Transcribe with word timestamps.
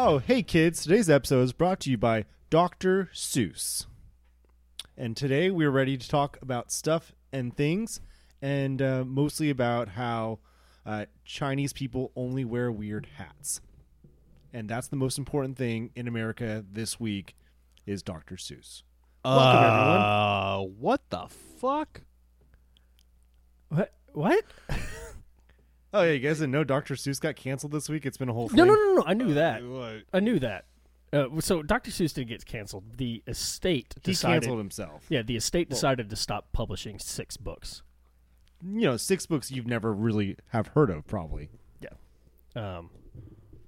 Oh, 0.00 0.18
hey 0.18 0.44
kids. 0.44 0.84
Today's 0.84 1.10
episode 1.10 1.42
is 1.42 1.52
brought 1.52 1.80
to 1.80 1.90
you 1.90 1.98
by 1.98 2.24
Dr. 2.50 3.10
Seuss. 3.12 3.86
And 4.96 5.16
today 5.16 5.50
we're 5.50 5.72
ready 5.72 5.98
to 5.98 6.08
talk 6.08 6.38
about 6.40 6.70
stuff 6.70 7.12
and 7.32 7.56
things, 7.56 8.00
and 8.40 8.80
uh, 8.80 9.02
mostly 9.04 9.50
about 9.50 9.88
how 9.88 10.38
uh, 10.86 11.06
Chinese 11.24 11.72
people 11.72 12.12
only 12.14 12.44
wear 12.44 12.70
weird 12.70 13.08
hats. 13.16 13.60
And 14.52 14.68
that's 14.68 14.86
the 14.86 14.94
most 14.94 15.18
important 15.18 15.58
thing 15.58 15.90
in 15.96 16.06
America 16.06 16.64
this 16.70 17.00
week 17.00 17.34
is 17.84 18.00
Dr. 18.00 18.36
Seuss. 18.36 18.84
Welcome, 19.24 19.64
everyone. 19.64 20.00
Uh, 20.00 20.58
what 20.78 21.10
the 21.10 21.26
fuck? 21.60 22.02
What? 23.68 23.92
What? 24.12 24.44
Oh, 25.92 26.02
yeah, 26.02 26.12
you 26.12 26.18
guys 26.18 26.38
didn't 26.38 26.52
know 26.52 26.64
Dr. 26.64 26.94
Seuss 26.94 27.18
got 27.20 27.36
canceled 27.36 27.72
this 27.72 27.88
week? 27.88 28.04
It's 28.04 28.18
been 28.18 28.28
a 28.28 28.32
whole 28.34 28.48
thing. 28.48 28.56
No, 28.58 28.64
no, 28.64 28.74
no, 28.74 28.94
no. 28.96 29.04
I 29.06 29.14
knew 29.14 29.34
that. 29.34 29.64
What? 29.64 30.02
I 30.12 30.20
knew 30.20 30.38
that. 30.40 30.66
Uh, 31.12 31.26
so 31.40 31.62
Dr. 31.62 31.90
Seuss 31.90 32.12
didn't 32.12 32.28
get 32.28 32.44
canceled. 32.44 32.84
The 32.98 33.22
estate 33.26 33.94
He 34.04 34.12
decided. 34.12 34.42
canceled 34.42 34.58
himself. 34.58 35.06
Yeah, 35.08 35.22
the 35.22 35.36
estate 35.36 35.70
Well- 35.70 35.76
decided 35.76 36.10
to 36.10 36.16
stop 36.16 36.52
publishing 36.52 36.98
six 36.98 37.36
books. 37.38 37.82
You 38.62 38.82
know, 38.82 38.96
six 38.98 39.24
books 39.24 39.50
you've 39.50 39.66
never 39.68 39.92
really 39.94 40.36
have 40.48 40.66
heard 40.68 40.90
of, 40.90 41.06
probably. 41.06 41.48
Yeah. 41.80 41.90
Um, 42.56 42.90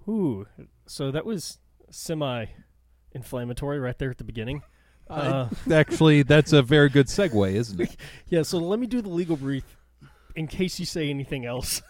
ooh, 0.08 0.46
so 0.86 1.10
that 1.12 1.24
was 1.24 1.58
semi-inflammatory 1.90 3.78
right 3.78 3.98
there 3.98 4.10
at 4.10 4.18
the 4.18 4.24
beginning. 4.24 4.62
Uh, 5.08 5.48
Actually, 5.72 6.22
that's 6.22 6.52
a 6.52 6.60
very 6.62 6.88
good 6.88 7.06
segue, 7.06 7.52
isn't 7.54 7.80
it? 7.80 7.96
yeah, 8.28 8.42
so 8.42 8.58
let 8.58 8.78
me 8.78 8.86
do 8.86 9.00
the 9.00 9.08
legal 9.08 9.36
brief 9.36 9.64
in 10.36 10.46
case 10.46 10.78
you 10.78 10.86
say 10.86 11.08
anything 11.10 11.44
else. 11.46 11.82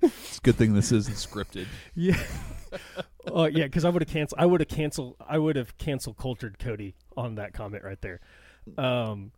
It's 0.00 0.38
a 0.38 0.40
good 0.42 0.56
thing 0.56 0.74
this 0.74 0.92
isn't 0.92 1.16
scripted. 1.16 1.66
Yeah. 1.94 2.20
Oh 3.26 3.46
yeah, 3.46 3.64
because 3.64 3.84
I 3.84 3.90
would 3.90 4.02
have 4.02 4.10
canceled. 4.10 4.40
I 4.40 4.46
would 4.46 4.60
have 4.60 4.68
canceled. 4.68 5.16
I 5.26 5.38
would 5.38 5.56
have 5.56 5.76
canceled 5.78 6.16
cultured 6.18 6.58
Cody 6.58 6.94
on 7.16 7.34
that 7.34 7.52
comment 7.52 7.82
right 7.84 8.00
there. 8.00 8.20
Um, 8.76 9.32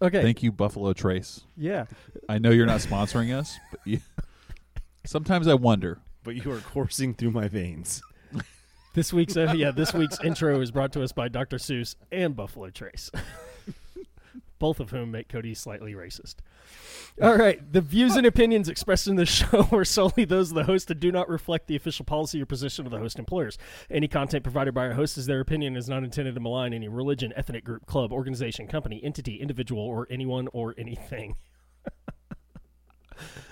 okay. 0.00 0.22
Thank 0.22 0.42
you, 0.42 0.52
Buffalo 0.52 0.92
Trace. 0.92 1.42
yeah. 1.56 1.86
I 2.28 2.38
know 2.38 2.50
you're 2.50 2.66
not 2.66 2.80
sponsoring 2.80 3.36
us, 3.36 3.58
but 3.70 3.80
you, 3.84 4.00
sometimes 5.04 5.46
I 5.48 5.54
wonder. 5.54 5.98
But 6.24 6.36
you 6.44 6.50
are 6.52 6.58
coursing 6.58 7.14
through 7.14 7.32
my 7.32 7.48
veins. 7.48 8.02
This 8.94 9.12
week's 9.12 9.36
uh, 9.36 9.52
yeah. 9.56 9.72
This 9.72 9.92
week's 9.92 10.18
intro 10.24 10.60
is 10.60 10.70
brought 10.70 10.92
to 10.94 11.02
us 11.02 11.12
by 11.12 11.28
Dr. 11.28 11.58
Seuss 11.58 11.94
and 12.10 12.34
Buffalo 12.34 12.70
Trace, 12.70 13.10
both 14.58 14.80
of 14.80 14.90
whom 14.90 15.10
make 15.10 15.28
Cody 15.28 15.54
slightly 15.54 15.94
racist. 15.94 16.36
All 17.22 17.36
right. 17.36 17.72
The 17.72 17.80
views 17.80 18.16
and 18.16 18.26
opinions 18.26 18.68
expressed 18.68 19.06
in 19.06 19.16
this 19.16 19.28
show 19.50 19.68
are 19.72 19.84
solely 19.84 20.24
those 20.24 20.50
of 20.50 20.56
the 20.56 20.64
host 20.64 20.90
and 20.90 21.00
do 21.00 21.10
not 21.10 21.28
reflect 21.28 21.66
the 21.66 21.76
official 21.76 22.04
policy 22.04 22.42
or 22.42 22.46
position 22.46 22.84
of 22.84 22.92
the 22.92 22.98
host 22.98 23.18
employers. 23.18 23.56
Any 23.90 24.08
content 24.08 24.42
provided 24.42 24.74
by 24.74 24.86
our 24.86 24.92
host 24.94 25.16
is 25.16 25.26
their 25.26 25.40
opinion 25.40 25.74
and 25.74 25.78
is 25.78 25.88
not 25.88 26.04
intended 26.04 26.34
to 26.34 26.40
malign 26.40 26.74
any 26.74 26.88
religion, 26.88 27.32
ethnic 27.36 27.64
group, 27.64 27.86
club, 27.86 28.12
organization, 28.12 28.66
company, 28.68 29.00
entity, 29.02 29.36
individual, 29.36 29.82
or 29.82 30.06
anyone 30.10 30.48
or 30.52 30.74
anything. 30.76 31.36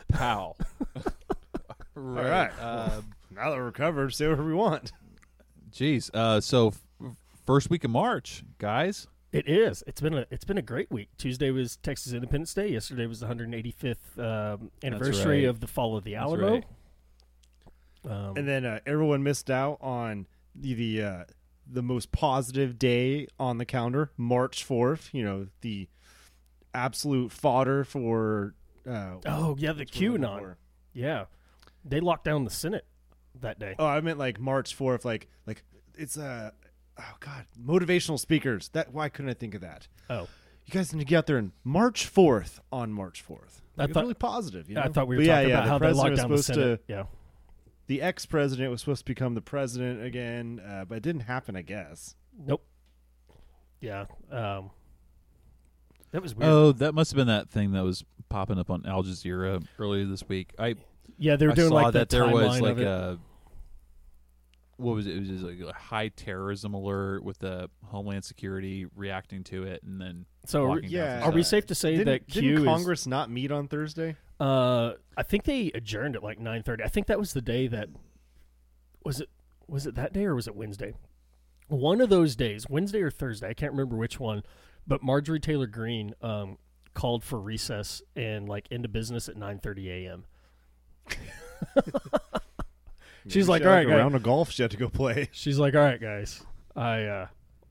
Pow. 0.08 0.55
All 0.96 1.02
right. 2.02 2.50
Uh, 2.61 3.00
Now 3.30 3.50
that 3.50 3.56
we're 3.56 3.72
covered, 3.72 4.12
say 4.14 4.27
whatever 4.27 4.44
we 4.44 4.55
want. 4.55 4.92
Jeez. 5.72 6.11
Uh, 6.14 6.41
so, 6.41 6.68
f- 6.68 6.80
first 7.46 7.70
week 7.70 7.84
of 7.84 7.91
March, 7.91 8.44
guys. 8.58 9.06
It 9.34 9.48
is. 9.48 9.82
It's 9.88 10.00
been 10.00 10.14
a 10.14 10.27
it's 10.30 10.44
been 10.44 10.58
a 10.58 10.62
great 10.62 10.92
week. 10.92 11.08
Tuesday 11.18 11.50
was 11.50 11.77
Texas 11.77 12.12
Independence 12.12 12.55
Day. 12.55 12.68
Yesterday 12.68 13.06
was 13.06 13.18
the 13.18 13.27
185th 13.27 13.96
um, 14.17 14.70
anniversary 14.84 15.40
right. 15.40 15.48
of 15.48 15.58
the 15.58 15.67
fall 15.67 15.96
of 15.96 16.05
the 16.05 16.14
Alamo. 16.14 16.52
right. 16.52 16.64
Um, 18.08 18.36
And 18.36 18.46
then 18.46 18.64
uh, 18.64 18.78
everyone 18.86 19.24
missed 19.24 19.50
out 19.50 19.78
on 19.80 20.28
the 20.55 20.74
the, 20.74 21.02
uh, 21.02 21.24
the 21.67 21.83
most 21.83 22.12
positive 22.12 22.78
day 22.78 23.27
on 23.40 23.58
the 23.58 23.64
calendar, 23.64 24.12
March 24.17 24.62
fourth. 24.62 25.11
You 25.12 25.24
know 25.24 25.46
the 25.62 25.89
absolute 26.72 27.33
fodder 27.33 27.83
for. 27.83 28.55
Uh, 28.89 29.16
oh 29.27 29.56
yeah, 29.58 29.72
the 29.72 29.84
QAnon. 29.84 30.39
for? 30.39 30.58
Yeah, 30.92 31.24
they 31.84 31.98
locked 31.98 32.24
down 32.24 32.45
the 32.45 32.51
Senate 32.51 32.86
that 33.40 33.58
day. 33.58 33.74
Oh, 33.80 33.86
I 33.86 34.01
meant 34.01 34.18
like 34.20 34.39
March 34.39 34.77
fourth. 34.77 35.05
Like 35.05 35.27
like 35.45 35.64
it's 35.96 36.16
uh, 36.16 36.52
oh 36.98 37.14
god, 37.20 37.46
motivational 37.62 38.18
speakers. 38.18 38.68
That 38.72 38.92
why 38.92 39.08
couldn't 39.08 39.30
I 39.30 39.34
think 39.34 39.55
of 39.55 39.60
that? 39.62 39.88
Oh, 40.10 40.28
You 40.66 40.72
guys 40.72 40.92
need 40.92 41.00
to 41.00 41.05
get 41.05 41.16
out 41.18 41.27
there 41.27 41.36
and 41.38 41.52
March 41.64 42.06
fourth 42.06 42.60
on 42.72 42.92
March 42.92 43.20
fourth. 43.22 43.62
I 43.77 43.82
Like, 43.82 43.88
it's 43.90 43.94
thought- 43.94 44.00
really 44.02 44.14
positive. 44.14 44.68
You 44.68 44.77
know? 44.77 44.82
I 44.82 44.88
thought 44.88 45.08
we 45.08 45.16
were 45.16 45.22
But 45.22 45.27
talking 45.28 45.48
yeah, 45.48 45.54
about 45.56 45.64
the 45.64 45.70
how 45.70 45.78
they 45.78 45.86
president 45.86 45.98
locked 45.98 46.10
was 46.10 46.20
down 46.20 46.30
the 46.30 46.42
supposed 46.42 46.86
to- 46.86 46.92
yeah, 46.92 47.04
the 47.86 48.02
ex 48.02 48.24
president 48.27 48.70
was 48.70 48.80
supposed 48.80 49.00
to 49.00 49.04
become 49.04 49.34
the 49.34 49.42
president 49.42 50.02
again, 50.04 50.60
uh, 50.66 50.84
but 50.84 50.96
it 50.96 51.02
didn't 51.02 51.22
happen. 51.22 51.56
I 51.56 51.62
guess. 51.62 52.14
nope. 52.38 52.64
Yeah, 53.80 54.06
um, 54.30 54.70
that 56.12 56.22
was 56.22 56.34
weird. 56.34 56.50
Oh, 56.50 56.72
that 56.72 56.94
must 56.94 57.10
have 57.10 57.16
been 57.16 57.27
that 57.27 57.50
thing 57.50 57.72
that 57.72 57.84
was 57.84 58.04
popping 58.30 58.58
up 58.58 58.70
on 58.70 58.86
Al 58.86 59.02
Jazeera 59.02 59.62
earlier 59.78 60.06
this 60.06 60.27
week. 60.28 60.54
I 60.58 60.77
yeah, 61.18 61.36
they 61.36 61.46
were 61.46 61.52
I 61.52 61.54
doing 61.56 61.68
saw 61.68 61.74
like 61.74 61.92
that 61.92 62.08
the 62.08 62.16
there 62.16 62.27
was 62.28 62.60
like 62.60 62.72
of 62.72 62.78
it. 62.80 62.86
a 62.86 63.18
what 64.77 64.95
was 64.95 65.07
it? 65.07 65.17
It 65.17 65.20
was 65.20 65.29
just 65.29 65.45
like 65.45 65.61
a 65.61 65.73
high 65.73 66.08
terrorism 66.08 66.74
alert 66.74 67.23
with 67.24 67.39
the 67.39 67.70
Homeland 67.85 68.24
Security 68.24 68.86
reacting 68.95 69.45
to 69.45 69.64
it, 69.64 69.83
and 69.83 70.01
then 70.01 70.27
So 70.46 70.73
are, 70.73 70.80
yeah. 70.80 71.23
are 71.23 71.30
we 71.30 71.42
safe 71.42 71.67
to 71.67 71.74
say 71.74 71.96
Didn't, 71.96 72.07
that 72.07 72.27
didn't 72.29 72.42
Q 72.51 72.58
is? 72.58 72.64
Congress 72.64 73.07
not 73.07 73.30
meet 73.30 73.51
on 73.52 73.68
Thursday? 73.68 74.17
Uh, 74.40 74.92
I 75.17 75.23
think 75.23 75.45
they 75.45 75.70
adjourned 75.74 76.17
at 76.17 76.23
like 76.23 76.39
nine 76.40 76.63
thirty. 76.63 76.83
I 76.83 76.89
think 76.89 77.07
that 77.07 77.18
was 77.18 77.33
the 77.33 77.42
day 77.42 77.67
that 77.68 77.89
was 79.05 79.20
it. 79.20 79.29
Was 79.68 79.86
it 79.86 79.95
that 79.95 80.13
day 80.13 80.24
or 80.24 80.34
was 80.34 80.46
it 80.46 80.55
Wednesday? 80.55 80.95
One 81.68 82.01
of 82.01 82.11
those 82.11 82.36
days, 82.36 82.68
Wednesday 82.68 83.01
or 83.01 83.11
Thursday, 83.11 83.48
I 83.48 83.55
can't 83.55 83.73
remember 83.73 83.96
which 83.96 84.20
one. 84.20 84.42
But 84.86 85.02
Marjorie 85.02 85.40
Taylor 85.40 85.67
Greene 85.67 86.14
um, 86.20 86.58
called 86.92 87.24
for 87.24 87.40
recess 87.40 88.02
and 88.14 88.48
like 88.48 88.67
into 88.70 88.89
business 88.89 89.29
at 89.29 89.36
nine 89.36 89.58
thirty 89.61 89.90
a.m. 89.90 90.24
She's 93.29 93.46
Maybe 93.46 93.51
like, 93.51 93.62
she 93.62 93.67
"All 93.67 93.73
had, 93.73 93.77
right, 93.79 93.86
a 93.86 93.90
guys." 93.90 93.98
round 93.98 94.14
of 94.14 94.23
golf 94.23 94.51
she 94.51 94.62
had 94.62 94.70
to 94.73 94.77
go 94.77 94.89
play. 94.89 95.29
She's 95.33 95.58
like, 95.58 95.74
"All 95.74 95.80
right, 95.83 96.01
guys, 96.01 96.42
I 96.77 97.05
uh, 97.05 97.27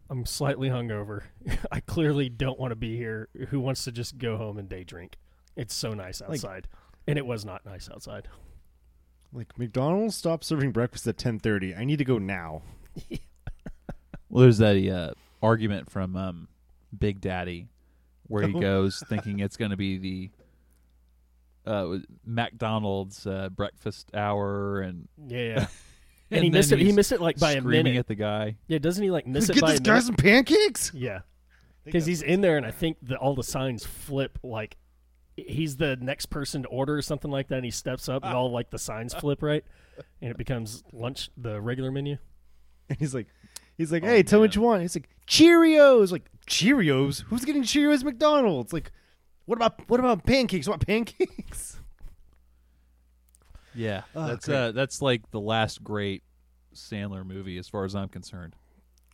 I'm 0.10 0.26
slightly 0.26 0.70
hungover. 0.70 1.24
I 1.72 1.80
clearly 1.82 2.30
don't 2.30 2.60
want 2.60 2.72
to 2.72 2.76
be 2.76 2.98
here. 2.98 3.30
Who 3.50 3.60
wants 3.60 3.84
to 3.84 3.92
just 3.92 4.18
go 4.18 4.38
home 4.38 4.58
and 4.58 4.68
day 4.68 4.84
drink? 4.84 5.18
It's 5.56 5.76
so 5.76 5.94
nice 5.94 6.22
outside, 6.22 6.68
and 7.08 7.18
it 7.18 7.26
was 7.26 7.46
not 7.46 7.66
nice 7.66 7.90
outside." 7.92 8.28
Like 9.32 9.58
McDonald's 9.58 10.16
stopped 10.16 10.44
serving 10.44 10.72
breakfast 10.72 11.08
at 11.08 11.18
ten 11.18 11.40
thirty. 11.40 11.74
I 11.76 11.86
need 11.86 11.98
to 11.98 12.06
go 12.06 12.18
now. 12.18 12.62
Well, 14.30 14.42
there's 14.42 14.58
that 14.58 14.76
uh, 14.90 15.14
argument 15.46 15.92
from 15.92 16.16
um, 16.16 16.48
Big 16.98 17.22
Daddy 17.22 17.68
where 18.24 18.48
he 18.48 18.54
goes 18.60 19.04
thinking 19.08 19.40
it's 19.40 19.58
going 19.58 19.70
to 19.70 19.78
be 19.78 19.98
the 20.00 20.32
uh, 21.66 21.98
McDonald's 22.26 23.26
uh, 23.26 23.50
breakfast 23.50 24.10
hour 24.14 24.82
and 24.82 25.08
Yeah, 25.28 25.40
yeah. 25.40 25.56
and, 25.60 25.68
And 26.32 26.44
he 26.44 26.50
missed 26.50 26.72
it. 26.72 26.80
He 26.80 26.92
missed 26.92 27.12
it 27.12 27.22
like 27.22 27.40
by 27.40 27.52
a 27.54 27.60
screaming 27.60 27.84
minute. 27.86 28.00
at 28.00 28.08
the 28.08 28.16
guy. 28.16 28.58
yeah, 28.68 28.80
doesn't 28.80 29.04
he 29.04 29.12
like 29.12 29.28
miss 29.28 29.50
it 29.50 29.54
Get 29.56 29.66
this 29.66 29.80
a 29.80 29.82
guy 29.84 29.92
minute? 29.94 30.06
some 30.06 30.16
pancakes. 30.16 30.92
Yeah, 30.94 31.22
because 31.86 32.06
he's 32.06 32.22
in 32.22 32.42
there, 32.42 32.58
and 32.58 32.66
I 32.66 32.72
think 32.72 32.98
that 33.04 33.18
all 33.18 33.36
the 33.36 33.44
signs 33.44 33.86
flip. 33.86 34.40
Like 34.44 34.78
he's 35.36 35.78
the 35.78 35.96
next 35.96 36.28
person 36.28 36.62
to 36.64 36.68
order 36.70 36.96
or 36.96 37.02
something 37.02 37.32
like 37.32 37.48
that. 37.48 37.56
And 37.56 37.66
he 37.66 37.72
steps 37.72 38.08
up, 38.10 38.24
and 38.24 38.34
all 38.34 38.52
like 38.52 38.70
the 38.70 38.80
signs 38.80 39.14
flip 39.14 39.42
right, 39.42 39.64
and 40.22 40.32
it 40.32 40.38
becomes 40.38 40.84
lunch, 40.92 41.30
the 41.38 41.60
regular 41.62 41.92
menu. 41.92 42.18
And 42.90 43.00
he's 43.00 43.16
like, 43.16 43.28
he's 43.78 43.92
like, 43.92 44.04
Oh, 44.04 44.08
hey, 44.08 44.24
tell 44.24 44.40
me 44.40 44.44
what 44.44 44.52
man. 44.52 44.62
you 44.62 44.68
want. 44.68 44.82
He's 44.82 44.96
like, 44.96 45.10
Cheerios. 45.26 46.12
Like 46.12 46.30
Cheerios. 46.48 47.24
Who's 47.24 47.46
getting 47.46 47.64
Cheerios 47.64 48.00
at 48.00 48.06
McDonald's? 48.06 48.74
Like, 48.74 48.92
what 49.46 49.58
about 49.58 49.88
what 49.90 50.00
about 50.00 50.26
pancakes? 50.26 50.68
What 50.68 50.86
pancakes? 50.86 51.80
Yeah, 53.76 54.04
Oh, 54.16 54.28
that's 54.28 54.46
great. 54.46 54.56
uh, 54.56 54.72
that's 54.72 55.02
like 55.02 55.32
the 55.32 55.40
last 55.40 55.84
great 55.84 56.22
Sandler 56.76 57.26
movie 57.26 57.58
as 57.58 57.68
far 57.68 57.86
as 57.86 57.96
I'm 57.96 58.08
concerned. 58.08 58.56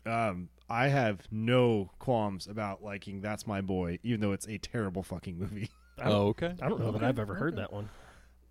Um, 0.06 0.50
I 0.70 0.88
have 0.90 1.22
no 1.32 1.92
qualms 2.00 2.46
about 2.48 2.84
liking 2.84 3.22
That's 3.22 3.48
My 3.48 3.62
Boy, 3.62 4.00
even 4.04 4.20
though 4.20 4.34
it's 4.34 4.48
a 4.50 4.58
terrible 4.58 5.04
fucking 5.04 5.38
movie. 5.38 5.70
Oh, 6.02 6.28
okay. 6.28 6.54
I 6.62 6.70
don't 6.70 6.80
know 6.80 6.92
that 6.94 7.04
I've 7.04 7.20
ever 7.20 7.36
heard 7.36 7.58
that 7.58 7.74
one. 7.74 7.90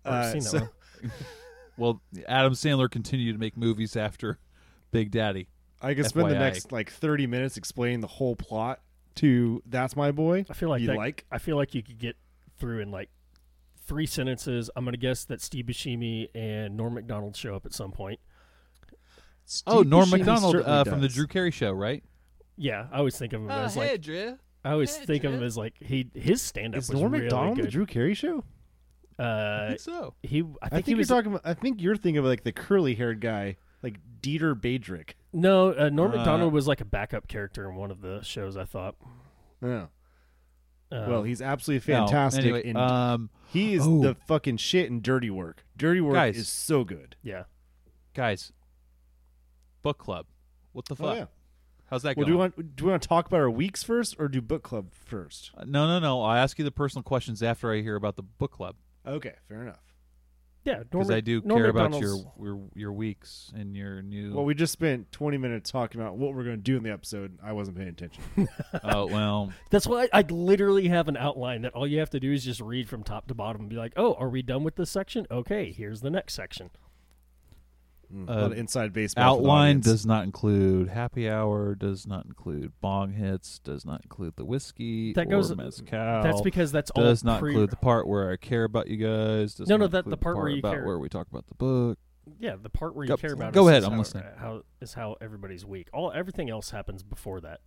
Or 0.05 0.11
Uh, 0.11 0.31
seen 0.31 0.41
that 0.43 0.49
so- 0.49 0.59
one. 0.59 0.69
Well, 1.77 2.01
Adam 2.27 2.53
Sandler 2.53 2.91
continued 2.91 3.33
to 3.33 3.39
make 3.39 3.57
movies 3.57 3.95
after 3.95 4.37
Big 4.91 5.09
Daddy. 5.11 5.47
I 5.81 5.93
could 5.95 6.05
spend 6.05 6.29
the 6.29 6.35
next 6.37 6.71
like 6.71 6.91
thirty 6.91 7.25
minutes 7.25 7.57
explaining 7.57 8.01
the 8.01 8.07
whole 8.07 8.35
plot 8.35 8.81
to 9.15 9.61
That's 9.65 9.95
My 9.95 10.11
Boy. 10.11 10.45
I 10.49 10.53
feel 10.53 10.69
like 10.69 10.81
you 10.81 10.87
that, 10.87 10.97
like? 10.97 11.25
I 11.31 11.37
feel 11.37 11.55
like 11.57 11.73
you 11.75 11.83
could 11.83 11.97
get 11.97 12.15
through 12.57 12.79
in 12.79 12.91
like 12.91 13.09
three 13.85 14.05
sentences. 14.05 14.69
I'm 14.75 14.85
gonna 14.85 14.97
guess 14.97 15.25
that 15.25 15.41
Steve 15.41 15.65
Buscemi 15.65 16.27
and 16.35 16.77
Norm 16.77 16.93
Macdonald 16.93 17.35
show 17.35 17.55
up 17.55 17.65
at 17.65 17.73
some 17.73 17.91
point. 17.91 18.19
oh, 19.67 19.81
Norm 19.81 20.05
Buscemi 20.09 20.19
Macdonald 20.19 20.55
uh, 20.57 20.83
from 20.83 21.01
the. 21.01 21.07
Drew 21.07 21.27
Carey 21.27 21.51
Show, 21.51 21.71
right? 21.71 22.03
Yeah, 22.55 22.87
I 22.91 22.97
always 22.99 23.17
think 23.17 23.33
of 23.33 23.41
him 23.41 23.49
as 23.51 23.75
like 23.77 24.01
Drew. 24.01 24.37
I 24.65 24.71
always 24.71 24.95
Hey, 24.95 25.05
think 25.05 25.23
of 25.23 25.33
him 25.33 25.41
as 25.43 25.55
like 25.57 25.75
he 25.81 26.09
his 26.13 26.41
stand 26.41 26.75
up 26.75 26.79
Is 26.81 26.89
was 26.89 26.99
Norm 26.99 27.13
really 27.13 27.23
Macdonald 27.25 27.55
good. 27.55 27.65
the 27.65 27.71
Drew 27.71 27.85
Carey 27.85 28.13
show? 28.13 28.43
I 29.17 29.23
Uh, 29.23 29.67
think 29.69 29.79
so. 29.79 30.13
he. 30.23 30.41
I 30.41 30.43
I 30.63 30.69
think, 30.69 30.71
think, 30.71 30.85
he 30.85 30.91
you're 30.91 30.97
was. 30.99 31.07
talking 31.07 31.31
about. 31.31 31.41
I 31.45 31.53
think 31.53 31.81
you're 31.81 31.95
thinking 31.95 32.17
of 32.17 32.25
like 32.25 32.43
the 32.43 32.51
curly 32.51 32.95
haired 32.95 33.21
guy, 33.21 33.55
like 33.83 33.97
Diedrich 34.21 34.61
Bader. 34.61 35.05
no, 35.33 35.73
uh, 35.73 35.89
Norm 35.89 36.11
Uh, 36.11 36.17
Macdonald 36.17 36.53
was 36.53 36.67
like 36.67 36.81
a 36.81 36.85
backup 36.85 37.27
character 37.27 37.69
in 37.69 37.75
one 37.75 37.91
of 37.91 38.01
the 38.01 38.21
shows. 38.21 38.57
I 38.57 38.65
thought. 38.65 38.95
Yeah. 39.63 39.87
Um, 40.91 41.09
well, 41.09 41.23
he's 41.23 41.41
absolutely 41.41 41.93
No, 41.93 41.99
fantastic. 42.07 42.43
anyway, 42.45 42.63
and 42.67 42.77
um, 42.77 43.29
he 43.51 43.73
is 43.75 43.85
oh. 43.85 44.01
the 44.01 44.15
fucking 44.27 44.57
shit 44.57 44.87
in 44.89 45.01
Dirty 45.01 45.29
Work. 45.29 45.63
Dirty 45.77 46.01
Work 46.01 46.15
Guys. 46.15 46.35
is 46.37 46.49
so 46.49 46.83
good. 46.83 47.15
yeah. 47.21 47.43
guys, 48.15 48.51
book 49.83 49.97
club. 49.99 50.25
What 50.71 50.85
the 50.85 50.95
fuck? 50.95 51.07
Oh 51.07 51.13
yeah. 51.15 51.25
How's 51.89 52.03
that 52.03 52.17
Well, 52.17 52.25
going? 52.25 52.27
do 52.27 52.33
we 52.33 52.37
want 52.65 52.75
do 52.75 52.85
we 52.85 52.91
want 52.91 53.01
to 53.03 53.07
talk 53.07 53.27
about 53.27 53.39
our 53.39 53.49
weeks 53.49 53.83
first, 53.83 54.15
or 54.19 54.27
do 54.27 54.41
book 54.41 54.63
club 54.63 54.87
first? 54.93 55.51
Uh, 55.57 55.63
no, 55.67 55.87
no, 55.87 55.99
no. 55.99 56.21
I'll 56.23 56.35
ask 56.37 56.57
you 56.59 56.65
the 56.65 56.71
personal 56.71 57.03
questions 57.03 57.41
after 57.43 57.71
I 57.73 57.81
hear 57.81 57.95
about 57.95 58.15
the 58.15 58.23
book 58.23 58.51
club 58.51 58.75
Okay, 59.07 59.33
fair 59.47 59.61
enough. 59.61 59.88
Yeah, 60.65 60.79
because 60.79 61.09
I 61.09 61.21
do 61.21 61.41
Norm 61.43 61.61
care 61.61 61.69
about 61.69 61.99
your, 61.99 62.17
your 62.39 62.61
your 62.75 62.91
weeks 62.91 63.51
and 63.55 63.75
your 63.75 64.01
new. 64.01 64.33
Well, 64.33 64.43
we 64.43 64.53
just 64.53 64.73
spent 64.73 65.11
20 65.11 65.37
minutes 65.37 65.71
talking 65.71 66.01
about 66.01 66.17
what 66.17 66.35
we're 66.35 66.43
going 66.43 66.57
to 66.57 66.61
do 66.61 66.75
in 66.75 66.83
the 66.83 66.91
episode. 66.91 67.37
I 67.41 67.53
wasn't 67.53 67.77
paying 67.77 67.89
attention. 67.89 68.23
oh 68.83 69.07
well, 69.07 69.51
That's 69.69 69.87
why 69.87 70.09
I, 70.11 70.19
I 70.19 70.21
literally 70.29 70.89
have 70.89 71.07
an 71.07 71.17
outline 71.17 71.61
that 71.61 71.73
all 71.73 71.87
you 71.87 71.99
have 71.99 72.09
to 72.11 72.19
do 72.19 72.33
is 72.33 72.43
just 72.43 72.59
read 72.59 72.89
from 72.89 73.03
top 73.03 73.27
to 73.27 73.33
bottom 73.33 73.61
and 73.61 73.69
be 73.69 73.77
like, 73.77 73.93
"Oh, 73.95 74.15
are 74.15 74.29
we 74.29 74.41
done 74.41 74.63
with 74.63 74.75
this 74.75 74.89
section? 74.89 75.25
Okay, 75.31 75.71
here's 75.71 76.01
the 76.01 76.09
next 76.09 76.33
section." 76.33 76.71
Mm, 78.13 78.27
Uh, 78.27 78.31
a 78.31 78.35
lot 78.41 78.51
of 78.51 78.57
inside 78.57 78.91
baseball. 78.93 79.23
outline 79.23 79.81
does 79.81 80.05
not 80.05 80.23
include 80.23 80.89
happy 80.89 81.29
hour. 81.29 81.75
Does 81.75 82.07
not 82.07 82.25
include 82.25 82.71
bong 82.81 83.13
hits. 83.13 83.59
Does 83.59 83.85
not 83.85 84.01
include 84.01 84.35
the 84.35 84.45
whiskey. 84.45 85.13
That 85.13 85.27
or 85.27 85.29
goes- 85.29 85.55
mezcal. 85.55 85.85
That's 86.23 86.41
because 86.41 86.71
that's 86.71 86.89
all 86.91 87.03
does 87.03 87.23
not 87.23 87.39
pre- 87.39 87.51
include 87.51 87.69
the 87.69 87.75
part 87.75 88.07
where 88.07 88.31
I 88.31 88.37
care 88.37 88.63
about 88.63 88.87
you 88.87 88.97
guys. 88.97 89.53
Does 89.55 89.69
No, 89.69 89.77
no, 89.77 89.85
not 89.85 89.91
that- 89.91 90.05
the 90.05 90.11
include 90.11 90.21
part 90.21 90.37
where 90.37 90.49
you 90.49 90.59
about 90.59 90.73
care. 90.73 90.85
where 90.85 90.97
we 90.97 91.07
talk 91.09 91.27
about 91.29 91.45
the 91.47 91.55
book. 91.55 91.99
Yeah, 92.39 92.55
the 92.61 92.69
part 92.69 92.95
where 92.95 93.05
you 93.05 93.09
Go- 93.09 93.17
care 93.17 93.33
about. 93.33 93.53
go 93.53 93.63
is- 93.67 93.69
ahead, 93.69 93.81
is 93.83 93.85
I'm 93.85 93.91
how, 93.93 93.97
listening. 93.99 94.23
How 94.37 94.63
is 94.81 94.93
how 94.93 95.15
everybody's 95.21 95.65
week. 95.65 95.89
All 95.93 96.11
everything 96.11 96.49
else 96.49 96.71
happens 96.71 97.03
before 97.03 97.41
that. 97.41 97.61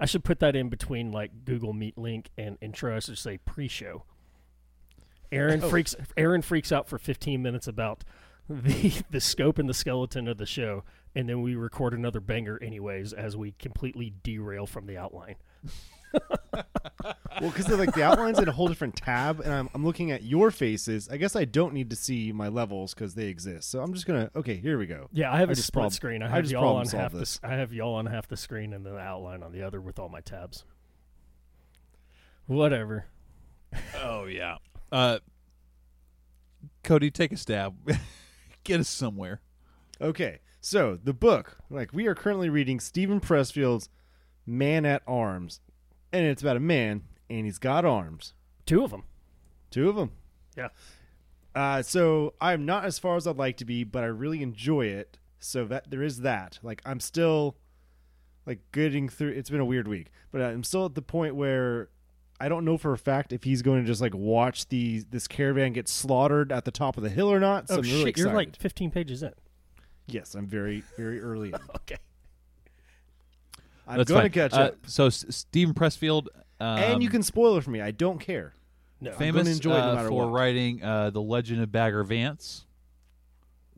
I 0.00 0.06
should 0.06 0.22
put 0.22 0.38
that 0.40 0.54
in 0.54 0.68
between 0.68 1.10
like 1.12 1.44
Google 1.44 1.72
Meet 1.72 1.96
link 1.98 2.30
and 2.38 2.56
intro. 2.60 2.94
I 2.96 3.00
should 3.00 3.18
say 3.18 3.38
pre-show. 3.38 4.04
Aaron 5.32 5.60
Oh. 5.64 5.68
freaks. 5.68 5.94
Aaron 6.16 6.42
freaks 6.42 6.72
out 6.72 6.88
for 6.88 6.98
15 6.98 7.42
minutes 7.42 7.66
about 7.66 8.04
the 8.48 9.02
the 9.10 9.20
scope 9.20 9.58
and 9.58 9.68
the 9.68 9.74
skeleton 9.74 10.28
of 10.28 10.38
the 10.38 10.46
show, 10.46 10.84
and 11.14 11.28
then 11.28 11.42
we 11.42 11.54
record 11.54 11.92
another 11.94 12.20
banger 12.20 12.58
anyways 12.62 13.12
as 13.12 13.36
we 13.36 13.52
completely 13.58 14.14
derail 14.22 14.66
from 14.66 14.86
the 14.86 14.96
outline. 14.96 15.36
Well, 17.40 17.50
because 17.50 17.68
like 17.68 17.94
the 17.94 18.02
outline's 18.02 18.38
in 18.38 18.48
a 18.48 18.52
whole 18.52 18.66
different 18.66 18.96
tab, 18.96 19.40
and 19.40 19.52
I'm, 19.52 19.68
I'm 19.74 19.84
looking 19.84 20.10
at 20.10 20.22
your 20.24 20.50
faces. 20.50 21.08
I 21.08 21.18
guess 21.18 21.36
I 21.36 21.44
don't 21.44 21.72
need 21.74 21.90
to 21.90 21.96
see 21.96 22.32
my 22.32 22.48
levels 22.48 22.94
because 22.94 23.14
they 23.14 23.26
exist. 23.26 23.70
So 23.70 23.80
I'm 23.80 23.92
just 23.94 24.06
gonna. 24.06 24.30
Okay, 24.34 24.56
here 24.56 24.78
we 24.78 24.86
go. 24.86 25.08
Yeah, 25.12 25.32
I 25.32 25.38
have 25.38 25.50
I 25.50 25.52
a 25.52 25.54
just 25.54 25.68
split 25.68 25.82
prob- 25.82 25.92
screen. 25.92 26.22
I 26.22 26.26
I 26.26 26.30
have 26.30 26.42
just 26.44 26.52
y'all 26.52 26.76
on 26.76 26.86
solved 26.86 27.02
half 27.02 27.12
the. 27.12 27.18
this. 27.18 27.36
s- 27.36 27.48
I 27.48 27.54
have 27.56 27.72
y'all 27.72 27.94
on 27.94 28.06
half 28.06 28.26
the 28.26 28.36
screen 28.36 28.72
and 28.72 28.84
then 28.84 28.94
the 28.94 28.98
outline 28.98 29.42
on 29.42 29.52
the 29.52 29.62
other 29.62 29.80
with 29.80 29.98
all 29.98 30.08
my 30.08 30.20
tabs. 30.20 30.64
Whatever. 32.46 33.04
Oh 34.02 34.24
yeah. 34.24 34.56
Uh, 34.90 35.18
Cody, 36.82 37.10
take 37.10 37.32
a 37.32 37.36
stab. 37.36 37.76
Get 38.68 38.80
us 38.80 38.88
somewhere. 38.88 39.40
Okay, 40.00 40.38
so 40.60 40.98
the 41.02 41.12
book, 41.14 41.56
like 41.70 41.92
we 41.92 42.06
are 42.06 42.14
currently 42.14 42.48
reading 42.48 42.78
Steven 42.80 43.20
Pressfield's 43.20 43.88
Man 44.46 44.84
at 44.86 45.02
Arms, 45.06 45.60
and 46.12 46.24
it's 46.24 46.42
about 46.42 46.56
a 46.56 46.60
man 46.60 47.02
and 47.30 47.44
he's 47.44 47.58
got 47.58 47.84
arms, 47.84 48.32
Two 48.64 48.84
of 48.84 48.90
them. 48.90 49.04
two 49.70 49.88
of 49.88 49.96
them. 49.96 50.10
Yeah. 50.56 50.68
Uh, 51.54 51.82
so 51.82 52.34
I'm 52.40 52.64
not 52.64 52.84
as 52.84 52.98
far 52.98 53.16
as 53.16 53.26
I'd 53.26 53.36
like 53.36 53.56
to 53.58 53.64
be, 53.64 53.84
but 53.84 54.02
I 54.04 54.06
really 54.06 54.42
enjoy 54.42 54.86
it. 54.86 55.18
So 55.40 55.64
that 55.66 55.90
there 55.90 56.02
is 56.02 56.20
that. 56.20 56.58
Like 56.62 56.82
I'm 56.84 57.00
still 57.00 57.56
like 58.46 58.60
getting 58.72 59.08
through. 59.08 59.30
It's 59.30 59.50
been 59.50 59.60
a 59.60 59.64
weird 59.64 59.88
week, 59.88 60.08
but 60.32 60.40
I'm 60.40 60.64
still 60.64 60.84
at 60.86 60.94
the 60.94 61.02
point 61.02 61.34
where 61.36 61.90
I 62.40 62.48
don't 62.48 62.64
know 62.64 62.78
for 62.78 62.92
a 62.92 62.98
fact 62.98 63.32
if 63.32 63.42
he's 63.44 63.62
going 63.62 63.82
to 63.82 63.86
just 63.86 64.00
like 64.00 64.14
watch 64.14 64.68
the 64.68 65.04
this 65.10 65.26
caravan 65.26 65.72
get 65.72 65.88
slaughtered 65.88 66.52
at 66.52 66.64
the 66.64 66.70
top 66.70 66.96
of 66.96 67.02
the 67.02 67.08
hill 67.10 67.30
or 67.32 67.40
not. 67.40 67.68
So 67.68 67.74
oh 67.74 67.78
I'm 67.78 67.82
really 67.82 67.98
shit! 67.98 68.08
excited. 68.08 68.28
You're 68.28 68.36
like 68.36 68.56
15 68.56 68.90
pages 68.90 69.22
in. 69.22 69.32
yes, 70.06 70.34
I'm 70.34 70.46
very 70.46 70.82
very 70.96 71.20
early. 71.20 71.48
In. 71.48 71.54
Okay. 71.76 71.96
I'm 73.86 73.96
That's 73.98 74.08
going 74.10 74.20
fine. 74.22 74.30
to 74.30 74.38
catch 74.38 74.52
Uh, 74.52 74.56
up. 74.64 74.76
so 74.86 75.06
S- 75.06 75.24
Steven 75.30 75.74
Pressfield, 75.74 76.26
um, 76.60 76.78
and 76.78 77.02
you 77.02 77.08
can 77.08 77.22
spoil 77.22 77.56
it 77.56 77.64
for 77.64 77.70
me. 77.70 77.80
I 77.80 77.90
don't 77.90 78.18
care. 78.18 78.52
No. 79.00 79.10
gonna 79.12 79.18
famous 79.18 79.48
enjoy 79.48 79.76
it 79.76 79.80
no 79.80 79.92
uh, 79.92 80.08
for 80.08 80.26
what. 80.26 80.32
writing 80.32 80.82
uh, 80.82 81.08
the 81.10 81.22
Legend 81.22 81.62
of 81.62 81.72
Bagger 81.72 82.04
Vance, 82.04 82.66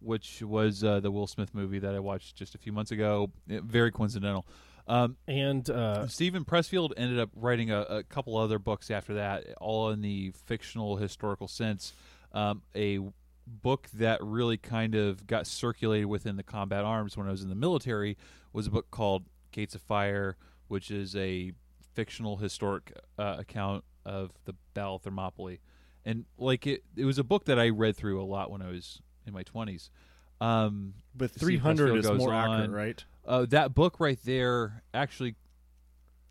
which 0.00 0.42
was 0.42 0.82
uh, 0.82 0.98
the 0.98 1.10
Will 1.12 1.26
Smith 1.28 1.54
movie 1.54 1.78
that 1.78 1.94
I 1.94 2.00
watched 2.00 2.34
just 2.34 2.54
a 2.56 2.58
few 2.58 2.72
months 2.72 2.90
ago. 2.90 3.30
It- 3.48 3.62
very 3.62 3.92
coincidental. 3.92 4.46
Um, 4.86 5.16
And 5.26 5.68
uh, 5.70 6.06
Steven 6.08 6.44
Pressfield 6.44 6.92
ended 6.96 7.18
up 7.18 7.30
writing 7.34 7.70
a, 7.70 7.80
a 7.82 8.02
couple 8.02 8.36
other 8.36 8.58
books 8.58 8.90
after 8.90 9.14
that, 9.14 9.44
all 9.60 9.90
in 9.90 10.00
the 10.00 10.32
fictional 10.46 10.96
historical 10.96 11.48
sense. 11.48 11.92
Um, 12.32 12.62
a 12.74 13.00
book 13.46 13.88
that 13.94 14.22
really 14.22 14.56
kind 14.56 14.94
of 14.94 15.26
got 15.26 15.46
circulated 15.46 16.06
within 16.06 16.36
the 16.36 16.42
combat 16.42 16.84
arms 16.84 17.16
when 17.16 17.26
I 17.26 17.30
was 17.30 17.42
in 17.42 17.48
the 17.48 17.54
military 17.54 18.16
was 18.52 18.66
a 18.66 18.70
book 18.70 18.90
called 18.90 19.24
Gates 19.52 19.74
of 19.74 19.82
Fire, 19.82 20.36
which 20.68 20.90
is 20.90 21.16
a 21.16 21.52
fictional 21.94 22.36
historic 22.36 22.92
uh, 23.18 23.36
account 23.38 23.84
of 24.04 24.30
the 24.44 24.54
Battle 24.74 24.96
of 24.96 25.02
Thermopylae. 25.02 25.58
And 26.04 26.24
like 26.38 26.66
it, 26.66 26.84
it 26.96 27.04
was 27.04 27.18
a 27.18 27.24
book 27.24 27.44
that 27.44 27.58
I 27.58 27.68
read 27.68 27.96
through 27.96 28.22
a 28.22 28.24
lot 28.24 28.50
when 28.50 28.62
I 28.62 28.70
was 28.70 29.02
in 29.26 29.32
my 29.32 29.42
twenties. 29.42 29.90
Um, 30.40 30.94
But 31.14 31.30
300 31.32 31.96
is 31.98 32.06
goes 32.06 32.18
more 32.18 32.32
accurate, 32.32 32.70
right? 32.70 33.04
uh, 33.26 33.46
that 33.50 33.74
book 33.74 34.00
right 34.00 34.18
there 34.24 34.82
actually 34.94 35.34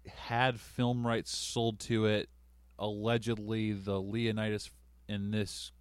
had 0.07 0.59
film 0.59 1.05
rights 1.05 1.35
sold 1.35 1.79
to 1.81 2.05
it. 2.05 2.29
Allegedly, 2.79 3.73
the 3.73 3.99
Leonidas 4.01 4.71
in 5.07 5.31
this 5.31 5.71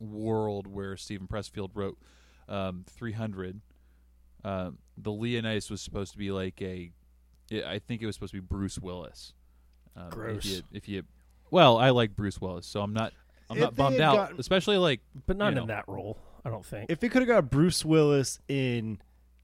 world 0.00 0.66
where 0.66 0.96
Steven 0.96 1.26
Pressfield 1.28 1.70
wrote 1.74 1.98
um, 2.48 2.84
300, 2.88 3.60
um, 4.44 4.78
the 4.96 5.12
Leonidas 5.12 5.70
was 5.70 5.80
supposed 5.82 6.12
to 6.12 6.18
be 6.18 6.30
like 6.30 6.60
a, 6.62 6.90
I 7.52 7.74
I 7.74 7.78
think 7.78 8.00
it 8.02 8.06
was 8.06 8.14
supposed 8.16 8.32
to 8.32 8.40
be 8.40 8.46
Bruce 8.46 8.78
Willis. 8.78 9.32
Um, 9.96 10.08
Gross. 10.10 10.44
If 10.44 10.50
you, 10.50 10.62
if 10.72 10.88
you, 10.88 11.02
well, 11.50 11.76
I 11.78 11.90
like 11.90 12.14
Bruce 12.16 12.40
Willis, 12.40 12.66
so 12.66 12.80
I'm 12.80 12.92
not, 12.94 13.12
I'm 13.50 13.56
If 13.58 13.62
not 13.62 13.74
bummed 13.76 14.00
out. 14.00 14.16
gotten- 14.16 14.40
especially 14.40 14.78
like 14.78 15.00
but 15.26 15.36
not 15.36 15.54
you 15.54 15.60
in 15.62 15.66
that 15.68 15.84
role. 15.88 16.18
I 16.44 16.50
don't 16.50 16.64
think. 16.64 16.90
If 16.90 17.00
they 17.00 17.08
could 17.08 17.22
have 17.22 17.28
got 17.28 17.50
Bruce 17.50 17.84
Willis 17.84 18.40
in, 18.48 19.00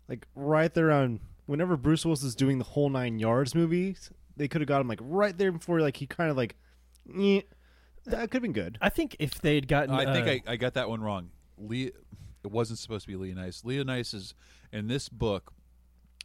like, 0.08 0.26
right 0.34 0.72
there 0.72 0.90
on 0.90 1.20
whenever 1.46 1.76
Bruce 1.76 2.04
Willis 2.04 2.22
is 2.22 2.34
doing 2.34 2.58
the 2.58 2.64
whole 2.64 2.88
nine 2.88 3.18
yards 3.18 3.54
movies, 3.54 4.10
they 4.36 4.48
could 4.48 4.60
have 4.60 4.68
got 4.68 4.80
him, 4.80 4.88
like, 4.88 5.00
right 5.02 5.36
there 5.36 5.52
before, 5.52 5.80
like, 5.80 5.96
he 5.96 6.06
kind 6.06 6.30
of, 6.30 6.36
like, 6.36 6.56
eh, 7.18 7.40
that 8.06 8.30
could 8.30 8.34
have 8.34 8.42
been 8.42 8.52
good. 8.52 8.78
I 8.80 8.88
think 8.90 9.16
if 9.18 9.40
they'd 9.40 9.66
gotten, 9.68 9.94
I 9.94 10.12
think 10.12 10.26
uh, 10.46 10.50
I, 10.50 10.54
I 10.54 10.56
got 10.56 10.74
that 10.74 10.88
one 10.88 11.00
wrong. 11.00 11.30
Le- 11.58 11.76
it 12.44 12.50
wasn't 12.50 12.78
supposed 12.78 13.06
to 13.06 13.08
be 13.12 13.16
Leonidas. 13.16 13.64
Leonidas 13.64 14.12
is 14.14 14.34
in 14.72 14.86
this 14.88 15.08
book 15.08 15.52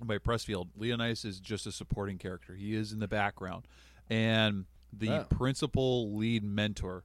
by 0.01 0.17
Pressfield. 0.17 0.67
Leonidas 0.75 1.23
is 1.25 1.39
just 1.39 1.65
a 1.67 1.71
supporting 1.71 2.17
character. 2.17 2.55
He 2.55 2.73
is 2.75 2.91
in 2.91 2.99
the 2.99 3.07
background, 3.07 3.65
and 4.09 4.65
the 4.91 5.21
Oh. 5.21 5.23
principal 5.25 6.15
lead 6.17 6.43
mentor, 6.43 7.03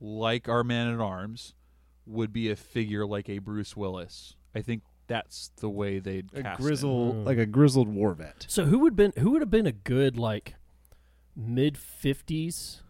like 0.00 0.48
our 0.48 0.64
man 0.64 0.92
at 0.92 1.00
arms, 1.00 1.54
would 2.06 2.32
be 2.32 2.50
a 2.50 2.56
figure 2.56 3.04
like 3.06 3.28
a 3.28 3.38
Bruce 3.38 3.76
Willis. 3.76 4.36
I 4.54 4.62
think 4.62 4.82
that's 5.08 5.50
the 5.56 5.68
way 5.68 5.98
they'd 5.98 6.28
A 6.34 6.42
cast 6.42 6.60
grizzled, 6.60 7.14
him. 7.16 7.24
like 7.24 7.38
a 7.38 7.46
grizzled 7.46 7.88
war 7.88 8.14
vet. 8.14 8.46
So 8.48 8.64
who 8.64 8.78
would 8.80 8.96
been 8.96 9.12
who 9.18 9.30
would 9.32 9.42
have 9.42 9.50
been 9.50 9.66
a 9.66 9.72
good 9.72 10.16
like 10.18 10.54
mid 11.36 11.76
fifties 11.76 12.82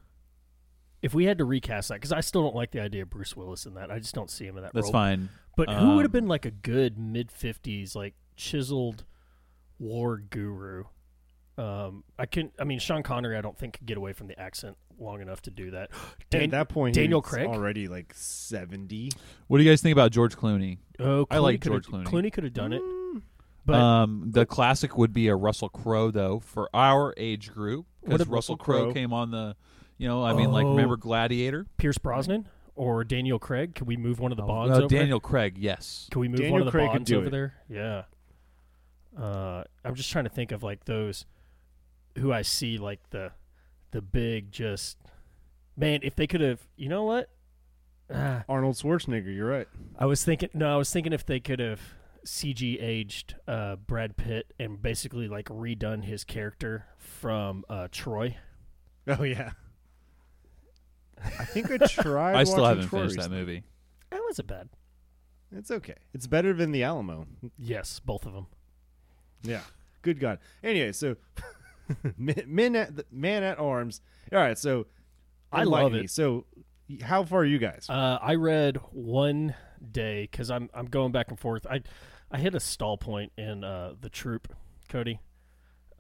if 1.02 1.12
we 1.14 1.24
had 1.26 1.38
to 1.38 1.44
recast 1.44 1.88
that? 1.88 1.94
Because 1.94 2.12
I 2.12 2.20
still 2.20 2.42
don't 2.42 2.54
like 2.54 2.70
the 2.70 2.80
idea 2.80 3.02
of 3.02 3.10
Bruce 3.10 3.36
Willis 3.36 3.66
in 3.66 3.74
that. 3.74 3.90
I 3.90 3.98
just 3.98 4.14
don't 4.14 4.30
see 4.30 4.46
him 4.46 4.56
in 4.56 4.62
that. 4.62 4.72
That's 4.72 4.84
role. 4.86 4.92
fine. 4.92 5.28
But 5.56 5.70
who 5.70 5.94
would 5.96 6.02
have 6.04 6.10
Um, 6.14 6.20
been 6.20 6.28
like 6.28 6.44
a 6.44 6.50
good 6.50 6.98
mid 6.98 7.30
fifties 7.32 7.94
like 7.96 8.14
chiseled 8.36 9.04
war 9.78 10.18
guru? 10.18 10.84
Um, 11.58 12.04
I 12.18 12.26
can. 12.26 12.50
I 12.58 12.64
mean, 12.64 12.78
Sean 12.78 13.02
Connery. 13.02 13.36
I 13.36 13.40
don't 13.40 13.56
think 13.56 13.78
could 13.78 13.86
get 13.86 13.96
away 13.96 14.12
from 14.12 14.26
the 14.26 14.38
accent 14.38 14.76
long 14.98 15.20
enough 15.20 15.40
to 15.42 15.50
do 15.50 15.70
that. 15.72 15.90
Dan- 16.30 16.42
At 16.44 16.50
that 16.50 16.68
point, 16.68 16.94
Daniel 16.94 17.20
he's 17.22 17.30
Craig? 17.30 17.46
already, 17.46 17.86
like, 17.88 18.12
70. 18.14 19.10
What 19.46 19.58
do 19.58 19.64
you 19.64 19.70
guys 19.70 19.80
think 19.82 19.92
about 19.92 20.10
George 20.10 20.36
Clooney? 20.36 20.78
oh, 20.98 21.26
I 21.30 21.38
like 21.38 21.62
George 21.62 21.86
Clooney. 21.86 22.04
Clooney 22.04 22.32
could 22.32 22.44
have 22.44 22.52
done 22.54 22.72
it, 22.72 22.80
Mm, 22.82 23.22
but 23.66 23.74
um, 23.74 24.24
the 24.30 24.46
classic 24.46 24.96
would 24.96 25.12
be 25.12 25.28
a 25.28 25.36
Russell 25.36 25.68
Crowe, 25.68 26.10
though, 26.10 26.40
for 26.40 26.68
our 26.74 27.12
age 27.18 27.52
group, 27.52 27.86
because 28.02 28.20
Russell 28.20 28.32
Russell 28.34 28.56
Crowe 28.56 28.84
Crowe- 28.84 28.92
came 28.94 29.12
on 29.12 29.30
the, 29.30 29.54
you 29.98 30.08
know, 30.08 30.24
I 30.24 30.32
mean, 30.34 30.50
like 30.52 30.64
Oh. 30.66 30.70
remember 30.70 30.96
Gladiator? 30.96 31.66
Pierce 31.78 31.98
Brosnan 31.98 32.48
or 32.74 33.02
Daniel 33.04 33.38
Craig. 33.38 33.74
Can 33.74 33.86
we 33.86 33.96
move 33.98 34.18
one 34.20 34.30
of 34.32 34.36
the 34.36 34.44
Oh, 34.44 34.48
Bonds 34.48 34.78
over? 34.78 34.88
Daniel 34.88 35.20
Craig, 35.20 35.56
yes. 35.58 36.08
Can 36.10 36.20
we 36.22 36.28
move 36.28 36.38
Daniel 36.38 36.52
one 36.52 36.60
of 36.62 36.66
the 36.66 36.70
Craig 36.70 36.88
bonds 36.88 37.12
over 37.12 37.26
it. 37.26 37.30
there? 37.30 37.54
Yeah. 37.68 38.02
Uh, 39.22 39.64
I'm 39.84 39.94
just 39.94 40.10
trying 40.10 40.24
to 40.24 40.30
think 40.30 40.52
of 40.52 40.62
like 40.62 40.84
those 40.84 41.24
who 42.18 42.32
I 42.32 42.42
see 42.42 42.78
like 42.78 43.10
the 43.10 43.32
the 43.90 44.02
big 44.02 44.52
just 44.52 44.98
man. 45.76 46.00
If 46.02 46.16
they 46.16 46.26
could 46.26 46.40
have, 46.40 46.60
you 46.76 46.88
know 46.88 47.04
what? 47.04 47.30
Ah, 48.12 48.44
Arnold 48.48 48.76
Schwarzenegger. 48.76 49.34
You're 49.34 49.48
right. 49.48 49.68
I 49.98 50.06
was 50.06 50.24
thinking. 50.24 50.50
No, 50.54 50.72
I 50.74 50.76
was 50.76 50.92
thinking 50.92 51.12
if 51.12 51.26
they 51.26 51.40
could 51.40 51.58
have 51.60 51.80
CG 52.24 52.76
aged 52.80 53.36
uh, 53.46 53.76
Brad 53.76 54.16
Pitt 54.16 54.52
and 54.58 54.80
basically 54.82 55.28
like 55.28 55.46
redone 55.46 56.04
his 56.04 56.24
character 56.24 56.86
from 56.98 57.64
uh, 57.68 57.88
Troy. 57.90 58.36
Oh 59.08 59.22
yeah. 59.22 59.52
I 61.22 61.44
think 61.44 61.70
I 61.70 61.76
tried. 61.86 62.36
I 62.36 62.44
still 62.44 62.64
haven't 62.64 62.88
Troy 62.88 63.00
finished 63.00 63.16
that 63.18 63.30
movie. 63.30 63.62
That 64.10 64.20
wasn't 64.26 64.48
bad. 64.48 64.68
It's 65.52 65.70
okay. 65.70 65.94
It's 66.12 66.26
better 66.26 66.52
than 66.52 66.72
the 66.72 66.82
Alamo. 66.82 67.26
Yes, 67.58 68.00
both 68.00 68.26
of 68.26 68.34
them. 68.34 68.46
Yeah. 69.42 69.60
Good 70.02 70.20
God. 70.20 70.38
Anyway, 70.62 70.92
so 70.92 71.16
men 72.16 72.76
at 72.76 72.96
the, 72.96 73.04
man 73.10 73.42
at 73.42 73.58
arms. 73.58 74.00
All 74.32 74.38
right. 74.38 74.58
So 74.58 74.86
I 75.52 75.64
love 75.64 75.92
me. 75.92 76.00
it. 76.00 76.10
So 76.10 76.46
how 77.02 77.24
far 77.24 77.40
are 77.40 77.44
you 77.44 77.58
guys? 77.58 77.86
Uh, 77.88 78.18
I 78.20 78.34
read 78.34 78.78
one 78.92 79.54
day 79.92 80.28
because 80.30 80.50
I'm 80.50 80.68
I'm 80.74 80.86
going 80.86 81.12
back 81.12 81.28
and 81.28 81.38
forth. 81.38 81.66
I 81.68 81.82
I 82.30 82.38
hit 82.38 82.54
a 82.54 82.60
stall 82.60 82.96
point 82.98 83.32
in 83.38 83.62
uh, 83.64 83.94
the 84.00 84.08
troop, 84.10 84.52
Cody. 84.88 85.20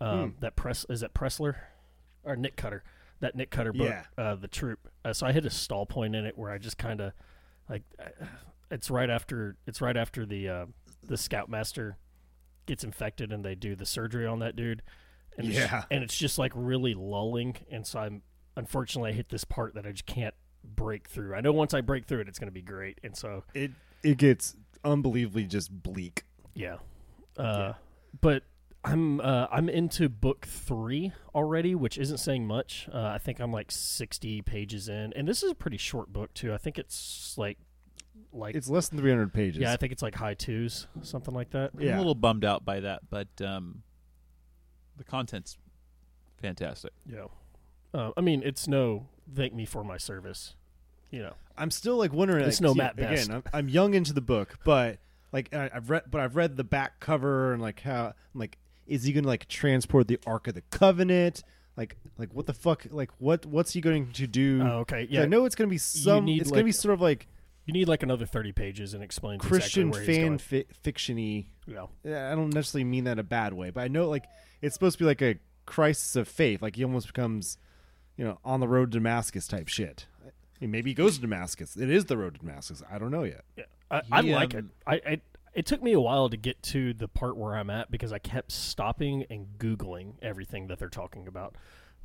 Um, 0.00 0.32
Hmm. 0.32 0.40
That 0.40 0.56
press 0.56 0.84
is 0.90 1.00
that 1.00 1.14
Pressler 1.14 1.54
or 2.24 2.36
Nick 2.36 2.56
Cutter. 2.56 2.82
That 3.20 3.34
Nick 3.34 3.50
Cutter 3.50 3.72
book, 3.72 3.88
Yeah. 3.88 4.04
uh, 4.18 4.34
the 4.34 4.48
troop. 4.48 4.88
Uh, 5.04 5.12
so 5.14 5.26
I 5.26 5.32
hit 5.32 5.46
a 5.46 5.50
stall 5.50 5.86
point 5.86 6.14
in 6.14 6.26
it 6.26 6.36
where 6.36 6.50
I 6.50 6.58
just 6.58 6.76
kind 6.76 7.00
of 7.00 7.12
like 7.70 7.82
it's 8.70 8.90
right 8.90 9.08
after 9.08 9.56
it's 9.66 9.80
right 9.80 9.96
after 9.96 10.26
the 10.26 10.48
uh, 10.48 10.66
the 11.02 11.16
scoutmaster 11.16 11.96
gets 12.66 12.82
infected 12.84 13.32
and 13.32 13.44
they 13.44 13.54
do 13.54 13.74
the 13.76 13.86
surgery 13.86 14.26
on 14.26 14.40
that 14.40 14.56
dude. 14.56 14.82
And 15.38 15.48
it's- 15.48 15.70
Yeah. 15.70 15.84
and 15.90 16.02
it's 16.02 16.16
just 16.16 16.38
like 16.38 16.52
really 16.54 16.94
lulling. 16.94 17.56
And 17.70 17.86
so 17.86 17.98
I'm 18.00 18.22
unfortunately 18.56 19.10
I 19.10 19.12
hit 19.14 19.28
this 19.28 19.44
part 19.44 19.74
that 19.74 19.86
I 19.86 19.92
just 19.92 20.06
can't 20.06 20.34
break 20.64 21.08
through. 21.08 21.34
I 21.34 21.40
know 21.40 21.52
once 21.52 21.74
I 21.74 21.80
break 21.80 22.06
through 22.06 22.20
it, 22.20 22.28
it's 22.28 22.38
going 22.38 22.48
to 22.48 22.52
be 22.54 22.62
great. 22.62 22.98
And 23.04 23.16
so 23.16 23.44
it 23.54 23.72
it 24.02 24.18
gets 24.18 24.56
unbelievably 24.84 25.44
just 25.44 25.70
bleak. 25.82 26.24
yeah, 26.54 26.76
uh, 27.36 27.74
but 28.20 28.44
I'm 28.84 29.20
uh, 29.20 29.46
I'm 29.50 29.68
into 29.68 30.08
book 30.08 30.46
three 30.46 31.12
already, 31.34 31.74
which 31.74 31.98
isn't 31.98 32.18
saying 32.18 32.46
much. 32.46 32.88
Uh, 32.92 32.98
I 33.14 33.18
think 33.18 33.40
I'm 33.40 33.50
like 33.52 33.70
60 33.72 34.42
pages 34.42 34.88
in, 34.88 35.12
and 35.14 35.26
this 35.26 35.42
is 35.42 35.50
a 35.50 35.54
pretty 35.56 35.76
short 35.76 36.12
book 36.12 36.32
too. 36.34 36.54
I 36.54 36.56
think 36.58 36.78
it's 36.78 37.36
like 37.36 37.58
like 38.32 38.54
It's 38.54 38.68
less 38.68 38.88
than 38.88 38.98
300 39.00 39.32
pages. 39.34 39.60
yeah, 39.60 39.72
I 39.72 39.76
think 39.76 39.92
it's 39.92 40.02
like 40.02 40.14
high 40.14 40.34
twos, 40.34 40.86
something 41.02 41.34
like 41.34 41.50
that. 41.50 41.72
I'm 41.74 41.80
Yeah. 41.80 41.96
a 41.96 41.98
little 41.98 42.14
bummed 42.14 42.44
out 42.44 42.64
by 42.64 42.80
that, 42.80 43.02
but 43.10 43.28
um, 43.42 43.82
the 44.96 45.04
content's 45.04 45.56
fantastic. 46.40 46.92
Yeah, 47.10 47.26
uh, 47.94 48.12
I 48.16 48.20
mean 48.20 48.42
it's 48.44 48.66
no 48.68 49.06
thank 49.34 49.54
me 49.54 49.64
for 49.64 49.82
my 49.84 49.96
service, 49.96 50.54
you 51.10 51.22
know. 51.22 51.34
I'm 51.56 51.70
still 51.70 51.96
like 51.96 52.12
wondering. 52.12 52.44
It's 52.46 52.60
like, 52.60 52.66
no 52.68 52.72
see, 52.74 52.78
Mat 52.78 52.96
Best. 52.96 53.26
Again, 53.28 53.42
I'm, 53.52 53.58
I'm 53.58 53.68
young 53.68 53.94
into 53.94 54.12
the 54.12 54.20
book, 54.20 54.58
but 54.64 54.98
like 55.32 55.54
I, 55.54 55.70
I've 55.74 55.90
read, 55.90 56.04
but 56.10 56.20
I've 56.20 56.36
read 56.36 56.56
the 56.56 56.64
back 56.64 57.00
cover 57.00 57.52
and 57.52 57.62
like 57.62 57.80
how, 57.80 58.06
I'm 58.34 58.40
like, 58.40 58.58
is 58.86 59.04
he 59.04 59.12
gonna 59.12 59.26
like 59.26 59.48
transport 59.48 60.06
the 60.08 60.18
Ark 60.26 60.48
of 60.48 60.54
the 60.54 60.62
Covenant? 60.70 61.42
Like, 61.76 61.96
like 62.18 62.32
what 62.32 62.46
the 62.46 62.54
fuck? 62.54 62.86
Like, 62.90 63.10
what 63.18 63.44
what's 63.46 63.72
he 63.72 63.80
going 63.80 64.12
to 64.12 64.26
do? 64.26 64.60
Oh, 64.62 64.78
okay, 64.80 65.06
'Cause 65.06 65.14
yeah. 65.14 65.22
I 65.22 65.26
know 65.26 65.44
it's 65.44 65.54
gonna 65.54 65.68
be 65.68 65.78
some. 65.78 66.24
need, 66.26 66.40
It's 66.40 66.50
gonna 66.50 66.64
be 66.64 66.72
sort 66.72 66.94
of 66.94 67.00
like 67.00 67.26
You 67.66 67.72
need 67.72 67.88
like 67.88 68.02
another 68.02 68.26
30 68.26 68.52
pages 68.52 68.94
and 68.94 69.02
explain 69.02 69.38
Christian 69.40 69.88
exactly 69.88 70.14
where 70.14 70.20
fan 70.22 70.32
he's 70.32 70.42
fi- 70.42 70.90
fictiony. 70.90 71.46
going. 71.68 71.88
Yeah. 72.04 72.10
Yeah, 72.12 72.32
I 72.32 72.34
don't 72.36 72.54
necessarily 72.54 72.84
mean 72.84 73.04
that 73.04 73.12
in 73.12 73.18
a 73.18 73.24
bad 73.24 73.52
way, 73.52 73.70
but 73.70 73.80
I 73.82 73.88
know 73.88 74.08
like 74.08 74.24
it's 74.62 74.74
supposed 74.74 74.98
to 74.98 75.04
be 75.04 75.06
like 75.08 75.20
a 75.22 75.36
crisis 75.66 76.14
of 76.16 76.28
faith. 76.28 76.62
Like 76.62 76.76
he 76.76 76.84
almost 76.84 77.08
becomes, 77.08 77.58
you 78.16 78.24
know, 78.24 78.38
on 78.44 78.60
the 78.60 78.68
road 78.68 78.92
to 78.92 78.98
Damascus 78.98 79.46
type 79.48 79.66
shit. 79.68 80.06
I 80.24 80.30
mean, 80.60 80.70
maybe 80.70 80.90
he 80.90 80.94
goes 80.94 81.16
to 81.16 81.20
Damascus. 81.20 81.76
It 81.76 81.90
is 81.90 82.04
the 82.06 82.16
road 82.16 82.34
to 82.34 82.40
Damascus. 82.40 82.82
I 82.90 82.98
don't 82.98 83.10
know 83.10 83.24
yet. 83.24 83.44
Yeah, 83.58 83.64
I, 83.90 84.02
I 84.10 84.22
He, 84.22 84.32
like 84.34 84.54
it. 84.54 84.58
um, 84.58 84.70
I, 84.86 84.94
I 85.06 85.20
it 85.52 85.66
took 85.66 85.82
me 85.82 85.92
a 85.92 86.00
while 86.00 86.28
to 86.28 86.36
get 86.36 86.62
to 86.64 86.92
the 86.94 87.08
part 87.08 87.36
where 87.36 87.56
I'm 87.56 87.70
at 87.70 87.90
because 87.90 88.12
I 88.12 88.18
kept 88.18 88.52
stopping 88.52 89.24
and 89.28 89.46
googling 89.58 90.12
everything 90.22 90.68
that 90.68 90.78
they're 90.78 90.88
talking 90.88 91.26
about. 91.26 91.56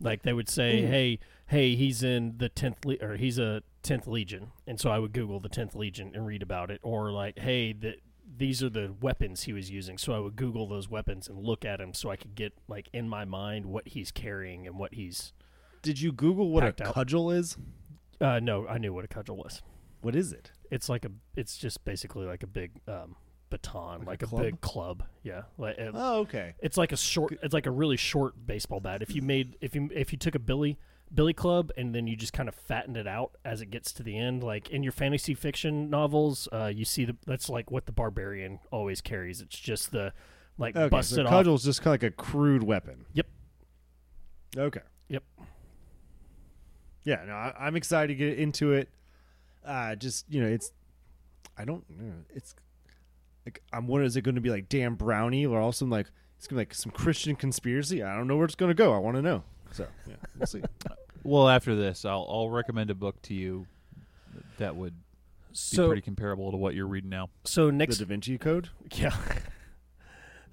Like 0.02 0.24
they 0.24 0.34
would 0.34 0.50
say, 0.50 0.82
Mm. 0.84 0.88
"Hey, 0.90 1.20
hey, 1.48 1.76
he's 1.76 2.04
in 2.04 2.38
the 2.38 2.50
tenth 2.50 2.84
le- 2.86 2.98
or 3.02 3.18
he's 3.18 3.38
a 3.38 3.62
tenth 3.84 4.08
legion," 4.08 4.52
and 4.68 4.80
so 4.80 4.90
I 4.90 5.00
would 5.00 5.14
Google 5.14 5.40
the 5.40 5.50
tenth 5.50 5.76
legion 5.76 6.12
and 6.14 6.26
read 6.26 6.42
about 6.42 6.72
it. 6.72 6.80
Or 6.84 7.12
like, 7.12 7.40
"Hey, 7.40 7.74
the, 7.74 7.98
these 8.38 8.64
are 8.64 8.70
the 8.70 8.94
weapons 9.00 9.44
he 9.44 9.54
was 9.54 9.70
using," 9.70 9.98
so 9.98 10.14
I 10.14 10.20
would 10.20 10.36
Google 10.36 10.68
those 10.68 10.90
weapons 10.90 11.28
and 11.28 11.38
look 11.38 11.64
at 11.66 11.78
them 11.80 11.94
so 11.94 12.10
I 12.10 12.16
could 12.16 12.36
get 12.36 12.54
like 12.68 12.90
in 12.94 13.08
my 13.08 13.26
mind 13.26 13.66
what 13.68 13.90
he's 13.90 14.12
carrying 14.12 14.66
and 14.68 14.78
what 14.80 14.94
he's. 14.96 15.34
Did 15.82 16.00
you 16.02 16.12
Google 16.12 16.50
what 16.50 16.64
Packed 16.64 16.82
a 16.82 16.88
out. 16.90 16.94
cudgel 16.96 17.32
is? 17.32 17.58
Uh, 18.20 18.40
no, 18.40 18.68
I 18.68 18.78
knew 18.78 18.94
what 18.94 19.04
a 19.06 19.08
cudgel 19.08 19.36
was. 19.38 19.62
What 20.02 20.16
is 20.16 20.32
it? 20.32 20.52
It's 20.72 20.90
like 20.90 21.06
a. 21.06 21.12
It's 21.36 21.58
just 21.58 21.84
basically 21.86 22.26
like 22.26 22.44
a 22.44 22.48
big 22.48 22.72
um, 22.88 23.16
baton, 23.52 24.00
Like 24.00 24.06
a 24.06 24.06
like, 24.06 24.24
a, 24.24 24.26
club? 24.28 24.42
big 24.42 24.62
club. 24.62 25.04
Yeah, 25.22 25.44
like 25.60 25.78
uh, 25.80 25.92
Oh, 25.94 26.20
okay. 26.22 26.56
it's 26.60 26.78
like 26.78 26.92
a 26.92 26.98
short. 26.98 27.38
It's 27.44 27.54
like 27.54 27.68
a 27.68 27.72
really 27.72 27.98
short 27.98 28.34
baseball 28.48 28.80
bat. 28.80 29.04
If 29.04 29.14
you 29.14 29.22
made, 29.22 29.58
if 29.62 29.76
you 29.76 29.90
if 29.94 30.12
you 30.12 30.18
took 30.18 30.34
a 30.34 30.40
billy 30.40 30.80
billy 31.14 31.34
club 31.34 31.72
and 31.76 31.94
then 31.94 32.08
you 32.08 32.16
just 32.16 32.32
kind 32.34 32.48
of 32.48 32.56
fattened 32.56 32.96
it 32.96 33.06
out 33.06 33.36
as 33.44 33.62
it 33.62 33.66
gets 33.70 33.92
to 33.94 34.02
the 34.04 34.18
end, 34.18 34.44
like 34.44 34.70
in 34.70 34.82
your 34.82 34.94
fantasy 34.94 35.34
fiction 35.36 35.90
novels, 35.90 36.48
uh, 36.52 36.72
you 36.74 36.86
see 36.86 37.06
the 37.06 37.16
that's 37.28 37.50
like 37.50 37.70
what 37.70 37.86
the 37.86 37.92
barbarian 37.92 38.60
always 38.72 39.02
carries. 39.02 39.42
It's 39.42 39.60
just 39.60 39.92
the 39.92 40.14
like 40.58 40.76
Okay, 40.76 40.90
busted 40.90 41.18
so 41.18 41.24
off. 41.24 41.30
cudgel's 41.30 41.64
just 41.64 41.82
kind 41.82 41.96
of 41.96 42.02
like 42.02 42.12
a 42.12 42.16
crude 42.16 42.64
weapon. 42.64 43.06
Yep. 43.14 43.28
Okay. 44.58 44.82
Yep. 45.10 45.24
Yeah, 47.04 47.24
no, 47.26 47.34
I, 47.34 47.54
I'm 47.60 47.76
excited 47.76 48.08
to 48.10 48.16
get 48.16 48.38
into 48.38 48.74
it. 48.74 48.90
Uh, 49.66 49.96
just 49.96 50.26
you 50.30 50.42
know, 50.42 50.48
it's 50.48 50.72
I 51.58 51.66
don't 51.66 51.84
know, 51.90 52.14
it's 52.34 52.56
like 53.46 53.62
I'm 53.74 53.88
wondering 53.88 54.08
is 54.08 54.16
it 54.18 54.22
going 54.22 54.36
to 54.36 54.42
be 54.42 54.50
like 54.50 54.70
damn 54.70 54.96
Brownie 54.96 55.46
or 55.46 55.60
also 55.60 55.86
like 55.86 56.08
it's 56.38 56.48
gonna 56.48 56.60
be 56.60 56.62
like 56.62 56.74
some 56.74 56.92
Christian 56.92 57.36
conspiracy? 57.36 58.02
I 58.04 58.16
don't 58.16 58.28
know 58.28 58.36
where 58.38 58.46
it's 58.46 58.56
going 58.56 58.70
to 58.70 58.76
go. 58.76 58.94
I 58.94 58.98
want 58.98 59.16
to 59.18 59.22
know. 59.22 59.44
So 59.72 59.88
yeah, 60.08 60.16
we'll 60.38 60.48
see. 60.48 60.62
Well, 61.24 61.48
after 61.48 61.76
this, 61.76 62.04
I'll 62.04 62.26
I'll 62.28 62.50
recommend 62.50 62.90
a 62.90 62.96
book 62.96 63.22
to 63.24 63.36
you 63.36 63.68
that 64.58 64.76
would 64.76 64.96
be 64.96 65.04
So 65.52 65.86
pretty 65.86 66.02
comparable 66.02 66.50
to 66.50 66.58
what 66.58 66.74
you're 66.74 66.88
reading 66.88 67.12
now. 67.12 67.30
so 67.44 67.70
next, 67.70 67.70
the 67.70 67.76
next 67.76 67.98
Da 68.00 68.06
Vinci 68.06 68.38
Code. 68.40 68.70
yeah. 68.96 69.16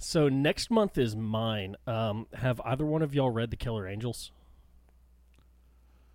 So 0.00 0.28
next 0.28 0.70
month 0.70 0.96
is 0.98 1.16
mine. 1.16 1.74
Um, 1.86 2.26
have 2.34 2.60
either 2.66 2.84
one 2.86 3.00
of 3.02 3.14
y'all 3.14 3.30
read 3.30 3.50
The 3.50 3.56
Killer 3.56 3.88
Angels? 3.88 4.30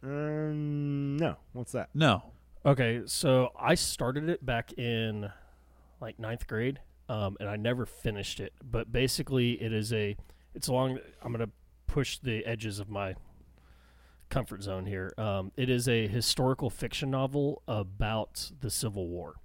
Um, 0.01 1.17
no. 1.17 1.37
What's 1.53 1.71
that? 1.73 1.89
No, 1.93 2.23
Okay, 2.65 3.01
so 3.05 3.49
I 3.59 3.75
started 3.75 4.29
it 4.29 4.45
back 4.45 4.71
in 4.77 5.29
like 6.03 6.19
ninth 6.19 6.45
grade, 6.45 6.79
um, 7.09 7.37
and 7.39 7.49
I 7.49 7.55
never 7.55 7.85
finished 7.85 8.39
it. 8.39 8.53
But 8.63 8.91
basically, 8.91 9.53
it 9.53 9.73
is 9.73 9.91
a 9.91 10.15
it's 10.53 10.67
along. 10.67 10.99
I'm 11.23 11.31
gonna 11.31 11.49
push 11.87 12.19
the 12.19 12.45
edges 12.45 12.79
of 12.79 12.89
my 12.89 13.15
comfort 14.29 14.63
zone 14.63 14.85
here. 14.85 15.13
Um, 15.17 15.51
it 15.55 15.69
is 15.69 15.87
a 15.87 16.07
historical 16.07 16.69
fiction 16.69 17.11
novel 17.11 17.63
about 17.67 18.51
the 18.59 18.69
Civil 18.69 19.07
War. 19.07 19.35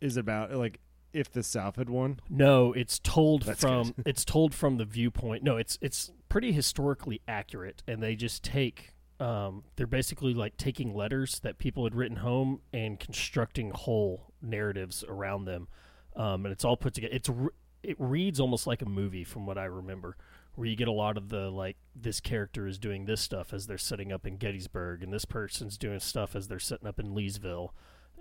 Is 0.00 0.16
it 0.16 0.20
about 0.20 0.52
like 0.52 0.80
if 1.12 1.30
the 1.30 1.42
South 1.42 1.76
had 1.76 1.88
won? 1.88 2.20
No, 2.28 2.72
it's 2.72 2.98
told 2.98 3.42
That's 3.42 3.60
from 3.60 3.94
it's 4.04 4.24
told 4.24 4.54
from 4.54 4.76
the 4.76 4.84
viewpoint. 4.84 5.42
No, 5.42 5.56
it's 5.56 5.78
it's 5.80 6.10
pretty 6.28 6.52
historically 6.52 7.20
accurate, 7.26 7.82
and 7.86 8.02
they 8.02 8.14
just 8.14 8.42
take 8.42 8.94
um, 9.20 9.64
they're 9.76 9.86
basically 9.86 10.34
like 10.34 10.56
taking 10.56 10.94
letters 10.94 11.40
that 11.40 11.58
people 11.58 11.84
had 11.84 11.94
written 11.94 12.18
home 12.18 12.60
and 12.72 12.98
constructing 13.00 13.70
whole 13.70 14.32
narratives 14.40 15.04
around 15.08 15.44
them, 15.44 15.68
um, 16.16 16.44
and 16.46 16.52
it's 16.52 16.64
all 16.64 16.76
put 16.76 16.94
together. 16.94 17.14
It's 17.14 17.28
re- 17.28 17.50
it 17.82 17.96
reads 17.98 18.40
almost 18.40 18.66
like 18.66 18.82
a 18.82 18.86
movie 18.88 19.24
from 19.24 19.46
what 19.46 19.56
I 19.58 19.64
remember, 19.64 20.16
where 20.54 20.66
you 20.66 20.76
get 20.76 20.88
a 20.88 20.92
lot 20.92 21.16
of 21.16 21.28
the 21.28 21.50
like 21.50 21.76
this 21.94 22.20
character 22.20 22.66
is 22.66 22.78
doing 22.78 23.04
this 23.06 23.20
stuff 23.20 23.52
as 23.52 23.66
they're 23.66 23.78
setting 23.78 24.12
up 24.12 24.26
in 24.26 24.36
Gettysburg, 24.36 25.02
and 25.02 25.12
this 25.12 25.24
person's 25.24 25.76
doing 25.78 26.00
stuff 26.00 26.34
as 26.36 26.48
they're 26.48 26.58
setting 26.58 26.86
up 26.88 26.98
in 27.00 27.14
Leesville, 27.14 27.70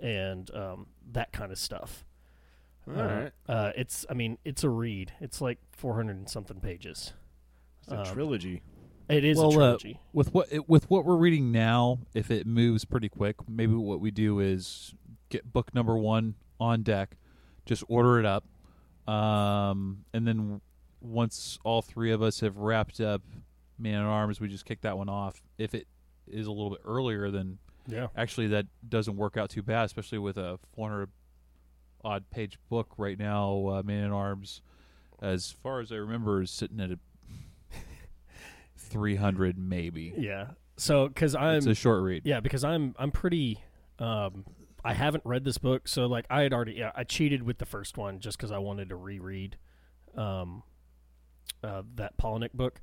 and 0.02 0.50
um, 0.56 0.88
that 1.12 1.32
kind 1.32 1.52
of 1.52 1.58
stuff. 1.58 2.06
All 2.88 3.02
Uh, 3.02 3.06
right, 3.06 3.32
Uh, 3.50 3.72
it's, 3.76 4.06
I 4.10 4.14
mean, 4.14 4.38
it's 4.46 4.64
a 4.64 4.70
read. 4.70 5.12
It's 5.20 5.42
like 5.42 5.60
400 5.72 6.16
and 6.16 6.30
something 6.30 6.62
pages. 6.62 7.12
it's 7.84 7.92
a 7.92 8.00
um, 8.00 8.06
trilogy. 8.06 8.62
It 9.10 9.24
is 9.24 9.38
Well, 9.38 9.60
a 9.60 9.74
uh, 9.74 9.78
with 10.12 10.34
what 10.34 10.48
it, 10.52 10.68
with 10.68 10.90
what 10.90 11.06
we're 11.06 11.16
reading 11.16 11.52
now, 11.52 12.00
if 12.14 12.30
it 12.30 12.46
moves 12.46 12.84
pretty 12.84 13.10
quick, 13.10 13.38
maybe 13.48 13.74
what 13.74 14.02
we 14.02 14.12
do 14.12 14.40
is 14.40 14.94
get 15.30 15.52
book 15.52 15.74
number 15.74 15.98
one 15.98 16.36
on 16.60 16.84
deck, 16.84 17.16
just 17.66 17.84
order 17.88 18.20
it 18.20 18.26
up, 18.26 18.44
um, 19.12 20.06
and 20.14 20.28
then 20.28 20.62
once 21.00 21.58
all 21.64 21.82
three 21.82 22.12
of 22.12 22.22
us 22.22 22.42
have 22.42 22.58
wrapped 22.58 23.00
up 23.00 23.22
Man 23.80 24.02
at 24.02 24.08
Arms, 24.08 24.42
we 24.42 24.48
just 24.48 24.66
kick 24.66 24.82
that 24.82 24.98
one 24.98 25.10
off. 25.10 25.42
If 25.58 25.74
it 25.74 25.88
is 26.28 26.48
a 26.48 26.52
little 26.52 26.72
bit 26.72 26.82
earlier, 26.84 27.32
then 27.32 27.60
yeah. 27.88 28.08
actually 28.16 28.48
that 28.48 28.66
doesn't 28.88 29.16
work 29.16 29.38
out 29.38 29.50
too 29.50 29.62
bad, 29.62 29.86
especially 29.86 30.18
with 30.18 30.38
a 30.38 30.60
400 30.76 31.10
odd 32.04 32.30
page 32.30 32.58
book 32.70 32.94
right 32.98 33.18
now. 33.18 33.68
Uh, 33.68 33.84
Man 33.84 34.06
at 34.06 34.12
Arms, 34.12 34.62
as 35.22 35.52
far 35.52 35.80
as 35.80 35.92
I 35.92 35.96
remember, 35.96 36.42
is 36.42 36.52
sitting 36.52 36.80
at 36.80 36.92
a 36.92 37.00
300 38.88 39.58
maybe. 39.58 40.14
Yeah. 40.18 40.48
So, 40.78 41.08
because 41.08 41.36
I'm, 41.36 41.58
it's 41.58 41.66
a 41.66 41.74
short 41.76 42.04
read. 42.04 42.24
yeah, 42.26 42.40
because 42.40 42.64
I'm, 42.64 42.94
I'm 43.00 43.12
pretty, 43.12 43.60
Um, 44.00 44.46
I 44.86 44.94
haven't 44.94 45.26
read 45.26 45.44
this 45.44 45.58
book, 45.58 45.88
so 45.88 46.06
like 46.06 46.26
I 46.30 46.42
had 46.44 46.54
already, 46.54 46.74
yeah, 46.74 46.92
I 46.96 47.04
cheated 47.04 47.44
with 47.44 47.58
the 47.58 47.66
first 47.66 47.98
one 47.98 48.20
just 48.20 48.38
because 48.38 48.52
I 48.52 48.60
wanted 48.60 48.90
to 48.90 48.96
reread 48.96 49.58
um, 50.16 50.64
uh, 51.64 51.82
that 51.96 52.18
Palahniuk 52.18 52.54
book, 52.54 52.80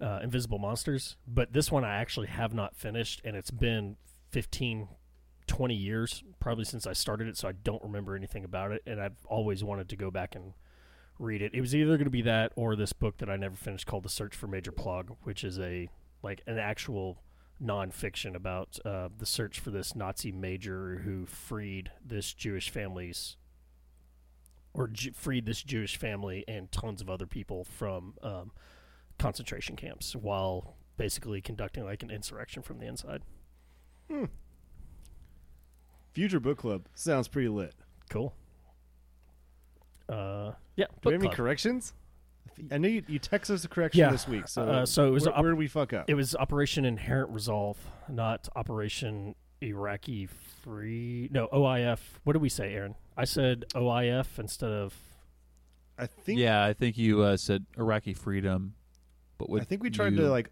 uh, 0.00 0.20
Invisible 0.22 0.58
Monsters. 0.58 1.16
But 1.26 1.52
this 1.52 1.72
one 1.72 1.82
I 1.84 1.96
actually 1.96 2.26
have 2.28 2.52
not 2.54 2.76
finished, 2.76 3.20
and 3.24 3.36
it's 3.36 3.50
been 3.50 3.96
15, 4.30 4.88
20 5.46 5.74
years 5.74 6.22
probably 6.40 6.64
since 6.64 6.86
I 6.86 6.92
started 6.92 7.26
it, 7.26 7.36
so 7.36 7.48
I 7.48 7.52
don't 7.52 7.82
remember 7.82 8.14
anything 8.14 8.44
about 8.44 8.70
it. 8.72 8.82
And 8.86 9.00
I've 9.00 9.24
always 9.26 9.64
wanted 9.64 9.88
to 9.88 9.96
go 9.96 10.10
back 10.10 10.34
and 10.34 10.52
read 11.18 11.42
it. 11.42 11.54
It 11.54 11.60
was 11.60 11.74
either 11.74 11.96
going 11.96 12.04
to 12.04 12.10
be 12.10 12.22
that 12.22 12.52
or 12.56 12.76
this 12.76 12.92
book 12.92 13.18
that 13.18 13.30
I 13.30 13.36
never 13.36 13.56
finished 13.56 13.86
called 13.86 14.04
The 14.04 14.08
Search 14.08 14.34
for 14.34 14.46
Major 14.46 14.72
Plagge, 14.72 15.08
which 15.22 15.44
is 15.44 15.58
a 15.58 15.88
like 16.22 16.42
an 16.46 16.58
actual 16.58 17.22
nonfiction 17.62 18.34
about 18.34 18.78
uh, 18.84 19.08
the 19.16 19.26
search 19.26 19.60
for 19.60 19.70
this 19.70 19.94
Nazi 19.94 20.32
major 20.32 21.02
who 21.04 21.26
freed 21.26 21.90
this 22.04 22.32
Jewish 22.32 22.70
family's 22.70 23.36
or 24.72 24.88
Ju- 24.88 25.12
freed 25.12 25.46
this 25.46 25.62
Jewish 25.62 25.96
family 25.96 26.44
and 26.48 26.70
tons 26.72 27.00
of 27.00 27.08
other 27.08 27.26
people 27.26 27.64
from 27.64 28.14
um, 28.22 28.50
concentration 29.18 29.76
camps 29.76 30.16
while 30.16 30.74
basically 30.96 31.40
conducting 31.40 31.84
like 31.84 32.02
an 32.02 32.10
insurrection 32.10 32.62
from 32.62 32.78
the 32.78 32.86
inside. 32.86 33.22
Hmm. 34.10 34.24
Future 36.12 36.40
book 36.40 36.58
club 36.58 36.86
sounds 36.94 37.28
pretty 37.28 37.48
lit. 37.48 37.74
Cool. 38.08 38.34
Uh, 40.08 40.52
yeah. 40.76 40.86
Do 40.86 40.92
we 40.92 41.00
book 41.00 41.12
have 41.12 41.20
any 41.22 41.28
club. 41.28 41.36
corrections? 41.36 41.92
I 42.70 42.78
know 42.78 42.88
you, 42.88 43.02
you 43.08 43.18
texted 43.18 43.50
us 43.50 43.64
a 43.64 43.68
correction 43.68 44.00
Yeah, 44.00 44.10
this 44.12 44.28
week. 44.28 44.46
So, 44.48 44.62
uh, 44.62 44.86
so 44.86 45.08
it 45.08 45.10
was 45.10 45.24
where, 45.24 45.34
op- 45.36 45.42
where 45.42 45.50
did 45.52 45.58
we 45.58 45.66
fuck 45.66 45.92
up? 45.92 46.08
It 46.08 46.14
was 46.14 46.36
Operation 46.36 46.84
Inherent 46.84 47.30
Resolve, 47.30 47.78
not 48.08 48.48
Operation 48.54 49.34
Iraqi 49.60 50.28
Free. 50.62 51.28
No, 51.32 51.48
OIF. 51.48 51.98
What 52.22 52.34
did 52.34 52.42
we 52.42 52.48
say, 52.48 52.72
Aaron? 52.74 52.94
I 53.16 53.24
said 53.24 53.64
OIF 53.74 54.38
instead 54.38 54.70
of. 54.70 54.94
I 55.98 56.06
think 56.06 56.38
yeah, 56.38 56.64
I 56.64 56.72
think 56.74 56.96
you 56.98 57.22
uh, 57.22 57.36
said 57.36 57.66
Iraqi 57.78 58.14
freedom, 58.14 58.74
but 59.38 59.48
what 59.48 59.60
I 59.62 59.64
think 59.64 59.82
we 59.82 59.90
tried 59.90 60.12
you- 60.12 60.18
to 60.22 60.30
like 60.30 60.50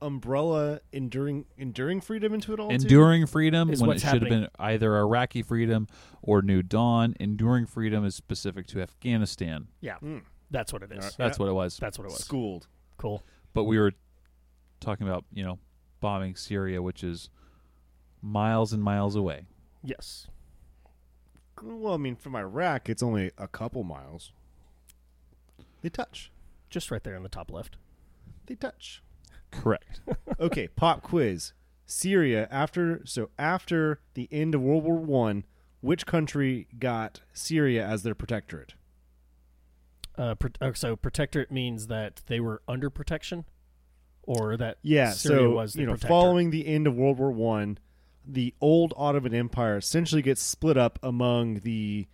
umbrella 0.00 0.80
enduring 0.92 1.44
enduring 1.56 2.00
freedom 2.00 2.32
into 2.34 2.52
it 2.52 2.60
all. 2.60 2.68
too. 2.68 2.74
Enduring 2.74 3.26
freedom 3.26 3.70
Is 3.70 3.80
when 3.80 3.90
it 3.90 3.94
what's 3.94 4.02
should 4.02 4.22
have 4.22 4.28
been 4.28 4.48
either 4.58 4.96
Iraqi 4.96 5.42
freedom 5.42 5.86
or 6.22 6.40
New 6.42 6.62
Dawn. 6.62 7.14
Enduring 7.18 7.66
freedom 7.66 8.04
is 8.04 8.14
specific 8.14 8.66
to 8.68 8.80
Afghanistan. 8.80 9.68
Yeah, 9.80 9.96
Hmm. 9.98 10.18
that's 10.50 10.72
what 10.72 10.82
it 10.82 10.92
is. 10.92 10.98
Alright. 10.98 11.14
That's 11.18 11.38
Yeah. 11.38 11.44
what 11.44 11.50
it 11.50 11.54
was. 11.54 11.76
That's 11.78 11.98
what 11.98 12.04
it 12.04 12.10
was. 12.12 12.22
schooled. 12.24 12.68
Cool. 12.96 13.22
But 13.54 13.64
we 13.64 13.78
were 13.78 13.92
talking 14.80 15.06
about 15.06 15.24
you 15.32 15.42
know 15.44 15.58
bombing 16.00 16.36
Syria, 16.36 16.80
which 16.80 17.02
is 17.02 17.28
miles 18.22 18.72
and 18.72 18.82
miles 18.82 19.16
away. 19.16 19.46
Yes. 19.82 20.28
Well, 21.62 21.94
I 21.94 21.96
mean, 21.96 22.14
from 22.14 22.36
Iraq, 22.36 22.88
it's 22.88 23.02
only 23.02 23.32
a 23.36 23.48
couple 23.48 23.82
miles. 23.82 24.32
They 25.82 25.88
touch. 25.88 26.30
Just 26.70 26.90
right 26.90 27.02
there 27.02 27.14
in 27.16 27.22
the 27.24 27.28
top 27.28 27.50
left. 27.50 27.76
They 28.46 28.54
touch. 28.54 29.02
Correct. 29.50 30.00
okay, 30.40 30.68
pop 30.68 31.02
quiz. 31.02 31.52
Syria 31.86 32.46
after 32.50 33.00
so 33.06 33.30
after 33.38 34.00
the 34.14 34.28
end 34.30 34.54
of 34.54 34.60
World 34.60 34.84
War 34.84 34.96
One, 34.96 35.44
which 35.80 36.04
country 36.06 36.68
got 36.78 37.22
Syria 37.32 37.86
as 37.86 38.02
their 38.02 38.14
protectorate? 38.14 38.74
Uh, 40.16 40.34
pro- 40.34 40.50
oh, 40.60 40.72
so 40.72 40.96
protectorate 40.96 41.50
means 41.50 41.86
that 41.86 42.22
they 42.26 42.40
were 42.40 42.60
under 42.68 42.90
protection, 42.90 43.44
or 44.22 44.56
that 44.56 44.78
Yeah, 44.82 45.12
Syria 45.12 45.38
so 45.42 45.50
was 45.50 45.72
the 45.74 45.80
you 45.80 45.86
know, 45.86 45.92
protector? 45.92 46.08
following 46.08 46.50
the 46.50 46.66
end 46.66 46.86
of 46.86 46.94
World 46.96 47.18
War 47.18 47.30
One, 47.32 47.78
the 48.26 48.52
old 48.60 48.92
Ottoman 48.96 49.32
Empire 49.34 49.78
essentially 49.78 50.20
gets 50.20 50.42
split 50.42 50.76
up 50.76 50.98
among 51.02 51.60
the 51.60 52.06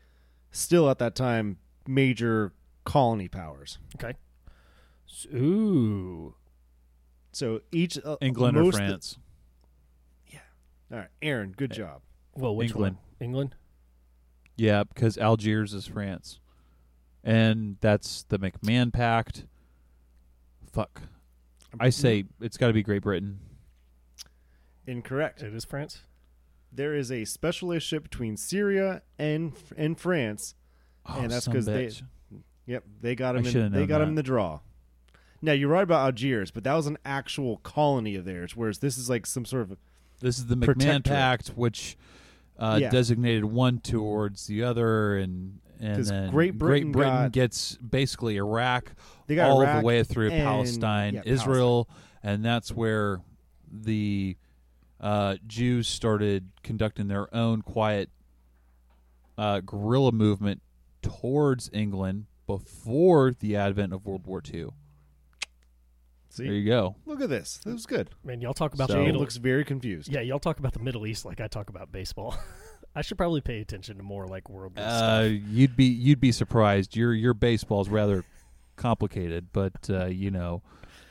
still 0.52 0.88
at 0.88 0.98
that 0.98 1.14
time 1.16 1.58
major 1.88 2.52
colony 2.84 3.26
powers. 3.26 3.78
Okay. 3.96 4.14
Ooh. 5.34 6.34
So 7.34 7.60
each 7.72 7.98
uh, 8.04 8.16
England 8.20 8.56
or 8.56 8.64
most- 8.64 8.76
France. 8.76 9.18
All 10.92 10.98
right, 10.98 11.08
Aaron, 11.22 11.54
good 11.56 11.72
job. 11.72 12.02
Well, 12.36 12.54
which 12.54 12.68
England. 12.70 12.96
one? 12.96 13.04
England. 13.26 13.54
Yeah, 14.56 14.84
because 14.84 15.16
Algiers 15.18 15.72
is 15.74 15.86
France, 15.86 16.38
and 17.24 17.78
that's 17.80 18.22
the 18.24 18.38
McMahon 18.38 18.92
Pact. 18.92 19.46
Fuck. 20.70 21.00
I 21.80 21.88
say 21.90 22.26
it's 22.40 22.56
got 22.58 22.68
to 22.68 22.72
be 22.72 22.82
Great 22.84 23.02
Britain. 23.02 23.40
incorrect. 24.86 25.42
It 25.42 25.54
is 25.54 25.64
France. 25.64 26.02
There 26.70 26.94
is 26.94 27.10
a 27.10 27.24
special 27.24 27.68
relationship 27.70 28.04
between 28.04 28.36
Syria 28.36 29.02
and 29.18 29.54
and 29.76 29.98
France. 29.98 30.54
Oh, 31.06 31.20
And 31.22 31.30
that's 31.30 31.46
because 31.46 31.66
they- 31.66 31.90
Yep, 32.66 32.84
they 33.00 33.14
got 33.14 33.36
I 33.36 33.40
him. 33.40 33.46
In, 33.46 33.72
they 33.72 33.78
known 33.80 33.88
got 33.88 34.00
him 34.02 34.08
in 34.10 34.14
the 34.14 34.22
draw. 34.22 34.60
Now 35.44 35.52
you're 35.52 35.68
right 35.68 35.82
about 35.82 36.04
Algiers, 36.06 36.50
but 36.50 36.64
that 36.64 36.72
was 36.74 36.86
an 36.86 36.96
actual 37.04 37.58
colony 37.58 38.16
of 38.16 38.24
theirs, 38.24 38.56
whereas 38.56 38.78
this 38.78 38.96
is 38.96 39.10
like 39.10 39.26
some 39.26 39.44
sort 39.44 39.62
of 39.70 39.76
This 40.20 40.38
is 40.38 40.46
the 40.46 40.56
McMahon. 40.56 41.04
Pact, 41.04 41.48
which 41.48 41.96
uh, 42.58 42.78
Yeah. 42.80 42.88
designated 42.90 43.44
one 43.44 43.78
towards 43.80 44.46
the 44.46 44.62
other, 44.62 45.18
and 45.18 45.58
and 45.80 46.04
then 46.04 46.30
Great 46.30 46.56
Britain 46.56 46.92
got- 46.92 47.32
gets 47.32 47.76
basically 47.76 48.36
Iraq 48.36 48.94
they 49.26 49.34
got 49.34 49.50
all 49.50 49.60
Iraq 49.60 49.80
the 49.82 49.86
way 49.86 50.02
through 50.02 50.30
and- 50.30 50.42
Palestine, 50.42 51.14
yeah, 51.14 51.22
Israel, 51.26 51.88
and 52.22 52.44
that's 52.44 52.72
where 52.72 53.20
the 53.70 54.36
uh, 55.00 55.36
Jews 55.46 55.88
started 55.88 56.48
conducting 56.62 57.08
their 57.08 57.34
own 57.34 57.60
quiet 57.60 58.08
uh, 59.36 59.60
guerrilla 59.60 60.12
movement 60.12 60.62
towards 61.02 61.68
England 61.72 62.26
before 62.46 63.32
the 63.32 63.56
advent 63.56 63.92
of 63.92 64.06
World 64.06 64.26
War 64.26 64.40
II. 64.52 64.68
See, 66.34 66.42
There 66.44 66.52
you 66.54 66.66
go. 66.68 66.96
look 67.06 67.20
at 67.20 67.28
this. 67.28 67.60
This 67.64 67.72
was 67.74 67.86
good. 67.86 68.10
Man, 68.24 68.40
y'all 68.40 68.54
talk 68.54 68.74
about 68.74 68.88
So- 68.88 68.94
the 68.94 68.98
Jane 68.98 69.06
Middle 69.06 69.20
looks 69.20 69.36
very 69.36 69.64
confused. 69.64 70.12
Yeah, 70.12 70.20
y'all 70.20 70.40
talk 70.40 70.58
about 70.58 70.72
the 70.72 70.80
Middle 70.80 71.06
East 71.06 71.24
like 71.24 71.40
I 71.40 71.46
talk 71.46 71.68
about 71.68 71.92
baseball. 71.92 72.36
I 72.96 73.02
should 73.02 73.18
probably 73.18 73.40
pay 73.40 73.60
attention 73.60 73.98
to 73.98 74.02
more 74.02 74.26
like 74.26 74.48
world 74.50 74.76
Uh, 74.76 75.26
stuff. 75.28 75.40
you'd 75.48 75.76
be 75.76 75.84
you'd 75.84 76.18
be 76.20 76.32
surprised. 76.32 76.96
Your 76.96 77.14
your 77.14 77.34
baseball's 77.34 77.88
rather 77.88 78.24
complicated, 78.76 79.48
but 79.52 79.88
uh, 79.88 80.06
you 80.06 80.32
know, 80.32 80.62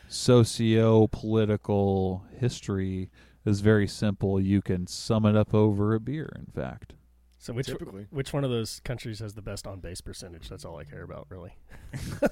socio 0.10 1.08
political 1.08 2.26
history 2.38 3.10
is 3.46 3.62
very 3.62 3.88
simple. 3.88 4.42
You 4.42 4.62
can 4.62 4.88
sum 4.88 5.26
it 5.26 5.36
up 5.38 5.54
over 5.54 5.94
a 5.94 6.00
beer. 6.02 6.32
In 6.38 6.46
fact, 6.54 6.94
So 7.38 7.54
which 7.54 7.68
Typically. 7.68 8.08
which 8.12 8.32
one 8.34 8.44
of 8.44 8.50
those 8.52 8.80
countries 8.82 9.20
has 9.20 9.34
the 9.36 9.42
best 9.42 9.68
on 9.68 9.80
base 9.80 10.00
percentage? 10.02 10.50
That's 10.50 10.64
all 10.66 10.78
I 10.78 10.84
care 10.86 11.04
about, 11.04 11.28
really. 11.30 11.54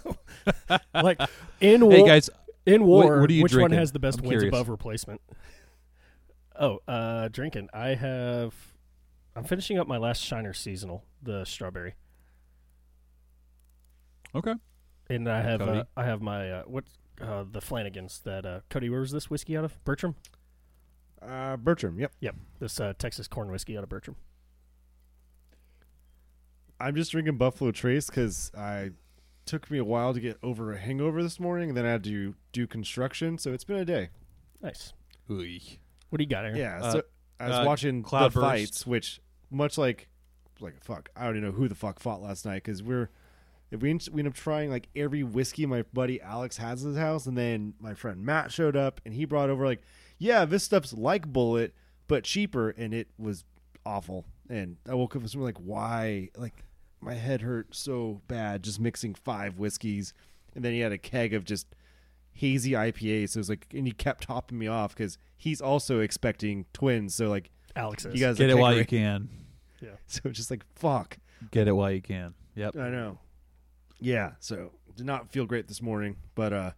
like 0.94 1.20
in 1.60 1.82
war, 1.86 1.92
hey 1.94 2.06
guys, 2.06 2.30
in 2.66 2.84
war, 2.86 3.20
what 3.22 3.30
are 3.30 3.34
you 3.34 3.44
which 3.44 3.56
one 3.56 3.72
has 3.72 3.92
the 3.92 4.00
best 4.00 4.20
I'm 4.20 4.26
wins 4.26 4.42
curious. 4.42 4.54
above 4.54 4.70
replacement? 4.70 5.22
Oh, 6.60 6.80
uh, 6.88 7.28
drinking. 7.30 7.70
I 7.74 7.96
have. 7.96 8.54
I'm 9.36 9.44
finishing 9.44 9.80
up 9.80 9.88
my 9.88 9.98
last 9.98 10.22
Shiner 10.22 10.54
seasonal, 10.54 11.04
the 11.24 11.46
strawberry, 11.46 11.96
okay, 14.36 14.56
and 15.10 15.30
I 15.30 15.42
have 15.42 15.62
Cody? 15.62 15.80
uh, 15.80 15.84
I 15.96 16.04
have 16.04 16.22
my 16.22 16.52
uh, 16.52 16.64
what 16.64 16.84
uh, 17.22 17.46
the 17.50 17.62
Flanagan's 17.62 18.20
that 18.26 18.46
uh, 18.46 18.60
Cody. 18.70 18.90
Where 18.90 19.00
was 19.00 19.12
this 19.12 19.30
whiskey 19.30 19.56
out 19.56 19.64
of? 19.64 19.82
Bertram. 19.86 20.16
Uh, 21.22 21.56
Bertram. 21.56 22.00
Yep. 22.00 22.12
Yep, 22.20 22.36
this 22.60 22.80
uh, 22.80 22.94
Texas 22.98 23.28
corn 23.28 23.52
whiskey 23.52 23.78
out 23.78 23.84
of 23.84 23.90
Bertram. 23.90 24.18
I'm 26.80 26.96
just 26.96 27.12
drinking 27.12 27.38
Buffalo 27.38 27.72
Trace 27.72 28.08
because 28.08 28.52
I 28.58 28.90
took 29.46 29.70
me 29.70 29.78
a 29.78 29.84
while 29.84 30.14
to 30.14 30.20
get 30.20 30.38
over 30.44 30.74
a 30.74 30.78
hangover 30.78 31.22
this 31.24 31.40
morning, 31.40 31.70
and 31.70 31.78
then 31.78 31.86
I 31.86 31.92
had 31.92 32.04
to 32.06 32.36
do 32.52 32.68
construction, 32.68 33.38
so 33.38 33.54
it's 33.54 33.64
been 33.64 33.78
a 33.78 33.86
day. 33.86 34.10
Nice. 34.62 34.94
Oy. 35.30 35.60
What 36.10 36.18
do 36.18 36.24
you 36.24 36.30
got, 36.30 36.46
Aaron? 36.46 36.58
Yeah. 36.58 36.80
Uh, 36.82 36.92
so 36.92 37.04
I 37.40 37.48
was 37.48 37.58
uh, 37.58 37.64
watching 37.66 38.02
the 38.02 38.08
Cloudburst. 38.08 38.46
fights, 38.46 38.88
which 38.88 39.22
much 39.50 39.78
like 39.78 40.08
like 40.60 40.84
fuck, 40.84 41.10
I 41.16 41.26
don't 41.26 41.38
even 41.38 41.50
know 41.50 41.56
who 41.56 41.68
the 41.68 41.76
fuck 41.76 42.00
fought 42.00 42.22
last 42.22 42.46
night 42.46 42.64
because 42.64 42.84
we're 42.84 43.10
if 43.72 43.82
we 43.82 43.90
end, 43.90 44.08
we 44.12 44.22
end 44.22 44.28
up 44.28 44.34
trying 44.34 44.70
like 44.70 44.90
every 44.96 45.24
whiskey 45.24 45.66
my 45.66 45.84
buddy 45.94 46.22
Alex 46.22 46.58
has 46.58 46.84
at 46.84 46.90
his 46.90 46.98
house, 46.98 47.26
and 47.26 47.38
then 47.38 47.74
my 47.80 47.94
friend 47.94 48.24
Matt 48.24 48.52
showed 48.52 48.76
up 48.76 49.02
and 49.06 49.14
he 49.14 49.26
brought 49.26 49.50
over 49.50 49.66
like, 49.66 49.82
yeah, 50.18 50.46
this 50.46 50.64
stuff's 50.64 50.94
like 50.94 51.32
Bulleit 51.32 51.72
but 52.08 52.24
cheaper, 52.26 52.70
and 52.70 52.94
it 52.94 53.08
was 53.18 53.46
awful. 53.86 54.26
And 54.50 54.78
I 54.88 54.94
woke 54.96 55.16
up 55.16 55.22
this 55.22 55.34
morning 55.34 55.56
like, 55.56 55.64
why? 55.66 56.30
Like 56.36 56.66
my 57.02 57.16
head 57.16 57.42
hurt 57.42 57.76
so 57.76 58.22
bad 58.28 58.64
just 58.64 58.80
mixing 58.80 59.14
five 59.16 59.58
whiskeys, 59.58 60.14
and 60.56 60.64
then 60.64 60.74
he 60.74 60.80
had 60.80 60.92
a 60.92 60.98
keg 60.98 61.34
of 61.34 61.44
just 61.44 61.68
hazy 62.34 62.72
IPA. 62.72 63.30
So 63.30 63.38
it 63.38 63.42
was 63.42 63.50
like, 63.50 63.68
and 63.74 63.86
he 63.88 63.94
kept 63.94 64.24
topping 64.24 64.58
me 64.58 64.68
off 64.68 64.96
because 64.96 65.18
he's 65.38 65.62
also 65.62 66.00
expecting 66.00 66.66
twins. 66.74 67.16
So 67.16 67.28
like, 67.30 67.52
Alex 67.76 68.06
you 68.06 68.20
guys 68.20 68.38
get 68.38 68.50
are 68.50 68.54
it 68.54 68.58
while 68.58 68.76
you 68.76 68.86
can. 68.86 69.30
Yeah. 69.82 69.96
So 70.06 70.30
just 70.30 70.52
like, 70.52 70.64
fuck. 70.76 71.18
Get 71.50 71.68
it 71.68 71.72
while 71.72 71.90
you 71.90 72.04
can. 72.04 72.36
Yep. 72.54 72.78
I 72.78 72.90
know. 72.90 73.18
Yeah. 74.00 74.34
So 74.40 74.74
did 74.96 75.08
not 75.08 75.32
feel 75.32 75.48
great 75.48 75.68
this 75.68 75.82
morning, 75.82 76.18
but 76.36 76.54
uh, 76.54 76.72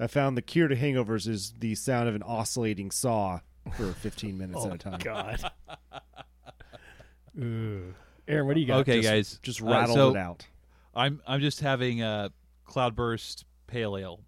I 0.00 0.08
found 0.08 0.36
the 0.36 0.42
cure 0.42 0.66
to 0.66 0.74
hangovers 0.74 1.28
is 1.28 1.54
the 1.60 1.76
sound 1.76 2.08
of 2.08 2.16
an 2.16 2.24
oscillating 2.24 2.90
saw 2.90 3.38
for 3.76 3.92
15 3.92 4.36
minutes 4.36 4.58
oh 4.60 4.66
at 4.70 4.74
a 4.74 4.78
time. 4.90 4.98
God. 4.98 5.52
Ooh. 8.28 8.32
Aaron, 8.32 8.46
what 8.46 8.54
do 8.54 8.60
you 8.60 8.66
got? 8.66 8.80
okay, 8.80 9.00
just- 9.00 9.08
guys. 9.08 9.40
Just 9.42 9.60
Uh, 9.62 9.86
so 9.86 10.10
it 10.10 10.16
out. 10.16 10.46
I'm 10.94 11.20
I'm 11.26 11.40
just 11.40 11.60
having 11.60 12.02
a 12.02 12.30
cloudburst 12.64 13.44
pale 13.66 13.96
ale. 13.96 14.20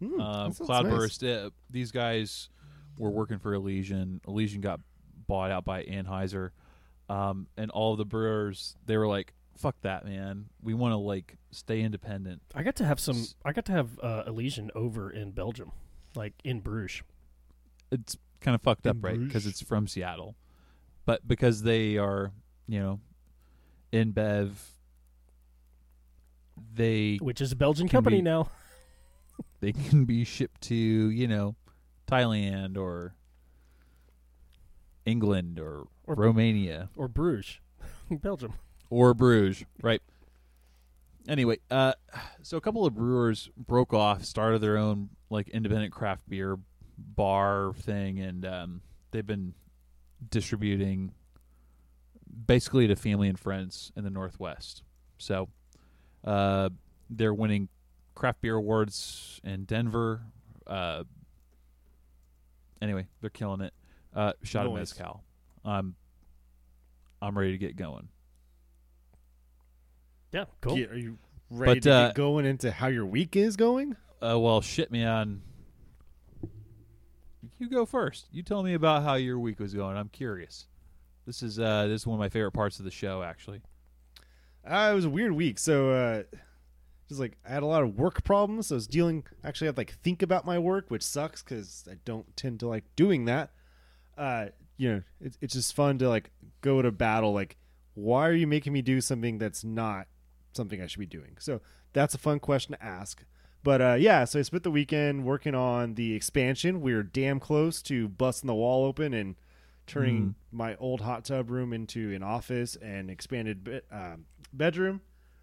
That 0.00 0.08
sounds 0.18 0.58
Cloudburst. 0.58 1.24
Uh, 1.24 1.50
these 1.70 1.90
guys 1.90 2.50
were 2.98 3.10
working 3.10 3.38
for 3.38 3.54
Elysian. 3.54 4.20
Elysian 4.26 4.60
got 4.60 4.80
bought 5.26 5.50
out 5.50 5.64
by 5.64 5.84
Anheuser, 5.84 6.50
um, 7.08 7.48
and 7.56 7.70
all 7.70 7.92
of 7.92 7.98
the 7.98 8.04
brewers 8.04 8.76
they 8.86 8.96
were 8.96 9.06
like, 9.08 9.34
"Fuck 9.56 9.80
that, 9.82 10.04
man. 10.04 10.46
We 10.62 10.74
want 10.74 10.92
to 10.92 10.96
like 10.96 11.36
stay 11.50 11.80
independent." 11.80 12.42
I 12.54 12.62
got 12.62 12.76
to 12.76 12.84
have 12.84 13.00
some. 13.00 13.24
I 13.44 13.52
got 13.52 13.64
to 13.66 13.72
have 13.72 13.98
uh, 14.00 14.22
Elysian 14.26 14.70
over 14.74 15.10
in 15.10 15.32
Belgium, 15.32 15.72
like 16.14 16.34
in 16.44 16.60
Bruges. 16.60 17.02
It's 17.90 18.16
kind 18.40 18.54
of 18.54 18.62
fucked 18.62 18.86
up, 18.86 18.96
In 18.96 19.02
right? 19.02 19.18
Because 19.20 19.46
it's 19.46 19.62
from 19.62 19.86
Seattle, 19.88 20.36
but 21.06 21.26
because 21.26 21.62
they 21.62 21.96
are, 21.96 22.30
you 22.66 22.78
know, 22.78 23.00
InBev, 23.92 24.50
they 26.74 27.16
which 27.20 27.40
is 27.40 27.52
a 27.52 27.56
Belgian 27.56 27.88
company 27.88 28.16
be- 28.18 28.22
now. 28.22 28.50
they 29.60 29.72
can 29.72 30.04
be 30.04 30.24
shipped 30.24 30.60
to 30.62 30.74
you 30.74 31.26
know 31.28 31.54
Thailand 32.06 32.76
or 32.76 33.14
England 35.06 35.58
or, 35.58 35.86
Or- 36.06 36.14
Romania 36.16 36.90
or 36.96 37.08
Bruges, 37.08 37.60
Belgium. 38.10 38.52
or 38.90 39.14
Bruges, 39.14 39.64
right? 39.82 40.02
Anyway, 41.28 41.58
uh, 41.70 41.92
so 42.42 42.56
a 42.56 42.60
couple 42.60 42.86
of 42.86 42.94
brewers 42.94 43.50
broke 43.56 43.92
off, 43.92 44.24
started 44.24 44.60
their 44.60 44.78
own 44.78 45.10
like 45.30 45.48
independent 45.50 45.92
craft 45.92 46.22
beer 46.28 46.58
bar 46.96 47.72
thing, 47.74 48.18
and 48.18 48.44
um, 48.46 48.80
they've 49.10 49.26
been 49.26 49.54
distributing 50.30 51.12
basically 52.46 52.86
to 52.86 52.96
family 52.96 53.28
and 53.28 53.38
friends 53.38 53.92
in 53.96 54.04
the 54.04 54.10
Northwest. 54.10 54.82
So 55.18 55.48
uh, 56.24 56.70
they're 57.10 57.34
winning 57.34 57.68
craft 58.14 58.40
beer 58.40 58.56
awards 58.56 59.40
in 59.44 59.64
Denver. 59.64 60.22
Uh, 60.66 61.04
anyway, 62.82 63.06
they're 63.20 63.30
killing 63.30 63.60
it. 63.60 63.72
Uh, 64.14 64.32
shot 64.42 64.66
of 64.66 64.72
Nice. 64.72 64.80
mezcal. 64.80 65.22
I'm 65.64 65.94
I'm 67.20 67.36
ready 67.36 67.52
to 67.52 67.58
get 67.58 67.76
going. 67.76 68.08
Yeah, 70.32 70.44
cool. 70.60 70.76
Get- 70.76 70.90
are 70.90 70.98
you 70.98 71.18
ready 71.50 71.80
But, 71.80 71.82
to 71.84 71.92
uh, 71.92 72.06
get 72.08 72.16
going 72.16 72.46
into 72.46 72.70
how 72.70 72.88
your 72.88 73.06
week 73.06 73.36
is 73.36 73.56
going? 73.56 73.96
Uh, 74.22 74.38
well, 74.38 74.60
shit, 74.60 74.90
man. 74.90 75.42
You 77.58 77.68
go 77.68 77.86
first. 77.86 78.26
You 78.30 78.42
tell 78.42 78.62
me 78.62 78.74
about 78.74 79.02
how 79.02 79.14
your 79.14 79.38
week 79.38 79.58
was 79.58 79.74
going. 79.74 79.96
I'm 79.96 80.08
curious. 80.08 80.66
This 81.28 81.42
is 81.42 81.58
uh, 81.58 81.86
this 81.88 82.00
is 82.00 82.06
one 82.06 82.14
of 82.14 82.20
my 82.20 82.30
favorite 82.30 82.52
parts 82.52 82.78
of 82.78 82.86
the 82.86 82.90
show, 82.90 83.22
actually. 83.22 83.60
Uh, 84.66 84.88
it 84.90 84.94
was 84.94 85.04
a 85.04 85.10
weird 85.10 85.32
week. 85.32 85.58
So, 85.58 85.90
uh, 85.90 86.22
just 87.06 87.20
like 87.20 87.36
I 87.46 87.50
had 87.50 87.62
a 87.62 87.66
lot 87.66 87.82
of 87.82 87.98
work 87.98 88.24
problems. 88.24 88.72
I 88.72 88.76
was 88.76 88.86
dealing. 88.86 89.24
Actually, 89.44 89.66
I 89.66 89.68
had 89.68 89.76
to, 89.76 89.80
like 89.80 89.92
think 90.02 90.22
about 90.22 90.46
my 90.46 90.58
work, 90.58 90.86
which 90.88 91.02
sucks 91.02 91.42
because 91.42 91.86
I 91.88 91.96
don't 92.06 92.34
tend 92.34 92.60
to 92.60 92.68
like 92.68 92.84
doing 92.96 93.26
that. 93.26 93.50
Uh, 94.16 94.46
you 94.78 94.90
know, 94.90 95.02
it's 95.20 95.36
it's 95.42 95.52
just 95.52 95.74
fun 95.74 95.98
to 95.98 96.08
like 96.08 96.30
go 96.62 96.80
to 96.80 96.90
battle. 96.90 97.34
Like, 97.34 97.58
why 97.92 98.26
are 98.26 98.32
you 98.32 98.46
making 98.46 98.72
me 98.72 98.80
do 98.80 99.02
something 99.02 99.36
that's 99.36 99.62
not 99.62 100.06
something 100.54 100.80
I 100.80 100.86
should 100.86 100.98
be 100.98 101.04
doing? 101.04 101.36
So 101.40 101.60
that's 101.92 102.14
a 102.14 102.18
fun 102.18 102.40
question 102.40 102.72
to 102.72 102.82
ask. 102.82 103.22
But 103.62 103.82
uh, 103.82 103.96
yeah, 104.00 104.24
so 104.24 104.38
I 104.38 104.42
spent 104.42 104.62
the 104.62 104.70
weekend 104.70 105.26
working 105.26 105.54
on 105.54 105.96
the 105.96 106.14
expansion. 106.14 106.80
We 106.80 106.94
were 106.94 107.02
damn 107.02 107.38
close 107.38 107.82
to 107.82 108.08
busting 108.08 108.46
the 108.46 108.54
wall 108.54 108.86
open 108.86 109.12
and 109.12 109.34
turning 109.88 110.34
my 110.52 110.76
old 110.76 111.00
hot 111.00 111.24
tub 111.24 111.50
room 111.50 111.72
into 111.72 112.12
an 112.14 112.22
office 112.22 112.76
and 112.76 113.10
expanded 113.10 113.64
be- 113.64 113.80
um, 113.90 114.26
bedroom. 114.52 115.00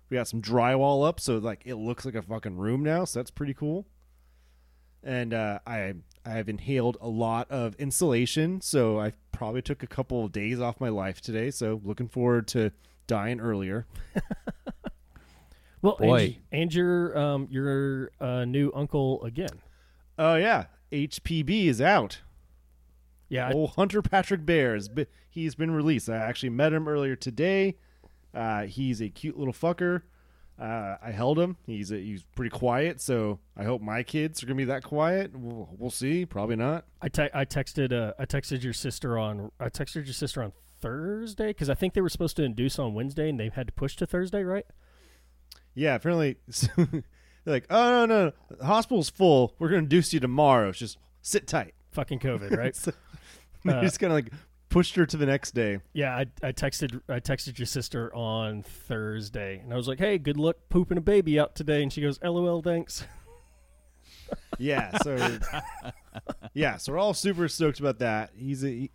We 0.10 0.15
got 0.17 0.27
some 0.27 0.41
drywall 0.41 1.08
up, 1.08 1.19
so 1.19 1.38
like 1.38 1.63
it 1.65 1.75
looks 1.75 2.05
like 2.05 2.15
a 2.15 2.21
fucking 2.21 2.58
room 2.58 2.84
now. 2.84 3.05
So 3.05 3.19
that's 3.19 3.31
pretty 3.31 3.53
cool. 3.53 3.86
And 5.03 5.34
uh, 5.34 5.60
I 5.67 5.95
I 6.25 6.29
have 6.31 6.47
inhaled 6.49 6.97
a 7.01 7.08
lot 7.08 7.49
of 7.51 7.75
insulation, 7.75 8.62
so 8.62 8.99
I 8.99 9.13
probably 9.31 9.62
took 9.62 9.84
a 9.84 9.88
couple 9.88 10.25
of 10.25 10.31
days 10.31 10.60
off 10.60 10.79
my 10.79 10.89
life 10.89 11.21
today. 11.21 11.51
So 11.51 11.81
looking 11.84 12.08
forward 12.08 12.47
to 12.49 12.71
dying 13.08 13.39
earlier. 13.39 13.86
Well, 15.81 15.97
Boy. 15.99 16.38
and, 16.51 16.62
and 16.63 16.73
your 16.73 17.17
um 17.17 17.47
your 17.51 18.10
uh, 18.19 18.45
new 18.45 18.71
uncle 18.73 19.23
again. 19.23 19.62
Oh 20.17 20.36
yeah, 20.36 20.65
HPB 20.91 21.65
is 21.67 21.79
out. 21.79 22.21
Yeah, 23.29 23.51
Old 23.53 23.71
Hunter 23.71 24.01
Patrick 24.01 24.45
Bears. 24.45 24.89
he's 25.29 25.55
been 25.55 25.71
released. 25.71 26.09
I 26.09 26.17
actually 26.17 26.49
met 26.49 26.73
him 26.73 26.88
earlier 26.88 27.15
today. 27.15 27.77
Uh, 28.33 28.63
he's 28.63 29.01
a 29.01 29.09
cute 29.09 29.38
little 29.38 29.53
fucker. 29.53 30.01
Uh, 30.59 30.95
I 31.01 31.11
held 31.11 31.38
him. 31.38 31.57
He's 31.65 31.91
a, 31.91 31.97
he's 31.97 32.23
pretty 32.35 32.49
quiet, 32.49 33.01
so 33.01 33.39
I 33.57 33.63
hope 33.65 33.81
my 33.81 34.03
kids 34.03 34.41
are 34.41 34.45
gonna 34.45 34.55
be 34.55 34.63
that 34.65 34.83
quiet. 34.83 35.31
We'll, 35.35 35.67
we'll 35.77 35.89
see. 35.89 36.25
Probably 36.25 36.55
not. 36.55 36.85
I 37.01 37.09
te- 37.09 37.29
I 37.33 37.43
texted 37.43 37.91
uh, 37.91 38.13
I 38.17 38.25
texted 38.25 38.63
your 38.63 38.71
sister 38.71 39.17
on 39.17 39.51
I 39.59 39.67
texted 39.69 40.05
your 40.05 40.13
sister 40.13 40.41
on 40.41 40.53
Thursday 40.79 41.47
because 41.47 41.69
I 41.69 41.73
think 41.73 41.93
they 41.93 41.99
were 42.01 42.09
supposed 42.09 42.38
to 42.38 42.43
induce 42.43 42.79
on 42.79 42.93
Wednesday 42.93 43.29
and 43.29 43.38
they 43.38 43.49
had 43.53 43.67
to 43.67 43.73
push 43.73 43.97
to 43.97 44.05
Thursday, 44.05 44.43
right? 44.43 44.65
Yeah, 45.73 45.95
apparently 45.95 46.38
they're 46.77 47.03
like, 47.45 47.65
oh 47.69 47.89
no 47.89 48.05
no, 48.05 48.25
no. 48.27 48.55
the 48.55 48.65
hospital's 48.65 49.09
full. 49.09 49.55
We're 49.59 49.67
gonna 49.69 49.79
induce 49.79 50.13
you 50.13 50.21
tomorrow. 50.21 50.71
Just 50.71 50.97
sit 51.21 51.47
tight. 51.47 51.73
Fucking 51.91 52.19
COVID, 52.19 52.55
right? 52.57 52.75
So 52.81 52.91
Uh, 53.73 53.82
just 53.82 53.99
kind 53.99 54.12
of 54.12 54.15
like 54.15 54.32
pushed 54.69 54.95
her 54.95 55.06
to 55.06 55.17
the 55.17 55.25
next 55.25 55.51
day. 55.56 55.80
yeah, 55.93 56.15
I, 56.15 56.25
I 56.43 56.51
texted 56.51 57.01
I 57.10 57.19
texted 57.19 57.58
your 57.58 57.65
sister 57.65 58.13
on 58.15 58.62
Thursday 58.63 59.60
and 59.63 59.73
I 59.73 59.75
was 59.75 59.88
like, 59.88 59.99
hey, 59.99 60.17
good 60.17 60.38
luck 60.38 60.58
pooping 60.69 60.97
a 60.97 61.01
baby 61.01 61.39
out 61.39 61.56
today, 61.56 61.82
and 61.82 61.91
she 61.91 62.01
goes, 62.01 62.19
LOL, 62.23 62.62
thanks. 62.62 63.06
Yeah, 64.58 64.97
so 64.99 65.38
yeah, 66.54 66.78
so 66.78 66.93
we're 66.93 66.97
all 66.99 67.13
super 67.13 67.47
stoked 67.47 67.80
about 67.80 67.99
that. 67.99 68.32
He's 68.36 68.63
a 68.63 68.69
he, 68.69 68.91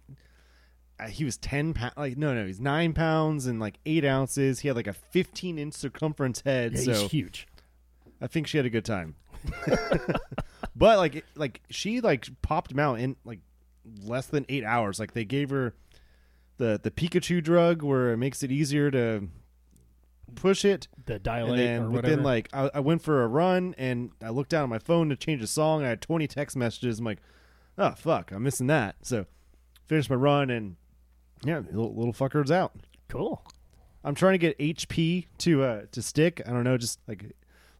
uh, 0.98 1.06
he 1.08 1.24
was 1.24 1.36
ten 1.36 1.74
pounds, 1.74 1.94
like 1.96 2.16
no 2.16 2.34
no, 2.34 2.46
he's 2.46 2.60
nine 2.60 2.94
pounds 2.94 3.46
and 3.46 3.60
like 3.60 3.78
eight 3.86 4.04
ounces. 4.04 4.60
He 4.60 4.68
had 4.68 4.76
like 4.76 4.86
a 4.86 4.92
fifteen 4.92 5.58
inch 5.58 5.74
circumference 5.74 6.42
head, 6.44 6.72
Yeah, 6.72 6.80
so 6.80 6.92
he's 6.92 7.10
huge. 7.10 7.46
I 8.20 8.26
think 8.26 8.46
she 8.46 8.56
had 8.56 8.66
a 8.66 8.70
good 8.70 8.84
time. 8.84 9.16
but 10.74 10.98
like 10.98 11.24
like 11.36 11.60
she 11.70 12.00
like 12.00 12.28
popped 12.42 12.72
him 12.72 12.78
out 12.78 12.98
in 13.00 13.16
like 13.24 13.40
less 14.04 14.26
than 14.26 14.46
eight 14.48 14.64
hours. 14.64 14.98
Like 15.00 15.12
they 15.12 15.24
gave 15.24 15.50
her 15.50 15.74
the 16.58 16.78
the 16.82 16.90
Pikachu 16.90 17.42
drug 17.42 17.82
where 17.82 18.12
it 18.12 18.16
makes 18.16 18.42
it 18.42 18.50
easier 18.52 18.90
to 18.90 19.28
push 20.36 20.64
it 20.64 20.86
The 21.06 21.14
and 21.14 21.22
dilate 21.22 21.58
then 21.58 21.82
or 21.82 21.90
within 21.90 22.22
whatever. 22.22 22.22
like 22.22 22.48
I, 22.52 22.70
I 22.74 22.80
went 22.80 23.02
for 23.02 23.22
a 23.24 23.26
run 23.26 23.74
and 23.78 24.12
I 24.22 24.28
looked 24.28 24.50
down 24.50 24.62
at 24.64 24.68
my 24.68 24.78
phone 24.78 25.08
to 25.08 25.16
change 25.16 25.42
a 25.42 25.46
song. 25.46 25.82
I 25.84 25.88
had 25.88 26.00
20 26.00 26.26
text 26.28 26.56
messages. 26.56 26.98
I'm 27.00 27.04
like, 27.04 27.18
oh 27.78 27.92
fuck, 27.92 28.30
I'm 28.30 28.42
missing 28.42 28.68
that. 28.68 28.96
So 29.02 29.26
finished 29.86 30.08
my 30.10 30.16
run 30.16 30.50
and 30.50 30.76
yeah, 31.44 31.58
little, 31.72 31.94
little 31.94 32.12
fucker's 32.12 32.50
out. 32.50 32.72
cool. 33.08 33.42
I'm 34.04 34.14
trying 34.14 34.32
to 34.34 34.38
get 34.38 34.58
HP 34.58 35.26
to 35.38 35.62
uh 35.62 35.82
to 35.92 36.02
stick. 36.02 36.40
I 36.46 36.50
don't 36.50 36.64
know, 36.64 36.78
just 36.78 37.00
like 37.08 37.24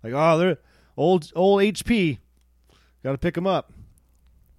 like 0.03 0.13
oh 0.15 0.39
they're 0.39 0.59
old 0.97 1.31
old 1.37 1.61
HP. 1.61 2.19
Got 3.03 3.13
to 3.13 3.19
pick 3.19 3.35
them 3.35 3.47
up. 3.47 3.73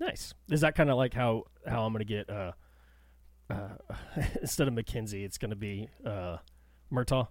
Nice. 0.02 0.34
Is 0.50 0.62
that 0.62 0.74
kind 0.74 0.90
of 0.90 0.98
like 0.98 1.14
how 1.14 1.44
how 1.66 1.86
I'm 1.86 1.94
gonna 1.94 2.06
get 2.06 2.28
uh 2.28 2.54
uh 3.52 3.70
instead 4.42 4.68
of 4.68 4.74
McKenzie, 4.74 5.24
it's 5.24 5.38
gonna 5.38 5.56
be 5.56 5.90
uh 6.04 6.38
Murtaugh 6.92 7.28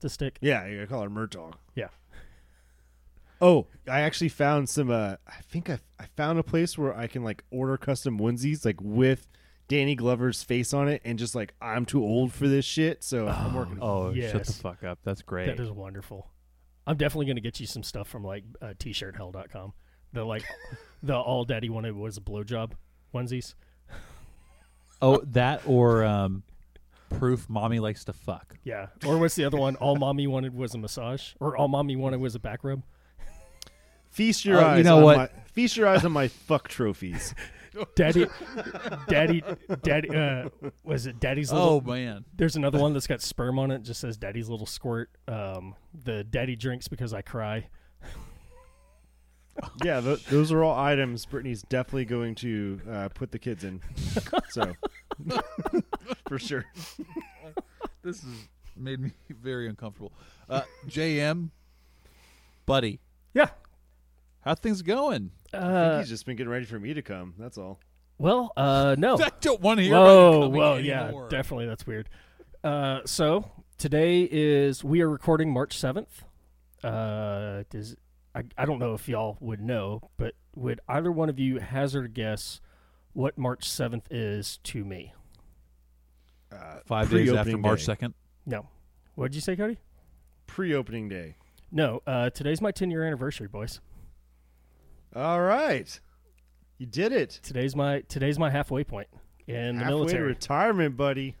to 0.00 0.08
stick. 0.08 0.38
Yeah, 0.40 0.62
I 0.62 0.86
call 0.86 1.02
her 1.02 1.10
Murtaugh. 1.10 1.54
Yeah. 1.74 1.88
Oh, 3.40 3.66
I 3.88 4.02
actually 4.02 4.28
found 4.28 4.68
some. 4.68 4.90
Uh, 4.90 5.16
I 5.26 5.42
think 5.42 5.68
I 5.68 5.80
I 5.98 6.06
found 6.16 6.38
a 6.38 6.44
place 6.44 6.78
where 6.78 6.96
I 6.96 7.08
can 7.08 7.24
like 7.24 7.42
order 7.50 7.76
custom 7.76 8.20
onesies 8.20 8.64
like 8.64 8.78
with 8.80 9.26
Danny 9.66 9.96
Glover's 9.96 10.44
face 10.44 10.72
on 10.72 10.88
it, 10.88 11.02
and 11.04 11.18
just 11.18 11.34
like 11.34 11.52
I'm 11.60 11.84
too 11.84 12.02
old 12.02 12.32
for 12.32 12.46
this 12.46 12.64
shit, 12.64 13.02
so 13.02 13.26
I'm 13.26 13.54
working. 13.54 13.78
Oh, 13.82 14.14
shut 14.14 14.44
the 14.44 14.52
fuck 14.52 14.84
up. 14.84 15.00
That's 15.02 15.22
great. 15.22 15.46
That 15.46 15.58
is 15.60 15.72
wonderful. 15.72 16.30
I'm 16.86 16.96
definitely 16.96 17.26
gonna 17.26 17.40
get 17.40 17.58
you 17.58 17.66
some 17.66 17.82
stuff 17.82 18.06
from 18.06 18.22
like 18.22 18.44
uh, 18.62 18.74
t-shirthell.com. 18.78 19.72
The 20.12 20.24
like 20.24 20.44
the 21.04 21.16
all 21.16 21.44
daddy 21.44 21.68
wanted 21.68 21.94
was 21.94 22.16
a 22.16 22.20
blowjob 22.20 22.72
onesies. 23.14 23.54
oh, 25.02 25.20
that 25.32 25.62
or 25.66 26.04
um, 26.04 26.42
proof 27.10 27.48
mommy 27.48 27.78
likes 27.78 28.04
to 28.04 28.12
fuck. 28.12 28.56
Yeah. 28.64 28.86
Or 29.06 29.18
what's 29.18 29.34
the 29.34 29.44
other 29.44 29.58
one? 29.58 29.76
All 29.76 29.96
mommy 29.96 30.26
wanted 30.26 30.54
was 30.54 30.74
a 30.74 30.78
massage, 30.78 31.34
or 31.40 31.56
all 31.56 31.68
mommy 31.68 31.96
wanted 31.96 32.20
was 32.20 32.34
a 32.34 32.38
back 32.38 32.64
rub. 32.64 32.82
Feast 34.10 34.44
your 34.44 34.58
Oh, 34.58 34.60
you 34.60 34.66
eyes. 34.66 34.84
know 34.84 34.98
on 34.98 35.02
what? 35.02 35.16
My, 35.16 35.28
feast 35.52 35.76
your 35.76 35.88
eyes 35.88 36.04
on 36.04 36.12
my 36.12 36.28
fuck 36.28 36.68
trophies. 36.68 37.34
Daddy, 37.96 38.28
daddy, 39.08 39.42
daddy. 39.82 40.08
Uh, 40.08 40.48
was 40.84 41.08
it 41.08 41.18
daddy's 41.18 41.50
Little, 41.50 41.68
Oh 41.68 41.80
man. 41.80 42.24
There's 42.36 42.54
another 42.54 42.78
one 42.78 42.92
that's 42.92 43.08
got 43.08 43.20
sperm 43.20 43.58
on 43.58 43.72
it. 43.72 43.82
Just 43.82 44.00
says 44.00 44.16
daddy's 44.16 44.48
little 44.48 44.64
squirt. 44.64 45.10
Um, 45.26 45.74
the 46.04 46.22
daddy 46.22 46.54
drinks 46.54 46.86
because 46.86 47.12
I 47.12 47.22
cry. 47.22 47.66
Yeah, 49.84 50.00
th- 50.00 50.24
those 50.26 50.50
are 50.52 50.62
all 50.64 50.78
items 50.78 51.24
Brittany's 51.26 51.62
definitely 51.62 52.04
going 52.06 52.34
to 52.36 52.80
uh, 52.90 53.08
put 53.10 53.30
the 53.32 53.38
kids 53.38 53.62
in. 53.64 53.80
So, 54.50 54.72
for 56.28 56.38
sure. 56.38 56.64
this 58.02 58.20
has 58.22 58.32
made 58.76 59.00
me 59.00 59.12
very 59.30 59.68
uncomfortable. 59.68 60.12
Uh, 60.48 60.62
JM, 60.88 61.50
buddy, 62.66 63.00
Yeah. 63.32 63.48
how 64.40 64.54
things 64.54 64.82
going? 64.82 65.30
I 65.52 65.56
think 65.58 65.64
Uh, 65.64 65.98
he's 66.00 66.08
just 66.08 66.26
been 66.26 66.36
getting 66.36 66.50
ready 66.50 66.64
for 66.66 66.80
me 66.80 66.94
to 66.94 67.02
come. 67.02 67.34
That's 67.38 67.56
all. 67.58 67.78
well, 68.18 68.52
uh, 68.56 68.96
no. 68.98 69.16
I 69.22 69.30
don't 69.40 69.60
want 69.60 69.78
to 69.78 69.84
hear 69.84 69.94
Whoa, 69.94 70.42
about 70.42 70.52
you 70.52 70.58
whoa, 70.58 70.76
yeah, 70.78 71.02
anymore. 71.04 71.28
definitely. 71.28 71.66
That's 71.66 71.86
weird. 71.86 72.08
Uh, 72.64 73.00
so 73.04 73.50
today 73.78 74.22
is 74.30 74.82
we 74.82 75.00
are 75.00 75.08
recording 75.08 75.52
March 75.52 75.78
seventh. 75.78 76.24
Uh, 76.82 77.62
does 77.70 77.94
I, 78.34 78.42
I 78.58 78.64
don't 78.64 78.78
know 78.78 78.94
if 78.94 79.08
y'all 79.08 79.36
would 79.40 79.60
know, 79.60 80.10
but 80.16 80.34
would 80.56 80.80
either 80.88 81.12
one 81.12 81.28
of 81.28 81.38
you 81.38 81.60
hazard 81.60 82.04
a 82.06 82.08
guess 82.08 82.60
what 83.12 83.38
March 83.38 83.68
seventh 83.68 84.08
is 84.10 84.58
to 84.64 84.84
me? 84.84 85.12
Uh, 86.52 86.78
Five 86.86 87.10
days 87.10 87.28
after 87.30 87.42
pre-opening 87.44 87.60
March 87.60 87.80
day. 87.80 87.84
second. 87.84 88.14
No. 88.46 88.68
What 89.14 89.30
did 89.30 89.34
you 89.36 89.40
say, 89.40 89.54
Cody? 89.56 89.78
Pre-opening 90.46 91.08
day. 91.08 91.36
No. 91.70 92.02
Uh, 92.06 92.30
today's 92.30 92.60
my 92.60 92.70
ten 92.72 92.90
year 92.90 93.04
anniversary, 93.04 93.48
boys. 93.48 93.80
All 95.16 95.40
right, 95.40 96.00
you 96.78 96.86
did 96.86 97.12
it. 97.12 97.38
Today's 97.42 97.76
my 97.76 98.00
today's 98.08 98.36
my 98.38 98.50
halfway 98.50 98.82
point 98.82 99.06
in 99.46 99.76
the 99.76 99.84
Halfway 99.84 99.90
to 99.90 99.96
military. 99.96 100.22
retirement, 100.28 100.96
buddy. 100.96 101.36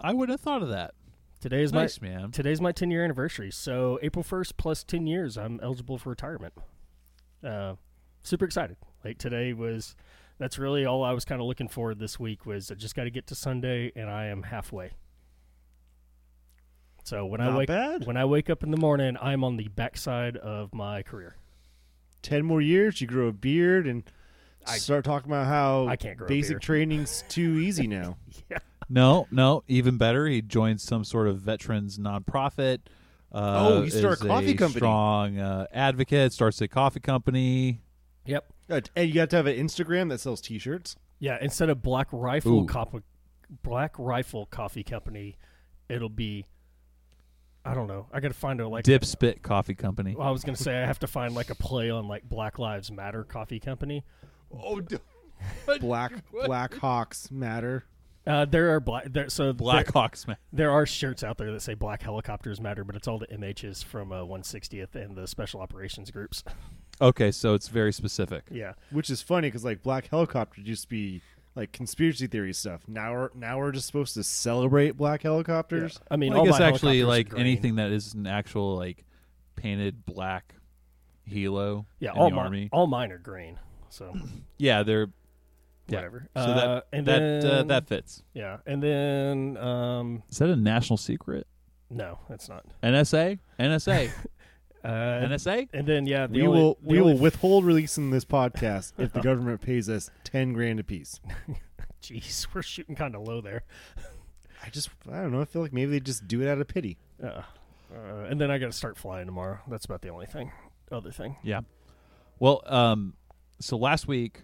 I 0.00 0.12
would 0.12 0.28
have 0.28 0.40
thought 0.40 0.62
of 0.62 0.68
that. 0.68 0.94
Today 1.42 1.62
is 1.64 1.72
nice 1.72 2.00
my 2.00 2.08
man. 2.08 2.30
today's 2.30 2.60
my 2.60 2.70
10 2.70 2.92
year 2.92 3.02
anniversary. 3.02 3.50
So 3.50 3.98
April 4.00 4.22
1st 4.22 4.52
plus 4.56 4.84
10 4.84 5.08
years, 5.08 5.36
I'm 5.36 5.58
eligible 5.60 5.98
for 5.98 6.10
retirement. 6.10 6.54
Uh, 7.44 7.74
super 8.22 8.44
excited. 8.44 8.76
Like 9.04 9.18
today 9.18 9.52
was, 9.52 9.96
that's 10.38 10.56
really 10.56 10.86
all 10.86 11.02
I 11.02 11.10
was 11.10 11.24
kind 11.24 11.40
of 11.40 11.48
looking 11.48 11.66
for 11.66 11.96
this 11.96 12.20
week 12.20 12.46
was 12.46 12.70
I 12.70 12.74
just 12.76 12.94
got 12.94 13.04
to 13.04 13.10
get 13.10 13.26
to 13.26 13.34
Sunday 13.34 13.90
and 13.96 14.08
I 14.08 14.26
am 14.26 14.44
halfway. 14.44 14.92
So 17.02 17.26
when 17.26 17.40
I 17.40 17.56
wake 17.56 17.66
bad. 17.66 18.06
when 18.06 18.16
I 18.16 18.24
wake 18.24 18.48
up 18.48 18.62
in 18.62 18.70
the 18.70 18.76
morning, 18.76 19.16
I'm 19.20 19.42
on 19.42 19.56
the 19.56 19.66
backside 19.66 20.36
of 20.36 20.72
my 20.72 21.02
career. 21.02 21.34
Ten 22.22 22.44
more 22.44 22.60
years, 22.60 23.00
you 23.00 23.08
grow 23.08 23.26
a 23.26 23.32
beard 23.32 23.88
and 23.88 24.04
I- 24.64 24.78
start 24.78 25.04
talking 25.04 25.28
about 25.28 25.48
how 25.48 25.88
I 25.88 25.96
can't 25.96 26.16
grow 26.16 26.28
basic 26.28 26.60
training's 26.60 27.24
too 27.28 27.58
easy 27.58 27.88
now. 27.88 28.16
Yeah. 28.48 28.58
No, 28.88 29.26
no, 29.30 29.62
even 29.68 29.96
better. 29.96 30.26
He 30.26 30.42
joins 30.42 30.82
some 30.82 31.04
sort 31.04 31.28
of 31.28 31.38
veterans 31.40 31.98
nonprofit. 31.98 32.78
Uh, 33.32 33.68
Oh, 33.68 33.82
he 33.82 33.90
started 33.90 34.20
is 34.20 34.22
a 34.22 34.28
coffee 34.28 34.54
company. 34.54 34.78
Strong 34.78 35.38
uh, 35.38 35.66
advocate. 35.72 36.32
Starts 36.32 36.60
a 36.60 36.68
coffee 36.68 37.00
company. 37.00 37.80
Yep. 38.26 38.44
Uh, 38.70 38.80
and 38.94 39.08
you 39.08 39.14
got 39.14 39.30
to 39.30 39.36
have 39.36 39.46
an 39.46 39.56
Instagram 39.56 40.08
that 40.10 40.20
sells 40.20 40.40
T-shirts. 40.40 40.96
Yeah. 41.18 41.38
Instead 41.40 41.70
of 41.70 41.82
Black 41.82 42.08
Rifle 42.12 42.62
Ooh. 42.62 42.66
Cop- 42.66 43.02
Black 43.62 43.94
Rifle 43.98 44.46
Coffee 44.46 44.82
Company, 44.82 45.36
it'll 45.88 46.08
be. 46.08 46.46
I 47.64 47.74
don't 47.74 47.86
know. 47.86 48.06
I 48.12 48.20
got 48.20 48.28
to 48.28 48.34
find 48.34 48.60
a 48.60 48.68
like 48.68 48.84
Dip 48.84 49.04
Spit 49.04 49.42
Coffee 49.42 49.74
Company. 49.74 50.16
Well, 50.16 50.26
I 50.26 50.30
was 50.32 50.42
gonna 50.42 50.56
say 50.56 50.82
I 50.82 50.86
have 50.86 50.98
to 51.00 51.06
find 51.06 51.34
like 51.34 51.48
a 51.50 51.54
play 51.54 51.90
on 51.90 52.08
like 52.08 52.28
Black 52.28 52.58
Lives 52.58 52.90
Matter 52.90 53.22
Coffee 53.24 53.60
Company. 53.60 54.04
Oh, 54.52 54.80
Black 55.80 56.12
Black 56.32 56.74
Hawks 56.74 57.30
matter. 57.30 57.84
Uh, 58.26 58.44
there 58.44 58.72
are 58.74 58.78
black 58.80 59.12
there 59.12 59.28
so 59.28 59.52
Black 59.52 59.86
there, 59.86 59.92
Hawks, 60.02 60.26
man. 60.28 60.36
there 60.52 60.70
are 60.70 60.86
shirts 60.86 61.24
out 61.24 61.38
there 61.38 61.50
that 61.52 61.60
say 61.60 61.74
Black 61.74 62.02
Helicopters 62.02 62.60
Matter, 62.60 62.84
but 62.84 62.94
it's 62.94 63.08
all 63.08 63.18
the 63.18 63.26
MHs 63.26 63.84
from 63.84 64.12
uh, 64.12 64.20
160th 64.22 64.94
and 64.94 65.16
the 65.16 65.26
Special 65.26 65.60
Operations 65.60 66.10
groups. 66.10 66.44
Okay, 67.00 67.32
so 67.32 67.54
it's 67.54 67.66
very 67.68 67.92
specific. 67.92 68.44
yeah, 68.50 68.74
Which 68.90 69.10
is 69.10 69.22
funny 69.22 69.48
because 69.48 69.64
like 69.64 69.82
Black 69.82 70.06
Helicopters 70.08 70.64
used 70.66 70.82
to 70.82 70.88
be 70.88 71.20
like 71.56 71.72
conspiracy 71.72 72.28
theory 72.28 72.52
stuff. 72.54 72.82
Now 72.86 73.12
we're 73.12 73.30
now 73.34 73.58
we're 73.58 73.72
just 73.72 73.86
supposed 73.86 74.14
to 74.14 74.22
celebrate 74.24 74.96
Black 74.96 75.22
helicopters. 75.22 75.98
I 76.10 76.16
mean, 76.16 76.32
Well, 76.32 76.42
I 76.42 76.46
guess 76.46 76.60
actually, 76.60 77.02
like 77.04 77.32
anything 77.36 77.74
that 77.76 77.90
is 77.90 78.14
an 78.14 78.26
actual 78.28 78.76
like 78.76 79.04
painted 79.56 80.06
black 80.06 80.54
helo. 81.28 81.86
Yeah, 81.98 82.12
in 82.12 82.18
all 82.18 82.30
the 82.30 82.36
mine, 82.36 82.44
army. 82.44 82.68
all 82.72 82.86
mine 82.86 83.12
are 83.12 83.18
green. 83.18 83.58
So 83.90 84.14
Yeah, 84.58 84.82
they're 84.82 85.08
yeah. 85.88 85.96
whatever. 85.96 86.28
So 86.36 86.40
Uh, 86.42 86.54
that 86.54 86.86
and 86.92 87.06
that 87.06 87.18
then 87.42 87.46
uh, 87.46 87.62
that 87.64 87.86
fits. 87.88 88.22
yeah, 88.34 88.58
and 88.66 88.82
then 88.82 89.56
um, 89.58 90.22
Is 90.30 90.38
that 90.38 90.48
a 90.50 90.56
national 90.56 90.96
secret? 90.96 91.46
no, 91.90 92.18
that's 92.28 92.48
not. 92.48 92.64
NSA, 92.82 93.38
NSA, 93.60 94.10
Uh, 94.84 94.88
NSA. 95.28 95.68
and 95.72 95.86
then 95.86 96.06
yeah, 96.06 96.26
the 96.26 96.32
we 96.40 96.46
only, 96.46 96.60
will 96.60 96.78
the 96.82 96.88
we 96.88 97.00
only 97.00 97.12
will 97.14 97.20
withhold 97.20 97.64
releasing 97.64 98.10
this 98.10 98.24
podcast 98.24 98.92
if 98.98 99.12
the 99.12 99.20
government 99.20 99.60
pays 99.60 99.88
us 99.88 100.10
ten 100.24 100.52
grand 100.52 100.80
a 100.80 100.84
piece. 100.84 101.20
Jeez, 102.02 102.48
we're 102.52 102.62
shooting 102.62 102.96
kind 102.96 103.14
of 103.14 103.22
low 103.22 103.40
there. 103.40 103.62
I 104.64 104.70
just 104.70 104.88
I 105.08 105.16
don't 105.22 105.30
know. 105.30 105.40
I 105.40 105.44
feel 105.44 105.62
like 105.62 105.72
maybe 105.72 105.92
they 105.92 106.00
just 106.00 106.26
do 106.26 106.42
it 106.42 106.48
out 106.48 106.60
of 106.60 106.66
pity. 106.66 106.98
Uh, 107.22 107.42
uh, 107.94 108.24
and 108.28 108.40
then 108.40 108.50
I 108.50 108.58
got 108.58 108.66
to 108.66 108.72
start 108.72 108.96
flying 108.98 109.26
tomorrow. 109.26 109.58
That's 109.68 109.84
about 109.84 110.02
the 110.02 110.08
only 110.08 110.26
thing. 110.26 110.50
Other 110.90 111.12
thing. 111.12 111.36
Yeah. 111.44 111.60
Well, 112.40 112.62
um, 112.66 113.14
so 113.60 113.76
last 113.76 114.08
week 114.08 114.42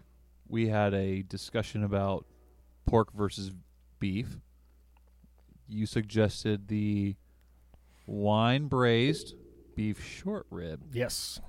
we 0.48 0.68
had 0.68 0.94
a 0.94 1.22
discussion 1.22 1.84
about 1.84 2.26
pork 2.87 3.12
versus 3.12 3.52
beef. 3.98 4.38
You 5.68 5.87
suggested 5.87 6.68
the 6.68 7.16
wine 8.06 8.68
braised 8.68 9.34
beef 9.76 10.02
short 10.02 10.46
rib. 10.50 10.82
Yes. 10.92 11.40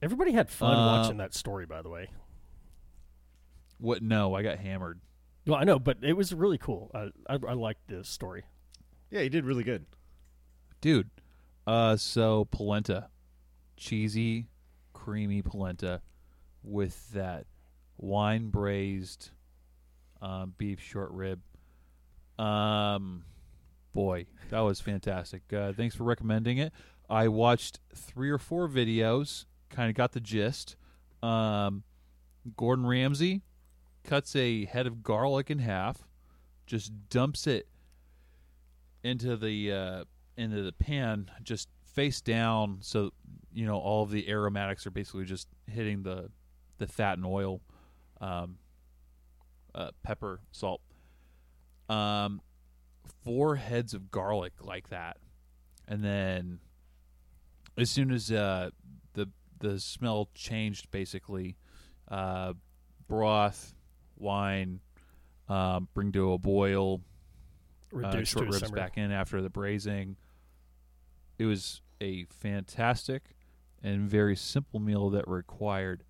Everybody 0.00 0.32
had 0.32 0.50
fun 0.50 0.76
Uh, 0.76 0.86
watching 1.02 1.16
that 1.18 1.34
story, 1.34 1.66
by 1.66 1.82
the 1.82 1.88
way. 1.88 2.10
What? 3.78 4.02
No, 4.02 4.34
I 4.34 4.42
got 4.42 4.58
hammered. 4.58 5.00
Well, 5.46 5.56
I 5.58 5.64
know, 5.64 5.78
but 5.78 5.98
it 6.02 6.14
was 6.14 6.32
really 6.32 6.58
cool. 6.58 6.90
I 6.94 7.08
I, 7.28 7.34
I 7.48 7.52
liked 7.54 7.88
the 7.88 8.04
story. 8.04 8.44
Yeah, 9.10 9.20
you 9.20 9.30
did 9.30 9.44
really 9.44 9.64
good. 9.64 9.86
dude. 10.80 11.10
Uh, 11.66 11.96
so 11.96 12.44
polenta, 12.50 13.08
cheesy, 13.78 14.48
creamy 14.92 15.40
polenta, 15.40 16.02
with 16.62 17.10
that 17.12 17.46
wine 17.96 18.48
braised 18.48 19.30
um, 20.20 20.54
beef 20.56 20.80
short 20.80 21.10
rib. 21.12 21.40
Um, 22.38 23.24
boy, 23.92 24.26
that 24.50 24.60
was 24.60 24.80
fantastic. 24.80 25.42
Uh, 25.52 25.72
thanks 25.72 25.94
for 25.94 26.04
recommending 26.04 26.58
it. 26.58 26.72
I 27.08 27.28
watched 27.28 27.80
three 27.94 28.30
or 28.30 28.38
four 28.38 28.68
videos, 28.68 29.44
kind 29.70 29.90
of 29.90 29.96
got 29.96 30.12
the 30.12 30.20
gist. 30.20 30.76
Um, 31.22 31.84
Gordon 32.56 32.86
Ramsay 32.86 33.42
cuts 34.02 34.36
a 34.36 34.64
head 34.66 34.86
of 34.86 35.02
garlic 35.02 35.50
in 35.50 35.58
half, 35.58 36.06
just 36.66 36.92
dumps 37.08 37.46
it 37.46 37.68
into 39.02 39.36
the 39.36 39.72
uh, 39.72 40.04
into 40.36 40.62
the 40.62 40.72
pan, 40.72 41.30
just 41.42 41.68
face 41.84 42.20
down, 42.20 42.78
so 42.80 43.12
you 43.52 43.66
know 43.66 43.78
all 43.78 44.02
of 44.02 44.10
the 44.10 44.28
aromatics 44.28 44.86
are 44.86 44.90
basically 44.90 45.24
just 45.24 45.48
hitting 45.66 46.02
the 46.02 46.30
the 46.78 46.86
fat 46.86 47.16
and 47.16 47.26
oil, 47.26 47.60
um, 48.20 48.56
uh, 49.74 49.90
pepper, 50.02 50.40
salt. 50.52 50.80
Um, 51.88 52.40
four 53.24 53.56
heads 53.56 53.94
of 53.94 54.10
garlic 54.10 54.52
like 54.62 54.88
that, 54.88 55.18
and 55.86 56.02
then 56.02 56.60
as 57.76 57.90
soon 57.90 58.10
as 58.10 58.30
uh, 58.32 58.70
the 59.12 59.28
the 59.60 59.78
smell 59.78 60.30
changed, 60.34 60.90
basically, 60.90 61.56
uh, 62.10 62.54
broth, 63.06 63.74
wine, 64.16 64.80
um, 65.48 65.88
bring 65.94 66.12
to 66.12 66.32
a 66.32 66.38
boil, 66.38 67.02
uh, 68.02 68.24
short 68.24 68.48
ribs 68.48 68.70
back 68.70 68.96
in 68.96 69.12
after 69.12 69.42
the 69.42 69.50
braising. 69.50 70.16
It 71.38 71.44
was 71.46 71.82
a 72.00 72.24
fantastic 72.24 73.34
and 73.82 74.08
very 74.08 74.36
simple 74.36 74.80
meal 74.80 75.10
that 75.10 75.28
required 75.28 76.04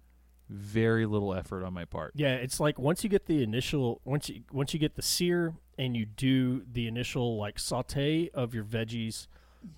very 0.55 1.07
little 1.07 1.35
effort 1.35 1.65
on 1.65 1.73
my 1.75 1.85
part. 1.85 2.13
Yeah, 2.15 2.35
it's 2.35 2.61
like 2.61 2.79
once 2.79 3.03
you 3.05 3.11
get 3.11 3.27
the 3.27 3.43
initial 3.43 4.01
once 4.05 4.29
you 4.29 4.43
once 4.53 4.73
you 4.73 4.81
get 4.81 4.95
the 4.95 5.03
sear 5.03 5.55
and 5.79 5.97
you 5.97 6.07
do 6.07 6.63
the 6.71 6.87
initial 6.87 7.37
like 7.37 7.59
saute 7.59 8.31
of 8.33 8.55
your 8.55 8.65
veggies 8.65 9.27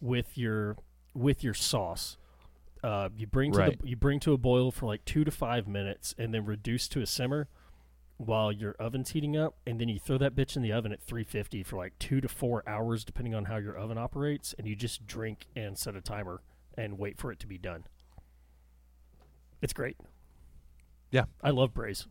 with 0.01 0.37
your 0.37 0.77
with 1.15 1.43
your 1.43 1.55
sauce. 1.55 2.17
Uh, 2.85 3.09
you 3.17 3.27
bring 3.27 3.51
to 3.53 3.59
Right. 3.59 3.81
the, 3.81 3.89
you 3.89 3.97
bring 3.97 4.21
to 4.21 4.33
a 4.33 4.39
boil 4.39 4.71
for 4.71 4.87
like 4.87 5.05
two 5.05 5.25
to 5.25 5.31
five 5.31 5.67
minutes, 5.67 6.15
and 6.19 6.33
then 6.33 6.45
reduce 6.45 6.87
to 6.89 7.01
a 7.01 7.07
simmer 7.07 7.49
while 8.19 8.53
your 8.53 8.75
oven's 8.79 9.11
heating 9.11 9.37
up, 9.37 9.57
and 9.67 9.81
then 9.81 9.89
you 9.89 9.99
throw 9.99 10.17
that 10.19 10.35
bitch 10.35 10.57
in 10.57 10.62
the 10.62 10.73
oven 10.73 10.93
at 10.93 11.03
350 11.03 11.62
for 11.62 11.77
like 11.77 11.99
two 11.99 12.21
to 12.21 12.29
four 12.29 12.62
hours, 12.67 13.05
depending 13.05 13.35
on 13.35 13.47
how 13.47 13.57
your 13.57 13.77
oven 13.77 13.99
operates, 13.99 14.55
and 14.59 14.67
you 14.69 14.77
just 14.77 15.07
drink 15.07 15.47
and 15.57 15.77
set 15.79 15.97
a 15.97 16.01
timer 16.01 16.43
and 16.79 16.99
wait 16.99 17.19
for 17.19 17.33
it 17.33 17.39
to 17.41 17.47
be 17.47 17.59
done. 17.59 17.85
It's 19.62 19.73
great. 19.73 19.97
Yeah. 21.16 21.24
I 21.42 21.48
love 21.50 21.72
braise. 21.72 22.07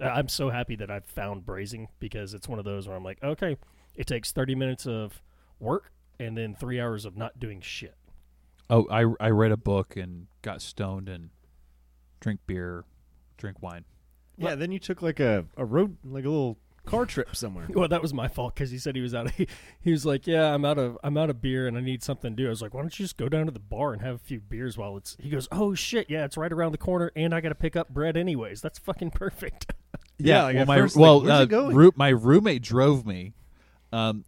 I- 0.00 0.08
I'm 0.08 0.28
so 0.28 0.48
happy 0.48 0.76
that 0.76 0.90
I've 0.90 1.04
found 1.04 1.44
braising 1.44 1.88
because 1.98 2.32
it's 2.32 2.48
one 2.48 2.58
of 2.58 2.64
those 2.64 2.88
where 2.88 2.96
I'm 2.96 3.04
like, 3.04 3.22
okay, 3.22 3.56
it 3.94 4.06
takes 4.06 4.32
30 4.32 4.54
minutes 4.54 4.86
of 4.86 5.22
work 5.60 5.92
and 6.18 6.36
then 6.38 6.54
three 6.54 6.80
hours 6.80 7.04
of 7.04 7.16
not 7.18 7.38
doing 7.38 7.60
shit. 7.60 7.94
Oh, 8.70 8.86
I 8.90 9.04
I 9.24 9.28
read 9.30 9.52
a 9.52 9.56
book 9.58 9.94
and 9.96 10.26
got 10.42 10.60
stoned 10.62 11.08
and 11.10 11.28
drink 12.20 12.40
beer, 12.46 12.84
drink 13.36 13.62
wine. 13.62 13.84
Yeah, 14.38 14.54
then 14.54 14.72
you 14.72 14.78
took 14.78 15.02
like 15.02 15.20
a, 15.20 15.44
a 15.56 15.64
road 15.64 15.98
like 16.02 16.24
a 16.24 16.28
little 16.30 16.58
car 16.86 17.06
trip 17.06 17.36
somewhere. 17.36 17.66
Well, 17.68 17.88
that 17.88 18.00
was 18.00 18.14
my 18.14 18.28
fault 18.28 18.54
because 18.54 18.70
he 18.70 18.78
said 18.78 18.96
he 18.96 19.02
was 19.02 19.14
out. 19.14 19.26
Of, 19.26 19.34
he 19.80 19.90
was 19.90 20.06
like, 20.06 20.26
"Yeah, 20.26 20.54
I'm 20.54 20.64
out 20.64 20.78
of 20.78 20.98
I'm 21.04 21.16
out 21.16 21.30
of 21.30 21.42
beer 21.42 21.66
and 21.66 21.76
I 21.76 21.80
need 21.80 22.02
something 22.02 22.34
to 22.34 22.42
do." 22.42 22.46
I 22.46 22.50
was 22.50 22.62
like, 22.62 22.74
"Why 22.74 22.80
don't 22.80 22.98
you 22.98 23.04
just 23.04 23.16
go 23.16 23.28
down 23.28 23.46
to 23.46 23.52
the 23.52 23.58
bar 23.58 23.92
and 23.92 24.02
have 24.02 24.16
a 24.16 24.18
few 24.18 24.40
beers 24.40 24.78
while 24.78 24.96
it's?" 24.96 25.16
He 25.20 25.28
goes, 25.28 25.48
"Oh 25.52 25.74
shit, 25.74 26.08
yeah, 26.08 26.24
it's 26.24 26.36
right 26.36 26.52
around 26.52 26.72
the 26.72 26.78
corner, 26.78 27.12
and 27.14 27.34
I 27.34 27.40
got 27.40 27.50
to 27.50 27.54
pick 27.54 27.76
up 27.76 27.90
bread 27.90 28.16
anyways. 28.16 28.60
That's 28.60 28.78
fucking 28.78 29.10
perfect." 29.10 29.72
Yeah, 30.18 30.44
like 30.44 30.56
well, 30.56 30.66
my 30.66 30.78
first, 30.78 30.96
well, 30.96 31.20
where's 31.20 31.40
it 31.40 31.42
uh, 31.42 31.44
going? 31.44 31.76
roo- 31.76 31.92
my 31.94 32.08
roommate 32.08 32.62
drove 32.62 33.04
me. 33.04 33.34
Um, 33.92 34.24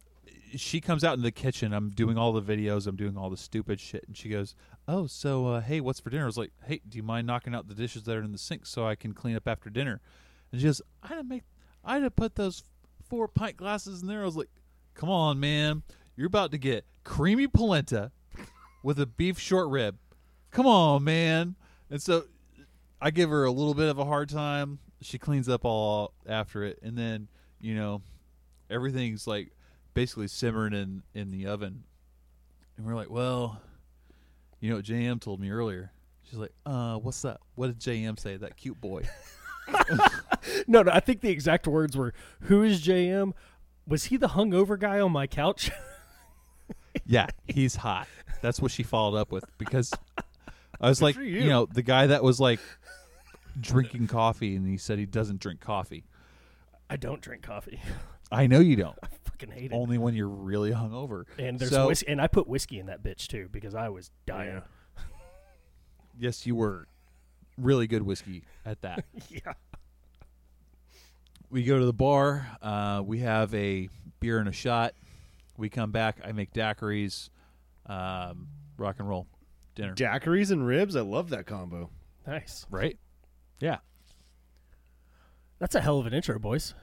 she 0.55 0.81
comes 0.81 1.03
out 1.03 1.17
in 1.17 1.23
the 1.23 1.31
kitchen. 1.31 1.73
I'm 1.73 1.89
doing 1.89 2.17
all 2.17 2.31
the 2.31 2.41
videos. 2.41 2.87
I'm 2.87 2.95
doing 2.95 3.17
all 3.17 3.29
the 3.29 3.37
stupid 3.37 3.79
shit, 3.79 4.03
and 4.07 4.15
she 4.15 4.29
goes, 4.29 4.55
"Oh, 4.87 5.07
so 5.07 5.47
uh, 5.47 5.61
hey, 5.61 5.81
what's 5.81 5.99
for 5.99 6.09
dinner?" 6.09 6.23
I 6.23 6.27
was 6.27 6.37
like, 6.37 6.51
"Hey, 6.65 6.81
do 6.87 6.97
you 6.97 7.03
mind 7.03 7.27
knocking 7.27 7.55
out 7.55 7.67
the 7.67 7.73
dishes 7.73 8.03
that 8.03 8.15
are 8.15 8.23
in 8.23 8.31
the 8.31 8.37
sink 8.37 8.65
so 8.65 8.85
I 8.85 8.95
can 8.95 9.13
clean 9.13 9.35
up 9.35 9.47
after 9.47 9.69
dinner?" 9.69 9.99
And 10.51 10.61
she 10.61 10.67
goes, 10.67 10.81
"I 11.03 11.09
didn't 11.09 11.29
make. 11.29 11.43
I 11.83 11.99
didn't 11.99 12.15
put 12.15 12.35
those 12.35 12.63
four 13.07 13.27
pint 13.27 13.57
glasses 13.57 14.01
in 14.01 14.07
there." 14.07 14.21
I 14.21 14.25
was 14.25 14.35
like, 14.35 14.49
"Come 14.93 15.09
on, 15.09 15.39
man, 15.39 15.83
you're 16.15 16.27
about 16.27 16.51
to 16.51 16.57
get 16.57 16.85
creamy 17.03 17.47
polenta 17.47 18.11
with 18.83 18.99
a 18.99 19.05
beef 19.05 19.39
short 19.39 19.69
rib. 19.69 19.97
Come 20.51 20.65
on, 20.65 21.03
man." 21.03 21.55
And 21.89 22.01
so 22.01 22.25
I 23.01 23.11
give 23.11 23.29
her 23.29 23.45
a 23.45 23.51
little 23.51 23.73
bit 23.73 23.89
of 23.89 23.97
a 23.97 24.05
hard 24.05 24.29
time. 24.29 24.79
She 25.01 25.17
cleans 25.17 25.47
up 25.47 25.65
all 25.65 26.13
after 26.27 26.63
it, 26.63 26.79
and 26.83 26.97
then 26.97 27.27
you 27.59 27.75
know 27.75 28.01
everything's 28.69 29.25
like 29.27 29.51
basically 29.93 30.27
simmering 30.27 30.73
in 30.73 31.03
in 31.13 31.31
the 31.31 31.47
oven. 31.47 31.83
And 32.77 32.85
we're 32.85 32.95
like, 32.95 33.09
well, 33.09 33.61
you 34.59 34.69
know 34.69 34.77
what 34.77 34.85
JM 34.85 35.19
told 35.19 35.39
me 35.39 35.51
earlier. 35.51 35.91
She's 36.23 36.39
like, 36.39 36.53
uh, 36.65 36.95
what's 36.95 37.21
that? 37.23 37.39
What 37.55 37.67
did 37.67 37.79
JM 37.79 38.19
say? 38.19 38.37
That 38.37 38.55
cute 38.55 38.79
boy. 38.79 39.03
no, 40.67 40.83
no, 40.83 40.91
I 40.91 40.99
think 40.99 41.21
the 41.21 41.29
exact 41.29 41.67
words 41.67 41.95
were, 41.95 42.13
"Who 42.41 42.63
is 42.63 42.81
JM? 42.81 43.33
Was 43.87 44.05
he 44.05 44.17
the 44.17 44.29
hungover 44.29 44.79
guy 44.79 44.99
on 44.99 45.11
my 45.11 45.27
couch?" 45.27 45.71
yeah, 47.05 47.27
he's 47.47 47.77
hot. 47.77 48.07
That's 48.41 48.61
what 48.61 48.71
she 48.71 48.83
followed 48.83 49.17
up 49.17 49.31
with 49.31 49.45
because 49.57 49.93
I 50.79 50.89
was 50.89 51.01
like, 51.01 51.15
you. 51.15 51.23
you. 51.23 51.49
know, 51.49 51.65
the 51.65 51.81
guy 51.81 52.07
that 52.07 52.23
was 52.23 52.39
like 52.39 52.59
drinking 53.59 54.07
coffee, 54.07 54.55
and 54.55 54.67
he 54.67 54.77
said 54.77 54.99
he 54.99 55.05
doesn't 55.05 55.39
drink 55.39 55.59
coffee. 55.59 56.05
I 56.89 56.95
don't 56.95 57.21
drink 57.21 57.43
coffee. 57.43 57.79
I 58.31 58.47
know 58.47 58.59
you 58.59 58.75
don't. 58.75 58.97
I 59.03 59.07
fucking 59.25 59.51
hate 59.51 59.71
it. 59.71 59.75
Only 59.75 59.97
when 59.97 60.13
you're 60.13 60.27
really 60.27 60.71
hungover. 60.71 61.23
and 61.37 61.57
there's 61.59 61.71
so, 61.71 61.87
whiskey, 61.87 62.07
and 62.07 62.21
I 62.21 62.27
put 62.27 62.47
whiskey 62.47 62.79
in 62.79 62.85
that 62.85 63.03
bitch 63.03 63.27
too 63.27 63.49
because 63.51 63.73
I 63.73 63.89
was 63.89 64.11
dying. 64.25 64.61
yes, 66.17 66.45
you 66.45 66.55
were 66.55 66.87
really 67.57 67.87
good 67.87 68.03
whiskey 68.03 68.43
at 68.65 68.81
that. 68.81 69.05
Yeah. 69.29 69.53
We 71.49 71.63
go 71.63 71.79
to 71.79 71.85
the 71.85 71.93
bar. 71.93 72.47
Uh, 72.61 73.01
we 73.05 73.19
have 73.19 73.53
a 73.53 73.89
beer 74.19 74.39
and 74.39 74.47
a 74.49 74.53
shot. 74.53 74.93
We 75.57 75.69
come 75.69 75.91
back. 75.91 76.19
I 76.23 76.31
make 76.31 76.53
daiquiris. 76.53 77.29
Um, 77.85 78.47
rock 78.77 78.97
and 78.99 79.09
roll 79.09 79.27
dinner. 79.75 79.93
Daiquiris 79.95 80.51
and 80.51 80.65
ribs. 80.65 80.95
I 80.95 81.01
love 81.01 81.29
that 81.31 81.45
combo. 81.45 81.89
Nice. 82.27 82.65
right? 82.69 82.97
Yeah. 83.59 83.77
That's 85.59 85.75
a 85.75 85.81
hell 85.81 85.99
of 85.99 86.05
an 86.05 86.13
intro, 86.13 86.39
boys. 86.39 86.73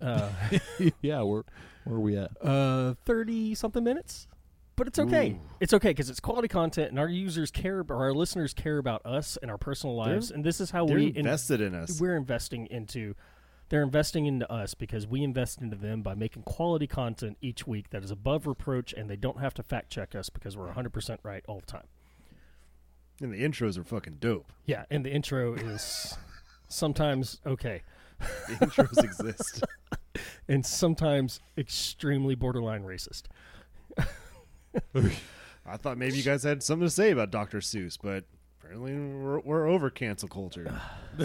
Uh, 0.00 0.30
yeah. 1.02 1.20
Where 1.22 1.44
where 1.84 1.96
are 1.96 2.00
we 2.00 2.16
at? 2.16 2.30
uh, 2.44 2.94
thirty 3.04 3.54
something 3.54 3.84
minutes, 3.84 4.26
but 4.76 4.86
it's 4.88 4.98
okay. 4.98 5.32
Ooh. 5.32 5.40
It's 5.60 5.74
okay 5.74 5.90
because 5.90 6.10
it's 6.10 6.20
quality 6.20 6.48
content, 6.48 6.90
and 6.90 6.98
our 6.98 7.08
users 7.08 7.50
care, 7.50 7.84
or 7.88 7.96
our 7.96 8.14
listeners 8.14 8.52
care 8.54 8.78
about 8.78 9.04
us 9.04 9.38
and 9.40 9.50
our 9.50 9.58
personal 9.58 9.94
lives, 9.94 10.30
and 10.30 10.42
this 10.42 10.60
is 10.60 10.70
how 10.70 10.86
They're 10.86 10.96
we 10.96 11.06
in- 11.08 11.18
invested 11.18 11.60
in 11.60 11.74
us. 11.74 12.00
we're 12.00 12.16
investing 12.16 12.66
into. 12.70 13.14
They're 13.70 13.82
investing 13.84 14.26
into 14.26 14.50
us 14.52 14.74
because 14.74 15.06
we 15.06 15.22
invest 15.22 15.60
into 15.62 15.76
them 15.76 16.02
by 16.02 16.14
making 16.14 16.42
quality 16.42 16.88
content 16.88 17.38
each 17.40 17.68
week 17.68 17.90
that 17.90 18.02
is 18.02 18.10
above 18.10 18.48
reproach, 18.48 18.92
and 18.92 19.08
they 19.08 19.14
don't 19.16 19.38
have 19.38 19.54
to 19.54 19.62
fact 19.62 19.90
check 19.90 20.14
us 20.16 20.28
because 20.28 20.56
we're 20.56 20.72
100% 20.72 21.18
right 21.22 21.44
all 21.46 21.60
the 21.60 21.66
time. 21.66 21.86
And 23.22 23.32
the 23.32 23.42
intros 23.42 23.78
are 23.78 23.84
fucking 23.84 24.16
dope. 24.18 24.52
Yeah, 24.66 24.86
and 24.90 25.06
the 25.06 25.10
intro 25.10 25.54
is 25.54 26.18
sometimes 26.68 27.40
okay, 27.46 27.82
The 28.18 28.54
intros 28.54 29.04
exist. 29.04 29.62
and 30.48 30.66
sometimes 30.66 31.38
extremely 31.56 32.34
borderline 32.34 32.82
racist. 32.82 33.24
I 35.66 35.76
thought 35.76 35.96
maybe 35.96 36.16
you 36.16 36.24
guys 36.24 36.42
had 36.42 36.64
something 36.64 36.86
to 36.86 36.90
say 36.90 37.12
about 37.12 37.30
Dr. 37.30 37.58
Seuss, 37.58 37.96
but 38.02 38.24
apparently 38.58 38.94
we're, 38.94 39.38
we're 39.40 39.68
over 39.68 39.90
cancel 39.90 40.28
culture. 40.28 40.80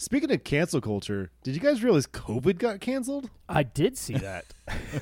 Speaking 0.00 0.32
of 0.32 0.42
cancel 0.44 0.80
culture, 0.80 1.30
did 1.42 1.54
you 1.54 1.60
guys 1.60 1.84
realize 1.84 2.06
COVID 2.06 2.56
got 2.56 2.80
canceled? 2.80 3.28
I 3.50 3.64
did 3.64 3.98
see 3.98 4.14
that. 4.14 4.46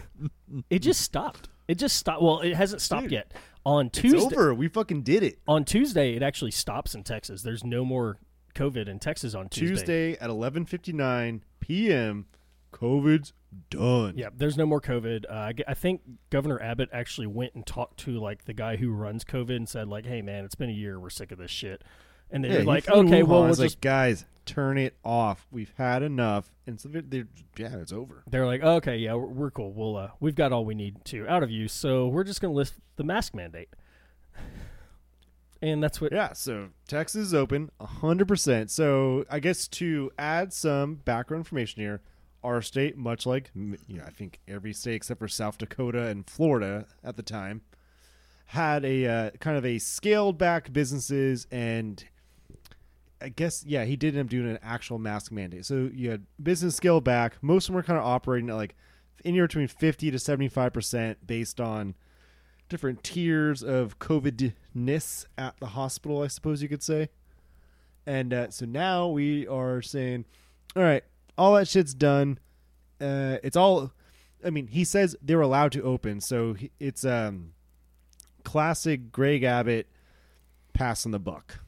it 0.71 0.81
just 0.81 1.03
stopped. 1.03 1.49
It 1.69 1.77
just 1.77 1.95
stopped. 1.95 2.21
Well, 2.21 2.41
it 2.41 2.57
hasn't 2.57 2.83
stopped 2.83 3.05
Dude, 3.05 3.13
yet. 3.13 3.33
On 3.65 3.91
Tuesday, 3.91 4.19
It's 4.19 4.35
over. 4.35 4.53
We 4.53 4.67
fucking 4.67 5.03
did 5.03 5.23
it. 5.23 5.39
on 5.47 5.65
Tuesday, 5.65 6.17
it 6.17 6.23
actually 6.25 6.51
stops 6.51 6.97
in 6.97 7.05
Texas. 7.05 7.43
There's 7.43 7.63
no 7.63 7.85
more 7.85 8.19
COVID 8.57 8.89
in 8.89 8.99
Texas 8.99 9.37
on 9.37 9.49
Tuesday. 9.49 9.77
Tuesday 9.77 10.13
at 10.15 10.31
11:59 10.31 11.43
p.m. 11.61 12.27
COVID's 12.73 13.33
done. 13.71 14.15
Yeah, 14.17 14.31
there's 14.35 14.57
no 14.57 14.67
more 14.67 14.81
COVID. 14.81 15.27
Uh, 15.31 15.53
I 15.69 15.75
think 15.75 16.01
Governor 16.31 16.61
Abbott 16.61 16.89
actually 16.93 17.29
went 17.29 17.55
and 17.55 17.65
talked 17.65 18.01
to 18.01 18.19
like 18.19 18.47
the 18.47 18.53
guy 18.53 18.75
who 18.75 18.91
runs 18.91 19.23
COVID 19.23 19.55
and 19.55 19.69
said 19.69 19.87
like, 19.87 20.07
"Hey 20.07 20.23
man, 20.23 20.45
it's 20.45 20.57
been 20.57 20.71
a 20.71 20.73
year. 20.73 20.99
We're 20.99 21.09
sick 21.09 21.31
of 21.31 21.39
this 21.39 21.53
shit." 21.53 21.85
And 22.31 22.45
they're 22.45 22.61
Yeah, 22.61 22.67
like, 22.67 22.89
"Okay, 22.89 23.23
Wuhan. 23.23 23.27
well, 23.29 23.41
we'll 23.43 23.49
just." 23.55 23.61
like, 23.61 23.81
guys, 23.81 24.25
turn 24.45 24.79
it 24.79 24.97
off. 25.05 25.47
We've 25.51 25.73
had 25.77 26.03
enough. 26.03 26.51
And 26.67 26.81
so 26.81 26.89
they're, 26.91 27.27
yeah, 27.57 27.77
it's 27.77 27.93
over. 27.93 28.23
They're 28.31 28.47
like, 28.47 28.63
"Okay, 28.63 28.97
yeah, 28.99 29.15
we're, 29.15 29.27
we're 29.27 29.51
cool. 29.51 29.73
We'll 29.73 29.97
uh, 29.97 30.11
we've 30.21 30.35
got 30.35 30.53
all 30.53 30.65
we 30.65 30.75
need 30.75 31.05
to 31.07 31.27
out 31.29 31.43
of 31.43 31.51
you, 31.51 31.69
so 31.69 32.09
we're 32.09 32.25
just 32.25 32.41
gonna 32.41 32.55
lift 32.55 32.75
the 32.97 33.05
mask 33.05 33.35
mandate." 33.35 33.69
And 35.61 35.83
that's 35.83 36.01
what. 36.01 36.13
Yeah, 36.13 36.35
so 36.35 36.69
Texas 36.87 37.27
is 37.27 37.35
open 37.35 37.71
100%. 37.81 38.71
So 38.71 39.25
I 39.29 39.41
guess 39.41 39.67
to 39.69 40.11
add 40.17 40.53
some 40.53 40.95
background 40.97 41.41
information 41.41 41.83
here, 41.83 42.01
our 42.45 42.63
state, 42.63 42.97
much 42.97 43.27
like 43.27 43.51
you 43.57 43.77
know, 43.89 44.05
I 44.07 44.11
think 44.11 44.39
every 44.47 44.73
state 44.73 44.95
except 44.95 45.19
for 45.19 45.27
South 45.27 45.59
Dakota 45.59 46.05
and 46.07 46.31
Florida 46.31 46.87
at 47.03 47.17
the 47.17 47.25
time, 47.25 47.63
had 48.47 48.85
a 48.85 49.05
uh, 49.07 49.31
kind 49.41 49.57
of 49.59 49.67
a 49.67 49.79
scaled 49.81 50.39
back 50.39 50.73
businesses 50.73 51.49
and 51.51 52.05
I 53.21 53.31
guess 53.31 53.65
yeah, 53.67 53.85
he 53.85 53.97
did 53.97 54.15
end 54.15 54.27
up 54.27 54.31
doing 54.31 54.49
an 54.49 54.59
actual 54.63 54.99
mask 54.99 55.33
mandate. 55.33 55.67
So 55.67 55.91
you 55.93 56.11
had 56.11 56.27
business 56.43 56.77
scaled 56.77 57.05
back. 57.05 57.37
Most 57.43 57.65
of 57.65 57.69
them 57.69 57.77
were 57.77 57.83
kind 57.83 57.99
of 57.99 58.05
operating 58.05 58.49
at 58.51 58.57
like 58.57 58.77
anywhere 59.25 59.49
between 59.49 59.69
50 59.69 60.11
to 60.11 60.17
75% 60.17 61.17
based 61.27 61.61
on 61.61 61.95
different 62.69 63.03
tiers 63.03 63.63
of 63.63 63.99
COVID-ness 63.99 65.27
at 65.37 65.59
the 65.59 65.69
hospital, 65.69 66.23
I 66.23 66.29
suppose 66.29 66.63
you 66.63 66.69
could 66.69 66.83
say. 66.83 67.09
And 68.07 68.33
uh, 68.33 68.51
so 68.51 68.67
now 68.67 69.09
we 69.09 69.47
are 69.47 69.83
saying, 69.83 70.25
all 70.77 70.83
right, 70.83 71.05
all 71.37 71.55
that 71.55 71.69
shit's 71.69 71.95
done. 71.95 72.39
Uh, 73.01 73.37
it's 73.43 73.57
all. 73.57 73.93
I 74.45 74.51
mean, 74.51 74.69
he 74.69 74.85
says 74.85 75.17
they're 75.21 75.41
allowed 75.41 75.73
to 75.73 75.83
open, 75.83 76.21
so 76.21 76.57
it's 76.79 77.05
um, 77.05 77.53
classic 78.45 79.11
Greg 79.11 79.43
Abbott 79.43 79.89
passing 80.73 81.13
the 81.13 81.19
buck. 81.19 81.61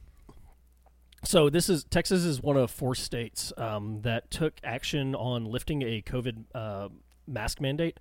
So 1.23 1.49
this 1.49 1.69
is 1.69 1.83
Texas 1.83 2.23
is 2.23 2.41
one 2.41 2.57
of 2.57 2.71
four 2.71 2.95
states 2.95 3.53
um, 3.55 4.01
that 4.01 4.31
took 4.31 4.53
action 4.63 5.13
on 5.13 5.45
lifting 5.45 5.83
a 5.83 6.01
COVID 6.01 6.45
uh, 6.55 6.89
mask 7.27 7.61
mandate. 7.61 7.99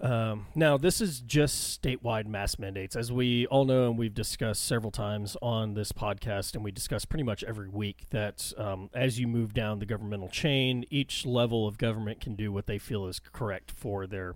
Um, 0.00 0.46
now 0.54 0.76
this 0.76 1.00
is 1.00 1.20
just 1.20 1.80
statewide 1.80 2.26
mask 2.26 2.58
mandates, 2.58 2.96
as 2.96 3.10
we 3.10 3.46
all 3.46 3.64
know, 3.64 3.88
and 3.88 3.98
we've 3.98 4.12
discussed 4.12 4.64
several 4.64 4.90
times 4.90 5.36
on 5.40 5.74
this 5.74 5.92
podcast, 5.92 6.54
and 6.54 6.64
we 6.64 6.70
discuss 6.70 7.04
pretty 7.04 7.22
much 7.22 7.44
every 7.44 7.68
week 7.68 8.06
that 8.10 8.52
um, 8.58 8.90
as 8.92 9.18
you 9.18 9.26
move 9.26 9.54
down 9.54 9.78
the 9.78 9.86
governmental 9.86 10.28
chain, 10.28 10.84
each 10.90 11.24
level 11.24 11.66
of 11.66 11.78
government 11.78 12.20
can 12.20 12.34
do 12.34 12.52
what 12.52 12.66
they 12.66 12.78
feel 12.78 13.06
is 13.06 13.20
correct 13.20 13.70
for 13.70 14.06
their 14.06 14.34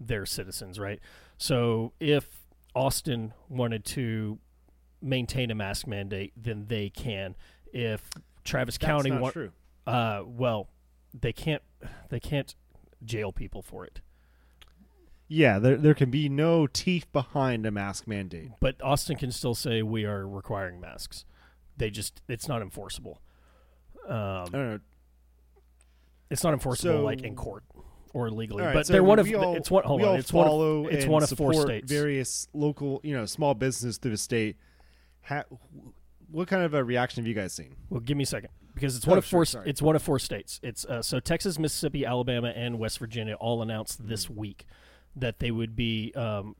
their 0.00 0.24
citizens, 0.24 0.78
right? 0.78 1.00
So 1.36 1.92
if 1.98 2.44
Austin 2.74 3.34
wanted 3.48 3.84
to 3.86 4.38
maintain 5.00 5.50
a 5.50 5.54
mask 5.54 5.86
mandate, 5.86 6.32
than 6.40 6.66
they 6.66 6.90
can. 6.90 7.36
If 7.72 8.10
Travis 8.44 8.78
That's 8.78 8.86
County 8.86 9.30
true. 9.32 9.50
uh, 9.86 10.22
well, 10.26 10.68
they 11.18 11.32
can't. 11.32 11.62
They 12.08 12.20
can't 12.20 12.54
jail 13.04 13.30
people 13.32 13.62
for 13.62 13.84
it. 13.84 14.00
Yeah, 15.28 15.58
there 15.58 15.76
there 15.76 15.94
can 15.94 16.10
be 16.10 16.28
no 16.28 16.66
teeth 16.66 17.06
behind 17.12 17.66
a 17.66 17.70
mask 17.70 18.06
mandate. 18.06 18.50
But 18.60 18.80
Austin 18.82 19.16
can 19.16 19.30
still 19.30 19.54
say 19.54 19.82
we 19.82 20.04
are 20.06 20.26
requiring 20.26 20.80
masks. 20.80 21.24
They 21.76 21.90
just 21.90 22.22
it's 22.28 22.48
not 22.48 22.62
enforceable. 22.62 23.20
I 24.08 24.12
Um, 24.42 24.50
don't 24.50 24.52
know. 24.52 24.80
it's 26.30 26.42
not 26.42 26.54
enforceable 26.54 27.00
So- 27.00 27.04
like 27.04 27.22
in 27.22 27.36
court. 27.36 27.62
or 28.14 28.30
legally, 28.30 28.62
All 28.62 28.68
right, 28.68 28.74
but 28.74 28.86
so 28.86 28.94
they're 28.94 29.04
one 29.04 29.18
of 29.18 29.32
all, 29.34 29.54
it's 29.54 29.70
one. 29.70 29.84
Hold 29.84 30.02
on, 30.02 30.18
it's 30.18 30.32
one. 30.32 30.46
follow 30.46 30.86
Of, 30.86 30.92
it's 30.94 31.04
one 31.06 31.22
of 31.22 31.28
four 31.28 31.52
states. 31.52 31.92
Various 31.92 32.48
local, 32.54 33.00
you 33.04 33.14
know, 33.14 33.26
small 33.26 33.52
business 33.54 33.98
through 33.98 34.12
the 34.12 34.16
state. 34.16 34.56
Ha- 35.22 35.44
what 36.30 36.48
kind 36.48 36.62
of 36.62 36.74
a 36.74 36.82
reaction 36.84 37.22
have 37.22 37.28
you 37.28 37.34
guys 37.34 37.52
seen? 37.52 37.74
Well, 37.90 38.00
give 38.00 38.16
me 38.16 38.24
a 38.24 38.26
second 38.26 38.50
because 38.74 38.96
it's 38.96 39.06
Oh, 39.06 39.10
one 39.10 39.18
of 39.18 39.24
sure, 39.24 39.38
four. 39.38 39.44
sorry. 39.46 39.68
It's 39.70 39.82
one 39.82 39.96
of 39.96 40.02
four 40.02 40.18
states. 40.18 40.60
It's 40.62 40.84
uh, 40.84 41.02
so 41.02 41.20
Texas, 41.20 41.58
Mississippi, 41.58 42.04
Alabama, 42.04 42.48
and 42.48 42.78
West 42.78 42.98
Virginia 42.98 43.34
all 43.34 43.62
announced 43.62 43.98
Hmm. 44.00 44.08
this 44.08 44.28
week 44.30 44.66
that 45.16 45.38
they 45.40 45.50
would 45.50 45.74
be 45.74 46.12
um, 46.14 46.54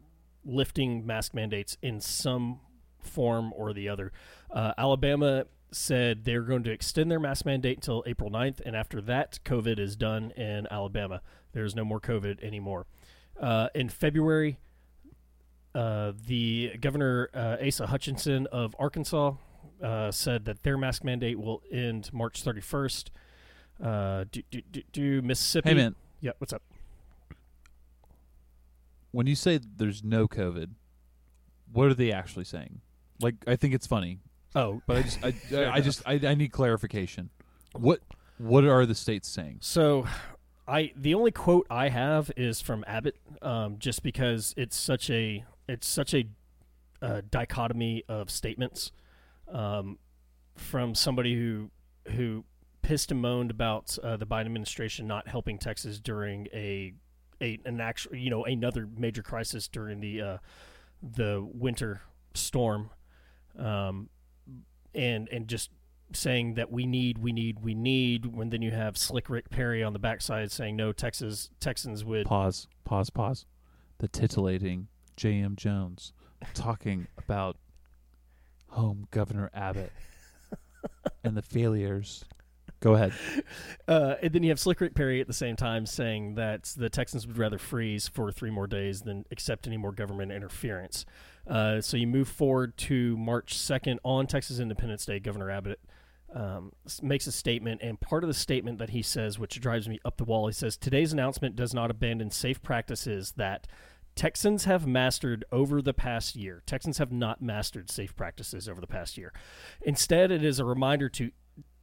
lifting 0.45 1.07
mask 1.07 1.35
mandates 1.35 1.77
in 1.83 2.01
some 2.01 2.61
form 3.03 3.53
or 3.55 3.73
the 3.73 3.89
other. 3.89 4.13
Uh, 4.51 4.73
Alabama 4.79 5.45
said 5.71 6.25
they're 6.25 6.43
going 6.43 6.63
to 6.65 6.71
extend 6.73 7.11
their 7.11 7.21
mask 7.21 7.45
mandate 7.45 7.77
until 7.77 8.03
April 8.07 8.31
9th, 8.31 8.61
and 8.65 8.75
after 8.75 9.01
that, 9.03 9.39
COVID 9.45 9.79
is 9.79 9.97
done 9.97 10.31
in 10.33 10.67
Alabama. 10.71 11.21
There's 11.53 11.77
no 11.77 11.85
more 11.85 12.01
COVID 12.01 12.43
anymore. 12.43 12.87
Uh, 13.39 13.69
in 13.75 13.89
February, 13.91 14.59
uh, 15.75 16.13
the 16.27 16.73
governor 16.81 17.29
uh, 17.35 17.57
Asa 17.65 17.87
Hutchinson 17.87 18.47
of 18.49 18.75
Arkansas 18.79 19.35
uh, 19.83 20.11
said 20.11 20.45
that 20.47 20.63
their 20.63 20.77
mask 20.79 21.05
mandate 21.05 21.39
will 21.39 21.63
end 21.71 22.11
March 22.13 22.43
31st. 22.45 23.11
Uh, 23.83 24.25
do, 24.33 24.43
do, 24.51 24.61
do, 24.73 24.83
do 24.93 25.23
Mississippi? 25.23 25.69
Hey 25.69 25.75
man, 25.75 25.95
Yeah, 26.21 26.33
what's 26.39 26.53
up? 26.53 26.63
when 29.11 29.27
you 29.27 29.35
say 29.35 29.59
there's 29.77 30.05
no 30.05 30.29
COVID, 30.29 30.69
what 31.73 31.87
are 31.89 31.95
they 31.95 32.13
actually 32.13 32.45
saying? 32.45 32.81
Like, 33.21 33.35
I 33.47 33.57
think 33.57 33.75
it's 33.75 33.87
funny, 33.87 34.19
Oh, 34.55 34.81
but 34.87 34.97
I 34.99 35.03
just, 35.03 35.25
I, 35.25 35.35
I, 35.57 35.73
I 35.75 35.81
just, 35.81 36.03
I, 36.07 36.13
I 36.25 36.35
need 36.35 36.53
clarification. 36.53 37.31
What, 37.73 38.01
what 38.39 38.65
are 38.65 38.85
the 38.87 38.95
states 38.95 39.29
saying? 39.29 39.59
So, 39.61 40.07
I 40.67 40.93
the 40.97 41.15
only 41.15 41.31
quote 41.31 41.67
I 41.71 41.89
have 41.89 42.31
is 42.37 42.61
from 42.61 42.85
Abbott, 42.87 43.17
um, 43.43 43.77
just 43.79 44.03
because 44.03 44.55
it's 44.57 44.77
such 44.77 45.09
a 45.11 45.45
it's 45.69 45.87
such 45.87 46.15
a 46.15 46.27
uh, 47.01 47.23
dichotomy 47.31 48.05
of 48.09 48.31
statements 48.31 48.91
um, 49.53 49.99
from 50.57 50.95
somebody 50.95 51.35
who 51.35 51.71
who 52.13 52.45
pissed 52.83 53.11
and 53.11 53.21
moaned 53.21 53.51
about 53.51 53.99
uh, 54.03 54.17
the 54.17 54.27
Biden 54.27 54.47
administration 54.47 55.07
not 55.07 55.29
helping 55.29 55.59
Texas 55.59 56.01
during 56.01 56.49
a 56.53 56.95
a 57.41 57.59
an 57.65 57.81
actual 57.81 58.17
you 58.17 58.31
know 58.31 58.45
another 58.45 58.89
major 58.97 59.23
crisis 59.23 59.69
during 59.69 60.01
the 60.01 60.21
uh, 60.21 60.39
the 61.03 61.47
winter 61.53 62.03
storm, 62.35 62.91
um, 63.59 64.09
and 64.95 65.29
and 65.29 65.47
just 65.49 65.71
saying 66.15 66.55
that 66.55 66.73
we 66.73 66.87
need, 66.87 67.19
we 67.19 67.33
need, 67.33 67.61
we 67.61 67.75
need. 67.75 68.27
When 68.27 68.51
then 68.51 68.63
you 68.63 68.71
have 68.71 68.97
Slick 68.97 69.29
Rick 69.29 69.51
Perry 69.51 69.83
on 69.83 69.93
the 69.93 69.99
backside 69.99 70.51
saying 70.51 70.77
no, 70.77 70.93
Texas 70.93 71.51
Texans 71.61 72.05
would. 72.05 72.27
Pause, 72.27 72.69
pause, 72.85 73.11
pause. 73.11 73.47
The 73.99 74.09
titillating 74.09 74.89
J.M. 75.19 75.57
Jones 75.57 76.13
talking 76.55 77.09
about 77.19 77.57
home 78.69 79.09
Governor 79.11 79.51
Abbott 79.53 79.93
and 81.25 81.37
the 81.37 81.43
failures. 81.43 82.25
Go 82.81 82.95
ahead. 82.95 83.13
Uh, 83.89 84.15
and 84.23 84.33
then 84.33 84.45
you 84.45 84.51
have 84.51 84.61
Slick 84.61 84.81
Rick 84.81 84.95
Perry 84.95 85.21
at 85.21 85.27
the 85.27 85.33
same 85.33 85.57
time 85.57 85.85
saying 85.85 86.37
that 86.37 86.73
the 86.77 86.89
Texans 86.89 87.27
would 87.27 87.37
rather 87.37 87.59
freeze 87.59 88.07
for 88.07 88.31
three 88.31 88.51
more 88.51 88.69
days 88.69 89.01
than 89.01 89.25
accept 89.33 89.67
any 89.67 89.77
more 89.77 89.91
government 89.91 90.31
interference. 90.31 91.05
Uh, 91.49 91.81
so 91.81 91.97
you 91.97 92.07
move 92.07 92.29
forward 92.29 92.77
to 92.77 93.17
March 93.17 93.57
2nd 93.57 93.99
on 94.05 94.29
Texas 94.29 94.61
Independence 94.61 95.05
Day. 95.05 95.19
Governor 95.19 95.51
Abbott 95.51 95.81
um, 96.33 96.71
makes 97.03 97.27
a 97.27 97.33
statement, 97.33 97.81
and 97.83 97.99
part 98.01 98.23
of 98.23 98.29
the 98.29 98.35
statement 98.35 98.79
that 98.79 98.91
he 98.91 99.03
says, 99.03 99.41
which 99.41 99.61
drives 99.61 99.89
me 99.89 99.99
up 100.05 100.17
the 100.17 100.25
wall, 100.25 100.47
he 100.47 100.53
says, 100.53 100.77
Today's 100.77 101.13
announcement 101.13 101.57
does 101.57 101.75
not 101.75 101.91
abandon 101.91 102.31
safe 102.31 102.63
practices 102.63 103.33
that 103.37 103.67
Texans 104.19 104.65
have 104.65 104.85
mastered 104.85 105.45
over 105.53 105.81
the 105.81 105.95
past 105.95 106.35
year. 106.35 106.65
Texans 106.67 106.99
have 106.99 107.13
not 107.13 107.41
mastered 107.41 107.89
safe 107.89 108.17
practices 108.17 108.69
over 108.69 108.81
the 108.81 108.87
past 108.89 109.17
year. 109.17 109.33
Instead, 109.81 110.33
it 110.33 110.43
is 110.43 110.59
a 110.59 110.65
reminder 110.65 111.09
to 111.11 111.31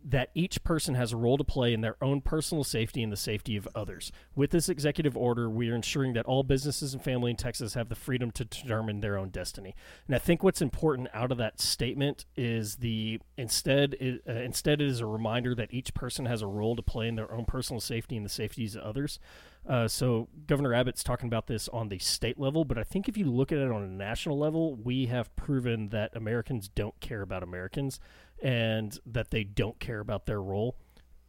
that 0.07 0.29
each 0.35 0.63
person 0.63 0.93
has 0.93 1.11
a 1.11 1.17
role 1.17 1.35
to 1.35 1.43
play 1.43 1.73
in 1.73 1.81
their 1.81 1.97
own 1.99 2.21
personal 2.21 2.63
safety 2.63 3.01
and 3.01 3.11
the 3.11 3.17
safety 3.17 3.57
of 3.57 3.67
others. 3.73 4.11
With 4.35 4.51
this 4.51 4.69
executive 4.69 5.17
order, 5.17 5.49
we 5.49 5.69
are 5.71 5.75
ensuring 5.75 6.13
that 6.13 6.27
all 6.27 6.43
businesses 6.43 6.93
and 6.93 7.03
family 7.03 7.31
in 7.31 7.37
Texas 7.37 7.73
have 7.73 7.89
the 7.89 7.95
freedom 7.95 8.29
to 8.31 8.45
determine 8.45 9.01
their 9.01 9.17
own 9.17 9.29
destiny. 9.29 9.73
And 10.05 10.15
I 10.15 10.19
think 10.19 10.43
what's 10.43 10.61
important 10.61 11.09
out 11.11 11.31
of 11.31 11.39
that 11.39 11.59
statement 11.59 12.25
is 12.35 12.75
the 12.77 13.19
instead 13.35 13.95
it, 13.95 14.21
uh, 14.29 14.33
instead 14.33 14.79
it 14.79 14.87
is 14.87 14.99
a 14.99 15.07
reminder 15.07 15.55
that 15.55 15.73
each 15.73 15.95
person 15.95 16.27
has 16.27 16.43
a 16.43 16.47
role 16.47 16.75
to 16.75 16.83
play 16.83 17.07
in 17.07 17.15
their 17.15 17.31
own 17.31 17.45
personal 17.45 17.81
safety 17.81 18.15
and 18.15 18.23
the 18.23 18.29
safeties 18.29 18.75
of 18.75 18.83
others. 18.83 19.19
Uh, 19.67 19.87
so 19.87 20.27
Governor 20.45 20.75
Abbott's 20.75 21.03
talking 21.03 21.25
about 21.27 21.47
this 21.47 21.67
on 21.69 21.89
the 21.89 21.97
state 21.97 22.39
level, 22.39 22.65
but 22.65 22.77
I 22.77 22.83
think 22.83 23.09
if 23.09 23.17
you 23.17 23.25
look 23.25 23.51
at 23.51 23.57
it 23.57 23.71
on 23.71 23.81
a 23.81 23.87
national 23.87 24.37
level, 24.37 24.75
we 24.75 25.07
have 25.07 25.35
proven 25.35 25.89
that 25.89 26.15
Americans 26.15 26.67
don't 26.67 26.99
care 26.99 27.23
about 27.23 27.41
Americans 27.41 27.99
and 28.41 28.99
that 29.05 29.31
they 29.31 29.43
don't 29.43 29.79
care 29.79 29.99
about 29.99 30.25
their 30.25 30.41
role 30.41 30.77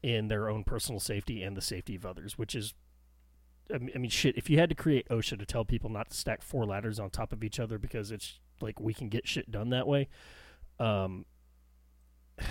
in 0.03 0.29
their 0.29 0.49
own 0.49 0.65
personal 0.65 1.01
safety 1.01 1.43
and 1.43 1.57
the 1.57 1.63
safety 1.63 1.95
of 1.97 2.05
others, 2.05 2.39
which 2.39 2.55
is, 2.55 2.75
I 3.73 3.79
mean, 3.79 4.11
shit. 4.11 4.37
If 4.37 4.49
you 4.49 4.59
had 4.59 4.69
to 4.69 4.75
create 4.75 5.09
OSHA 5.09 5.39
to 5.39 5.47
tell 5.47 5.65
people 5.65 5.91
not 5.91 6.11
to 6.11 6.17
stack 6.17 6.43
four 6.43 6.65
ladders 6.65 7.01
on 7.01 7.11
top 7.11 7.33
of 7.33 7.43
each 7.43 7.59
other 7.59 7.79
because 7.79 8.11
it's 8.11 8.39
like 8.61 8.79
we 8.81 8.95
can 8.95 9.09
get 9.09 9.27
shit 9.27 9.51
done 9.51 9.71
that 9.71 9.87
way, 9.87 10.09
um, 10.79 11.25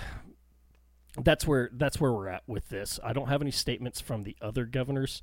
that's 1.22 1.46
where 1.46 1.70
that's 1.72 1.98
where 1.98 2.12
we're 2.12 2.28
at 2.28 2.42
with 2.46 2.68
this. 2.68 3.00
I 3.02 3.12
don't 3.14 3.28
have 3.28 3.40
any 3.40 3.50
statements 3.50 4.00
from 4.00 4.24
the 4.24 4.36
other 4.42 4.66
governors. 4.66 5.22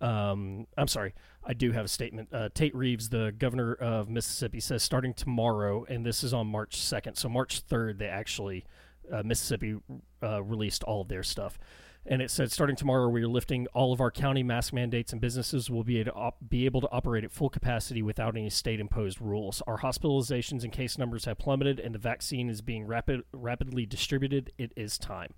Um, 0.00 0.66
I'm 0.76 0.88
sorry, 0.88 1.14
I 1.44 1.54
do 1.54 1.72
have 1.72 1.84
a 1.84 1.88
statement. 1.88 2.28
Uh, 2.32 2.48
Tate 2.52 2.74
Reeves, 2.74 3.08
the 3.08 3.34
governor 3.36 3.74
of 3.74 4.08
Mississippi, 4.08 4.60
says 4.60 4.82
starting 4.82 5.14
tomorrow, 5.14 5.84
and 5.88 6.04
this 6.04 6.24
is 6.24 6.34
on 6.34 6.46
March 6.46 6.76
2nd. 6.76 7.16
So 7.16 7.28
March 7.28 7.66
3rd, 7.66 7.98
they 7.98 8.06
actually 8.06 8.64
uh, 9.12 9.22
Mississippi 9.22 9.76
uh, 10.22 10.42
released 10.42 10.82
all 10.84 11.02
of 11.02 11.08
their 11.08 11.22
stuff, 11.22 11.58
and 12.06 12.20
it 12.20 12.30
said 12.30 12.52
starting 12.52 12.76
tomorrow, 12.76 13.08
we 13.08 13.22
are 13.22 13.28
lifting 13.28 13.66
all 13.68 13.92
of 13.92 14.00
our 14.00 14.10
county 14.10 14.42
mask 14.42 14.74
mandates, 14.74 15.12
and 15.12 15.20
businesses 15.20 15.70
will 15.70 15.84
be 15.84 16.00
able 16.00 16.12
to 16.12 16.16
op- 16.18 16.36
be 16.46 16.66
able 16.66 16.82
to 16.82 16.90
operate 16.90 17.24
at 17.24 17.32
full 17.32 17.48
capacity 17.48 18.02
without 18.02 18.36
any 18.36 18.50
state-imposed 18.50 19.20
rules. 19.22 19.62
Our 19.66 19.78
hospitalizations 19.78 20.64
and 20.64 20.72
case 20.72 20.98
numbers 20.98 21.24
have 21.24 21.38
plummeted, 21.38 21.80
and 21.80 21.94
the 21.94 21.98
vaccine 21.98 22.50
is 22.50 22.60
being 22.60 22.86
rapid 22.86 23.22
rapidly 23.32 23.86
distributed. 23.86 24.52
It 24.58 24.72
is 24.76 24.98
time. 24.98 25.32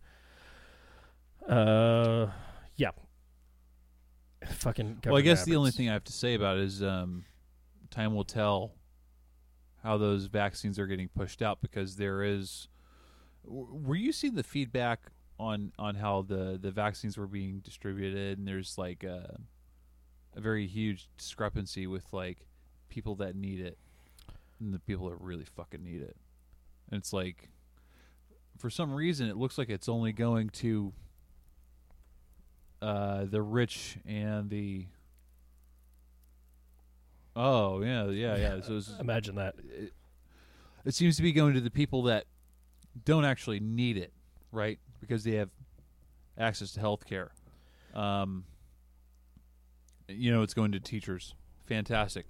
Uh, 1.48 2.28
yeah. 2.74 2.90
Fucking. 4.46 5.02
Well, 5.04 5.16
I 5.16 5.22
guess 5.22 5.44
the 5.44 5.56
only 5.56 5.70
thing 5.70 5.88
I 5.88 5.92
have 5.92 6.04
to 6.04 6.12
say 6.12 6.34
about 6.34 6.58
it 6.58 6.64
is 6.64 6.82
um, 6.82 7.24
time 7.90 8.14
will 8.14 8.24
tell 8.24 8.72
how 9.82 9.96
those 9.96 10.26
vaccines 10.26 10.78
are 10.78 10.86
getting 10.86 11.08
pushed 11.08 11.42
out 11.42 11.60
because 11.60 11.96
there 11.96 12.22
is. 12.22 12.68
Were 13.44 13.94
you 13.94 14.12
seeing 14.12 14.34
the 14.34 14.42
feedback 14.42 15.00
on 15.38 15.72
on 15.78 15.94
how 15.94 16.22
the 16.22 16.58
the 16.60 16.70
vaccines 16.70 17.16
were 17.16 17.26
being 17.26 17.60
distributed? 17.60 18.38
And 18.38 18.46
there's 18.46 18.76
like 18.76 19.04
a, 19.04 19.38
a 20.34 20.40
very 20.40 20.66
huge 20.66 21.08
discrepancy 21.16 21.86
with 21.86 22.12
like 22.12 22.46
people 22.88 23.14
that 23.16 23.36
need 23.36 23.60
it 23.60 23.78
and 24.60 24.72
the 24.72 24.78
people 24.78 25.08
that 25.10 25.20
really 25.20 25.44
fucking 25.44 25.82
need 25.82 26.02
it. 26.02 26.16
And 26.90 26.98
it's 26.98 27.12
like, 27.12 27.50
for 28.58 28.70
some 28.70 28.92
reason, 28.94 29.28
it 29.28 29.36
looks 29.36 29.58
like 29.58 29.68
it's 29.68 29.88
only 29.88 30.12
going 30.12 30.50
to 30.50 30.92
uh, 32.86 33.24
the 33.24 33.42
rich 33.42 33.98
and 34.06 34.48
the. 34.48 34.86
Oh 37.34 37.82
yeah, 37.82 38.06
yeah, 38.06 38.36
yeah. 38.36 38.60
So 38.60 38.76
it's, 38.76 38.92
Imagine 39.00 39.34
that. 39.34 39.56
it, 39.58 39.92
it 40.84 40.94
seems 40.94 41.16
to 41.16 41.22
be 41.22 41.32
going 41.32 41.54
to 41.54 41.60
the 41.60 41.70
people 41.70 42.04
that 42.04 42.26
don't 43.04 43.24
actually 43.24 43.58
need 43.58 43.96
it, 43.96 44.12
right? 44.52 44.78
Because 45.00 45.24
they 45.24 45.32
have 45.32 45.50
access 46.38 46.70
to 46.72 46.80
health 46.80 47.04
care. 47.04 47.32
Um, 47.92 48.44
you 50.08 50.30
know, 50.30 50.42
it's 50.42 50.54
going 50.54 50.70
to 50.72 50.80
teachers. 50.80 51.34
Fantastic. 51.66 52.26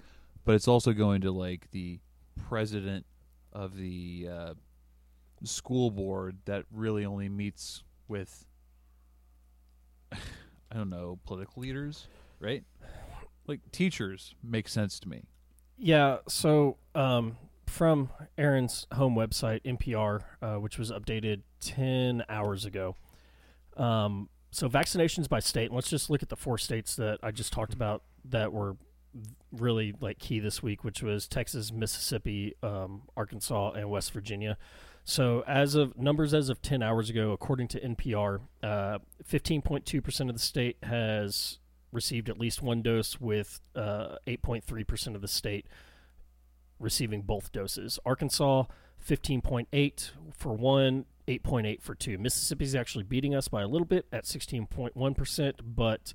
But 0.46 0.54
it's 0.54 0.68
also 0.68 0.94
going 0.94 1.20
to 1.20 1.32
like 1.32 1.70
the 1.72 1.98
president 2.48 3.04
of 3.52 3.76
the 3.76 4.28
uh, 4.32 4.54
school 5.44 5.90
board 5.90 6.38
that 6.46 6.64
really 6.72 7.04
only 7.04 7.28
meets 7.28 7.82
with 8.08 8.46
I 10.70 10.76
don't 10.76 10.90
know, 10.90 11.18
political 11.24 11.62
leaders, 11.62 12.08
right? 12.40 12.64
Like 13.46 13.60
teachers 13.72 14.34
make 14.42 14.68
sense 14.68 14.98
to 15.00 15.08
me. 15.08 15.24
Yeah. 15.78 16.18
So, 16.28 16.78
um, 16.94 17.36
from 17.66 18.10
Aaron's 18.38 18.86
home 18.94 19.14
website, 19.14 19.62
NPR, 19.64 20.22
uh, 20.40 20.54
which 20.56 20.78
was 20.78 20.90
updated 20.90 21.42
10 21.60 22.24
hours 22.28 22.64
ago. 22.64 22.96
Um, 23.76 24.28
so, 24.50 24.68
vaccinations 24.68 25.28
by 25.28 25.40
state, 25.40 25.66
and 25.66 25.74
let's 25.74 25.90
just 25.90 26.08
look 26.08 26.22
at 26.22 26.28
the 26.28 26.36
four 26.36 26.56
states 26.58 26.96
that 26.96 27.18
I 27.22 27.30
just 27.30 27.52
talked 27.52 27.74
about 27.74 28.02
that 28.24 28.52
were 28.52 28.76
really 29.52 29.94
like 30.00 30.18
key 30.18 30.40
this 30.40 30.62
week, 30.62 30.84
which 30.84 31.02
was 31.02 31.28
Texas, 31.28 31.72
Mississippi, 31.72 32.54
um, 32.62 33.02
Arkansas, 33.16 33.72
and 33.72 33.90
West 33.90 34.12
Virginia. 34.12 34.56
So, 35.08 35.44
as 35.46 35.76
of 35.76 35.96
numbers 35.96 36.34
as 36.34 36.48
of 36.48 36.60
10 36.60 36.82
hours 36.82 37.08
ago, 37.08 37.30
according 37.30 37.68
to 37.68 37.80
NPR, 37.80 38.40
uh, 38.60 38.98
15.2% 39.24 40.28
of 40.28 40.34
the 40.34 40.40
state 40.40 40.78
has 40.82 41.60
received 41.92 42.28
at 42.28 42.40
least 42.40 42.60
one 42.60 42.82
dose, 42.82 43.20
with 43.20 43.60
uh, 43.76 44.16
8.3% 44.26 45.14
of 45.14 45.20
the 45.20 45.28
state 45.28 45.66
receiving 46.80 47.22
both 47.22 47.52
doses. 47.52 48.00
Arkansas, 48.04 48.64
15.8 49.08 50.10
for 50.36 50.52
one, 50.52 51.04
8.8 51.28 51.80
for 51.80 51.94
two. 51.94 52.18
Mississippi's 52.18 52.74
actually 52.74 53.04
beating 53.04 53.32
us 53.32 53.46
by 53.46 53.62
a 53.62 53.68
little 53.68 53.86
bit 53.86 54.06
at 54.10 54.24
16.1%, 54.24 55.52
but 55.64 56.14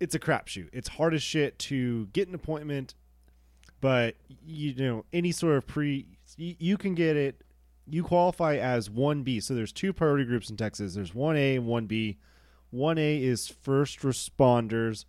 it's 0.00 0.14
a 0.14 0.18
crapshoot. 0.18 0.68
It's 0.72 0.88
hard 0.88 1.14
as 1.14 1.22
shit 1.22 1.58
to 1.60 2.06
get 2.06 2.28
an 2.28 2.34
appointment, 2.34 2.94
but 3.80 4.16
you 4.46 4.74
know, 4.74 5.04
any 5.12 5.32
sort 5.32 5.56
of 5.56 5.66
pre, 5.66 6.06
you, 6.36 6.56
you 6.58 6.76
can 6.76 6.94
get 6.94 7.16
it. 7.16 7.42
You 7.90 8.02
qualify 8.02 8.56
as 8.56 8.90
one 8.90 9.22
B. 9.22 9.40
So 9.40 9.54
there's 9.54 9.72
two 9.72 9.92
priority 9.92 10.24
groups 10.24 10.50
in 10.50 10.56
Texas. 10.56 10.94
There's 10.94 11.14
one 11.14 11.36
A 11.36 11.56
and 11.56 11.66
one 11.66 11.86
B. 11.86 12.18
One 12.70 12.98
A 12.98 13.22
is 13.22 13.48
first 13.48 14.00
responders. 14.00 15.06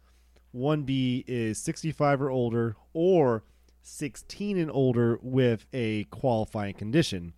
1B 0.55 1.23
is 1.27 1.57
65 1.57 2.21
or 2.21 2.29
older 2.29 2.75
or 2.93 3.43
16 3.81 4.57
and 4.57 4.71
older 4.71 5.19
with 5.21 5.65
a 5.73 6.05
qualifying 6.05 6.73
condition. 6.73 7.33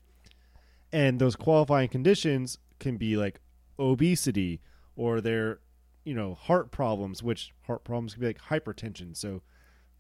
And 0.92 1.20
those 1.20 1.36
qualifying 1.36 1.90
conditions 1.90 2.58
can 2.80 2.98
be 2.98 3.16
like 3.16 3.40
obesity 3.80 4.62
or 4.96 5.22
their, 5.22 5.60
you 6.04 6.14
know, 6.14 6.36
heart 6.36 6.72
problems, 6.72 7.24
which 7.24 7.54
heart 7.68 7.84
problems 7.84 8.14
can 8.14 8.22
be 8.22 8.28
like 8.28 8.42
hypertension. 8.42 9.16
So 9.16 9.42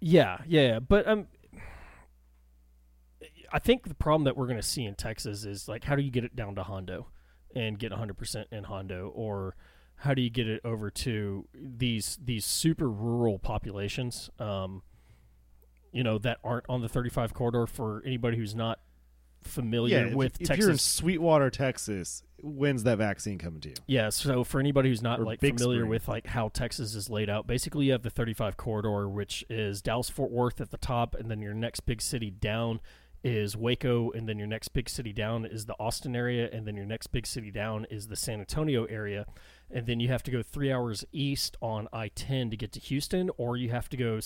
Yeah, 0.00 0.38
yeah, 0.48 0.62
yeah. 0.62 0.78
but 0.80 1.06
um, 1.06 1.28
I 3.52 3.58
think 3.58 3.86
the 3.86 3.94
problem 3.94 4.24
that 4.24 4.36
we're 4.36 4.46
going 4.46 4.60
to 4.60 4.66
see 4.66 4.84
in 4.84 4.94
Texas 4.94 5.44
is 5.44 5.68
like, 5.68 5.84
how 5.84 5.94
do 5.94 6.02
you 6.02 6.10
get 6.10 6.24
it 6.24 6.34
down 6.34 6.54
to 6.56 6.62
Hondo 6.62 7.08
and 7.54 7.78
get 7.78 7.92
100% 7.92 8.46
in 8.50 8.64
Hondo, 8.64 9.12
or 9.14 9.54
how 10.02 10.14
do 10.14 10.22
you 10.22 10.30
get 10.30 10.48
it 10.48 10.60
over 10.64 10.90
to 10.90 11.46
these 11.54 12.18
these 12.22 12.44
super 12.44 12.88
rural 12.90 13.38
populations, 13.38 14.30
um, 14.38 14.82
you 15.92 16.02
know, 16.02 16.18
that 16.18 16.38
aren't 16.42 16.64
on 16.68 16.80
the 16.80 16.88
35 16.88 17.32
corridor? 17.34 17.66
For 17.66 18.02
anybody 18.04 18.36
who's 18.36 18.54
not 18.54 18.80
familiar 19.42 20.06
if- 20.06 20.14
with 20.14 20.40
if, 20.40 20.46
Texas, 20.48 20.50
If 20.50 20.58
you're 20.60 20.70
in 20.70 20.78
Sweetwater, 20.78 21.50
Texas, 21.50 22.22
when's 22.42 22.82
that 22.84 22.98
vaccine 22.98 23.38
coming 23.38 23.60
to 23.62 23.70
you? 23.70 23.74
Yeah, 23.86 24.08
so 24.10 24.44
for 24.44 24.60
anybody 24.60 24.88
who's 24.88 25.02
not 25.02 25.20
Or 25.20 25.24
like 25.24 25.40
familiar 25.40 25.80
Spring. 25.80 25.90
with 25.90 26.08
like 26.08 26.26
how 26.28 26.48
Texas 26.48 26.94
is 26.94 27.10
laid 27.10 27.28
out, 27.28 27.46
basically 27.46 27.86
you 27.86 27.92
have 27.92 28.02
the 28.02 28.10
35 28.10 28.56
corridor, 28.56 29.08
which 29.08 29.44
is 29.50 29.82
Dallas 29.82 30.08
Fort 30.10 30.30
Worth 30.30 30.60
at 30.60 30.70
the 30.70 30.78
top, 30.78 31.14
and 31.14 31.30
then 31.30 31.40
your 31.40 31.54
next 31.54 31.80
big 31.80 32.00
city 32.00 32.30
down 32.30 32.80
is 33.24 33.56
Waco, 33.56 34.10
and 34.10 34.28
then 34.28 34.36
your 34.38 34.48
next 34.48 34.68
big 34.70 34.88
city 34.88 35.12
down 35.12 35.44
is 35.44 35.66
the 35.66 35.74
Austin 35.78 36.16
area, 36.16 36.48
and 36.52 36.66
then 36.66 36.74
your 36.76 36.86
next 36.86 37.08
big 37.08 37.24
city 37.26 37.50
down 37.52 37.84
is 37.90 38.08
the 38.08 38.16
San 38.16 38.40
Antonio 38.40 38.84
area, 38.86 39.26
and 39.72 39.86
then 39.86 39.98
you 40.00 40.08
have 40.08 40.22
to 40.24 40.30
go 40.30 40.42
three 40.42 40.70
hours 40.72 41.04
east 41.12 41.56
on 41.62 41.88
I-10 41.92 42.50
to 42.50 42.56
get 42.56 42.72
to 42.72 42.80
Houston, 42.80 43.30
or 43.36 43.56
you 43.56 43.70
have 43.70 43.88
to 43.90 43.96
go 43.96 44.18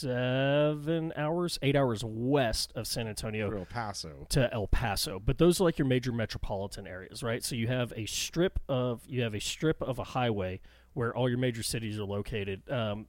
seven 0.00 1.12
hours, 1.16 1.58
eight 1.62 1.76
hours 1.76 2.02
west 2.04 2.72
of 2.74 2.86
San 2.86 3.06
Antonio 3.06 3.50
El 3.56 3.66
Paso. 3.66 4.26
to 4.30 4.52
El 4.52 4.66
Paso. 4.66 5.20
But 5.24 5.38
those 5.38 5.60
are 5.60 5.64
like 5.64 5.78
your 5.78 5.86
major 5.86 6.12
metropolitan 6.12 6.86
areas, 6.86 7.22
right? 7.22 7.44
So 7.44 7.54
you 7.54 7.66
have 7.68 7.92
a 7.96 8.06
strip 8.06 8.58
of 8.68 9.02
you 9.06 9.22
have 9.22 9.34
a 9.34 9.40
strip 9.40 9.82
of 9.82 9.98
a 9.98 10.04
highway 10.04 10.60
where 10.94 11.14
all 11.14 11.28
your 11.28 11.38
major 11.38 11.62
cities 11.62 11.98
are 11.98 12.04
located. 12.04 12.62
Um, 12.70 13.06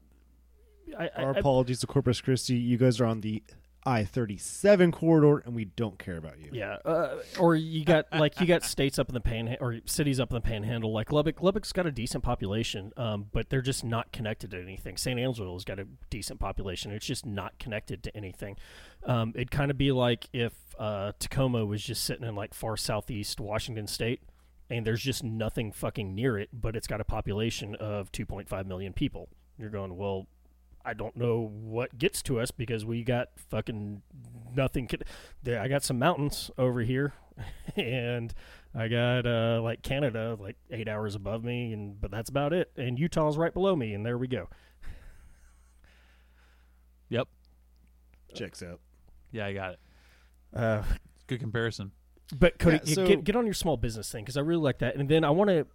I, 0.98 1.10
I, 1.16 1.24
Our 1.24 1.36
I- 1.36 1.40
apologies 1.40 1.80
to 1.80 1.88
Corpus 1.88 2.20
Christi. 2.22 2.56
You 2.56 2.78
guys 2.78 3.00
are 3.00 3.06
on 3.06 3.22
the 3.22 3.42
I 3.84 4.04
37 4.04 4.92
corridor, 4.92 5.40
and 5.40 5.56
we 5.56 5.66
don't 5.66 5.98
care 5.98 6.18
about 6.18 6.40
you. 6.40 6.50
yeah, 6.54 6.78
uh, 6.86 7.18
or 7.40 7.56
you 7.56 7.84
got 7.84 8.06
like 8.14 8.40
you 8.40 8.46
got 8.46 8.64
states 8.64 9.00
up 9.00 9.10
in 9.10 9.14
the 9.14 9.22
pan 9.22 9.58
or 9.60 9.80
cities 9.86 10.20
up 10.20 10.30
in 10.30 10.36
the 10.36 10.42
panhandle. 10.42 10.94
Like 10.94 11.12
Lubbock, 11.12 11.42
Lubbock's 11.42 11.72
got 11.72 11.88
a 11.88 11.92
decent 11.92 12.24
population, 12.24 12.92
um, 12.98 13.28
but 13.32 13.50
they're 13.50 13.62
just 13.62 13.84
not 13.84 14.12
connected 14.12 14.52
to 14.52 14.62
anything. 14.62 14.98
San 14.98 15.18
Angelo's 15.18 15.66
got 15.66 15.80
a 15.80 15.88
decent 16.10 16.40
population. 16.40 16.92
It's 16.92 17.06
just 17.06 17.26
not 17.26 17.58
connected 17.58 18.04
to 18.04 18.16
anything. 18.16 18.58
Um, 19.04 19.32
it'd 19.36 19.52
kind 19.52 19.72
of 19.72 19.78
be 19.78 19.92
like 19.92 20.28
if 20.32 20.54
uh, 20.78 21.14
Tacoma 21.18 21.66
was 21.66 21.84
just 21.84 22.04
sitting 22.04 22.28
in 22.28 22.36
like 22.36 22.54
far 22.54 22.78
southeast 22.78 23.40
Washington 23.40 23.88
State, 23.88 24.22
and 24.70 24.86
there's 24.86 25.02
just 25.02 25.24
nothing 25.24 25.72
fucking 25.72 26.14
near 26.14 26.38
it, 26.38 26.50
but 26.54 26.76
it's 26.76 26.88
got 26.88 27.02
a 27.02 27.04
population 27.04 27.76
of 27.76 28.12
2.5 28.12 28.66
million 28.66 28.94
people. 28.94 29.28
You're 29.58 29.70
going, 29.70 29.98
well, 29.98 30.28
I 30.86 30.94
don't 30.94 31.16
know 31.16 31.40
what 31.54 31.98
gets 31.98 32.22
to 32.24 32.40
us 32.40 32.52
because 32.52 32.86
we 32.86 33.04
got 33.04 33.30
fucking 33.50 34.02
nothing. 34.56 34.88
Can, 34.88 35.02
I 35.48 35.68
got 35.68 35.84
some 35.84 36.00
mountains 36.00 36.52
over 36.58 36.82
here, 36.82 37.14
and 37.76 38.34
I 38.74 38.88
got 38.88 39.26
uh, 39.26 39.62
like 39.64 39.82
Canada 39.82 40.38
like 40.40 40.58
eight 40.70 40.88
hours 40.88 41.16
above 41.16 41.44
me, 41.44 41.74
and 41.74 42.00
but 42.00 42.12
that's 42.12 42.30
about 42.30 42.54
it. 42.54 42.72
And 42.78 42.98
Utah's 43.00 43.38
right 43.38 43.54
below 43.54 43.76
me, 43.76 43.94
and 43.94 44.06
there 44.06 44.18
we 44.18 44.28
go. 44.28 44.48
Yep. 47.10 47.28
Checks 48.36 48.64
out. 48.64 48.80
Yeah, 49.32 49.46
I 49.48 49.54
got 49.54 49.74
it. 49.74 49.80
Uh, 50.56 50.84
Good 51.28 51.40
comparison. 51.42 51.92
But 52.38 52.58
Cody, 52.60 52.80
Yeah, 52.86 52.94
so- 52.96 53.06
get 53.08 53.24
get 53.24 53.36
on 53.36 53.46
your 53.46 53.54
small 53.54 53.76
business 53.78 54.10
thing 54.12 54.24
because 54.24 54.38
I 54.38 54.42
really 54.42 54.62
like 54.62 54.80
that. 54.80 54.96
And 54.96 55.10
then 55.10 55.24
I 55.26 55.30
want 55.30 55.50
to, 55.50 55.68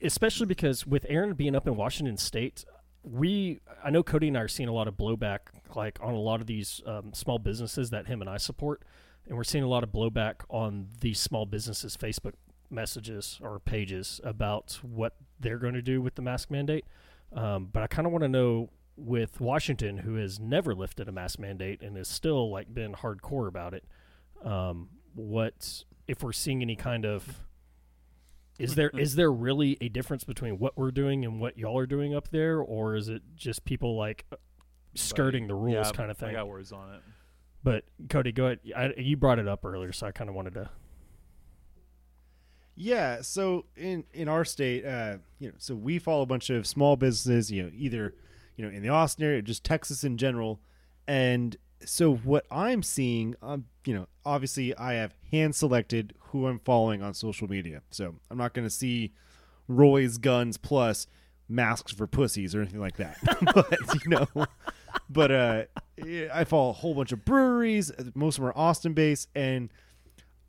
especially 0.00 0.46
because 0.46 0.86
with 0.86 1.04
Aaron 1.08 1.34
being 1.34 1.56
up 1.56 1.66
in 1.66 1.74
Washington 1.76 2.16
State, 2.16 2.64
we 3.06 3.60
I 3.84 3.90
know 3.90 4.02
Cody 4.02 4.28
and 4.28 4.36
I 4.36 4.40
are 4.40 4.48
seeing 4.48 4.68
a 4.68 4.72
lot 4.72 4.88
of 4.88 4.94
blowback 4.94 5.38
like 5.74 5.98
on 6.02 6.14
a 6.14 6.18
lot 6.18 6.40
of 6.40 6.46
these 6.46 6.82
um, 6.86 7.12
small 7.14 7.38
businesses 7.38 7.90
that 7.90 8.06
him 8.06 8.20
and 8.20 8.28
I 8.28 8.36
support, 8.36 8.82
and 9.26 9.36
we're 9.36 9.44
seeing 9.44 9.64
a 9.64 9.68
lot 9.68 9.84
of 9.84 9.90
blowback 9.90 10.36
on 10.50 10.88
these 11.00 11.20
small 11.20 11.46
businesses 11.46 11.96
Facebook 11.96 12.34
messages 12.68 13.38
or 13.42 13.60
pages 13.60 14.20
about 14.24 14.80
what 14.82 15.14
they're 15.38 15.58
going 15.58 15.74
to 15.74 15.82
do 15.82 16.02
with 16.02 16.16
the 16.16 16.22
mask 16.22 16.50
mandate. 16.50 16.84
Um, 17.32 17.68
but 17.72 17.82
I 17.82 17.86
kind 17.86 18.06
of 18.06 18.12
want 18.12 18.22
to 18.22 18.28
know 18.28 18.70
with 18.96 19.40
Washington, 19.40 19.98
who 19.98 20.16
has 20.16 20.40
never 20.40 20.74
lifted 20.74 21.08
a 21.08 21.12
mask 21.12 21.38
mandate 21.38 21.82
and 21.82 21.96
is 21.96 22.08
still 22.08 22.50
like 22.50 22.72
been 22.74 22.94
hardcore 22.94 23.46
about 23.46 23.74
it. 23.74 23.84
Um, 24.42 24.88
what 25.14 25.84
if 26.08 26.22
we're 26.22 26.32
seeing 26.32 26.62
any 26.62 26.76
kind 26.76 27.04
of 27.04 27.45
is 28.58 28.72
hmm. 28.72 28.76
there 28.76 28.90
hmm. 28.90 28.98
is 28.98 29.14
there 29.14 29.30
really 29.30 29.76
a 29.80 29.88
difference 29.88 30.24
between 30.24 30.58
what 30.58 30.76
we're 30.76 30.90
doing 30.90 31.24
and 31.24 31.40
what 31.40 31.58
y'all 31.58 31.78
are 31.78 31.86
doing 31.86 32.14
up 32.14 32.28
there, 32.30 32.58
or 32.58 32.96
is 32.96 33.08
it 33.08 33.22
just 33.34 33.64
people 33.64 33.96
like 33.96 34.24
uh, 34.32 34.36
skirting 34.94 35.46
the 35.46 35.54
rules 35.54 35.86
Yeah, 35.86 35.92
kind 35.92 36.10
of 36.10 36.22
I 36.22 36.26
thing? 36.26 36.34
got 36.34 36.48
words 36.48 36.72
on 36.72 36.94
it. 36.94 37.00
But 37.62 37.84
Cody, 38.08 38.32
go 38.32 38.46
ahead. 38.46 38.60
I, 38.76 38.94
you 38.96 39.16
brought 39.16 39.38
it 39.38 39.48
up 39.48 39.64
earlier, 39.64 39.92
so 39.92 40.06
I 40.06 40.12
kind 40.12 40.30
of 40.30 40.36
wanted 40.36 40.54
to. 40.54 40.70
Yeah, 42.76 43.22
so 43.22 43.64
in 43.76 44.04
in 44.12 44.28
our 44.28 44.44
state, 44.44 44.84
uh, 44.84 45.16
you 45.38 45.48
know, 45.48 45.54
so 45.58 45.74
we 45.74 45.98
follow 45.98 46.22
a 46.22 46.26
bunch 46.26 46.50
of 46.50 46.66
small 46.66 46.96
businesses, 46.96 47.50
you 47.50 47.62
know, 47.64 47.70
either 47.74 48.14
you 48.56 48.64
know 48.64 48.70
in 48.70 48.82
the 48.82 48.90
Austin 48.90 49.24
area, 49.24 49.42
just 49.42 49.64
Texas 49.64 50.04
in 50.04 50.18
general, 50.18 50.60
and 51.08 51.56
so 51.84 52.14
what 52.14 52.46
I'm 52.50 52.82
seeing, 52.82 53.34
um, 53.42 53.66
you 53.84 53.94
know, 53.94 54.06
obviously 54.24 54.76
I 54.76 54.94
have 54.94 55.14
hand 55.30 55.54
selected 55.54 56.14
who 56.18 56.46
I'm 56.46 56.58
following 56.60 57.02
on 57.02 57.14
social 57.14 57.48
media, 57.48 57.82
so 57.90 58.14
I'm 58.30 58.38
not 58.38 58.54
going 58.54 58.66
to 58.66 58.74
see 58.74 59.12
Roy's 59.68 60.18
Guns 60.18 60.56
plus 60.56 61.06
masks 61.48 61.92
for 61.92 62.06
pussies 62.06 62.54
or 62.54 62.60
anything 62.60 62.80
like 62.80 62.96
that, 62.96 63.18
but 63.54 63.78
you 64.04 64.10
know, 64.10 64.46
but 65.08 65.30
uh, 65.30 65.62
I 66.32 66.44
follow 66.44 66.70
a 66.70 66.74
whole 66.74 66.94
bunch 66.94 67.12
of 67.12 67.24
breweries. 67.24 67.92
Most 68.14 68.38
of 68.38 68.42
them 68.42 68.50
are 68.50 68.58
Austin 68.58 68.92
based, 68.94 69.28
and 69.34 69.70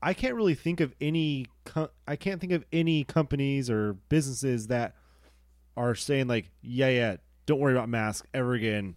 I 0.02 0.14
can't 0.14 0.36
really 0.36 0.56
think 0.56 0.80
of 0.80 0.94
any. 1.02 1.48
Co- 1.66 1.92
I 2.08 2.16
can't 2.16 2.40
think 2.40 2.54
of 2.54 2.64
any 2.72 3.04
companies 3.04 3.70
or 3.70 3.94
businesses 4.10 4.68
that 4.68 4.96
are 5.76 5.96
saying 5.96 6.28
like, 6.28 6.50
"Yeah, 6.62 6.90
yeah, 6.90 7.18
don't 7.46 7.60
worry 7.60 7.74
about 7.74 7.90
masks 7.90 8.28
ever 8.34 8.54
again. 8.54 8.96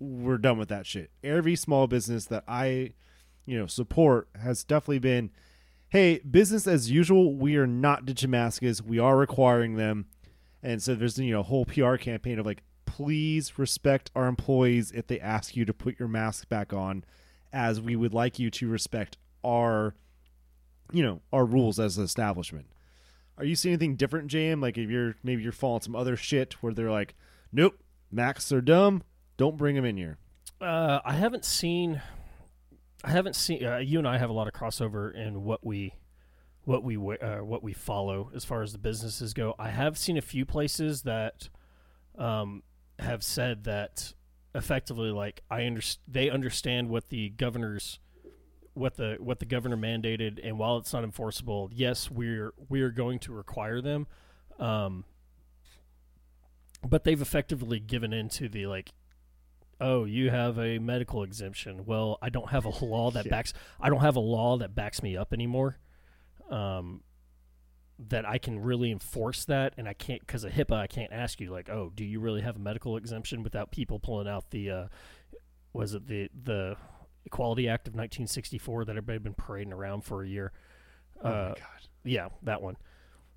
We're 0.00 0.38
done 0.38 0.58
with 0.58 0.68
that 0.70 0.86
shit." 0.86 1.10
Every 1.22 1.54
small 1.54 1.86
business 1.86 2.24
that 2.26 2.44
I, 2.48 2.94
you 3.46 3.58
know, 3.58 3.66
support 3.66 4.28
has 4.40 4.64
definitely 4.64 4.98
been, 4.98 5.30
"Hey, 5.90 6.18
business 6.18 6.66
as 6.66 6.90
usual. 6.90 7.34
We 7.34 7.56
are 7.56 7.66
not 7.66 8.26
masks. 8.28 8.82
We 8.82 8.98
are 8.98 9.16
requiring 9.16 9.76
them." 9.76 10.06
And 10.62 10.82
so 10.82 10.94
there's 10.94 11.18
you 11.18 11.32
know 11.32 11.40
a 11.40 11.44
whole 11.44 11.64
PR 11.64 11.96
campaign 11.96 12.38
of 12.38 12.46
like, 12.46 12.62
please 12.84 13.58
respect 13.58 14.10
our 14.14 14.26
employees 14.26 14.90
if 14.92 15.06
they 15.06 15.20
ask 15.20 15.56
you 15.56 15.64
to 15.64 15.72
put 15.72 15.98
your 15.98 16.08
mask 16.08 16.48
back 16.48 16.72
on, 16.72 17.04
as 17.52 17.80
we 17.80 17.96
would 17.96 18.12
like 18.12 18.38
you 18.38 18.50
to 18.50 18.68
respect 18.68 19.16
our 19.44 19.94
you 20.92 21.02
know 21.02 21.20
our 21.32 21.44
rules 21.44 21.78
as 21.78 21.98
an 21.98 22.04
establishment. 22.04 22.66
Are 23.38 23.44
you 23.44 23.56
seeing 23.56 23.74
anything 23.74 23.96
different, 23.96 24.30
JM? 24.30 24.60
Like 24.60 24.76
if 24.76 24.90
you're 24.90 25.16
maybe 25.22 25.42
you're 25.42 25.52
following 25.52 25.80
some 25.80 25.96
other 25.96 26.16
shit 26.16 26.54
where 26.62 26.74
they're 26.74 26.90
like, 26.90 27.14
nope, 27.52 27.78
masks 28.10 28.52
are 28.52 28.60
dumb, 28.60 29.02
don't 29.40 29.56
bring 29.56 29.74
them 29.74 29.86
in 29.86 29.96
here. 29.96 30.18
Uh, 30.60 31.00
I 31.02 31.14
haven't 31.14 31.46
seen. 31.46 32.02
I 33.02 33.10
haven't 33.10 33.34
seen. 33.34 33.64
Uh, 33.64 33.78
you 33.78 33.98
and 33.98 34.06
I 34.06 34.18
have 34.18 34.28
a 34.28 34.34
lot 34.34 34.46
of 34.46 34.52
crossover 34.52 35.14
in 35.14 35.44
what 35.44 35.64
we, 35.64 35.94
what 36.64 36.84
we 36.84 36.96
uh, 36.98 37.42
what 37.42 37.62
we 37.62 37.72
follow 37.72 38.30
as 38.34 38.44
far 38.44 38.60
as 38.60 38.72
the 38.72 38.78
businesses 38.78 39.32
go. 39.32 39.54
I 39.58 39.70
have 39.70 39.96
seen 39.96 40.18
a 40.18 40.20
few 40.20 40.44
places 40.44 41.04
that, 41.04 41.48
um, 42.18 42.64
have 42.98 43.22
said 43.22 43.64
that 43.64 44.12
effectively, 44.54 45.10
like 45.10 45.40
I 45.50 45.60
underst- 45.60 46.00
they 46.06 46.28
understand 46.28 46.90
what 46.90 47.08
the 47.08 47.30
governor's, 47.30 47.98
what 48.74 48.96
the 48.96 49.16
what 49.20 49.38
the 49.38 49.46
governor 49.46 49.78
mandated, 49.78 50.38
and 50.46 50.58
while 50.58 50.76
it's 50.76 50.92
not 50.92 51.02
enforceable, 51.02 51.70
yes, 51.72 52.10
we're 52.10 52.52
we're 52.68 52.90
going 52.90 53.20
to 53.20 53.32
require 53.32 53.80
them. 53.80 54.06
Um, 54.58 55.06
but 56.86 57.04
they've 57.04 57.22
effectively 57.22 57.80
given 57.80 58.12
into 58.12 58.46
the 58.46 58.66
like 58.66 58.90
oh 59.80 60.04
you 60.04 60.30
have 60.30 60.58
a 60.58 60.78
medical 60.78 61.22
exemption 61.22 61.84
well 61.86 62.18
i 62.22 62.28
don't 62.28 62.50
have 62.50 62.64
a 62.64 62.68
law 62.84 63.10
that 63.10 63.24
Yeah. 63.26 63.30
backs 63.30 63.52
i 63.80 63.88
don't 63.88 64.00
have 64.00 64.16
a 64.16 64.20
law 64.20 64.56
that 64.58 64.74
backs 64.74 65.02
me 65.02 65.16
up 65.16 65.32
anymore 65.32 65.78
um 66.50 67.02
that 68.08 68.26
i 68.26 68.38
can 68.38 68.58
really 68.58 68.90
enforce 68.90 69.44
that 69.46 69.74
and 69.76 69.88
i 69.88 69.92
can't 69.92 70.20
because 70.20 70.44
of 70.44 70.52
hipaa 70.52 70.78
i 70.78 70.86
can't 70.86 71.12
ask 71.12 71.40
you 71.40 71.50
like 71.50 71.68
oh 71.68 71.92
do 71.94 72.04
you 72.04 72.18
really 72.20 72.40
have 72.40 72.56
a 72.56 72.58
medical 72.58 72.96
exemption 72.96 73.42
without 73.42 73.70
people 73.70 73.98
pulling 73.98 74.26
out 74.28 74.50
the 74.50 74.70
uh 74.70 74.86
was 75.72 75.94
it 75.94 76.06
the 76.06 76.28
the 76.44 76.76
equality 77.26 77.68
act 77.68 77.86
of 77.86 77.92
1964 77.94 78.84
that 78.86 78.92
everybody 78.92 79.14
had 79.16 79.22
been 79.22 79.34
parading 79.34 79.72
around 79.72 80.02
for 80.02 80.22
a 80.22 80.28
year 80.28 80.52
Oh 81.22 81.28
uh 81.28 81.48
my 81.50 81.54
god, 81.54 81.88
yeah 82.04 82.28
that 82.42 82.62
one 82.62 82.76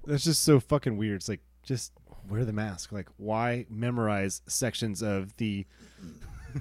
that's 0.05 0.23
just 0.25 0.43
so 0.43 0.59
fucking 0.59 0.97
weird. 0.97 1.15
It's 1.15 1.29
like 1.29 1.39
just 1.63 1.93
wear 2.29 2.43
the 2.43 2.51
mask. 2.51 2.91
Like 2.91 3.07
why 3.15 3.65
memorize 3.69 4.41
sections 4.47 5.01
of 5.01 5.33
the 5.37 5.65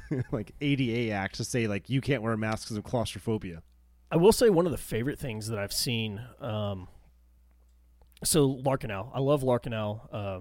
like 0.32 0.52
ADA 0.60 1.12
Act 1.12 1.36
to 1.36 1.44
say 1.44 1.66
like 1.66 1.88
you 1.88 2.00
can't 2.00 2.22
wear 2.22 2.32
a 2.32 2.38
mask 2.38 2.66
because 2.66 2.76
of 2.76 2.84
claustrophobia? 2.84 3.62
I 4.10 4.16
will 4.16 4.32
say 4.32 4.50
one 4.50 4.66
of 4.66 4.72
the 4.72 4.78
favorite 4.78 5.18
things 5.18 5.48
that 5.48 5.58
I've 5.58 5.72
seen. 5.72 6.20
Um, 6.40 6.88
so 8.24 8.48
Larkinell, 8.48 9.10
I 9.14 9.20
love 9.20 9.42
Larkinell. 9.42 10.00
Uh, 10.12 10.40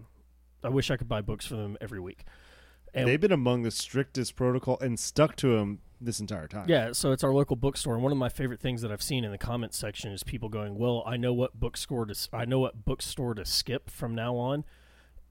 I 0.63 0.69
wish 0.69 0.91
I 0.91 0.97
could 0.97 1.07
buy 1.07 1.21
books 1.21 1.45
for 1.45 1.55
them 1.55 1.77
every 1.81 1.99
week. 1.99 2.25
And 2.93 3.07
They've 3.07 3.19
been 3.21 3.31
among 3.31 3.63
the 3.63 3.71
strictest 3.71 4.35
protocol 4.35 4.77
and 4.79 4.99
stuck 4.99 5.37
to 5.37 5.55
them 5.55 5.79
this 6.01 6.19
entire 6.19 6.47
time. 6.47 6.65
yeah, 6.67 6.91
so 6.91 7.11
it's 7.11 7.23
our 7.23 7.31
local 7.31 7.55
bookstore, 7.55 7.93
and 7.93 8.03
one 8.03 8.11
of 8.11 8.17
my 8.17 8.27
favorite 8.27 8.59
things 8.59 8.81
that 8.81 8.91
I've 8.91 9.03
seen 9.03 9.23
in 9.23 9.31
the 9.31 9.37
comments 9.37 9.77
section 9.77 10.11
is 10.11 10.23
people 10.23 10.49
going, 10.49 10.77
"Well, 10.77 11.03
I 11.05 11.15
know 11.15 11.31
what 11.31 11.59
bookstore 11.59 12.05
to, 12.07 12.15
I 12.33 12.43
know 12.45 12.59
what 12.59 12.83
bookstore 12.83 13.35
to 13.35 13.45
skip 13.45 13.89
from 13.89 14.13
now 14.15 14.35
on," 14.35 14.65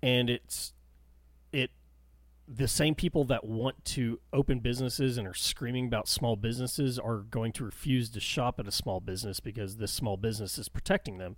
and 0.01 0.31
it's 0.31 0.73
it 1.53 1.73
the 2.53 2.67
same 2.67 2.97
people 2.97 3.25
that 3.25 3.45
want 3.45 3.85
to 3.85 4.19
open 4.33 4.59
businesses 4.59 5.17
and 5.17 5.29
are 5.29 5.35
screaming 5.35 5.87
about 5.87 6.09
small 6.09 6.35
businesses 6.35 6.99
are 6.99 7.19
going 7.19 7.53
to 7.53 7.65
refuse 7.65 8.11
to 8.11 8.19
shop 8.19 8.59
at 8.59 8.67
a 8.67 8.73
small 8.73 8.99
business 8.99 9.39
because 9.39 9.77
this 9.77 9.93
small 9.93 10.17
business 10.17 10.59
is 10.59 10.69
protecting 10.69 11.19
them. 11.19 11.37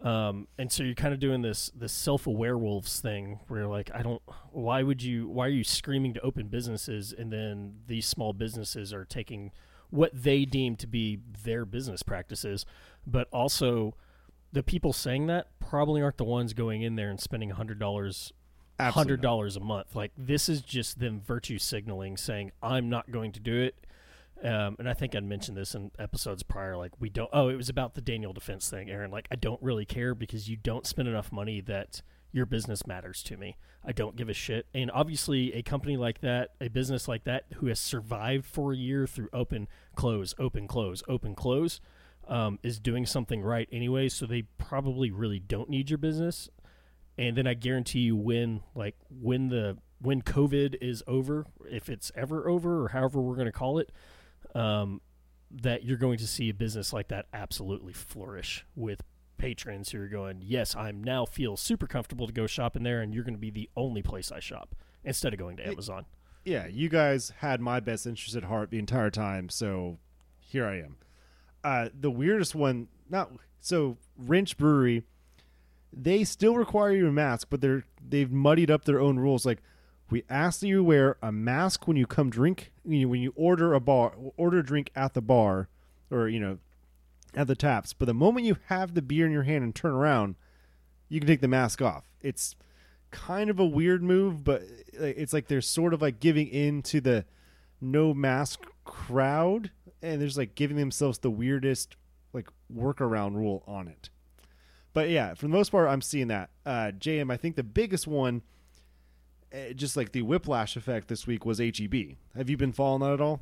Um, 0.00 0.48
and 0.56 0.72
so 0.72 0.84
you're 0.84 0.94
kind 0.94 1.12
of 1.12 1.20
doing 1.20 1.42
this 1.42 1.70
this 1.74 1.92
self 1.92 2.26
aware 2.26 2.56
wolves 2.56 3.00
thing 3.00 3.40
where 3.48 3.60
you're 3.60 3.68
like, 3.68 3.90
I 3.92 4.02
don't. 4.02 4.22
Why 4.50 4.82
would 4.82 5.02
you? 5.02 5.28
Why 5.28 5.46
are 5.46 5.50
you 5.50 5.64
screaming 5.64 6.14
to 6.14 6.20
open 6.20 6.46
businesses 6.46 7.12
and 7.12 7.32
then 7.32 7.80
these 7.86 8.06
small 8.06 8.32
businesses 8.32 8.92
are 8.94 9.04
taking 9.04 9.50
what 9.90 10.10
they 10.14 10.44
deem 10.44 10.76
to 10.76 10.86
be 10.86 11.18
their 11.44 11.64
business 11.64 12.02
practices, 12.02 12.64
but 13.06 13.28
also 13.32 13.94
the 14.52 14.62
people 14.62 14.92
saying 14.92 15.26
that 15.26 15.48
probably 15.58 16.00
aren't 16.00 16.16
the 16.16 16.24
ones 16.24 16.54
going 16.54 16.82
in 16.82 16.96
there 16.96 17.10
and 17.10 17.20
spending 17.20 17.50
hundred 17.50 17.78
dollars 17.78 18.32
hundred 18.80 19.20
dollars 19.20 19.56
a 19.56 19.60
month. 19.60 19.94
Like 19.94 20.12
this 20.16 20.48
is 20.48 20.62
just 20.62 20.98
them 20.98 21.20
virtue 21.20 21.58
signaling, 21.58 22.16
saying 22.16 22.52
I'm 22.62 22.88
not 22.88 23.10
going 23.10 23.32
to 23.32 23.40
do 23.40 23.60
it. 23.60 23.74
Um, 24.42 24.76
and 24.78 24.88
I 24.88 24.94
think 24.94 25.16
I'd 25.16 25.24
mentioned 25.24 25.56
this 25.56 25.74
in 25.74 25.90
episodes 25.98 26.42
prior. 26.42 26.76
Like 26.76 26.92
we 27.00 27.08
don't. 27.08 27.30
Oh, 27.32 27.48
it 27.48 27.56
was 27.56 27.68
about 27.68 27.94
the 27.94 28.00
Daniel 28.00 28.32
defense 28.32 28.70
thing, 28.70 28.90
Aaron. 28.90 29.10
Like 29.10 29.26
I 29.30 29.36
don't 29.36 29.60
really 29.62 29.84
care 29.84 30.14
because 30.14 30.48
you 30.48 30.56
don't 30.56 30.86
spend 30.86 31.08
enough 31.08 31.32
money 31.32 31.60
that 31.62 32.02
your 32.30 32.46
business 32.46 32.86
matters 32.86 33.22
to 33.24 33.36
me. 33.36 33.56
I 33.84 33.92
don't 33.92 34.14
give 34.14 34.28
a 34.28 34.34
shit. 34.34 34.66
And 34.74 34.90
obviously, 34.90 35.54
a 35.54 35.62
company 35.62 35.96
like 35.96 36.20
that, 36.20 36.50
a 36.60 36.68
business 36.68 37.08
like 37.08 37.24
that, 37.24 37.46
who 37.54 37.66
has 37.66 37.80
survived 37.80 38.44
for 38.44 38.72
a 38.72 38.76
year 38.76 39.06
through 39.06 39.28
open, 39.32 39.66
close, 39.94 40.34
open, 40.38 40.68
close, 40.68 41.02
open, 41.08 41.34
close, 41.34 41.80
um, 42.28 42.58
is 42.62 42.78
doing 42.78 43.06
something 43.06 43.40
right 43.40 43.68
anyway. 43.72 44.08
So 44.08 44.26
they 44.26 44.42
probably 44.42 45.10
really 45.10 45.38
don't 45.38 45.70
need 45.70 45.90
your 45.90 45.98
business 45.98 46.50
and 47.18 47.36
then 47.36 47.46
I 47.46 47.54
guarantee 47.54 48.00
you 48.00 48.16
when 48.16 48.62
like 48.74 48.96
when 49.10 49.48
the 49.48 49.76
when 50.00 50.22
COVID 50.22 50.76
is 50.80 51.02
over, 51.06 51.44
if 51.68 51.88
it's 51.88 52.12
ever 52.14 52.48
over 52.48 52.84
or 52.84 52.88
however 52.88 53.20
we're 53.20 53.34
going 53.34 53.46
to 53.46 53.52
call 53.52 53.78
it, 53.78 53.90
um, 54.54 55.00
that 55.50 55.84
you're 55.84 55.98
going 55.98 56.18
to 56.18 56.26
see 56.26 56.48
a 56.48 56.54
business 56.54 56.92
like 56.92 57.08
that 57.08 57.26
absolutely 57.32 57.92
flourish 57.92 58.64
with 58.76 59.02
patrons 59.38 59.90
who 59.90 60.00
are 60.00 60.08
going, 60.08 60.40
yes, 60.40 60.76
I'm 60.76 61.02
now 61.02 61.24
feel 61.24 61.56
super 61.56 61.86
comfortable 61.86 62.26
to 62.28 62.32
go 62.32 62.46
shop 62.46 62.76
in 62.76 62.84
there, 62.84 63.00
and 63.00 63.12
you're 63.12 63.24
going 63.24 63.34
to 63.34 63.40
be 63.40 63.50
the 63.50 63.68
only 63.76 64.02
place 64.02 64.30
I 64.30 64.40
shop 64.40 64.74
instead 65.04 65.32
of 65.32 65.38
going 65.38 65.56
to 65.56 65.66
Amazon. 65.66 66.06
yeah, 66.44 66.66
you 66.66 66.88
guys 66.88 67.32
had 67.38 67.60
my 67.60 67.80
best 67.80 68.06
interest 68.06 68.36
at 68.36 68.44
heart 68.44 68.70
the 68.70 68.78
entire 68.78 69.10
time, 69.10 69.48
so 69.48 69.98
here 70.38 70.66
I 70.66 70.78
am. 70.78 70.96
Uh, 71.64 71.88
the 71.98 72.10
weirdest 72.10 72.54
one, 72.54 72.88
not 73.10 73.32
so 73.60 73.96
Wrench 74.16 74.56
Brewery, 74.56 75.04
they 75.92 76.24
still 76.24 76.56
require 76.56 76.92
you 76.92 77.08
a 77.08 77.12
mask, 77.12 77.48
but 77.50 77.60
they're 77.60 77.84
they've 78.06 78.30
muddied 78.30 78.70
up 78.70 78.84
their 78.84 79.00
own 79.00 79.18
rules. 79.18 79.46
Like 79.46 79.62
we 80.10 80.22
ask 80.28 80.60
that 80.60 80.68
you 80.68 80.82
wear 80.82 81.16
a 81.22 81.32
mask 81.32 81.86
when 81.86 81.96
you 81.96 82.06
come 82.06 82.30
drink, 82.30 82.72
you 82.84 83.02
know, 83.02 83.08
when 83.08 83.20
you 83.20 83.32
order 83.36 83.74
a 83.74 83.80
bar, 83.80 84.12
order 84.36 84.58
a 84.58 84.64
drink 84.64 84.90
at 84.94 85.14
the 85.14 85.22
bar, 85.22 85.68
or 86.10 86.28
you 86.28 86.40
know, 86.40 86.58
at 87.34 87.46
the 87.46 87.56
taps. 87.56 87.92
But 87.92 88.06
the 88.06 88.14
moment 88.14 88.46
you 88.46 88.56
have 88.66 88.94
the 88.94 89.02
beer 89.02 89.26
in 89.26 89.32
your 89.32 89.42
hand 89.42 89.64
and 89.64 89.74
turn 89.74 89.92
around, 89.92 90.36
you 91.08 91.20
can 91.20 91.26
take 91.26 91.40
the 91.40 91.48
mask 91.48 91.82
off. 91.82 92.04
It's 92.20 92.54
kind 93.10 93.50
of 93.50 93.58
a 93.58 93.64
weird 93.64 94.02
move, 94.02 94.44
but 94.44 94.62
it's 94.92 95.32
like 95.32 95.48
they're 95.48 95.60
sort 95.60 95.94
of 95.94 96.02
like 96.02 96.20
giving 96.20 96.48
in 96.48 96.82
to 96.82 97.00
the 97.00 97.24
no 97.80 98.12
mask 98.12 98.66
crowd, 98.84 99.70
and 100.02 100.20
there's 100.20 100.38
like 100.38 100.54
giving 100.54 100.76
themselves 100.76 101.18
the 101.18 101.30
weirdest 101.30 101.96
like 102.32 102.48
workaround 102.74 103.34
rule 103.34 103.62
on 103.66 103.88
it. 103.88 104.10
But 104.98 105.10
yeah, 105.10 105.34
for 105.34 105.42
the 105.42 105.48
most 105.50 105.70
part, 105.70 105.88
I'm 105.88 106.02
seeing 106.02 106.26
that. 106.28 106.50
Uh, 106.66 106.90
JM, 106.98 107.32
I 107.32 107.36
think 107.36 107.54
the 107.54 107.62
biggest 107.62 108.08
one, 108.08 108.42
uh, 109.54 109.72
just 109.74 109.96
like 109.96 110.10
the 110.10 110.22
whiplash 110.22 110.76
effect 110.76 111.06
this 111.06 111.24
week, 111.24 111.44
was 111.46 111.58
HEB. 111.60 112.16
Have 112.36 112.50
you 112.50 112.56
been 112.56 112.72
following 112.72 113.02
that 113.02 113.12
at 113.12 113.20
all? 113.20 113.40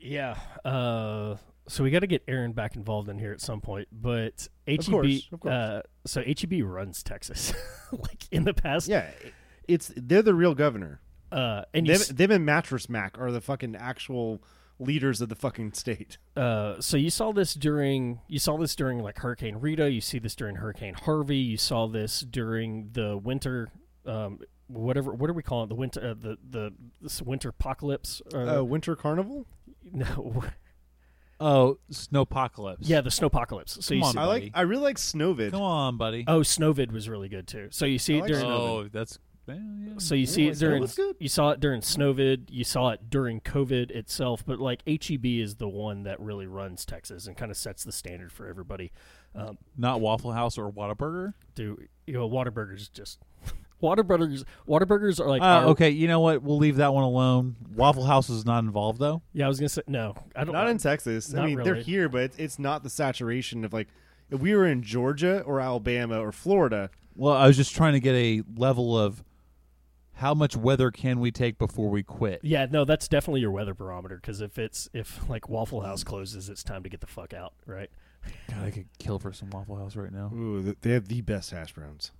Yeah. 0.00 0.36
Uh, 0.64 1.36
so 1.68 1.84
we 1.84 1.90
got 1.90 1.98
to 1.98 2.06
get 2.06 2.22
Aaron 2.26 2.52
back 2.52 2.76
involved 2.76 3.10
in 3.10 3.18
here 3.18 3.32
at 3.32 3.42
some 3.42 3.60
point. 3.60 3.88
But 3.92 4.48
HEB, 4.66 4.78
Of 4.80 4.86
course, 4.86 5.28
of 5.32 5.40
course. 5.40 5.52
Uh, 5.52 5.82
so 6.06 6.22
HEB 6.22 6.62
runs 6.64 7.02
Texas, 7.02 7.52
like 7.92 8.24
in 8.30 8.44
the 8.44 8.54
past. 8.54 8.88
Yeah, 8.88 9.10
it's 9.68 9.92
they're 9.96 10.22
the 10.22 10.32
real 10.34 10.54
governor. 10.54 11.00
Uh, 11.30 11.62
and 11.74 11.86
Them, 11.86 11.94
s- 11.96 12.08
them 12.08 12.30
and 12.30 12.46
Mattress 12.46 12.88
Mac 12.88 13.18
are 13.20 13.30
the 13.32 13.42
fucking 13.42 13.76
actual 13.76 14.42
leaders 14.78 15.20
of 15.20 15.28
the 15.28 15.34
fucking 15.36 15.72
state. 15.72 16.18
uh, 16.36 16.80
so 16.80 16.96
you 16.96 17.10
saw 17.10 17.32
this 17.32 17.54
during 17.54 18.20
you 18.28 18.38
saw 18.38 18.56
this 18.56 18.74
during 18.76 18.98
like 19.02 19.18
Hurricane 19.18 19.56
Rita. 19.56 19.90
You 19.90 20.00
see 20.00 20.18
this 20.18 20.34
during 20.34 20.56
Hurricane 20.56 20.94
Harvey. 20.94 21.36
You 21.38 21.56
saw 21.56 21.86
this 21.86 22.20
during 22.20 22.90
the 22.92 23.16
winter. 23.16 23.68
Um, 24.04 24.40
whatever. 24.68 25.12
What 25.12 25.28
do 25.28 25.32
we 25.32 25.42
call 25.42 25.64
it? 25.64 25.68
The 25.68 25.74
winter. 25.74 26.00
Uh, 26.10 26.14
the 26.14 26.38
the 26.50 26.72
this 27.00 27.20
winter 27.22 27.48
apocalypse. 27.50 28.20
Uh, 28.34 28.58
Uh, 28.60 28.64
Winter 28.64 28.94
Carnival. 28.96 29.46
no. 29.92 30.44
Oh, 31.38 31.76
snowpocalypse. 31.92 32.78
Yeah, 32.80 33.02
the 33.02 33.10
snowpocalypse. 33.10 33.82
So 33.82 33.90
Come 33.90 33.98
you 33.98 34.04
on, 34.04 34.12
see, 34.14 34.18
I 34.18 34.24
like. 34.24 34.50
I 34.54 34.62
really 34.62 34.84
like 34.84 34.96
Snowvid. 34.96 35.50
Come 35.50 35.60
on, 35.60 35.98
buddy. 35.98 36.24
oh, 36.26 36.40
Snowvid 36.40 36.90
was 36.92 37.10
really 37.10 37.28
good 37.28 37.46
too. 37.46 37.68
So 37.70 37.84
you 37.84 37.98
see 37.98 38.14
I 38.14 38.16
it 38.16 38.20
like 38.22 38.30
during. 38.30 38.46
Snowvid. 38.46 38.68
oh, 38.86 38.88
that's 38.90 39.18
well, 39.46 39.58
yeah. 39.80 39.94
So 39.98 40.14
you 40.14 40.26
see 40.26 40.46
it 40.48 40.52
it 40.52 40.58
during 40.58 40.86
you 41.18 41.28
saw 41.28 41.50
it 41.50 41.60
during 41.60 41.80
Snowvid, 41.80 42.46
you 42.50 42.64
saw 42.64 42.90
it 42.90 43.08
during 43.10 43.40
COVID 43.40 43.90
itself, 43.90 44.44
but 44.46 44.58
like 44.58 44.82
HEB 44.86 45.24
is 45.26 45.56
the 45.56 45.68
one 45.68 46.02
that 46.04 46.18
really 46.20 46.46
runs 46.46 46.84
Texas 46.84 47.26
and 47.26 47.36
kind 47.36 47.50
of 47.50 47.56
sets 47.56 47.84
the 47.84 47.92
standard 47.92 48.32
for 48.32 48.46
everybody. 48.48 48.92
Um, 49.34 49.58
not 49.76 50.00
Waffle 50.00 50.32
House 50.32 50.56
or 50.58 50.70
Whataburger. 50.72 51.34
do 51.54 51.78
you 52.06 52.14
know 52.14 52.28
Waterburgers 52.28 52.90
just 52.92 53.18
Waterburgers 53.82 54.44
Waterburgers 54.66 55.20
are 55.20 55.28
like 55.28 55.42
Uh, 55.42 55.44
our- 55.44 55.64
okay, 55.66 55.90
you 55.90 56.08
know 56.08 56.20
what? 56.20 56.42
We'll 56.42 56.56
leave 56.58 56.76
that 56.76 56.94
one 56.94 57.04
alone. 57.04 57.56
Waffle 57.74 58.04
House 58.04 58.30
is 58.30 58.44
not 58.46 58.64
involved 58.64 58.98
though. 58.98 59.22
Yeah, 59.32 59.44
I 59.46 59.48
was 59.48 59.58
gonna 59.60 59.68
say 59.68 59.82
no. 59.86 60.14
I 60.34 60.44
don't. 60.44 60.54
Not 60.54 60.68
in 60.68 60.78
Texas. 60.78 61.32
I 61.34 61.38
Not 61.38 61.46
mean, 61.46 61.62
they're 61.62 61.74
here, 61.74 62.08
but 62.08 62.22
it's, 62.22 62.36
it's 62.38 62.58
not 62.58 62.82
the 62.82 62.90
saturation 62.90 63.64
of 63.64 63.72
like 63.72 63.88
if 64.30 64.40
we 64.40 64.54
were 64.54 64.66
in 64.66 64.82
Georgia 64.82 65.42
or 65.42 65.60
Alabama 65.60 66.18
or 66.18 66.32
Florida. 66.32 66.90
Well, 67.14 67.34
I 67.34 67.46
was 67.46 67.56
just 67.56 67.74
trying 67.74 67.92
to 67.94 68.00
get 68.00 68.14
a 68.14 68.42
level 68.56 68.98
of 68.98 69.22
how 70.16 70.32
much 70.32 70.56
weather 70.56 70.90
can 70.90 71.20
we 71.20 71.30
take 71.30 71.58
before 71.58 71.90
we 71.90 72.02
quit. 72.02 72.40
yeah, 72.42 72.66
no, 72.70 72.84
that's 72.84 73.06
definitely 73.06 73.42
your 73.42 73.50
weather 73.50 73.74
barometer. 73.74 74.16
Because 74.16 74.40
if 74.40 74.58
it's 74.58 74.88
if 74.92 75.28
like 75.28 75.48
Waffle 75.48 75.82
House 75.82 76.02
closes, 76.04 76.48
it's 76.48 76.64
time 76.64 76.82
to 76.82 76.88
get 76.88 77.00
the 77.00 77.06
fuck 77.06 77.34
out, 77.34 77.52
right? 77.66 77.90
God, 78.50 78.64
I 78.64 78.70
could 78.70 78.86
kill 78.98 79.18
for 79.18 79.32
some 79.32 79.50
Waffle 79.50 79.76
House 79.76 79.94
right 79.94 80.12
now. 80.12 80.30
Ooh, 80.34 80.74
they 80.80 80.90
have 80.92 81.08
the 81.08 81.20
best 81.20 81.50
hash 81.50 81.72
browns. 81.72 82.12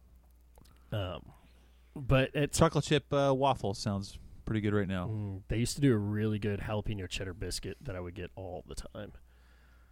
Um, 0.92 1.24
but 1.94 2.30
it's 2.34 2.58
Chocolate 2.58 2.84
chip 2.84 3.12
uh, 3.12 3.32
waffle 3.34 3.74
sounds 3.74 4.18
pretty 4.44 4.60
good 4.60 4.74
right 4.74 4.86
now. 4.86 5.08
mm, 5.08 5.42
they 5.48 5.56
used 5.56 5.74
to 5.76 5.80
do 5.80 5.92
a 5.92 5.98
really 5.98 6.38
good 6.38 6.60
jalapeno 6.60 7.08
cheddar 7.08 7.34
biscuit 7.34 7.76
that 7.80 7.96
I 7.96 8.00
would 8.00 8.14
get 8.14 8.30
all 8.36 8.62
the 8.68 8.74
time. 8.76 9.12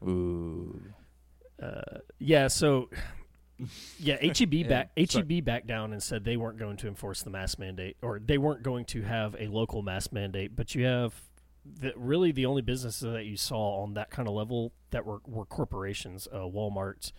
Ooh. 0.06 0.80
uh, 1.60 1.98
yeah, 2.18 2.48
so 2.48 2.90
yeah, 3.98 4.16
HEB 4.38 4.54
Yeah, 4.54 4.68
back 4.68 4.90
sorry. 5.08 5.26
HEB 5.28 5.44
backed 5.44 5.66
down 5.66 5.92
and 5.92 6.02
said 6.02 6.24
they 6.24 6.36
weren't 6.36 6.58
going 6.58 6.76
to 6.78 6.88
enforce 6.88 7.22
the 7.22 7.30
mask 7.30 7.58
mandate, 7.58 7.96
or 8.02 8.18
they 8.18 8.38
weren't 8.38 8.62
going 8.62 8.84
to 8.86 9.02
have 9.02 9.36
a 9.38 9.48
local 9.48 9.82
mask 9.82 10.12
mandate. 10.12 10.56
But 10.56 10.74
you 10.74 10.84
have 10.84 11.14
the, 11.64 11.92
really 11.96 12.32
the 12.32 12.46
only 12.46 12.62
businesses 12.62 13.12
that 13.12 13.24
you 13.24 13.36
saw 13.36 13.82
on 13.82 13.94
that 13.94 14.10
kind 14.10 14.28
of 14.28 14.34
level 14.34 14.72
that 14.90 15.06
were 15.06 15.20
were 15.26 15.46
corporations, 15.46 16.28
uh, 16.32 16.38
Walmart, 16.38 17.12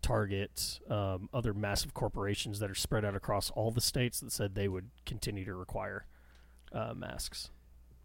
Target, 0.00 0.80
um, 0.88 1.28
other 1.32 1.54
massive 1.54 1.94
corporations 1.94 2.58
that 2.58 2.70
are 2.70 2.74
spread 2.74 3.04
out 3.04 3.14
across 3.14 3.50
all 3.50 3.70
the 3.70 3.80
states 3.80 4.20
that 4.20 4.32
said 4.32 4.54
they 4.54 4.68
would 4.68 4.90
continue 5.06 5.44
to 5.44 5.54
require 5.54 6.06
uh, 6.72 6.94
masks. 6.94 7.50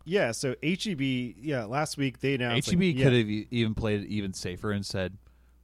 Yeah, 0.06 0.32
so 0.32 0.56
HEB. 0.64 1.02
Yeah, 1.02 1.66
last 1.66 1.98
week 1.98 2.20
they 2.20 2.36
announced 2.36 2.70
HEB 2.70 2.80
like, 2.80 2.96
yeah, 2.96 3.04
could 3.04 3.14
have 3.14 3.30
e- 3.30 3.48
even 3.52 3.76
played 3.76 4.04
it 4.04 4.08
even 4.08 4.34
safer 4.34 4.72
and 4.72 4.86
said, 4.86 5.18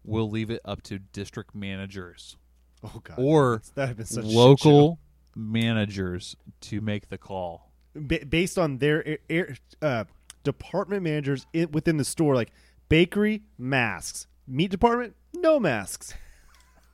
"We'll 0.03 0.29
leave 0.29 0.49
it 0.49 0.61
up 0.65 0.81
to 0.83 0.99
district 0.99 1.53
managers 1.55 2.37
Oh 2.83 2.99
god, 3.03 3.15
or 3.17 3.61
that 3.75 3.95
been 3.97 4.05
such 4.05 4.25
local 4.25 4.99
managers 5.35 6.35
to 6.61 6.81
make 6.81 7.09
the 7.09 7.17
call." 7.17 7.71
show. 7.95 8.01
Ba- 8.01 8.25
based 8.27 8.57
on 8.57 8.79
their 8.79 9.07
air, 9.07 9.17
air, 9.29 9.57
uh, 9.81 10.03
department 10.43 11.03
managers 11.03 11.45
in, 11.53 11.71
within 11.71 11.97
the 11.97 12.03
store, 12.05 12.35
like 12.35 12.51
bakery 12.89 13.43
masks, 13.57 14.27
meat 14.47 14.71
department 14.71 15.15
no 15.33 15.59
masks. 15.59 16.13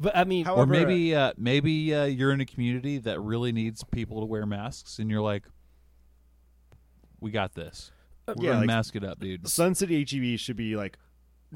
But 0.00 0.16
I 0.16 0.22
mean, 0.24 0.44
How- 0.44 0.52
or 0.52 0.56
However, 0.58 0.72
maybe 0.72 1.14
uh, 1.14 1.32
maybe 1.36 1.92
uh, 1.92 2.04
you're 2.04 2.30
in 2.32 2.40
a 2.40 2.46
community 2.46 2.98
that 2.98 3.20
really 3.20 3.50
needs 3.50 3.82
people 3.82 4.20
to 4.20 4.26
wear 4.26 4.46
masks, 4.46 5.00
and 5.00 5.10
you're 5.10 5.20
like, 5.22 5.44
"We 7.20 7.32
got 7.32 7.54
this. 7.54 7.90
We're 8.28 8.34
Yeah, 8.38 8.44
gonna 8.50 8.58
like- 8.60 8.66
mask 8.68 8.94
it 8.94 9.02
up, 9.02 9.18
dude." 9.18 9.48
Sun 9.48 9.74
City 9.74 10.06
HEB 10.08 10.38
should 10.38 10.54
be 10.56 10.76
like 10.76 10.98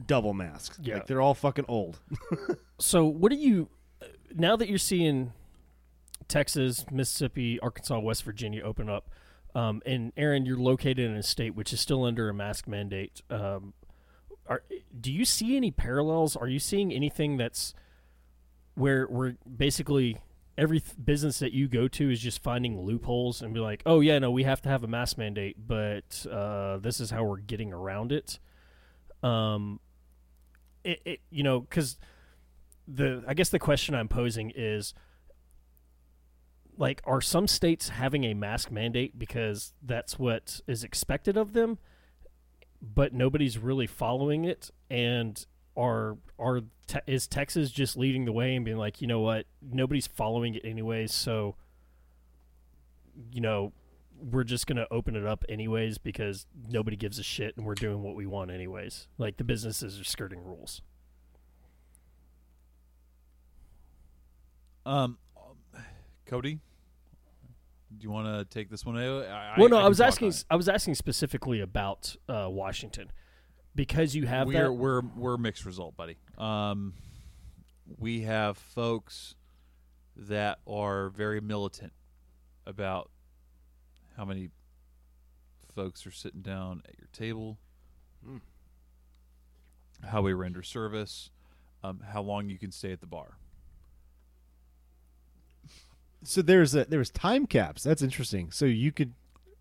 double 0.07 0.34
masks. 0.34 0.78
Yeah. 0.82 0.95
like 0.95 1.07
they're 1.07 1.20
all 1.20 1.34
fucking 1.34 1.66
old. 1.68 2.01
So, 2.78 3.05
what 3.05 3.30
do 3.30 3.36
you 3.36 3.68
now 4.34 4.57
that 4.57 4.68
you're 4.68 4.76
seeing 4.76 5.32
Texas, 6.26 6.84
Mississippi, 6.90 7.61
Arkansas, 7.61 8.01
West 8.01 8.24
Virginia 8.24 8.62
open 8.64 8.88
up, 8.90 9.09
um, 9.55 9.82
and 9.86 10.12
Aaron, 10.16 10.47
you're 10.47 10.59
located 10.59 10.99
in 10.99 11.12
a 11.12 11.22
state 11.22 11.55
which 11.55 11.72
is 11.72 11.80
still 11.80 12.05
under 12.05 12.28
a 12.28 12.34
mask 12.34 12.66
mandate. 12.66 13.22
Um, 13.30 13.74
are, 14.49 14.64
do 15.01 15.12
you 15.12 15.24
see 15.24 15.57
any 15.57 15.70
parallels? 15.70 16.34
Are 16.34 16.49
you 16.49 16.59
seeing 16.59 16.93
anything 16.93 17.36
that's 17.36 17.72
where 18.74 19.05
where 19.05 19.36
basically 19.57 20.18
every 20.59 20.80
th- 20.80 20.97
business 21.03 21.38
that 21.38 21.53
you 21.53 21.68
go 21.68 21.88
to 21.88 22.11
is 22.11 22.20
just 22.20 22.43
finding 22.43 22.80
loopholes 22.80 23.43
and 23.43 23.55
be 23.55 23.61
like, 23.61 23.82
oh 23.86 24.01
yeah, 24.01 24.18
no, 24.18 24.30
we 24.30 24.43
have 24.43 24.61
to 24.62 24.68
have 24.68 24.82
a 24.82 24.88
mask 24.88 25.18
mandate, 25.18 25.57
but 25.66 26.26
uh, 26.30 26.78
this 26.78 27.01
is 27.01 27.11
how 27.11 27.24
we're 27.24 27.38
getting 27.38 27.72
around 27.72 28.12
it. 28.12 28.38
Um, 29.22 29.78
it, 30.85 31.01
it 31.05 31.20
you 31.30 31.43
know 31.43 31.61
because 31.61 31.99
the 32.87 33.22
I 33.26 33.35
guess 33.35 33.49
the 33.49 33.59
question 33.59 33.95
I'm 33.95 34.09
posing 34.09 34.53
is 34.55 34.95
like 36.76 37.03
are 37.05 37.20
some 37.20 37.47
states 37.47 37.91
having 37.91 38.24
a 38.24 38.35
mask 38.35 38.70
mandate 38.70 39.18
because 39.18 39.72
that's 39.83 40.18
what 40.18 40.61
is 40.66 40.85
expected 40.85 41.37
of 41.37 41.53
them 41.53 41.78
but 42.83 43.14
nobody's 43.14 43.59
really 43.59 43.87
following 43.87 44.45
it? 44.45 44.70
And 44.91 45.45
are 45.76 46.18
are 46.39 46.61
te- 46.87 46.99
is 47.07 47.26
Texas 47.26 47.70
just 47.70 47.97
leading 47.97 48.24
the 48.24 48.33
way 48.33 48.55
and 48.57 48.64
being 48.64 48.76
like 48.76 49.01
you 49.01 49.07
know 49.07 49.20
what? 49.20 49.47
Nobody's 49.62 50.07
following 50.07 50.55
it 50.57 50.64
anyways 50.64 51.14
so 51.14 51.55
you 53.30 53.41
know 53.41 53.72
we're 54.23 54.45
just 54.45 54.66
going 54.66 54.77
to 54.77 54.87
open 54.93 55.16
it 55.16 55.27
up 55.27 55.45
anyways 55.49 55.99
because 55.99 56.47
nobody 56.68 56.97
gives 56.97 57.18
a 57.18 57.23
shit 57.23 57.57
and 57.57 57.66
we're 57.66 57.75
doing 57.75 58.03
what 58.03 58.14
we 58.14 58.27
want 58.27 58.51
anyways 58.51 59.09
like 59.18 59.37
the 59.37 59.45
businesses 59.45 60.01
are 60.01 60.05
skirting 60.05 60.43
rules 60.43 60.81
Um, 64.85 65.18
Cody, 66.27 66.59
do 67.97 68.05
you 68.05 68.11
want 68.11 68.27
to 68.27 68.45
take 68.53 68.70
this 68.70 68.85
one? 68.85 68.97
I, 68.97 69.05
I, 69.07 69.55
well, 69.59 69.68
no, 69.68 69.77
I, 69.77 69.83
can 69.83 69.89
was 69.89 70.01
asking. 70.01 70.33
I 70.51 70.57
was 70.57 70.68
asking 70.68 70.95
specifically 70.97 71.61
about 71.61 72.16
uh, 72.29 72.49
Washington 72.49 73.11
because 73.75 74.14
you 74.14 74.27
have 74.27 74.49
we're 74.49 74.64
that. 74.64 74.73
we're 74.73 75.03
we're 75.16 75.37
mixed 75.37 75.64
result, 75.64 75.97
buddy. 75.97 76.16
Um, 76.37 76.95
we 77.99 78.23
have 78.23 78.57
folks 78.57 79.35
that 80.16 80.59
are 80.66 81.11
very 81.11 81.41
militant 81.41 81.93
about 82.66 83.11
how 84.23 84.27
many 84.27 84.49
folks 85.75 86.07
are 86.07 86.12
sitting 86.12 86.43
down 86.43 86.81
at 86.89 86.97
your 86.97 87.09
table, 87.12 87.59
Hmm. 88.25 88.37
how 90.05 90.23
we 90.23 90.33
render 90.33 90.62
service, 90.62 91.31
um, 91.83 91.99
how 92.12 92.23
long 92.23 92.49
you 92.49 92.57
can 92.57 92.70
stay 92.70 92.93
at 92.93 93.01
the 93.01 93.07
bar. 93.09 93.37
So 96.23 96.41
there's 96.41 96.73
a 96.77 96.85
there's 96.85 97.11
time 97.11 97.47
caps. 97.47 97.83
That's 97.83 98.01
interesting. 98.01 98.53
So 98.53 98.64
you 98.64 98.93
could 98.93 99.12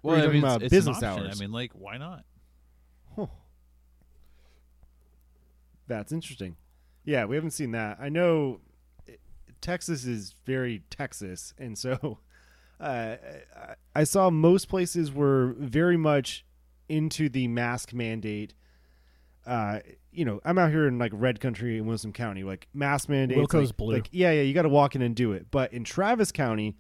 Well, 0.03 0.18
you're 0.18 0.26
I 0.26 0.26
talking 0.28 0.41
mean, 0.41 0.43
about 0.43 0.62
it's, 0.62 0.72
it's 0.72 0.86
business 0.86 0.97
an 1.01 1.05
hours. 1.05 1.36
I 1.36 1.39
mean, 1.43 1.51
like, 1.51 1.72
why 1.74 1.97
not? 1.97 2.24
That's 5.88 6.12
interesting. 6.12 6.55
Yeah, 7.03 7.26
we 7.26 7.36
haven't 7.36 7.51
seen 7.51 7.72
that. 7.72 7.97
I 7.99 8.09
know 8.09 8.62
eh, 9.09 9.14
Texas 9.59 10.05
is 10.05 10.36
very 10.45 10.84
Texas, 10.91 11.55
and 11.57 11.76
so 11.80 12.20
uh, 12.82 13.15
I- 13.95 14.03
saw 14.03 14.29
most 14.29 14.67
places 14.67 15.11
were 15.11 15.55
very 15.57 15.97
much 15.97 16.45
into 16.89 17.29
the 17.29 17.47
mask 17.47 17.93
mandate. 17.93 18.53
Uh, 19.45 19.79
you 20.11 20.25
know, 20.25 20.41
I'm 20.43 20.57
out 20.57 20.71
here 20.71 20.88
in 20.88 20.97
like 20.97 21.11
red 21.13 21.39
country 21.39 21.77
in 21.77 21.86
Wilson 21.86 22.11
County, 22.13 22.43
like 22.43 22.67
mask 22.73 23.07
mandate. 23.09 23.38
Wilco's 23.38 23.69
like, 23.69 23.77
blue. 23.77 23.93
Like, 23.95 24.09
yeah, 24.11 24.32
yeah, 24.32 24.41
you 24.41 24.53
got 24.53 24.63
to 24.63 24.69
walk 24.69 24.95
in 24.95 25.01
and 25.01 25.15
do 25.15 25.32
it. 25.32 25.47
But 25.51 25.73
in 25.73 25.84
Travis 25.84 26.32
County, 26.32 26.75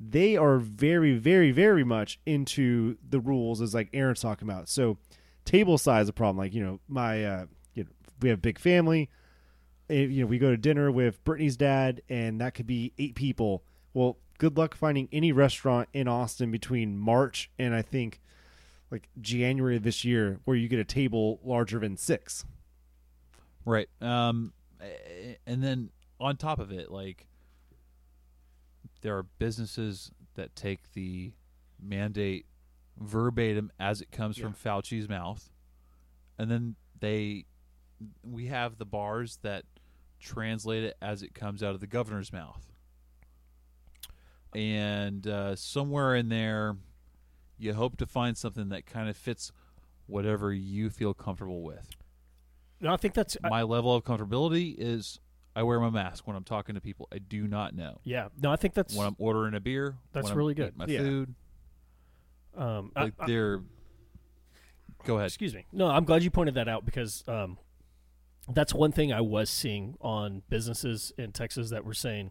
they 0.00 0.36
are 0.36 0.58
very, 0.58 1.16
very, 1.16 1.50
very 1.50 1.84
much 1.84 2.20
into 2.24 2.96
the 3.06 3.18
rules, 3.18 3.60
as 3.60 3.74
like 3.74 3.88
Aaron's 3.92 4.20
talking 4.20 4.48
about. 4.48 4.68
So, 4.68 4.98
table 5.44 5.76
size 5.78 6.08
a 6.08 6.12
problem. 6.12 6.36
Like, 6.36 6.54
you 6.54 6.62
know, 6.62 6.80
my, 6.88 7.24
uh, 7.24 7.46
you 7.74 7.84
know, 7.84 7.90
we 8.20 8.28
have 8.28 8.38
a 8.38 8.40
big 8.42 8.58
family. 8.58 9.10
If, 9.88 10.10
you 10.10 10.20
know, 10.20 10.26
we 10.26 10.38
go 10.38 10.50
to 10.50 10.56
dinner 10.56 10.92
with 10.92 11.24
Brittany's 11.24 11.56
dad, 11.56 12.02
and 12.08 12.40
that 12.40 12.54
could 12.54 12.66
be 12.66 12.92
eight 12.98 13.14
people. 13.14 13.64
Well, 13.94 14.18
good 14.38 14.56
luck 14.56 14.74
finding 14.74 15.08
any 15.12 15.32
restaurant 15.32 15.88
in 15.92 16.08
Austin 16.08 16.50
between 16.50 16.96
March 16.96 17.50
and 17.58 17.74
I 17.74 17.82
think 17.82 18.20
like 18.90 19.08
January 19.20 19.76
of 19.76 19.82
this 19.82 20.04
year 20.04 20.40
where 20.44 20.56
you 20.56 20.68
get 20.68 20.78
a 20.78 20.84
table 20.84 21.40
larger 21.44 21.78
than 21.80 21.96
six. 21.96 22.44
Right. 23.64 23.88
Um, 24.00 24.52
and 25.46 25.62
then 25.62 25.90
on 26.18 26.36
top 26.36 26.58
of 26.58 26.72
it, 26.72 26.90
like 26.90 27.26
there 29.02 29.16
are 29.16 29.24
businesses 29.24 30.10
that 30.34 30.54
take 30.56 30.92
the 30.92 31.32
mandate 31.80 32.46
verbatim 32.96 33.70
as 33.78 34.00
it 34.00 34.10
comes 34.10 34.38
from 34.38 34.54
Fauci's 34.54 35.08
mouth, 35.08 35.50
and 36.38 36.50
then 36.50 36.76
they 37.00 37.44
we 38.24 38.46
have 38.46 38.78
the 38.78 38.84
bars 38.84 39.38
that 39.42 39.64
translate 40.20 40.84
it 40.84 40.96
as 41.02 41.22
it 41.22 41.34
comes 41.34 41.62
out 41.62 41.74
of 41.74 41.80
the 41.80 41.86
governor's 41.86 42.32
mouth. 42.32 42.66
And 44.54 45.26
uh, 45.26 45.56
somewhere 45.56 46.14
in 46.14 46.28
there, 46.28 46.76
you 47.58 47.74
hope 47.74 47.96
to 47.98 48.06
find 48.06 48.36
something 48.36 48.68
that 48.70 48.86
kind 48.86 49.08
of 49.08 49.16
fits 49.16 49.52
whatever 50.06 50.52
you 50.52 50.88
feel 50.90 51.12
comfortable 51.12 51.62
with 51.62 51.86
No, 52.80 52.92
I 52.94 52.96
think 52.96 53.12
that's 53.14 53.36
I- 53.44 53.48
my 53.50 53.62
level 53.62 53.94
of 53.94 54.04
comfortability 54.04 54.74
is 54.78 55.20
I 55.54 55.64
wear 55.64 55.78
my 55.80 55.90
mask 55.90 56.26
when 56.26 56.34
I'm 56.36 56.44
talking 56.44 56.76
to 56.76 56.80
people 56.80 57.08
I 57.12 57.18
do 57.18 57.46
not 57.48 57.74
know. 57.74 58.00
yeah. 58.04 58.28
No, 58.40 58.50
I 58.52 58.56
think 58.56 58.74
that's 58.74 58.94
When 58.94 59.06
I'm 59.06 59.16
ordering 59.18 59.54
a 59.54 59.60
beer, 59.60 59.96
That's 60.12 60.24
when 60.24 60.32
I'm 60.32 60.38
really 60.38 60.54
good. 60.54 60.76
My 60.76 60.86
Yeah. 60.86 61.00
food, 61.00 61.34
um. 62.56 62.92
Like 62.96 63.14
I- 63.18 63.26
they're. 63.26 63.62
Go 65.04 65.16
ahead. 65.16 65.26
Excuse 65.28 65.54
me. 65.54 65.64
No, 65.72 65.86
I'm 65.88 66.04
glad 66.04 66.22
you 66.24 66.30
pointed 66.30 66.54
that 66.54 66.68
out 66.68 66.84
because 66.84 67.22
um, 67.28 67.56
that's 68.48 68.74
one 68.74 68.90
thing 68.92 69.12
I 69.12 69.20
was 69.20 69.48
seeing 69.48 69.94
on 70.00 70.42
businesses 70.48 71.12
in 71.16 71.30
Texas 71.32 71.70
that 71.70 71.84
were 71.84 71.94
saying 71.94 72.30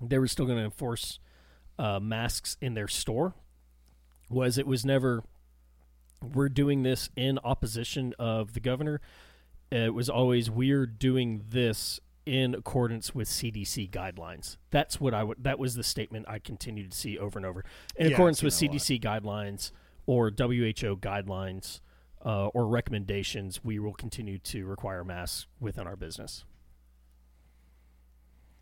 they 0.00 0.18
were 0.18 0.26
still 0.26 0.46
going 0.46 0.58
to 0.58 0.64
enforce 0.64 1.20
uh, 1.78 2.00
masks 2.00 2.56
in 2.60 2.74
their 2.74 2.88
store. 2.88 3.34
Was 4.28 4.58
it 4.58 4.66
was 4.66 4.84
never 4.84 5.22
we're 6.22 6.48
doing 6.48 6.82
this 6.82 7.10
in 7.16 7.38
opposition 7.44 8.14
of 8.18 8.54
the 8.54 8.60
governor. 8.60 9.00
It 9.70 9.94
was 9.94 10.08
always 10.08 10.50
we're 10.50 10.86
doing 10.86 11.44
this 11.48 12.00
in 12.24 12.54
accordance 12.54 13.14
with 13.14 13.28
CDC 13.28 13.90
guidelines. 13.90 14.56
That's 14.70 15.00
what 15.00 15.14
I 15.14 15.22
would. 15.22 15.42
That 15.44 15.58
was 15.58 15.74
the 15.74 15.84
statement 15.84 16.26
I 16.28 16.38
continued 16.38 16.90
to 16.90 16.96
see 16.96 17.18
over 17.18 17.38
and 17.38 17.46
over. 17.46 17.64
In 17.96 18.08
Yeah, 18.08 18.14
accordance 18.14 18.42
with. 18.42 18.54
CDC 18.54 19.00
guidelines 19.00 19.70
or 20.06 20.30
WHO 20.30 20.96
guidelines 20.96 21.80
uh, 22.24 22.48
or 22.48 22.66
recommendations, 22.66 23.62
we 23.62 23.78
will 23.78 23.94
continue 23.94 24.38
to 24.38 24.66
require 24.66 25.04
masks 25.04 25.46
within 25.60 25.86
our 25.86 25.96
business. 25.96 26.44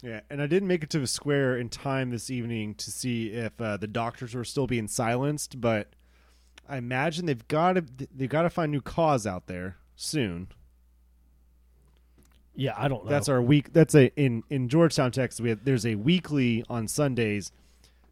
Yeah, 0.04 0.20
and 0.28 0.42
I 0.42 0.46
didn't 0.46 0.68
make 0.68 0.82
it 0.82 0.90
to 0.90 0.98
the 0.98 1.06
square 1.06 1.56
in 1.56 1.70
time 1.70 2.10
this 2.10 2.28
evening 2.28 2.74
to 2.74 2.90
see 2.90 3.28
if 3.28 3.58
uh, 3.58 3.78
the 3.78 3.86
doctors 3.86 4.34
were 4.34 4.44
still 4.44 4.66
being 4.66 4.86
silenced, 4.86 5.62
but 5.62 5.94
I 6.68 6.76
imagine 6.76 7.24
they've 7.24 7.48
got 7.48 7.72
to 7.72 7.84
they've 8.14 8.28
got 8.28 8.42
to 8.42 8.50
find 8.50 8.70
new 8.70 8.82
cause 8.82 9.26
out 9.26 9.46
there 9.46 9.78
soon. 9.96 10.48
Yeah, 12.54 12.74
I 12.76 12.88
don't 12.88 13.04
know. 13.04 13.10
That's 13.10 13.30
our 13.30 13.40
week. 13.40 13.72
That's 13.72 13.94
a 13.94 14.14
in 14.14 14.42
in 14.50 14.68
Georgetown, 14.68 15.10
Texas. 15.10 15.40
We 15.40 15.48
have 15.48 15.64
there's 15.64 15.86
a 15.86 15.94
weekly 15.94 16.64
on 16.68 16.86
Sundays 16.86 17.50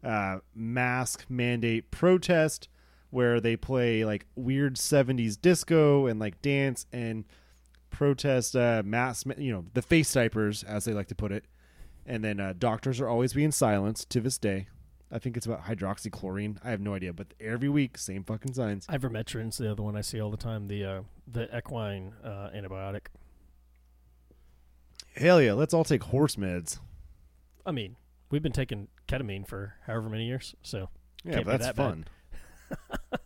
uh, 0.03 0.39
mask 0.55 1.25
mandate 1.29 1.91
protest 1.91 2.69
where 3.11 3.39
they 3.39 3.55
play 3.55 4.03
like 4.03 4.25
weird 4.35 4.77
'70s 4.77 5.39
disco 5.39 6.07
and 6.07 6.19
like 6.19 6.41
dance 6.41 6.87
and 6.91 7.25
protest 7.91 8.55
uh, 8.55 8.81
mask. 8.83 9.27
You 9.37 9.53
know 9.53 9.65
the 9.75 9.83
face 9.83 10.11
diapers, 10.11 10.63
as 10.63 10.85
they 10.85 10.93
like 10.93 11.09
to 11.09 11.15
put 11.15 11.31
it. 11.31 11.45
And 12.05 12.23
then 12.23 12.39
uh, 12.39 12.53
doctors 12.57 12.99
are 12.99 13.07
always 13.07 13.33
being 13.33 13.51
silenced 13.51 14.09
to 14.11 14.19
this 14.19 14.37
day. 14.37 14.67
I 15.11 15.19
think 15.19 15.37
it's 15.37 15.45
about 15.45 15.65
hydroxychloroquine. 15.65 16.57
I 16.63 16.71
have 16.71 16.81
no 16.81 16.95
idea, 16.95 17.13
but 17.13 17.27
every 17.39 17.69
week, 17.69 17.97
same 17.99 18.23
fucking 18.23 18.53
signs. 18.53 18.87
Ivermectin's 18.87 19.57
the 19.57 19.71
other 19.71 19.83
one 19.83 19.95
I 19.95 20.01
see 20.01 20.19
all 20.19 20.31
the 20.31 20.37
time. 20.37 20.67
The 20.67 20.83
uh, 20.83 21.01
the 21.27 21.55
equine 21.55 22.13
uh, 22.23 22.49
antibiotic. 22.55 23.07
Hell 25.15 25.39
yeah, 25.39 25.53
let's 25.53 25.73
all 25.73 25.83
take 25.83 26.03
horse 26.05 26.35
meds. 26.35 26.79
I 27.65 27.71
mean, 27.71 27.95
we've 28.31 28.41
been 28.41 28.51
taking 28.51 28.87
ketamine 29.07 29.47
for 29.47 29.75
however 29.85 30.09
many 30.09 30.25
years, 30.25 30.55
so 30.63 30.89
Yeah, 31.23 31.33
Can't 31.35 31.45
but 31.45 31.51
that's 31.59 31.65
that 31.65 31.75
fun. 31.75 32.05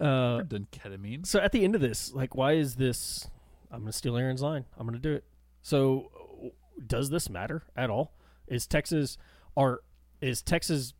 uh, 0.00 0.38
I've 0.38 0.48
done 0.48 0.66
ketamine. 0.72 1.24
So 1.24 1.38
at 1.38 1.52
the 1.52 1.64
end 1.64 1.76
of 1.76 1.80
this, 1.80 2.12
like, 2.12 2.34
why 2.34 2.54
is 2.54 2.74
this? 2.74 3.28
I'm 3.70 3.80
going 3.80 3.92
to 3.92 3.96
steal 3.96 4.16
Aaron's 4.16 4.42
line. 4.42 4.64
I'm 4.76 4.86
going 4.86 5.00
to 5.00 5.08
do 5.08 5.14
it. 5.14 5.24
So, 5.62 6.10
does 6.86 7.10
this 7.10 7.28
matter 7.28 7.64
at 7.76 7.90
all? 7.90 8.14
Is 8.46 8.66
Texas 8.66 9.18
are 9.56 9.80
is 10.20 10.42
Texas 10.42 10.94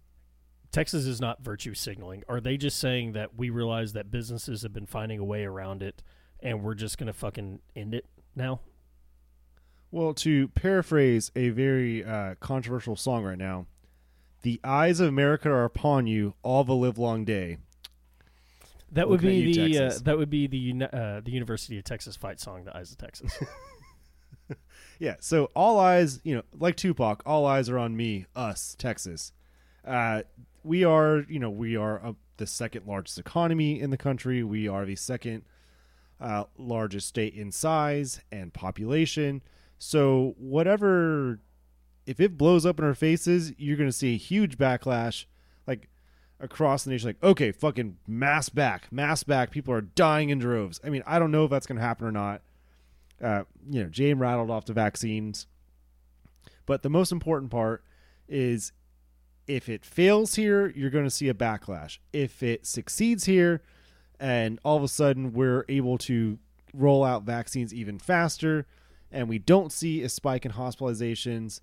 Texas 0.71 1.07
is 1.07 1.21
not 1.21 1.43
virtue 1.43 1.75
signaling? 1.75 2.25
Are 2.29 2.41
they 2.41 2.57
just 2.57 2.79
saying 2.79 3.13
that 3.13 3.37
we 3.37 3.51
realize 3.51 3.95
that 3.95 4.11
businesses 4.11 4.63
have 4.63 4.73
been 4.73 4.87
finding 4.87 5.19
a 5.19 5.25
way 5.25 5.45
around 5.45 5.83
it, 5.83 6.03
and 6.41 6.63
we're 6.63 6.75
just 6.75 6.99
going 6.99 7.07
to 7.07 7.13
fucking 7.13 7.61
end 7.75 7.95
it 7.95 8.05
now? 8.37 8.61
Well, 9.91 10.13
to 10.15 10.49
paraphrase 10.49 11.31
a 11.35 11.49
very 11.49 12.05
uh, 12.05 12.35
controversial 12.41 12.97
song 12.97 13.25
right 13.25 13.39
now, 13.39 13.67
the 14.43 14.61
eyes 14.63 15.01
of 15.01 15.09
America 15.09 15.49
are 15.49 15.65
upon 15.65 16.07
you 16.07 16.35
all 16.43 16.65
the 16.65 16.75
livelong 16.75 17.25
day. 17.25 17.57
That 18.93 19.09
would 19.09 19.21
be 19.21 19.37
you, 19.37 19.69
the 19.69 19.87
uh, 19.87 19.99
that 20.05 20.19
would 20.19 20.31
be 20.31 20.47
the 20.47 20.59
uni- 20.59 20.87
uh, 20.93 21.21
the 21.21 21.31
University 21.31 21.79
of 21.79 21.85
Texas 21.85 22.17
fight 22.17 22.41
song, 22.41 22.65
"The 22.65 22.77
Eyes 22.77 22.91
of 22.91 22.99
Texas." 22.99 23.33
Yeah, 24.99 25.17
so 25.21 25.51
all 25.55 25.79
eyes, 25.79 26.21
you 26.25 26.35
know, 26.35 26.43
like 26.59 26.77
Tupac, 26.77 27.23
all 27.25 27.47
eyes 27.47 27.69
are 27.69 27.79
on 27.79 27.97
me, 27.97 28.27
us, 28.35 28.75
Texas. 28.79 29.33
Uh, 29.87 30.23
we 30.65 30.85
are, 30.85 31.25
you 31.29 31.39
know, 31.39 31.51
we 31.51 31.77
are 31.77 32.05
uh, 32.05 32.13
the 32.37 32.47
second 32.47 32.87
largest 32.87 33.19
economy 33.19 33.81
in 33.81 33.91
the 33.91 33.97
country. 33.97 34.43
We 34.43 34.67
are 34.67 34.85
the 34.85 34.97
second 34.97 35.45
uh, 36.21 36.45
largest 36.57 37.07
state 37.07 37.35
in 37.35 37.53
size 37.53 38.21
and 38.33 38.53
population. 38.53 39.43
So 39.79 40.35
whatever, 40.37 41.41
if 42.07 42.19
it 42.19 42.37
blows 42.37 42.67
up 42.67 42.81
in 42.81 42.85
our 42.85 42.95
faces, 42.95 43.53
you're 43.57 43.77
going 43.77 43.89
to 43.89 43.97
see 43.97 44.15
a 44.15 44.19
huge 44.19 44.59
backlash, 44.59 45.27
like 45.67 45.89
across 46.41 46.83
the 46.83 46.91
nation. 46.91 47.09
Like, 47.09 47.23
okay, 47.23 47.53
fucking 47.53 47.99
mass 48.09 48.49
back, 48.49 48.89
mass 48.91 49.23
back. 49.23 49.53
People 49.53 49.73
are 49.75 49.81
dying 49.81 50.31
in 50.31 50.41
droves. 50.41 50.81
I 50.83 50.91
mean, 50.91 51.05
I 51.07 51.21
don't 51.21 51.31
know 51.31 51.45
if 51.45 51.51
that's 51.53 51.69
going 51.69 51.79
to 51.79 51.85
happen 51.85 52.05
or 52.05 52.13
not 52.13 52.43
uh, 53.23 53.45
you 53.69 53.83
know, 53.83 53.89
Jane 53.89 54.19
rattled 54.19 54.51
off 54.51 54.67
the 54.67 54.73
vaccines. 54.73 55.47
But 56.67 56.83
the 56.83 56.91
most 56.91 57.13
important 57.13 57.51
part 57.51 57.83
is 58.29 58.73
if 59.47 59.69
it 59.69 59.85
fails 59.85 60.35
here, 60.35 60.73
you're 60.77 60.91
going 60.91 61.05
to 61.05 61.11
see 61.11 61.29
a 61.29 61.35
backlash. 61.35 61.99
If 62.13 62.43
it 62.43 62.67
succeeds 62.67 63.25
here, 63.25 63.63
and 64.21 64.61
all 64.65 64.77
of 64.77 64.83
a 64.83 64.89
sudden 64.89 65.33
we're 65.33 65.65
able 65.69 65.97
to 65.99 66.39
roll 66.75 67.05
out 67.05 67.23
vaccines 67.23 67.73
even 67.73 67.99
faster, 67.99 68.67
and 69.11 69.29
we 69.29 69.39
don't 69.39 69.73
see 69.73 70.03
a 70.03 70.09
spike 70.09 70.45
in 70.45 70.53
hospitalizations, 70.53 71.61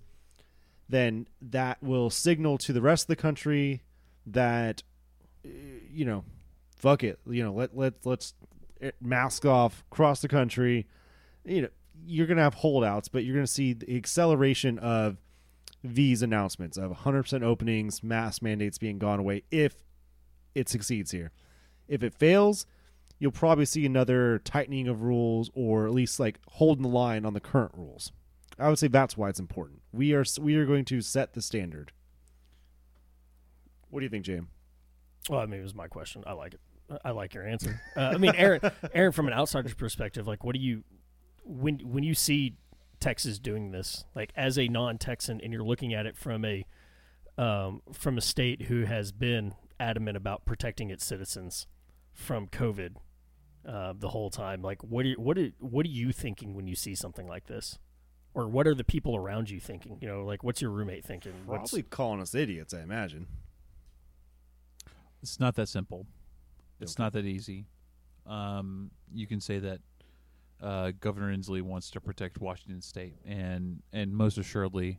then 0.88 1.28
that 1.40 1.82
will 1.82 2.10
signal 2.10 2.58
to 2.58 2.72
the 2.72 2.80
rest 2.80 3.04
of 3.04 3.08
the 3.08 3.16
country 3.16 3.82
that, 4.26 4.82
you 5.44 6.04
know, 6.04 6.24
fuck 6.76 7.04
it. 7.04 7.20
You 7.28 7.44
know, 7.44 7.52
let 7.52 7.76
let 7.76 7.94
let's 8.04 8.34
eh, 8.80 8.90
mask 9.00 9.44
off 9.44 9.84
across 9.92 10.20
the 10.20 10.28
country 10.28 10.86
you 11.46 11.62
know 11.62 11.68
you're 12.06 12.26
going 12.26 12.36
to 12.36 12.42
have 12.42 12.54
holdouts, 12.54 13.08
but 13.08 13.24
you're 13.24 13.34
going 13.34 13.46
to 13.46 13.52
see 13.52 13.72
the 13.72 13.96
acceleration 13.96 14.78
of 14.78 15.16
these 15.82 16.20
announcements 16.20 16.76
of 16.76 16.92
100% 16.92 17.42
openings, 17.42 18.02
mass 18.02 18.42
mandates 18.42 18.76
being 18.76 18.98
gone 18.98 19.18
away 19.18 19.42
if 19.50 19.76
it 20.54 20.68
succeeds 20.68 21.10
here. 21.10 21.32
If 21.88 22.02
it 22.02 22.12
fails, 22.12 22.66
you'll 23.18 23.32
probably 23.32 23.64
see 23.64 23.86
another 23.86 24.40
tightening 24.40 24.88
of 24.88 25.02
rules 25.02 25.50
or 25.54 25.86
at 25.86 25.92
least 25.92 26.20
like 26.20 26.38
holding 26.48 26.82
the 26.82 26.88
line 26.88 27.24
on 27.24 27.32
the 27.32 27.40
current 27.40 27.72
rules 27.74 28.12
I 28.58 28.68
would 28.68 28.78
say 28.78 28.88
that's 28.88 29.16
why 29.16 29.28
it's 29.28 29.40
important. 29.40 29.82
We 29.92 30.14
are 30.14 30.24
we 30.40 30.56
are 30.56 30.64
going 30.64 30.84
to 30.86 31.00
set 31.00 31.34
the 31.34 31.42
standard. 31.42 31.92
What 33.90 34.00
do 34.00 34.04
you 34.04 34.10
think, 34.10 34.24
James? 34.24 34.48
Well, 35.28 35.40
I 35.40 35.46
mean, 35.46 35.60
it 35.60 35.64
was 35.64 35.74
my 35.74 35.88
question. 35.88 36.22
I 36.26 36.32
like 36.32 36.54
it. 36.54 36.60
I 37.04 37.10
like 37.10 37.34
your 37.34 37.46
answer. 37.46 37.80
Uh, 37.96 38.12
I 38.14 38.18
mean, 38.18 38.32
Aaron, 38.36 38.60
Aaron, 38.94 39.12
from 39.12 39.26
an 39.26 39.32
outsider's 39.32 39.74
perspective, 39.74 40.26
like, 40.26 40.44
what 40.44 40.54
do 40.54 40.60
you 40.60 40.84
when 41.46 41.78
when 41.78 42.02
you 42.02 42.14
see 42.14 42.56
Texas 43.00 43.38
doing 43.38 43.70
this, 43.70 44.04
like 44.14 44.32
as 44.36 44.58
a 44.58 44.68
non-Texan, 44.68 45.40
and 45.40 45.52
you're 45.52 45.62
looking 45.62 45.94
at 45.94 46.06
it 46.06 46.16
from 46.16 46.44
a 46.44 46.66
um, 47.38 47.82
from 47.92 48.18
a 48.18 48.20
state 48.20 48.62
who 48.62 48.84
has 48.84 49.12
been 49.12 49.54
adamant 49.78 50.16
about 50.16 50.44
protecting 50.44 50.90
its 50.90 51.04
citizens 51.04 51.66
from 52.12 52.48
COVID 52.48 52.96
uh, 53.68 53.92
the 53.96 54.08
whole 54.08 54.30
time. 54.30 54.62
Like, 54.62 54.82
what 54.82 55.04
are 55.04 55.08
you, 55.08 55.16
what 55.16 55.36
are, 55.38 55.50
what 55.58 55.84
are 55.84 55.90
you 55.90 56.12
thinking 56.12 56.54
when 56.54 56.66
you 56.66 56.74
see 56.74 56.94
something 56.94 57.28
like 57.28 57.46
this, 57.46 57.78
or 58.32 58.48
what 58.48 58.66
are 58.66 58.74
the 58.74 58.84
people 58.84 59.14
around 59.16 59.50
you 59.50 59.60
thinking? 59.60 59.98
You 60.00 60.08
know, 60.08 60.24
like 60.24 60.42
what's 60.42 60.62
your 60.62 60.70
roommate 60.70 61.04
thinking? 61.04 61.32
What's, 61.44 61.70
Probably 61.70 61.82
calling 61.82 62.20
us 62.20 62.34
idiots, 62.34 62.72
I 62.72 62.80
imagine. 62.80 63.26
It's 65.22 65.38
not 65.38 65.54
that 65.56 65.68
simple. 65.68 66.06
It's 66.80 66.98
not 66.98 67.12
that 67.14 67.24
easy. 67.24 67.66
Um, 68.26 68.90
you 69.14 69.26
can 69.26 69.40
say 69.40 69.58
that 69.58 69.80
uh, 70.62 70.92
Governor 71.00 71.36
Inslee 71.36 71.62
wants 71.62 71.90
to 71.90 72.00
protect 72.00 72.40
Washington 72.40 72.80
State, 72.80 73.16
and 73.24 73.82
and 73.92 74.14
most 74.14 74.38
assuredly, 74.38 74.98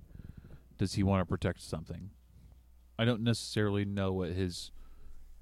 does 0.78 0.94
he 0.94 1.04
want 1.04 1.22
to 1.22 1.26
protect 1.26 1.62
something? 1.62 2.12
I 3.00 3.06
don't 3.06 3.22
necessarily 3.22 3.86
know 3.86 4.14
what 4.14 4.30
his 4.30 4.72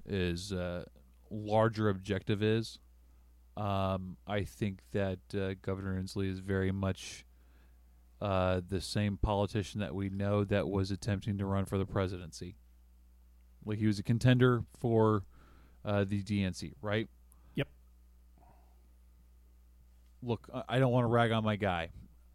his 0.08 0.52
uh, 0.52 0.84
larger 1.30 1.88
objective 1.88 2.42
is. 2.42 2.78
Um, 3.56 4.18
I 4.26 4.44
think 4.44 4.80
that 4.92 5.18
uh, 5.34 5.54
Governor 5.62 6.00
Inslee 6.00 6.30
is 6.30 6.40
very 6.40 6.70
much 6.70 7.24
uh, 8.20 8.60
the 8.66 8.80
same 8.80 9.16
politician 9.16 9.80
that 9.80 9.94
we 9.94 10.08
know 10.08 10.44
that 10.44 10.68
was 10.68 10.90
attempting 10.90 11.38
to 11.38 11.46
run 11.46 11.64
for 11.64 11.78
the 11.78 11.86
presidency. 11.86 12.56
Like 13.64 13.78
he 13.78 13.86
was 13.86 13.98
a 13.98 14.02
contender 14.02 14.62
for 14.78 15.24
uh, 15.84 16.04
the 16.04 16.22
DNC, 16.22 16.74
right? 16.80 17.08
Yep. 17.54 17.68
Look, 20.26 20.48
I- 20.52 20.64
I 20.68 20.78
don't 20.78 20.92
want 20.92 21.04
to 21.04 21.08
rag 21.08 21.30
on 21.32 21.44
my 21.44 21.56
guy. 21.56 21.90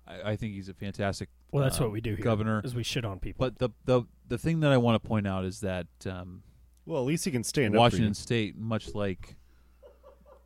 I, 0.08 0.32
I 0.32 0.36
think 0.36 0.54
he's 0.54 0.70
a 0.70 0.74
fantastic 0.74 1.30
well, 1.52 1.64
that's 1.64 1.80
uh, 1.80 1.84
what 1.84 1.92
we 1.92 2.02
do 2.02 2.16
here, 2.16 2.24
governor. 2.24 2.62
is 2.64 2.74
we 2.74 2.84
shit 2.84 3.04
on 3.06 3.20
people. 3.20 3.46
But 3.46 3.60
the 3.60 3.70
the 3.86 4.08
the 4.28 4.38
thing 4.38 4.62
that 4.62 4.72
I 4.72 4.78
want 4.78 5.02
to 5.02 5.08
point 5.08 5.28
out 5.28 5.46
is 5.46 5.60
that 5.62 5.88
um, 6.06 6.44
Well, 6.86 7.02
at 7.02 7.06
least 7.06 7.26
he 7.26 7.32
can 7.32 7.44
stand 7.44 7.74
Washington 7.76 8.12
up 8.12 8.16
State, 8.16 8.58
much 8.58 8.96
like 8.96 9.36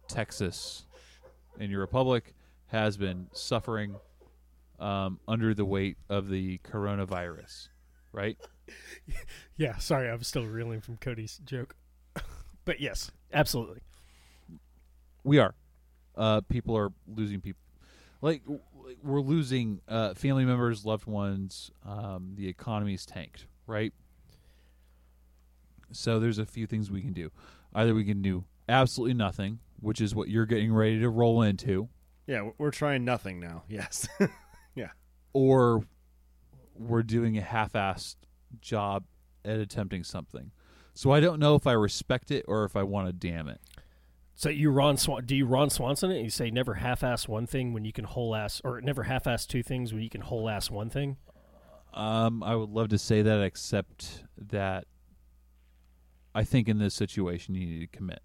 Texas 0.08 0.86
and 1.60 1.72
your 1.72 1.80
republic, 1.82 2.34
has 2.68 2.98
been 2.98 3.28
suffering 3.34 3.96
um, 4.80 5.20
under 5.28 5.54
the 5.54 5.66
weight 5.66 5.98
of 6.10 6.30
the 6.30 6.58
coronavirus, 6.60 7.70
right? 8.12 8.38
Yeah, 9.58 9.78
sorry, 9.78 10.10
I'm 10.10 10.24
still 10.24 10.46
reeling 10.46 10.82
from 10.82 10.98
Cody's 10.98 11.38
joke. 11.46 11.76
but 12.66 12.82
yes, 12.82 13.12
absolutely. 13.32 13.82
We 15.24 15.38
are. 15.38 15.54
Uh, 16.18 16.42
people 16.42 16.78
are 16.78 16.92
losing 17.08 17.42
people. 17.42 17.62
Like 18.22 18.42
we're 19.04 19.22
losing 19.22 19.82
uh, 19.88 20.14
family 20.14 20.46
members, 20.46 20.86
loved 20.86 21.06
ones. 21.06 21.72
Um, 21.86 22.34
the 22.36 22.48
economy's 22.48 23.06
tanked, 23.06 23.46
right? 23.68 23.94
So 25.92 26.20
there's 26.20 26.40
a 26.40 26.46
few 26.46 26.68
things 26.68 26.90
we 26.92 27.02
can 27.02 27.14
do. 27.14 27.32
Either 27.74 27.94
we 27.94 28.04
can 28.06 28.22
do 28.22 28.46
absolutely 28.68 29.14
nothing, 29.14 29.60
which 29.80 30.02
is 30.02 30.16
what 30.16 30.30
you're 30.30 30.46
getting 30.46 30.74
ready 30.74 31.00
to 31.00 31.10
roll 31.10 31.42
into, 31.42 31.90
Yeah, 32.28 32.42
we're- 32.42 32.54
we're 32.58 32.72
trying 32.72 33.06
nothing 33.06 33.40
now. 33.40 33.64
Yes. 33.70 34.08
Yeah. 34.74 34.90
Or 35.34 35.84
we're 36.74 37.04
doing 37.04 37.38
a 37.38 37.42
half-assed 37.42 38.16
job 38.62 39.04
at 39.44 39.60
attempting 39.60 40.04
something. 40.04 40.52
So 40.94 41.12
I 41.12 41.20
don't 41.20 41.40
know 41.40 41.56
if 41.56 41.68
I 41.68 41.74
respect 41.74 42.32
it 42.32 42.46
or 42.48 42.64
if 42.66 42.76
I 42.76 42.84
want 42.84 43.08
to 43.08 43.14
damn 43.14 43.48
it. 43.48 43.62
So 44.38 44.50
you 44.50 44.70
Ron 44.70 44.98
Swan, 44.98 45.26
do 45.26 45.36
you 45.36 45.46
Ron 45.46 45.70
Swanson 45.70 46.12
it? 46.12 46.22
You 46.22 46.30
say 46.30 46.52
never 46.52 46.76
half-ass 46.76 47.28
one 47.28 47.48
thing 47.48 47.72
when 47.72 47.86
you 47.86 47.94
can 47.94 48.04
whole-ass, 48.04 48.62
or 48.66 48.82
never 48.82 49.04
half-ass 49.04 49.46
two 49.46 49.64
things 49.64 49.94
when 49.94 50.04
you 50.04 50.10
can 50.10 50.20
whole-ass 50.22 50.70
one 50.70 50.90
thing. 50.90 51.16
Um, 51.94 52.44
I 52.44 52.56
would 52.56 52.70
love 52.70 52.90
to 52.90 52.98
say 52.98 53.22
that, 53.22 53.42
except 53.42 54.26
that 54.38 54.86
I 56.36 56.44
think 56.44 56.68
in 56.68 56.78
this 56.80 56.94
situation 56.94 57.56
you 57.56 57.66
need 57.66 57.80
to 57.80 57.98
commit. 57.98 58.20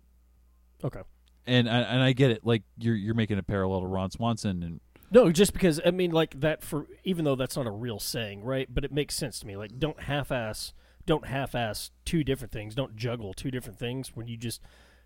Okay. 0.82 1.02
And 1.46 1.70
I, 1.70 1.78
and 1.78 2.02
I 2.02 2.12
get 2.12 2.32
it. 2.32 2.44
Like 2.44 2.64
you're 2.76 2.96
you're 2.96 3.14
making 3.14 3.38
a 3.38 3.42
parallel 3.44 3.82
to 3.82 3.86
Ron 3.86 4.10
Swanson, 4.10 4.62
and 4.64 4.80
No, 5.12 5.30
just 5.30 5.52
because 5.52 5.80
I 5.86 5.92
mean, 5.92 6.10
like 6.10 6.40
that 6.40 6.62
for 6.62 6.86
even 7.04 7.24
though 7.24 7.36
that's 7.36 7.56
not 7.56 7.66
a 7.66 7.70
real 7.70 8.00
saying, 8.00 8.42
right? 8.42 8.68
But 8.72 8.84
it 8.84 8.92
makes 8.92 9.14
sense 9.14 9.38
to 9.40 9.46
me. 9.46 9.56
Like, 9.56 9.78
don't 9.78 10.00
half-ass, 10.02 10.72
don't 11.06 11.26
half-ass 11.26 11.92
two 12.04 12.24
different 12.24 12.52
things. 12.52 12.74
Don't 12.74 12.96
juggle 12.96 13.32
two 13.32 13.50
different 13.52 13.78
things 13.78 14.16
when 14.16 14.26
you 14.26 14.36
just 14.36 14.60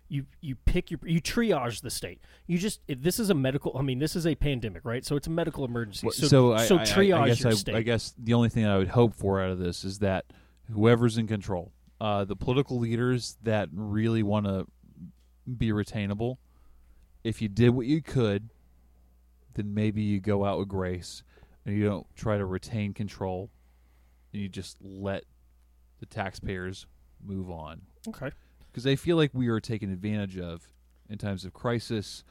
you 0.07 0.25
you 0.41 0.55
pick 0.55 0.91
your 0.91 0.99
you 1.03 1.21
triage 1.21 1.81
the 1.81 1.89
state. 1.89 2.21
You 2.47 2.57
just 2.57 2.81
if 2.87 3.01
this 3.01 3.19
is 3.19 3.29
a 3.29 3.33
medical. 3.33 3.77
I 3.77 3.81
mean, 3.81 3.99
this 3.99 4.15
is 4.15 4.27
a 4.27 4.35
pandemic, 4.35 4.85
right? 4.85 5.05
So 5.05 5.15
it's 5.15 5.27
a 5.27 5.31
medical 5.31 5.65
emergency. 5.65 6.09
So 6.11 6.27
so 6.27 6.53
I, 6.53 6.65
so 6.65 6.77
I- 6.77 6.81
I- 6.81 6.85
triage 6.85 7.21
I, 7.21 7.27
guess 7.27 7.39
your 7.41 7.51
I, 7.51 7.55
state. 7.55 7.75
I 7.75 7.81
guess 7.81 8.13
the 8.17 8.33
only 8.33 8.49
thing 8.49 8.65
I 8.65 8.77
would 8.77 8.89
hope 8.89 9.15
for 9.15 9.41
out 9.41 9.49
of 9.49 9.59
this 9.59 9.83
is 9.83 9.99
that 9.99 10.25
whoever's 10.71 11.17
in 11.17 11.27
control, 11.27 11.71
uh, 11.99 12.25
the 12.25 12.35
political 12.35 12.79
leaders 12.79 13.37
that 13.43 13.69
really 13.73 14.23
want 14.23 14.45
to 14.45 14.67
be 15.57 15.69
retainable, 15.69 16.37
if 17.23 17.41
you 17.41 17.47
did 17.47 17.69
what 17.69 17.85
you 17.85 18.01
could, 18.01 18.49
then 19.53 19.73
maybe 19.73 20.01
you 20.01 20.19
go 20.19 20.45
out 20.45 20.59
with 20.59 20.67
grace 20.67 21.23
and 21.65 21.75
you 21.75 21.85
don't 21.85 22.05
try 22.15 22.37
to 22.37 22.45
retain 22.45 22.93
control, 22.93 23.49
and 24.33 24.41
you 24.41 24.49
just 24.49 24.77
let 24.81 25.23
the 25.99 26.05
taxpayers 26.05 26.85
move 27.23 27.49
on 27.49 27.81
okay. 28.07 28.29
Because 28.75 28.83
they 28.83 28.97
feel 28.97 29.15
like 29.15 29.29
we 29.33 29.47
are 29.47 29.61
taken 29.61 29.89
advantage 29.89 30.37
of 30.37 30.67
in 31.09 31.17
times 31.17 31.45
of 31.45 31.53
crisis. 31.53 32.25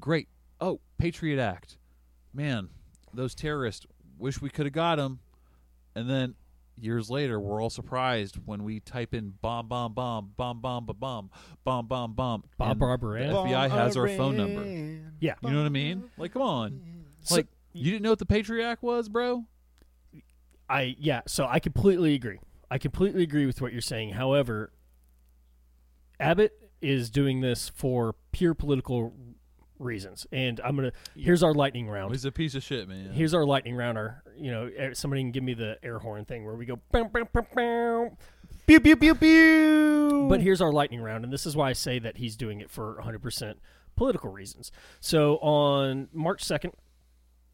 Great. 0.00 0.26
Oh, 0.60 0.80
Patriot 0.98 1.40
Act. 1.40 1.78
Man, 2.34 2.70
those 3.14 3.36
terrorists 3.36 3.86
wish 4.18 4.42
we 4.42 4.50
could 4.50 4.66
have 4.66 4.72
got 4.72 4.96
them. 4.96 5.20
And 5.94 6.10
then 6.10 6.34
years 6.76 7.08
later, 7.08 7.38
we're 7.38 7.62
all 7.62 7.70
surprised 7.70 8.34
when 8.44 8.64
we 8.64 8.80
type 8.80 9.14
in 9.14 9.34
bomb, 9.40 9.68
bomb, 9.68 9.94
bomb, 9.94 10.32
bomb, 10.36 10.60
bomb, 10.60 10.86
ba 10.86 10.92
bomb, 10.92 11.30
bomb, 11.62 11.86
bomb, 11.86 12.14
bomb. 12.14 12.42
Bob 12.58 12.78
Barber, 12.80 13.16
The? 13.20 13.32
FBI 13.32 13.70
has 13.70 13.96
our 13.96 14.08
phone 14.08 14.36
number. 14.36 14.64
Yeah. 15.20 15.34
You 15.40 15.50
know 15.50 15.58
what 15.58 15.66
I 15.66 15.68
mean? 15.68 16.10
Like, 16.18 16.32
come 16.32 16.42
on. 16.42 16.80
So- 17.22 17.36
Like, 17.36 17.46
you 17.72 17.92
didn't 17.92 18.02
know 18.02 18.10
what 18.10 18.18
the 18.18 18.26
Patriot 18.26 18.66
Act 18.66 18.82
was, 18.82 19.08
bro? 19.08 19.44
I 20.68 20.96
yeah, 20.98 21.20
so 21.28 21.46
I 21.46 21.60
completely 21.60 22.14
agree. 22.14 22.40
I 22.72 22.78
completely 22.78 23.22
agree 23.22 23.46
with 23.46 23.62
what 23.62 23.72
you're 23.72 23.80
saying. 23.80 24.14
However, 24.14 24.72
Abbott 26.18 26.52
is 26.80 27.10
doing 27.10 27.40
this 27.40 27.68
for 27.68 28.14
pure 28.32 28.54
political 28.54 29.12
reasons, 29.78 30.26
and 30.32 30.60
I'm 30.64 30.76
gonna. 30.76 30.92
Here's 31.14 31.42
our 31.42 31.54
lightning 31.54 31.88
round. 31.88 32.12
He's 32.12 32.24
a 32.24 32.32
piece 32.32 32.54
of 32.54 32.62
shit, 32.62 32.88
man. 32.88 33.12
Here's 33.12 33.34
our 33.34 33.44
lightning 33.44 33.76
round. 33.76 33.98
Our 33.98 34.22
you 34.36 34.50
know 34.50 34.70
eh, 34.76 34.90
somebody 34.94 35.22
can 35.22 35.32
give 35.32 35.44
me 35.44 35.54
the 35.54 35.78
air 35.82 35.98
horn 35.98 36.24
thing 36.24 36.44
where 36.44 36.54
we 36.54 36.66
go. 36.66 36.80
"Bow, 36.92 37.04
bow, 37.04 37.24
bow, 37.32 37.46
bow." 37.54 38.16
Pew 38.66 38.80
pew 38.80 38.96
pew 38.96 39.14
pew. 39.14 40.26
But 40.28 40.40
here's 40.40 40.60
our 40.60 40.72
lightning 40.72 41.00
round, 41.00 41.24
and 41.24 41.32
this 41.32 41.46
is 41.46 41.54
why 41.54 41.70
I 41.70 41.72
say 41.72 41.98
that 42.00 42.16
he's 42.16 42.36
doing 42.36 42.60
it 42.60 42.68
for 42.68 43.00
100% 43.00 43.54
political 43.94 44.30
reasons. 44.30 44.72
So 45.00 45.36
on 45.36 46.08
March 46.12 46.44
2nd, 46.44 46.72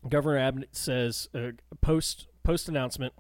Governor 0.09 0.39
Abbott 0.39 0.71
says 0.73 1.29
uh, 1.35 1.51
post 1.81 2.29
post 2.45 2.69
announcement. 2.69 3.13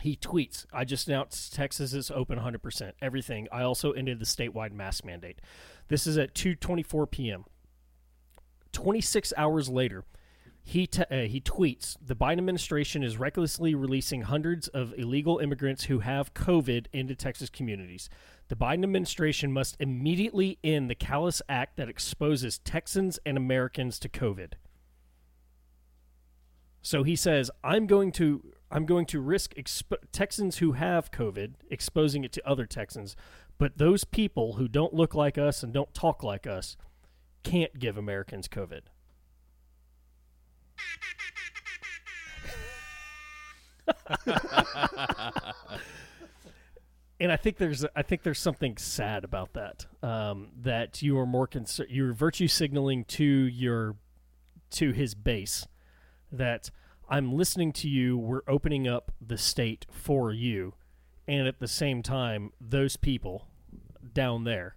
He 0.00 0.16
tweets, 0.16 0.66
"I 0.72 0.84
just 0.84 1.08
announced 1.08 1.54
Texas 1.54 1.94
is 1.94 2.10
open 2.10 2.38
100%. 2.38 2.94
Everything. 3.00 3.48
I 3.52 3.62
also 3.62 3.92
ended 3.92 4.18
the 4.18 4.26
statewide 4.26 4.72
mask 4.72 5.04
mandate. 5.04 5.40
This 5.88 6.06
is 6.06 6.18
at 6.18 6.34
2:24 6.34 7.10
p.m. 7.10 7.44
26 8.72 9.32
hours 9.36 9.68
later, 9.68 10.04
he 10.66 10.86
t- 10.86 11.02
uh, 11.10 11.28
he 11.28 11.40
tweets 11.40 11.96
the 12.04 12.16
Biden 12.16 12.38
administration 12.38 13.02
is 13.02 13.18
recklessly 13.18 13.74
releasing 13.74 14.22
hundreds 14.22 14.66
of 14.68 14.94
illegal 14.96 15.38
immigrants 15.38 15.84
who 15.84 15.98
have 15.98 16.32
COVID 16.32 16.86
into 16.92 17.14
Texas 17.14 17.50
communities. 17.50 18.08
The 18.48 18.56
Biden 18.56 18.82
administration 18.82 19.52
must 19.52 19.76
immediately 19.78 20.58
end 20.64 20.88
the 20.88 20.94
callous 20.94 21.42
act 21.50 21.76
that 21.76 21.90
exposes 21.90 22.58
Texans 22.58 23.18
and 23.26 23.36
Americans 23.36 23.98
to 24.00 24.08
COVID. 24.08 24.54
So 26.80 27.02
he 27.02 27.14
says, 27.14 27.50
"I'm 27.62 27.86
going 27.86 28.10
to 28.12 28.53
I'm 28.74 28.84
going 28.86 29.06
to 29.06 29.20
risk 29.20 29.54
expo- 29.54 30.02
Texans 30.10 30.58
who 30.58 30.72
have 30.72 31.12
COVID 31.12 31.54
exposing 31.70 32.24
it 32.24 32.32
to 32.32 32.46
other 32.46 32.66
Texans, 32.66 33.14
but 33.56 33.78
those 33.78 34.02
people 34.02 34.54
who 34.54 34.66
don't 34.66 34.92
look 34.92 35.14
like 35.14 35.38
us 35.38 35.62
and 35.62 35.72
don't 35.72 35.94
talk 35.94 36.24
like 36.24 36.44
us 36.44 36.76
can't 37.44 37.78
give 37.78 37.96
Americans 37.96 38.48
COVID." 38.48 38.80
and 47.20 47.30
I 47.30 47.36
think 47.36 47.58
there's 47.58 47.84
I 47.94 48.02
think 48.02 48.24
there's 48.24 48.40
something 48.40 48.76
sad 48.76 49.22
about 49.22 49.52
that. 49.52 49.86
Um, 50.02 50.48
that 50.62 51.00
you 51.00 51.16
are 51.18 51.26
more 51.26 51.46
concerned. 51.46 51.90
You're 51.90 52.12
virtue 52.12 52.48
signaling 52.48 53.04
to 53.04 53.24
your 53.24 53.94
to 54.72 54.90
his 54.90 55.14
base 55.14 55.68
that 56.32 56.70
I'm 57.08 57.32
listening 57.32 57.72
to 57.74 57.88
you. 57.88 58.16
We're 58.16 58.42
opening 58.48 58.88
up 58.88 59.12
the 59.20 59.38
state 59.38 59.86
for 59.90 60.32
you, 60.32 60.74
and 61.28 61.46
at 61.46 61.60
the 61.60 61.68
same 61.68 62.02
time, 62.02 62.52
those 62.60 62.96
people 62.96 63.48
down 64.12 64.44
there 64.44 64.76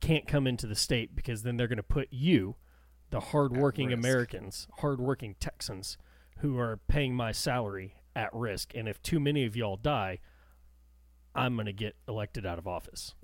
can't 0.00 0.26
come 0.26 0.46
into 0.46 0.66
the 0.66 0.74
state 0.74 1.16
because 1.16 1.42
then 1.42 1.56
they're 1.56 1.68
going 1.68 1.76
to 1.76 1.82
put 1.82 2.08
you, 2.10 2.56
the 3.10 3.20
hardworking. 3.20 3.92
Americans, 3.92 4.68
hardworking 4.78 5.36
Texans, 5.40 5.96
who 6.38 6.58
are 6.58 6.78
paying 6.88 7.14
my 7.14 7.32
salary, 7.32 7.94
at 8.16 8.32
risk. 8.32 8.72
And 8.74 8.88
if 8.88 9.02
too 9.02 9.20
many 9.20 9.44
of 9.44 9.56
y'all 9.56 9.76
die, 9.76 10.20
I'm 11.34 11.56
going 11.56 11.66
to 11.66 11.72
get 11.72 11.96
elected 12.08 12.46
out 12.46 12.58
of 12.58 12.66
office. 12.66 13.14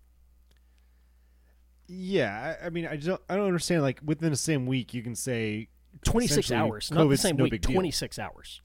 Yeah, 1.86 2.56
I, 2.60 2.66
I 2.66 2.70
mean, 2.70 2.86
I 2.86 2.96
don't, 2.96 3.20
I 3.28 3.36
don't 3.36 3.46
understand. 3.46 3.82
Like 3.82 4.00
within 4.04 4.30
the 4.30 4.36
same 4.36 4.66
week, 4.66 4.94
you 4.94 5.02
can 5.02 5.14
say 5.14 5.68
26 6.04 6.32
essentially, 6.46 6.56
hours, 6.58 6.90
not 6.90 7.08
the 7.08 7.16
same 7.16 7.36
no 7.36 7.44
week. 7.44 7.52
big 7.52 7.62
deal. 7.62 7.74
26 7.74 8.18
hours. 8.18 8.62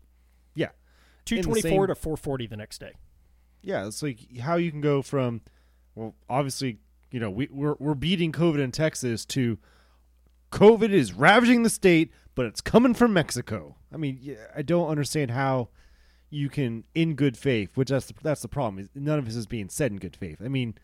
Yeah, 0.56 0.70
224 1.26 1.62
same- 1.62 1.88
to 1.88 1.96
440 1.96 2.48
the 2.48 2.58
next 2.58 2.80
day. 2.80 2.92
yeah. 3.62 3.86
It's 3.88 4.02
like 4.04 4.20
how 4.40 4.56
you 4.56 4.72
can 4.72 4.82
go 4.82 5.02
from, 5.02 5.42
well, 5.96 6.16
obviously, 6.30 6.80
you 7.12 7.20
know, 7.20 7.30
we, 7.30 7.48
we're 7.52 7.76
we're 7.80 7.94
beating 7.96 8.32
COVID 8.32 8.60
in 8.60 8.72
Texas 8.72 9.26
to, 9.28 9.58
COVID 10.52 10.92
is 10.92 11.12
ravaging 11.14 11.64
the 11.64 11.70
state, 11.70 12.12
but 12.36 12.46
it's 12.46 12.62
coming 12.62 12.94
from 12.94 13.12
Mexico. 13.14 13.76
I 13.94 13.98
mean, 13.98 14.18
yeah, 14.22 14.36
I 14.56 14.62
don't 14.62 14.88
understand 14.90 15.32
how 15.32 15.70
you 16.30 16.50
can, 16.50 16.84
in 16.94 17.16
good 17.16 17.38
faith, 17.38 17.72
which 17.76 17.90
that's 17.90 18.08
the, 18.08 18.14
that's 18.22 18.42
the 18.42 18.48
problem. 18.48 18.80
Is 18.84 18.90
none 18.96 19.20
of 19.20 19.26
this 19.26 19.36
is 19.36 19.48
being 19.48 19.70
said 19.70 19.92
in 19.92 19.98
good 19.98 20.16
faith. 20.16 20.42
I 20.44 20.48
mean, 20.48 20.76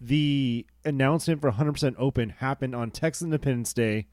the 0.00 0.66
announcement 0.84 1.40
for 1.40 1.50
100% 1.52 1.94
open 1.98 2.30
happened 2.30 2.74
on 2.74 2.90
Texas 2.90 3.22
Independence 3.22 3.72
Day. 3.72 4.06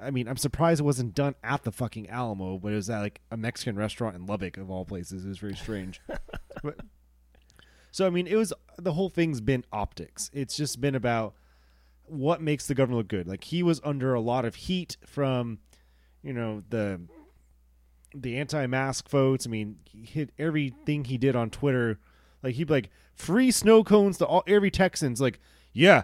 I 0.00 0.10
mean, 0.10 0.28
I'm 0.28 0.36
surprised 0.36 0.80
it 0.80 0.84
wasn't 0.84 1.14
done 1.14 1.34
at 1.42 1.62
the 1.62 1.72
fucking 1.72 2.08
Alamo, 2.10 2.58
but 2.58 2.72
it 2.72 2.76
was 2.76 2.90
at 2.90 3.00
like 3.00 3.20
a 3.30 3.36
Mexican 3.36 3.76
restaurant 3.76 4.16
in 4.16 4.26
Lubbock 4.26 4.56
of 4.56 4.70
all 4.70 4.84
places. 4.84 5.24
It 5.24 5.28
was 5.28 5.38
very 5.38 5.54
strange. 5.54 6.00
but, 6.62 6.80
so 7.90 8.06
I 8.06 8.10
mean, 8.10 8.26
it 8.26 8.36
was 8.36 8.52
the 8.76 8.92
whole 8.92 9.08
thing's 9.08 9.40
been 9.40 9.64
optics. 9.72 10.30
It's 10.32 10.56
just 10.56 10.80
been 10.80 10.94
about 10.94 11.34
what 12.06 12.42
makes 12.42 12.66
the 12.66 12.74
government 12.74 12.98
look 12.98 13.08
good. 13.08 13.28
Like 13.28 13.44
he 13.44 13.62
was 13.62 13.80
under 13.84 14.14
a 14.14 14.20
lot 14.20 14.44
of 14.44 14.56
heat 14.56 14.96
from, 15.06 15.58
you 16.22 16.32
know, 16.32 16.62
the 16.68 17.00
the 18.14 18.36
anti-mask 18.38 19.08
votes. 19.08 19.46
I 19.46 19.50
mean, 19.50 19.76
he 19.84 20.04
hit 20.04 20.30
everything 20.38 21.04
he 21.04 21.18
did 21.18 21.36
on 21.36 21.50
Twitter. 21.50 21.98
Like 22.42 22.54
he'd 22.54 22.66
be 22.66 22.74
like, 22.74 22.90
"Free 23.14 23.50
snow 23.50 23.82
cones 23.84 24.18
to 24.18 24.26
all 24.26 24.42
every 24.46 24.70
Texan's." 24.70 25.20
Like, 25.20 25.40
yeah, 25.72 26.02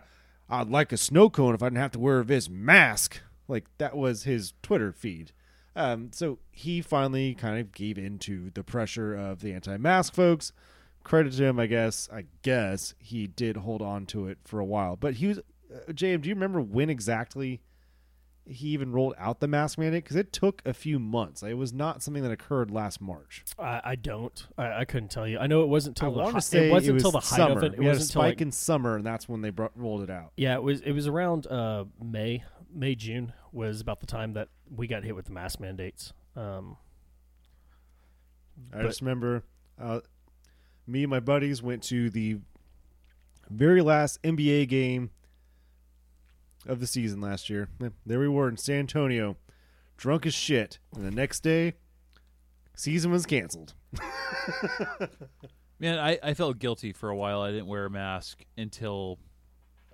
I'd 0.48 0.68
like 0.68 0.92
a 0.92 0.96
snow 0.96 1.28
cone 1.30 1.54
if 1.54 1.62
I 1.62 1.66
didn't 1.66 1.78
have 1.78 1.92
to 1.92 1.98
wear 1.98 2.22
this 2.24 2.48
mask. 2.48 3.20
Like 3.50 3.66
that 3.78 3.96
was 3.96 4.22
his 4.24 4.54
Twitter 4.62 4.92
feed. 4.92 5.32
Um, 5.76 6.10
so 6.12 6.38
he 6.50 6.80
finally 6.80 7.34
kind 7.34 7.60
of 7.60 7.72
gave 7.72 7.96
in 7.98 8.18
to 8.20 8.50
the 8.54 8.64
pressure 8.64 9.14
of 9.14 9.40
the 9.40 9.52
anti-mask 9.52 10.14
folks. 10.14 10.52
Credit 11.04 11.32
to 11.32 11.44
him, 11.44 11.58
I 11.60 11.66
guess. 11.66 12.08
I 12.12 12.24
guess 12.42 12.94
he 12.98 13.26
did 13.26 13.56
hold 13.58 13.80
on 13.80 14.04
to 14.06 14.26
it 14.26 14.38
for 14.44 14.58
a 14.60 14.64
while, 14.64 14.96
but 14.96 15.14
he 15.14 15.26
was. 15.28 15.38
Uh, 15.38 15.92
JM, 15.92 16.20
do 16.22 16.28
you 16.28 16.34
remember 16.34 16.60
when 16.60 16.90
exactly 16.90 17.60
he 18.44 18.68
even 18.68 18.90
rolled 18.92 19.14
out 19.16 19.38
the 19.40 19.46
mask 19.46 19.78
mandate? 19.78 20.02
Because 20.04 20.16
it 20.16 20.32
took 20.32 20.60
a 20.66 20.74
few 20.74 20.98
months. 20.98 21.42
It 21.42 21.54
was 21.54 21.72
not 21.72 22.02
something 22.02 22.22
that 22.24 22.32
occurred 22.32 22.70
last 22.70 23.00
March. 23.00 23.44
I, 23.58 23.80
I 23.84 23.94
don't. 23.94 24.46
I, 24.58 24.80
I 24.80 24.84
couldn't 24.84 25.10
tell 25.10 25.26
you. 25.26 25.38
I 25.38 25.46
know 25.46 25.62
it 25.62 25.68
wasn't 25.68 26.02
I 26.02 26.06
until 26.06 26.24
the 26.24 26.32
hi- 26.32 26.38
say 26.40 26.68
it 26.68 26.72
wasn't 26.72 26.94
was 26.94 27.04
until 27.04 27.12
the 27.12 27.26
height 27.26 27.36
summer. 27.36 27.58
of 27.58 27.62
it. 27.62 27.72
It 27.74 27.78
we 27.78 27.86
a 27.86 27.88
wasn't 27.88 28.10
until 28.10 28.20
spike 28.22 28.30
like, 28.32 28.40
in 28.42 28.52
summer, 28.52 28.96
and 28.96 29.06
that's 29.06 29.28
when 29.28 29.40
they 29.40 29.50
brought, 29.50 29.72
rolled 29.76 30.02
it 30.02 30.10
out. 30.10 30.32
yeah, 30.36 30.54
it 30.54 30.62
was 30.62 30.80
it 30.80 30.92
was 30.92 31.06
around 31.06 31.46
uh, 31.46 31.84
May 32.02 32.42
May 32.74 32.94
June 32.94 33.32
was 33.52 33.80
about 33.80 34.00
the 34.00 34.06
time 34.06 34.32
that 34.34 34.48
we 34.74 34.86
got 34.86 35.04
hit 35.04 35.14
with 35.14 35.26
the 35.26 35.32
mask 35.32 35.60
mandates. 35.60 36.12
Um, 36.36 36.76
I 38.74 38.82
just 38.82 39.00
remember 39.00 39.42
uh, 39.80 40.00
me 40.86 41.02
and 41.02 41.10
my 41.10 41.20
buddies 41.20 41.62
went 41.62 41.82
to 41.84 42.10
the 42.10 42.38
very 43.48 43.82
last 43.82 44.22
NBA 44.22 44.68
game 44.68 45.10
of 46.66 46.80
the 46.80 46.86
season 46.86 47.20
last 47.20 47.50
year. 47.50 47.68
There 48.06 48.20
we 48.20 48.28
were 48.28 48.48
in 48.48 48.56
San 48.56 48.80
Antonio, 48.80 49.36
drunk 49.96 50.26
as 50.26 50.34
shit. 50.34 50.78
And 50.94 51.04
the 51.04 51.10
next 51.10 51.40
day, 51.40 51.74
season 52.76 53.10
was 53.10 53.26
canceled. 53.26 53.74
Man, 55.80 55.98
I, 55.98 56.18
I 56.22 56.34
felt 56.34 56.58
guilty 56.58 56.92
for 56.92 57.08
a 57.08 57.16
while. 57.16 57.40
I 57.40 57.50
didn't 57.50 57.66
wear 57.66 57.86
a 57.86 57.90
mask 57.90 58.44
until, 58.58 59.18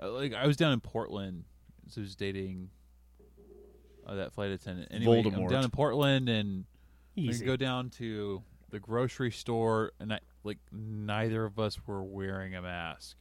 uh, 0.02 0.10
like, 0.10 0.34
I 0.34 0.46
was 0.46 0.56
down 0.56 0.72
in 0.72 0.80
Portland. 0.80 1.44
So 1.88 2.00
I 2.00 2.02
was 2.02 2.16
dating 2.16 2.70
uh, 4.06 4.14
that 4.14 4.32
flight 4.32 4.50
attendant. 4.50 4.88
Anyway, 4.90 5.18
I'm 5.34 5.40
down 5.50 5.64
in 5.64 5.70
Portland, 5.70 6.28
and 6.28 6.64
we 7.16 7.46
go 7.46 7.56
down 7.56 7.90
to 7.90 8.42
the 8.70 8.78
grocery 8.78 9.30
store, 9.30 9.92
and 10.00 10.12
I 10.12 10.20
like 10.44 10.58
neither 10.72 11.44
of 11.44 11.58
us 11.58 11.78
were 11.86 12.02
wearing 12.04 12.54
a 12.54 12.62
mask. 12.62 13.16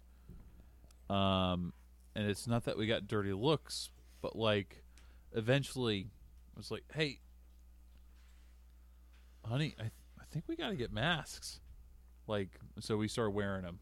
Um, 1.09 1.73
and 2.15 2.27
it's 2.29 2.47
not 2.47 2.65
that 2.65 2.77
we 2.77 2.87
got 2.87 3.07
dirty 3.07 3.33
looks, 3.33 3.89
but 4.21 4.35
like, 4.35 4.83
eventually, 5.33 6.07
I 6.55 6.57
was 6.57 6.71
like, 6.71 6.83
"Hey, 6.93 7.19
honey, 9.45 9.75
I 9.79 9.83
I 10.19 10.25
think 10.31 10.45
we 10.47 10.55
got 10.55 10.69
to 10.69 10.75
get 10.75 10.91
masks." 10.91 11.59
Like, 12.27 12.59
so 12.79 12.97
we 12.97 13.07
started 13.07 13.31
wearing 13.31 13.63
them. 13.63 13.79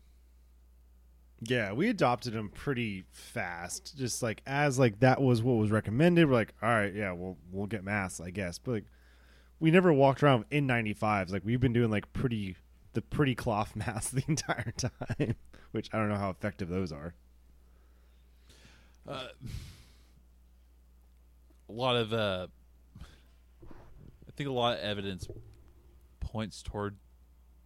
Yeah, 1.46 1.74
we 1.74 1.90
adopted 1.90 2.34
them 2.34 2.50
pretty 2.50 3.04
fast. 3.12 3.98
Just 3.98 4.24
like 4.24 4.42
as 4.46 4.80
like 4.80 5.00
that 5.00 5.22
was 5.22 5.42
what 5.42 5.54
was 5.54 5.72
recommended. 5.72 6.28
We're 6.28 6.36
like, 6.36 6.54
all 6.62 6.70
right, 6.70 6.94
yeah, 6.94 7.12
we'll 7.12 7.38
we'll 7.52 7.68
get 7.68 7.84
masks, 7.84 8.22
I 8.22 8.30
guess. 8.30 8.60
But 8.60 8.72
like, 8.72 8.86
we 9.60 9.72
never 9.72 9.92
walked 9.92 10.24
around 10.24 10.46
in 10.52 10.68
95s. 10.68 11.32
Like 11.32 11.44
we've 11.44 11.60
been 11.60 11.74
doing 11.74 11.90
like 11.90 12.12
pretty 12.14 12.56
the 12.94 13.02
pretty 13.02 13.36
cloth 13.36 13.76
masks 13.76 14.12
the 14.12 14.24
entire 14.28 14.74
time, 14.78 15.36
which 15.72 15.90
I 15.94 15.98
don't 15.98 16.10
know 16.10 16.18
how 16.18 16.30
effective 16.30 16.70
those 16.70 16.92
are. 16.92 17.14
Uh, 19.08 19.28
a 21.68 21.72
lot 21.72 21.96
of, 21.98 22.14
uh, 22.14 22.48
I 23.64 24.32
think 24.38 24.50
a 24.50 24.54
lot 24.54 24.78
of 24.78 24.84
evidence 24.84 25.28
points 26.20 26.64
toward 26.64 26.96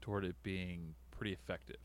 toward 0.01 0.25
it 0.25 0.36
being 0.41 0.95
pretty 1.11 1.34
effective. 1.34 1.78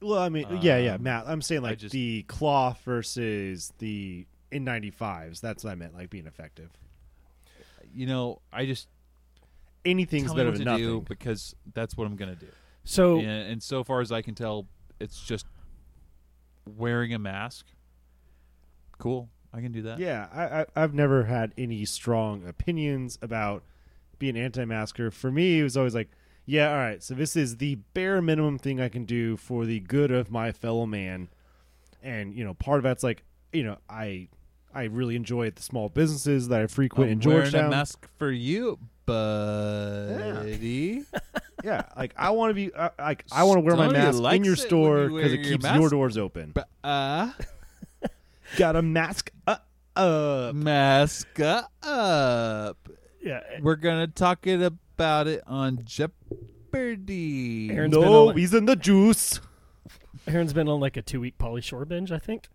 Well, 0.00 0.18
I 0.18 0.28
mean, 0.28 0.46
yeah, 0.62 0.78
yeah, 0.78 0.94
Um, 0.94 1.02
Matt. 1.02 1.24
I'm 1.26 1.42
saying 1.42 1.64
I 1.64 1.70
like 1.70 1.78
just- 1.78 1.92
the 1.92 2.22
cloth 2.24 2.80
versus 2.84 3.72
the 3.78 4.26
N95s. 4.52 5.40
That's 5.40 5.64
what 5.64 5.70
I 5.70 5.74
meant, 5.74 5.94
like 5.94 6.08
being 6.10 6.26
effective. 6.26 6.70
You 7.92 8.06
know, 8.06 8.40
I 8.52 8.64
just 8.66 8.88
Anything's 9.84 10.26
tell 10.26 10.34
me 10.34 10.40
better 10.40 10.50
what 10.50 10.58
than 10.58 10.66
to 10.66 10.72
nothing. 10.72 10.84
do 10.84 11.00
because 11.08 11.54
that's 11.74 11.96
what 11.96 12.06
I'm 12.06 12.16
gonna 12.16 12.34
do. 12.36 12.48
so 12.84 13.18
and, 13.18 13.26
and 13.52 13.62
so 13.62 13.82
far 13.84 14.00
as 14.00 14.12
I 14.12 14.22
can 14.22 14.34
tell, 14.34 14.66
it's 15.00 15.20
just 15.22 15.46
wearing 16.76 17.14
a 17.14 17.18
mask. 17.18 17.66
Cool, 18.98 19.28
I 19.52 19.60
can 19.60 19.72
do 19.72 19.82
that. 19.82 19.98
Yeah, 19.98 20.28
I, 20.32 20.60
I 20.60 20.66
I've 20.76 20.94
never 20.94 21.24
had 21.24 21.54
any 21.56 21.84
strong 21.84 22.46
opinions 22.46 23.18
about 23.22 23.62
being 24.18 24.36
anti-masker. 24.36 25.10
For 25.10 25.30
me, 25.30 25.60
it 25.60 25.62
was 25.62 25.76
always 25.76 25.94
like, 25.94 26.10
yeah, 26.48 26.70
all 26.70 26.78
right. 26.78 27.02
So 27.02 27.12
this 27.14 27.36
is 27.36 27.58
the 27.58 27.74
bare 27.92 28.22
minimum 28.22 28.58
thing 28.58 28.80
I 28.80 28.88
can 28.88 29.04
do 29.04 29.36
for 29.36 29.66
the 29.66 29.80
good 29.80 30.10
of 30.10 30.30
my 30.30 30.50
fellow 30.50 30.86
man, 30.86 31.28
and 32.02 32.34
you 32.34 32.42
know, 32.42 32.54
part 32.54 32.78
of 32.78 32.84
that's 32.84 33.02
like, 33.02 33.22
you 33.52 33.62
know, 33.62 33.76
I 33.88 34.28
I 34.74 34.84
really 34.84 35.14
enjoy 35.14 35.50
the 35.50 35.62
small 35.62 35.90
businesses 35.90 36.48
that 36.48 36.62
I 36.62 36.66
frequent 36.66 37.10
I'm 37.10 37.20
in 37.20 37.28
wearing 37.28 37.42
Georgetown. 37.50 37.66
a 37.66 37.70
mask 37.70 38.08
for 38.18 38.30
you, 38.30 38.78
buddy. 39.04 41.04
yeah, 41.62 41.82
like 41.96 42.14
I 42.16 42.30
want 42.30 42.50
to 42.50 42.54
be 42.54 42.72
uh, 42.72 42.90
like 42.98 43.26
I 43.30 43.44
want 43.44 43.58
to 43.58 43.60
wear 43.60 43.76
my 43.76 43.92
mask 43.92 44.22
in 44.34 44.42
your 44.44 44.56
store 44.56 45.08
because 45.08 45.32
it 45.34 45.42
keeps 45.42 45.64
mask. 45.64 45.80
your 45.80 45.90
doors 45.90 46.16
open. 46.16 46.52
But, 46.54 46.68
uh, 46.82 47.30
Got 48.56 48.76
a 48.76 48.82
mask 48.82 49.30
up. 49.46 49.66
mask 50.54 51.40
up. 51.40 52.88
yeah, 53.22 53.40
We're 53.60 53.76
gonna 53.76 54.06
talk 54.06 54.46
it 54.46 54.62
about 54.98 55.28
it 55.28 55.44
on 55.46 55.78
Jeopardy. 55.84 57.70
Aaron's 57.70 57.94
been 57.94 58.02
No, 58.04 58.28
on- 58.30 58.36
he's 58.36 58.52
in 58.52 58.64
the 58.64 58.74
juice. 58.74 59.40
Aaron's 60.26 60.52
been 60.52 60.68
on 60.68 60.80
like 60.80 60.96
a 60.96 61.02
two 61.02 61.20
week 61.20 61.38
Pauly 61.38 61.62
Shore 61.62 61.84
binge, 61.84 62.10
I 62.10 62.18
think. 62.18 62.48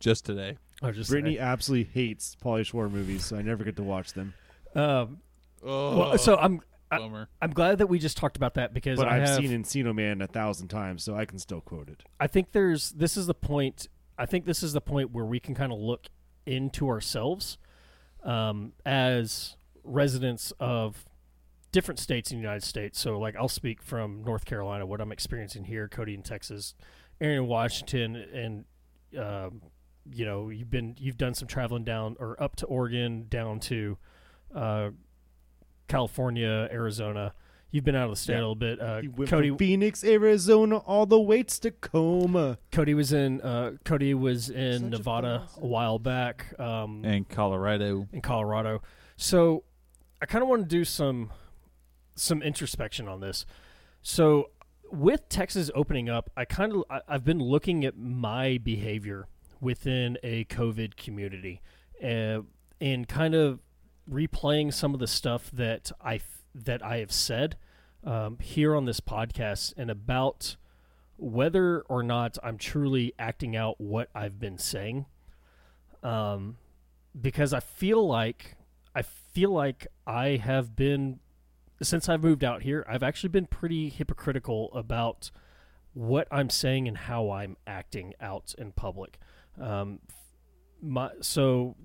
Just 0.00 0.26
today. 0.26 0.58
Or 0.82 0.92
just 0.92 1.08
Brittany 1.08 1.38
absolutely 1.38 1.90
hates 1.92 2.36
Pauly 2.44 2.66
Shore 2.66 2.90
movies, 2.90 3.24
so 3.24 3.36
I 3.36 3.42
never 3.42 3.64
get 3.64 3.76
to 3.76 3.82
watch 3.82 4.12
them. 4.12 4.34
Um, 4.74 5.18
Oh, 5.64 5.96
well, 5.96 6.18
so 6.18 6.36
I'm 6.36 6.60
I- 6.90 6.98
bummer. 6.98 7.28
I'm 7.40 7.52
glad 7.52 7.78
that 7.78 7.86
we 7.86 7.98
just 7.98 8.16
talked 8.18 8.36
about 8.36 8.54
that 8.54 8.74
because 8.74 8.98
But 8.98 9.08
I 9.08 9.16
I've 9.16 9.28
have, 9.28 9.36
seen 9.38 9.50
Encino 9.50 9.94
Man 9.94 10.20
a 10.20 10.26
thousand 10.26 10.68
times, 10.68 11.02
so 11.04 11.14
I 11.16 11.24
can 11.24 11.38
still 11.38 11.60
quote 11.62 11.88
it. 11.88 12.02
I 12.20 12.26
think 12.26 12.52
there's 12.52 12.90
this 12.90 13.16
is 13.16 13.26
the 13.28 13.34
point. 13.34 13.88
I 14.18 14.26
think 14.26 14.44
this 14.44 14.62
is 14.62 14.72
the 14.74 14.80
point 14.82 15.10
where 15.12 15.24
we 15.24 15.40
can 15.40 15.54
kind 15.54 15.72
of 15.72 15.78
look 15.78 16.08
into 16.44 16.88
ourselves 16.88 17.56
um, 18.24 18.72
as 18.84 19.56
residents 19.84 20.52
of 20.60 21.04
different 21.72 21.98
states 21.98 22.30
in 22.30 22.36
the 22.38 22.42
United 22.42 22.62
States. 22.64 22.98
So, 23.00 23.18
like, 23.18 23.34
I'll 23.36 23.48
speak 23.48 23.82
from 23.82 24.22
North 24.24 24.44
Carolina, 24.44 24.84
what 24.86 25.00
I'm 25.00 25.12
experiencing 25.12 25.64
here, 25.64 25.88
Cody 25.88 26.14
in 26.14 26.22
Texas, 26.22 26.74
Aaron 27.20 27.38
in 27.38 27.46
Washington, 27.46 28.16
and 28.16 28.64
um, 29.18 29.62
you 30.10 30.24
know, 30.24 30.48
you've 30.48 30.70
been 30.70 30.96
you've 30.98 31.16
done 31.18 31.34
some 31.34 31.46
traveling 31.48 31.84
down 31.84 32.16
or 32.18 32.40
up 32.42 32.56
to 32.56 32.66
Oregon, 32.66 33.26
down 33.28 33.60
to 33.60 33.96
uh, 34.54 34.90
California, 35.88 36.68
Arizona. 36.72 37.34
You've 37.70 37.84
been 37.84 37.94
out 37.96 38.04
of 38.04 38.10
the 38.10 38.16
state 38.16 38.34
Yeah. 38.34 38.38
a 38.38 38.40
little 38.40 38.54
bit. 38.54 38.80
Uh, 38.80 39.00
went 39.16 39.30
Cody 39.30 39.48
from 39.48 39.58
Phoenix, 39.58 40.04
Arizona, 40.04 40.78
all 40.78 41.06
the 41.06 41.18
way 41.20 41.42
to 41.42 41.60
Tacoma. 41.60 42.58
Cody 42.70 42.92
was 42.94 43.12
in 43.12 43.40
uh, 43.40 43.72
Cody 43.84 44.12
was 44.14 44.50
in 44.50 44.80
Such 44.82 44.90
Nevada 44.90 45.46
fun 45.54 45.64
a 45.64 45.66
while 45.66 45.98
back. 45.98 46.58
Um, 46.60 47.02
And 47.04 47.26
Colorado. 47.28 48.08
in 48.12 48.20
Colorado. 48.20 48.82
So 49.16 49.64
I 50.22 50.26
kind 50.26 50.40
of 50.40 50.48
want 50.48 50.62
to 50.62 50.68
do 50.68 50.84
some 50.84 51.32
some 52.14 52.42
introspection 52.42 53.08
on 53.08 53.18
this. 53.20 53.44
So 54.02 54.50
with 54.88 55.28
Texas 55.28 55.68
opening 55.74 56.08
up, 56.08 56.30
I 56.36 56.44
kind 56.44 56.72
of 56.72 56.84
I've 57.08 57.24
been 57.24 57.40
looking 57.40 57.84
at 57.84 57.98
my 57.98 58.58
behavior 58.58 59.26
within 59.60 60.18
a 60.22 60.44
COVID 60.44 60.96
community, 60.96 61.60
uh, 62.00 62.42
and 62.80 63.08
kind 63.08 63.34
of 63.34 63.58
replaying 64.08 64.72
some 64.72 64.94
of 64.94 65.00
the 65.00 65.08
stuff 65.08 65.50
that 65.52 65.90
I 66.00 66.20
that 66.54 66.84
I 66.84 66.98
have 66.98 67.10
said 67.10 67.56
um, 68.04 68.38
here 68.40 68.76
on 68.76 68.84
this 68.84 69.00
podcast 69.00 69.74
and 69.76 69.90
about 69.90 70.54
whether 71.16 71.80
or 71.88 72.04
not 72.04 72.38
I'm 72.44 72.58
truly 72.58 73.12
acting 73.18 73.56
out 73.56 73.80
what 73.80 74.08
I've 74.14 74.38
been 74.38 74.58
saying. 74.58 75.06
Um, 76.04 76.58
because 77.20 77.52
I 77.52 77.60
feel 77.60 78.06
like 78.06 78.56
I 78.94 79.02
feel 79.32 79.50
like 79.50 79.86
I 80.06 80.36
have 80.36 80.76
been 80.76 81.20
since 81.80 82.08
I've 82.08 82.22
moved 82.22 82.44
out 82.44 82.62
here, 82.62 82.84
I've 82.88 83.02
actually 83.02 83.30
been 83.30 83.46
pretty 83.46 83.88
hypocritical 83.88 84.72
about 84.72 85.30
what 85.94 86.28
I'm 86.30 86.48
saying 86.48 86.88
and 86.88 86.96
how 86.96 87.30
I'm 87.30 87.56
acting 87.66 88.14
out 88.20 88.54
in 88.56 88.72
public. 88.72 89.18
Um, 89.60 90.00
my 90.80 91.10
so 91.20 91.76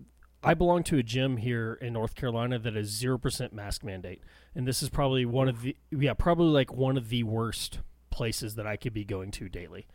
I 0.43 0.53
belong 0.53 0.83
to 0.83 0.97
a 0.97 1.03
gym 1.03 1.37
here 1.37 1.77
in 1.81 1.93
North 1.93 2.15
Carolina 2.15 2.59
that 2.59 2.77
is 2.77 2.89
zero 2.89 3.17
percent 3.17 3.53
mask 3.53 3.83
mandate, 3.83 4.21
and 4.55 4.67
this 4.67 4.81
is 4.83 4.89
probably 4.89 5.25
one 5.25 5.49
of 5.49 5.61
the 5.61 5.75
yeah 5.91 6.13
probably 6.13 6.47
like 6.47 6.73
one 6.73 6.97
of 6.97 7.09
the 7.09 7.23
worst 7.23 7.79
places 8.09 8.55
that 8.55 8.67
I 8.67 8.77
could 8.77 8.93
be 8.93 9.03
going 9.03 9.31
to 9.31 9.49
daily. 9.49 9.87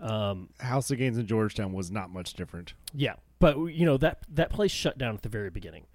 Um, 0.00 0.48
House 0.58 0.90
of 0.90 0.98
Gains 0.98 1.18
in 1.18 1.26
Georgetown 1.26 1.72
was 1.72 1.90
not 1.90 2.10
much 2.10 2.34
different. 2.34 2.74
yeah, 2.94 3.14
but 3.38 3.56
you 3.66 3.84
know 3.84 3.96
that 3.98 4.24
that 4.30 4.50
place 4.50 4.70
shut 4.70 4.98
down 4.98 5.14
at 5.14 5.22
the 5.22 5.28
very 5.28 5.50
beginning. 5.50 5.86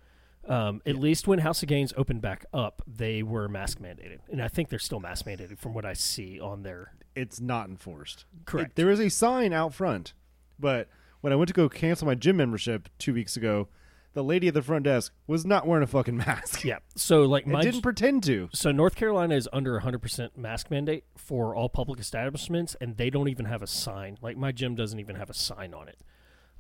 Um, 0.48 0.82
at 0.86 0.95
least 0.95 1.28
when 1.28 1.40
House 1.40 1.61
of 1.61 1.68
Gains 1.68 1.94
opened 1.98 2.22
back 2.22 2.45
up, 2.53 2.82
they 2.88 3.22
were 3.22 3.48
mask 3.49 3.80
mandated, 3.80 4.19
and 4.32 4.41
I 4.41 4.48
think 4.48 4.69
they're 4.69 4.80
still 4.80 4.99
mask 5.02 5.26
mandated 5.26 5.57
from 5.60 5.74
what 5.74 5.86
I 5.86 5.94
see 5.94 6.40
on 6.40 6.64
their. 6.64 6.94
It's 7.15 7.41
not 7.41 7.68
enforced. 7.68 8.26
Correct. 8.45 8.72
It- 8.72 8.76
there 8.76 8.90
is 8.90 8.99
a 9.02 9.10
sign 9.10 9.52
out 9.52 9.74
front, 9.74 10.14
but 10.57 10.88
when 11.22 11.34
I 11.34 11.36
went 11.36 11.49
to 11.49 11.53
go 11.53 11.68
cancel 11.68 12.06
my 12.07 12.15
gym 12.15 12.38
membership 12.38 12.88
two 12.98 13.14
weeks 13.14 13.36
ago, 13.36 13.68
the 14.14 14.24
lady 14.24 14.48
at 14.48 14.53
the 14.53 14.61
front 14.61 14.86
desk 14.86 15.14
was 15.28 15.45
not 15.45 15.68
wearing 15.68 15.84
a 15.84 15.88
fucking 15.88 16.15
mask. 16.26 16.64
Yeah, 16.64 16.80
so 16.95 17.24
like 17.24 17.45
my 17.45 17.61
didn't 17.61 17.82
pretend 17.82 18.24
to. 18.24 18.49
so 18.53 18.72
North 18.72 18.95
Carolina 18.95 19.36
is 19.36 19.49
under 19.52 19.80
100% 19.82 20.38
mask 20.38 20.72
mandate 20.72 21.03
for 21.18 21.53
all 21.56 21.68
public 21.69 21.99
establishments, 21.99 22.76
and 22.80 22.95
they 22.98 23.10
don't 23.10 23.28
even 23.28 23.45
have 23.45 23.61
a 23.61 23.68
sign. 23.68 24.18
Like 24.22 24.38
my 24.38 24.52
gym 24.53 24.76
doesn't 24.76 24.99
even 24.99 25.18
have 25.18 25.30
a 25.30 25.34
sign 25.36 25.74
on 25.74 25.88
it. 25.90 25.99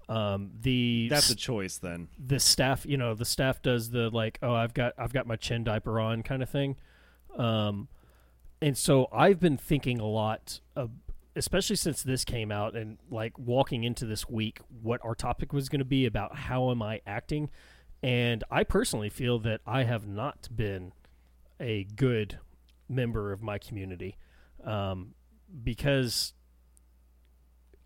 Um, 0.09 0.51
the 0.61 1.07
That's 1.09 1.29
a 1.29 1.35
choice 1.35 1.77
then. 1.77 2.07
the 2.17 2.39
staff 2.39 2.85
you 2.85 2.95
know 2.95 3.13
the 3.13 3.25
staff 3.25 3.61
does 3.61 3.89
the 3.89 4.09
like 4.09 4.39
oh 4.41 4.53
i've 4.53 4.73
got 4.73 4.93
i've 4.97 5.11
got 5.11 5.27
my 5.27 5.35
chin 5.35 5.65
diaper 5.65 5.99
on 5.99 6.23
kind 6.23 6.41
of 6.41 6.49
thing 6.49 6.77
um 7.37 7.89
and 8.61 8.77
so 8.77 9.07
i've 9.11 9.39
been 9.41 9.57
thinking 9.57 9.99
a 9.99 10.05
lot 10.05 10.61
of 10.77 10.91
especially 11.35 11.75
since 11.75 12.03
this 12.03 12.23
came 12.23 12.53
out 12.53 12.73
and 12.73 12.99
like 13.11 13.37
walking 13.37 13.83
into 13.83 14.05
this 14.05 14.29
week 14.29 14.59
what 14.81 15.01
our 15.03 15.13
topic 15.13 15.51
was 15.51 15.67
going 15.67 15.79
to 15.79 15.85
be 15.85 16.05
about 16.05 16.33
how 16.35 16.71
am 16.71 16.81
i 16.81 17.01
acting 17.05 17.49
and 18.01 18.45
i 18.49 18.63
personally 18.63 19.09
feel 19.09 19.37
that 19.39 19.59
i 19.67 19.83
have 19.83 20.07
not 20.07 20.47
been 20.55 20.93
a 21.59 21.83
good 21.95 22.39
member 22.87 23.33
of 23.33 23.41
my 23.41 23.57
community 23.57 24.17
um, 24.63 25.13
because 25.63 26.33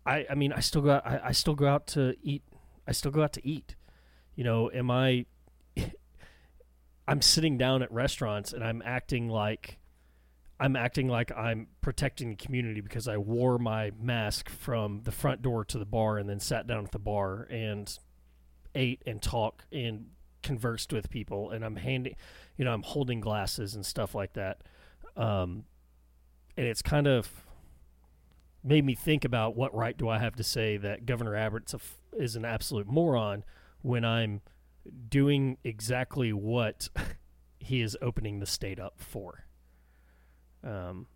I 0.04 0.26
I 0.30 0.34
mean 0.34 0.52
I 0.52 0.60
still 0.60 0.82
go 0.82 0.92
out, 0.92 1.06
I, 1.06 1.20
I 1.24 1.32
still 1.32 1.54
go 1.54 1.66
out 1.66 1.86
to 1.88 2.14
eat 2.22 2.42
I 2.86 2.92
still 2.92 3.10
go 3.10 3.22
out 3.22 3.32
to 3.34 3.46
eat. 3.46 3.76
You 4.34 4.44
know, 4.44 4.70
am 4.72 4.90
I 4.90 5.26
I'm 7.08 7.22
sitting 7.22 7.58
down 7.58 7.82
at 7.82 7.92
restaurants 7.92 8.52
and 8.52 8.62
I'm 8.64 8.82
acting 8.84 9.28
like 9.28 9.78
I'm 10.60 10.76
acting 10.76 11.08
like 11.08 11.32
I'm 11.36 11.66
protecting 11.80 12.30
the 12.30 12.36
community 12.36 12.80
because 12.80 13.08
I 13.08 13.16
wore 13.16 13.58
my 13.58 13.90
mask 14.00 14.48
from 14.48 15.00
the 15.02 15.12
front 15.12 15.42
door 15.42 15.64
to 15.66 15.78
the 15.78 15.84
bar 15.84 16.18
and 16.18 16.28
then 16.28 16.38
sat 16.38 16.66
down 16.66 16.84
at 16.84 16.92
the 16.92 17.00
bar 17.00 17.48
and 17.50 17.98
ate 18.74 19.02
and 19.06 19.20
talked 19.20 19.66
and 19.72 20.06
conversed 20.42 20.92
with 20.92 21.10
people 21.10 21.50
and 21.50 21.64
I'm 21.64 21.76
handing 21.76 22.16
you 22.56 22.64
know 22.64 22.72
I'm 22.72 22.82
holding 22.82 23.20
glasses 23.20 23.74
and 23.74 23.84
stuff 23.84 24.14
like 24.14 24.34
that. 24.34 24.62
Um 25.16 25.64
and 26.56 26.66
it's 26.66 26.82
kind 26.82 27.06
of 27.06 27.28
made 28.64 28.84
me 28.84 28.94
think 28.94 29.24
about 29.24 29.56
what 29.56 29.74
right 29.74 29.96
do 29.96 30.08
I 30.08 30.18
have 30.18 30.36
to 30.36 30.44
say 30.44 30.76
that 30.76 31.06
Governor 31.06 31.34
Abbott's 31.36 31.74
a 31.74 31.76
f- 31.76 31.98
is 32.16 32.36
an 32.36 32.44
absolute 32.44 32.86
moron 32.86 33.44
when 33.82 34.04
I'm 34.04 34.40
doing 35.08 35.58
exactly 35.64 36.32
what 36.32 36.88
he 37.58 37.80
is 37.80 37.96
opening 38.00 38.40
the 38.40 38.46
state 38.46 38.78
up 38.78 38.94
for. 38.98 39.46
Um, 40.64 41.06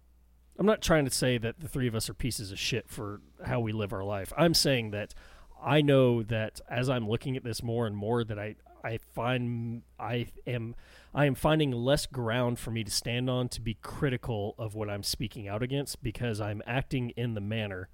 I'm 0.59 0.67
not 0.67 0.81
trying 0.81 1.05
to 1.05 1.11
say 1.11 1.39
that 1.39 1.61
the 1.61 1.69
three 1.69 1.87
of 1.87 1.95
us 1.95 2.09
are 2.09 2.15
pieces 2.15 2.51
of 2.51 2.59
shit 2.59 2.89
for 2.89 3.21
how 3.45 3.61
we 3.61 3.73
live 3.73 3.93
our 3.93 4.05
life. 4.05 4.33
I'm 4.37 4.55
saying 4.55 4.91
that 4.93 5.15
I 5.63 5.83
know 5.83 6.23
that 6.23 6.61
as 6.69 6.89
I'm 6.89 7.09
looking 7.09 7.37
at 7.37 7.45
this 7.45 7.63
more 7.63 7.87
and 7.87 7.97
more, 7.97 8.25
that 8.25 8.39
I 8.39 8.57
I 8.85 8.99
find 8.99 9.83
I 9.99 10.29
am 10.47 10.77
I 11.17 11.25
am 11.25 11.35
finding 11.35 11.73
less 11.73 12.05
ground 12.05 12.59
for 12.59 12.71
me 12.71 12.85
to 12.85 12.91
stand 12.91 13.31
on 13.31 13.49
to 13.49 13.63
be 13.63 13.79
critical 13.81 14.55
of 14.59 14.75
what 14.75 14.91
I'm 14.91 15.03
speaking 15.03 15.49
out 15.49 15.63
against 15.63 16.03
because 16.03 16.43
I'm 16.43 16.61
acting 16.67 17.09
in 17.17 17.33
the 17.33 17.41
manner 17.41 17.89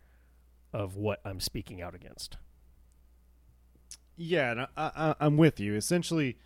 of 0.73 0.97
what 0.97 1.21
I'm 1.25 1.39
speaking 1.39 1.81
out 1.81 1.95
against. 1.95 2.37
Yeah, 4.17 4.51
and 4.51 4.61
I, 4.63 4.67
I, 4.77 5.15
I'm 5.21 5.37
with 5.37 5.61
you. 5.61 5.77
Essentially, 5.77 6.37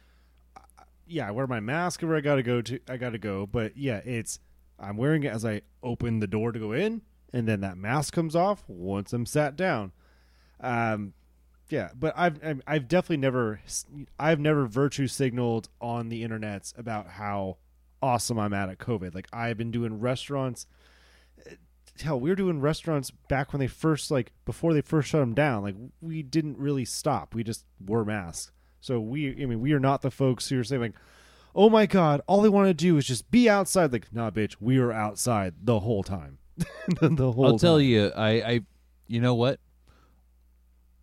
yeah, 1.07 1.27
I 1.27 1.31
wear 1.31 1.47
my 1.47 1.61
mask 1.61 2.03
where 2.03 2.15
I 2.15 2.21
gotta 2.21 2.43
go 2.43 2.61
to. 2.61 2.79
I 2.91 2.99
gotta 2.99 3.19
go, 3.19 3.47
but 3.47 3.75
yeah, 3.79 4.03
it's 4.05 4.39
I'm 4.79 4.99
wearing 4.99 5.23
it 5.23 5.33
as 5.33 5.47
I 5.47 5.63
open 5.83 6.19
the 6.21 6.27
door 6.27 6.53
to 6.53 6.59
go 6.59 6.73
in, 6.73 7.01
and 7.33 7.49
then 7.49 7.63
that 7.63 7.79
mask 7.79 8.13
comes 8.13 8.37
off 8.37 8.65
once 8.69 9.15
I'm 9.15 9.25
sat 9.25 9.57
down. 9.57 9.93
Um, 10.61 11.15
yeah, 11.69 11.91
but 11.99 12.15
I've 12.17 12.43
I've- 12.45 12.63
I've 12.67 12.89
definitely 12.89 13.19
never 13.19 13.61
I've 14.19 14.41
never 14.41 14.67
virtue 14.67 15.07
signaled 15.07 15.69
on 15.81 16.09
the 16.09 16.23
internets 16.23 16.77
about 16.79 17.09
how 17.09 17.59
awesome 18.03 18.39
I'm 18.39 18.53
at 18.53 18.69
at 18.69 18.79
COVID. 18.79 19.15
Like 19.15 19.29
I've 19.33 19.57
been 19.59 19.71
doing 19.71 20.01
restaurants. 20.01 20.67
Eh, 21.47 21.55
hell, 22.03 22.21
we 22.21 22.31
were 22.31 22.37
doing 22.37 22.61
restaurants 22.61 23.11
back 23.11 23.53
when 23.53 23.61
they 23.61 23.67
first 23.67 24.11
like 24.11 24.33
before 24.45 24.75
they 24.75 24.81
first 24.81 25.09
shut 25.09 25.21
them 25.21 25.35
down. 25.35 25.63
Like 25.63 25.77
we 26.01 26.23
didn't 26.23 26.59
really 26.59 26.85
stop. 26.85 27.35
We 27.35 27.43
just 27.43 27.65
wore 27.85 28.05
masks. 28.05 28.53
So 28.81 29.01
we, 29.01 29.31
I 29.43 29.47
mean, 29.47 29.61
we 29.61 29.73
are 29.73 29.81
not 29.81 30.03
the 30.03 30.11
folks 30.13 30.49
who 30.49 30.61
are 30.61 30.65
saying 30.65 30.81
like, 30.83 30.95
"Oh 31.57 31.69
my 31.69 31.87
god, 31.87 32.21
all 32.29 32.43
they 32.43 32.49
want 32.49 32.69
to 32.69 32.75
do 32.75 32.97
is 32.99 33.07
just 33.07 33.29
be 33.33 33.49
outside." 33.49 33.93
Like, 33.93 34.15
nah, 34.15 34.31
bitch, 34.31 34.57
we 34.61 34.79
were 34.79 34.93
outside 34.93 35.55
the 35.61 35.81
whole 35.81 36.05
time. 36.05 36.39
the, 37.01 37.09
the 37.09 37.33
whole. 37.33 37.47
I'll 37.47 37.59
tell 37.59 37.79
time. 37.79 37.87
you, 37.87 38.13
I, 38.15 38.29
I, 38.29 38.61
you 39.09 39.21
know 39.21 39.35
what? 39.35 39.59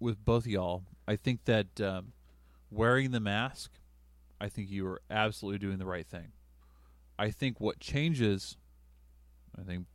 With 0.03 0.25
both 0.25 0.43
of 0.43 0.51
y'all, 0.51 0.83
I 1.07 1.15
think 1.15 1.45
that 1.45 1.79
um, 1.79 2.11
wearing 2.69 3.11
the 3.11 3.21
mask, 3.21 3.71
I 4.41 4.49
think 4.49 4.69
you 4.69 4.85
are 4.85 5.01
absolutely 5.09 5.59
doing 5.59 5.77
the 5.77 5.85
right 5.85 6.05
thing. 6.05 6.33
I 7.17 7.31
think 7.31 7.61
what 7.61 7.79
changes, 7.79 8.57
I 9.57 9.61
think 9.63 9.85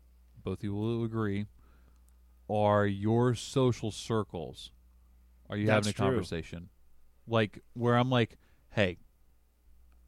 both 0.43 0.61
of 0.61 0.65
you 0.65 0.75
will 0.75 1.05
agree, 1.05 1.45
are 2.49 2.87
your 2.87 3.35
social 3.35 3.91
circles. 3.91 4.71
Are 5.51 5.59
you 5.59 5.67
That's 5.67 5.87
having 5.87 5.91
a 5.91 5.93
true. 5.93 6.07
conversation? 6.07 6.71
Like 7.27 7.59
where 7.75 7.95
I'm 7.95 8.09
like, 8.09 8.39
hey, 8.71 8.97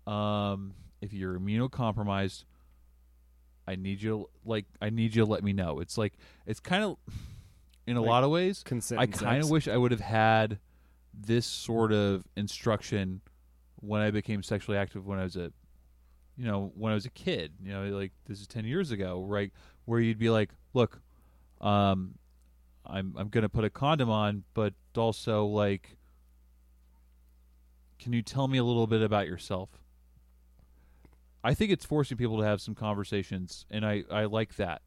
um, 0.06 0.72
if 1.02 1.12
you're 1.12 1.38
immunocompromised, 1.38 2.44
I 3.68 3.76
need 3.76 4.00
you 4.00 4.30
like 4.46 4.64
I 4.80 4.88
need 4.88 5.14
you 5.14 5.24
to 5.26 5.30
let 5.30 5.44
me 5.44 5.52
know. 5.52 5.78
It's 5.80 5.98
like 5.98 6.14
it's 6.46 6.58
kind 6.58 6.84
of 6.84 6.96
in 7.86 7.96
a 7.96 8.00
Like 8.00 8.08
lot 8.08 8.24
of 8.24 8.30
ways. 8.30 8.62
I 8.98 9.06
kind 9.06 9.42
of 9.42 9.50
wish 9.50 9.68
I 9.68 9.76
would 9.76 9.90
have 9.90 10.00
had 10.00 10.58
this 11.12 11.46
sort 11.46 11.92
of 11.92 12.24
instruction 12.36 13.20
when 13.76 14.00
I 14.02 14.10
became 14.10 14.42
sexually 14.42 14.76
active 14.78 15.06
when 15.06 15.18
I 15.18 15.24
was 15.24 15.36
a 15.36 15.52
you 16.36 16.46
know, 16.46 16.72
when 16.74 16.90
I 16.90 16.94
was 16.94 17.04
a 17.04 17.10
kid, 17.10 17.52
you 17.62 17.70
know, 17.70 17.84
like 17.88 18.12
this 18.26 18.40
is 18.40 18.46
10 18.46 18.64
years 18.64 18.92
ago, 18.92 19.22
right? 19.24 19.52
Where 19.84 20.00
you'd 20.00 20.18
be 20.18 20.30
like, 20.30 20.50
"Look, 20.72 21.02
um 21.60 22.14
I'm 22.86 23.14
I'm 23.18 23.28
going 23.28 23.42
to 23.42 23.48
put 23.48 23.64
a 23.64 23.70
condom 23.70 24.08
on, 24.08 24.44
but 24.54 24.72
also 24.96 25.44
like 25.44 25.96
can 27.98 28.14
you 28.14 28.22
tell 28.22 28.48
me 28.48 28.56
a 28.56 28.64
little 28.64 28.86
bit 28.86 29.02
about 29.02 29.26
yourself?" 29.26 29.68
I 31.42 31.54
think 31.54 31.72
it's 31.72 31.84
forcing 31.84 32.16
people 32.16 32.38
to 32.38 32.44
have 32.44 32.60
some 32.60 32.74
conversations 32.74 33.66
and 33.70 33.84
I 33.84 34.04
I 34.10 34.24
like 34.24 34.56
that. 34.56 34.82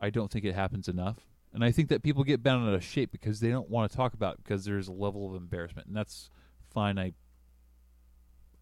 I 0.00 0.10
don't 0.10 0.30
think 0.30 0.44
it 0.44 0.54
happens 0.54 0.88
enough. 0.88 1.31
And 1.54 1.62
I 1.62 1.70
think 1.70 1.88
that 1.90 2.02
people 2.02 2.24
get 2.24 2.42
bent 2.42 2.62
out 2.62 2.74
of 2.74 2.82
shape 2.82 3.12
because 3.12 3.40
they 3.40 3.50
don't 3.50 3.68
want 3.68 3.90
to 3.90 3.96
talk 3.96 4.14
about 4.14 4.34
it 4.34 4.44
because 4.44 4.64
there's 4.64 4.88
a 4.88 4.92
level 4.92 5.28
of 5.28 5.34
embarrassment, 5.34 5.86
and 5.86 5.96
that's 5.96 6.30
fine. 6.70 6.98
I 6.98 7.12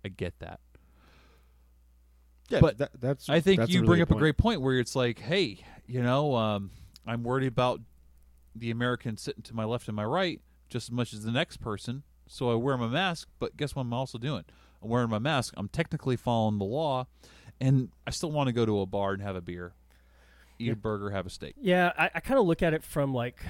I 0.04 0.08
get 0.08 0.38
that. 0.40 0.60
Yeah, 2.48 2.60
But 2.60 2.78
that, 2.78 2.90
that's. 3.00 3.28
I 3.28 3.40
think 3.40 3.60
that's 3.60 3.70
you 3.70 3.80
really 3.80 3.86
bring 3.86 4.02
up 4.02 4.10
a 4.10 4.16
great 4.16 4.36
point 4.36 4.60
where 4.60 4.78
it's 4.78 4.96
like, 4.96 5.20
hey, 5.20 5.64
you 5.86 6.02
know, 6.02 6.34
um, 6.34 6.70
I'm 7.06 7.22
worried 7.22 7.46
about 7.46 7.80
the 8.56 8.70
American 8.72 9.16
sitting 9.16 9.42
to 9.44 9.54
my 9.54 9.64
left 9.64 9.86
and 9.86 9.94
my 9.96 10.04
right 10.04 10.40
just 10.68 10.88
as 10.88 10.92
much 10.92 11.12
as 11.12 11.24
the 11.24 11.32
next 11.32 11.58
person. 11.58 12.02
So 12.26 12.50
I 12.50 12.54
wear 12.54 12.76
my 12.76 12.86
mask, 12.88 13.28
but 13.38 13.56
guess 13.56 13.74
what 13.74 13.82
I'm 13.82 13.92
also 13.92 14.18
doing? 14.18 14.44
I'm 14.82 14.88
wearing 14.88 15.10
my 15.10 15.18
mask. 15.18 15.52
I'm 15.56 15.68
technically 15.68 16.16
following 16.16 16.58
the 16.58 16.64
law, 16.64 17.06
and 17.60 17.90
I 18.06 18.10
still 18.10 18.30
want 18.30 18.46
to 18.46 18.52
go 18.52 18.64
to 18.64 18.80
a 18.80 18.86
bar 18.86 19.12
and 19.12 19.22
have 19.22 19.36
a 19.36 19.40
beer, 19.40 19.74
eat 20.60 20.70
a 20.72 20.76
burger, 20.76 21.10
have 21.10 21.26
a 21.26 21.30
steak. 21.30 21.54
Yeah, 21.60 21.92
I, 21.98 22.10
I 22.14 22.20
kind 22.20 22.38
of 22.38 22.46
look 22.46 22.62
at 22.62 22.74
it 22.74 22.84
from 22.84 23.12
like, 23.14 23.40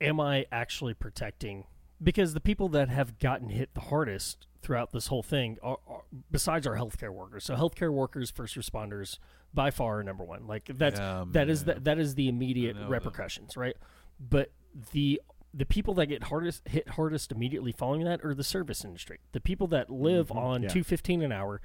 am 0.00 0.18
I 0.20 0.46
actually 0.50 0.94
protecting? 0.94 1.64
Because 2.02 2.34
the 2.34 2.40
people 2.40 2.68
that 2.70 2.88
have 2.88 3.18
gotten 3.18 3.48
hit 3.50 3.74
the 3.74 3.80
hardest 3.82 4.46
throughout 4.62 4.92
this 4.92 5.06
whole 5.08 5.22
thing, 5.22 5.58
are, 5.62 5.78
are, 5.86 6.02
besides 6.30 6.66
our 6.66 6.76
healthcare 6.76 7.10
workers, 7.12 7.44
so 7.44 7.54
healthcare 7.54 7.92
workers, 7.92 8.30
first 8.30 8.56
responders, 8.56 9.18
by 9.52 9.70
far 9.70 10.00
are 10.00 10.02
number 10.02 10.24
one. 10.24 10.46
Like 10.46 10.64
that's 10.74 10.98
Yeah, 10.98 11.24
that 11.32 11.48
is 11.48 11.64
man. 11.66 11.76
the, 11.76 11.80
that 11.82 11.98
is 11.98 12.14
the 12.14 12.28
immediate 12.28 12.76
I 12.76 12.80
know, 12.82 12.88
repercussions, 12.88 13.56
right? 13.56 13.76
But 14.18 14.50
the 14.92 15.20
the 15.56 15.66
people 15.66 15.94
that 15.94 16.06
get 16.06 16.24
hardest 16.24 16.66
hit 16.66 16.88
hardest 16.88 17.30
immediately 17.30 17.70
following 17.72 18.02
that 18.04 18.24
are 18.24 18.34
the 18.34 18.42
service 18.42 18.84
industry. 18.84 19.20
The 19.32 19.40
people 19.40 19.66
that 19.68 19.88
live 19.90 20.28
Mm-hmm. 20.28 20.38
on 20.38 20.62
yeah. 20.64 20.68
two 20.70 20.82
fifteen 20.82 21.22
an 21.22 21.30
hour 21.30 21.60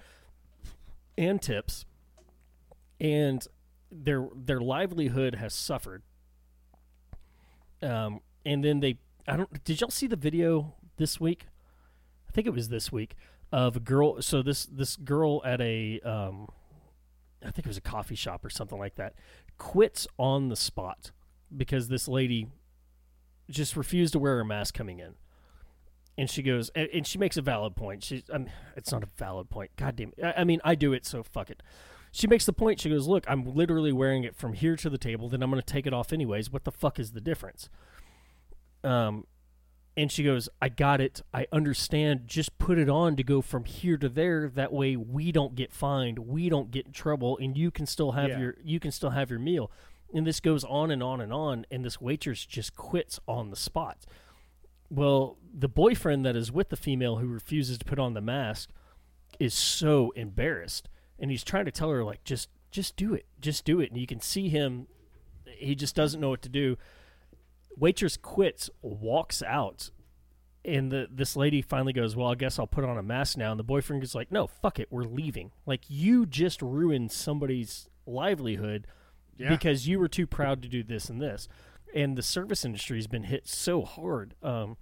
and 1.18 1.42
tips, 1.42 1.86
and 3.00 3.46
their 3.91 4.28
their 4.36 4.60
livelihood 4.60 5.36
has 5.36 5.53
suffered. 5.53 6.03
Um, 7.82 8.22
and 8.45 8.64
then 8.64 8.80
they, 8.80 8.98
I 9.28 9.38
don't. 9.38 9.64
Did 9.64 9.82
y'all 9.82 9.90
see 9.90 10.07
the 10.07 10.16
video 10.16 10.76
this 10.98 11.20
week? 11.20 11.48
I 12.28 12.32
think 12.32 12.45
it 12.45 12.53
was 12.53 12.70
this 12.70 12.91
week 12.91 13.16
of 13.52 13.76
a 13.76 13.80
girl. 13.80 14.22
So 14.22 14.41
this 14.41 14.66
this 14.66 14.95
girl 14.95 15.41
at 15.45 15.61
a, 15.61 15.99
um, 16.02 16.48
I 17.41 17.52
think 17.52 17.60
it 17.60 17.68
was 17.68 17.78
a 17.78 17.82
coffee 17.82 18.16
shop 18.16 18.45
or 18.45 18.49
something 18.49 18.78
like 18.78 18.95
that, 18.95 19.16
quits 19.57 20.07
on 20.18 20.49
the 20.49 20.56
spot 20.56 21.11
because 21.56 21.88
this 21.88 22.07
lady 22.07 22.48
just 23.49 23.76
refused 23.76 24.14
to 24.14 24.20
wear 24.20 24.38
her 24.38 24.44
mask 24.44 24.74
coming 24.74 24.99
in. 24.99 25.16
And 26.18 26.30
she 26.30 26.44
goes, 26.44 26.70
and, 26.76 27.07
she 27.07 27.18
makes 27.18 27.38
a 27.38 27.41
valid 27.41 27.78
point. 27.78 28.03
She, 28.03 28.24
I 28.32 28.40
mean, 28.40 28.52
it's 28.76 28.91
not 28.91 29.03
a 29.03 29.07
valid 29.18 29.49
point. 29.49 29.72
God 29.78 29.95
damn 29.95 30.11
it. 30.18 30.24
I, 30.24 30.41
I 30.41 30.44
mean, 30.44 30.60
I 30.66 30.76
do 30.76 30.91
it, 30.91 31.06
so 31.06 31.24
fuck 31.24 31.49
it. 31.49 31.64
She 32.11 32.27
makes 32.27 32.45
the 32.45 32.53
point. 32.53 32.80
She 32.80 32.90
goes, 32.90 33.07
"Look, 33.07 33.26
I'm 33.27 33.45
literally 33.45 33.91
wearing 33.91 34.23
it 34.23 34.36
from 34.36 34.53
here 34.53 34.76
to 34.76 34.90
the 34.90 34.98
table. 34.98 35.30
Then 35.30 35.44
I'm 35.44 35.49
going 35.52 35.61
to 35.61 35.73
take 35.73 35.86
it 35.86 35.94
off 35.94 36.11
anyways. 36.11 36.52
What 36.52 36.64
the 36.64 36.72
fuck 36.72 36.99
is 36.99 37.11
the 37.11 37.22
difference?" 37.22 37.69
Um, 38.84 39.26
and 39.98 40.11
she 40.11 40.23
goes, 40.23 40.49
"I 40.61 40.69
got 40.69 41.02
it. 41.02 41.22
I 41.34 41.45
understand. 41.52 42.27
Just 42.27 42.57
put 42.57 42.77
it 42.77 42.90
on 42.90 43.15
to 43.18 43.23
go 43.23 43.41
from 43.41 43.65
here 43.65 43.98
to 43.98 44.10
there. 44.10 44.49
That 44.49 44.72
way, 44.72 44.95
we 44.95 45.31
don't 45.31 45.56
get 45.56 45.73
fined. 45.73 46.19
We 46.19 46.49
don't 46.49 46.72
get 46.72 46.88
in 46.88 46.91
trouble, 46.94 47.38
and 47.38 47.57
you 47.57 47.69
can 47.72 47.86
still 47.86 48.14
have 48.14 48.30
Yeah. 48.30 48.40
your 48.40 48.56
you 48.64 48.80
can 48.80 48.91
still 48.91 49.11
have 49.11 49.30
your 49.30 49.40
meal." 49.40 49.72
And 50.11 50.26
this 50.26 50.40
goes 50.40 50.64
on 50.64 50.90
and 50.90 51.03
on 51.03 51.22
and 51.22 51.31
on. 51.31 51.65
And 51.69 51.86
this 51.86 52.02
waitress 52.02 52.44
just 52.45 52.76
quits 52.76 53.19
on 53.27 53.52
the 53.52 53.56
spot. 53.56 54.06
Well, 54.90 55.38
the 55.53 55.68
boyfriend 55.69 56.26
that 56.26 56.36
is 56.36 56.52
with 56.52 56.69
the 56.69 56.76
female 56.76 57.18
who 57.18 57.27
refuses 57.27 57.77
to 57.77 57.86
put 57.86 57.99
on 57.99 58.15
the 58.15 58.22
mask 58.22 58.72
is 59.40 59.53
so 59.53 60.10
embarrassed 60.11 60.90
and 61.20 61.30
he's 61.32 61.44
trying 61.44 61.66
to 61.66 61.72
tell 61.72 61.90
her 61.90 62.04
like 62.04 62.24
just 62.24 62.50
just 62.72 62.96
do 62.96 63.14
it 63.14 63.26
just 63.41 63.66
do 63.66 63.80
it. 63.80 63.90
And 63.91 64.00
you 64.00 64.08
can 64.08 64.20
see 64.22 64.50
him 64.50 64.88
he 65.46 65.76
just 65.76 65.96
doesn't 65.96 66.20
know 66.22 66.30
what 66.30 66.41
to 66.44 66.50
do. 66.50 66.78
Waitress 67.78 68.18
quits 68.18 68.70
walks 68.82 69.41
out 69.41 69.90
and 70.66 70.91
the 70.91 71.08
this 71.10 71.36
lady 71.38 71.62
finally 71.62 71.94
goes 71.94 72.18
well 72.18 72.28
i 72.30 72.36
guess 72.36 72.60
i'll 72.60 72.68
put 72.68 72.84
on 72.84 72.98
a 72.98 73.04
mask 73.04 73.38
now. 73.38 73.52
And 73.52 73.60
the 73.60 73.64
boyfriend 73.64 74.04
is 74.04 74.14
like 74.14 74.32
no 74.32 74.48
fuck 74.48 74.80
it 74.80 74.88
we're 74.91 75.04
leaving. 75.04 75.52
Like 75.66 75.82
you 75.88 76.26
just 76.26 76.62
ruined 76.62 77.12
somebody's 77.12 77.88
livelihood 78.06 78.88
Yeah. 79.38 79.50
because 79.50 79.88
you 79.88 80.00
were 80.00 80.08
too 80.10 80.28
proud 80.28 80.62
to 80.64 80.68
do 80.68 80.84
this 80.84 81.10
and 81.10 81.22
this. 81.22 81.48
And 81.96 82.18
the 82.18 82.22
service 82.24 82.66
industry 82.66 82.98
has 82.98 83.08
been 83.08 83.24
hit 83.24 83.48
so 83.48 83.84
hard. 83.84 84.36
Um 84.44 84.78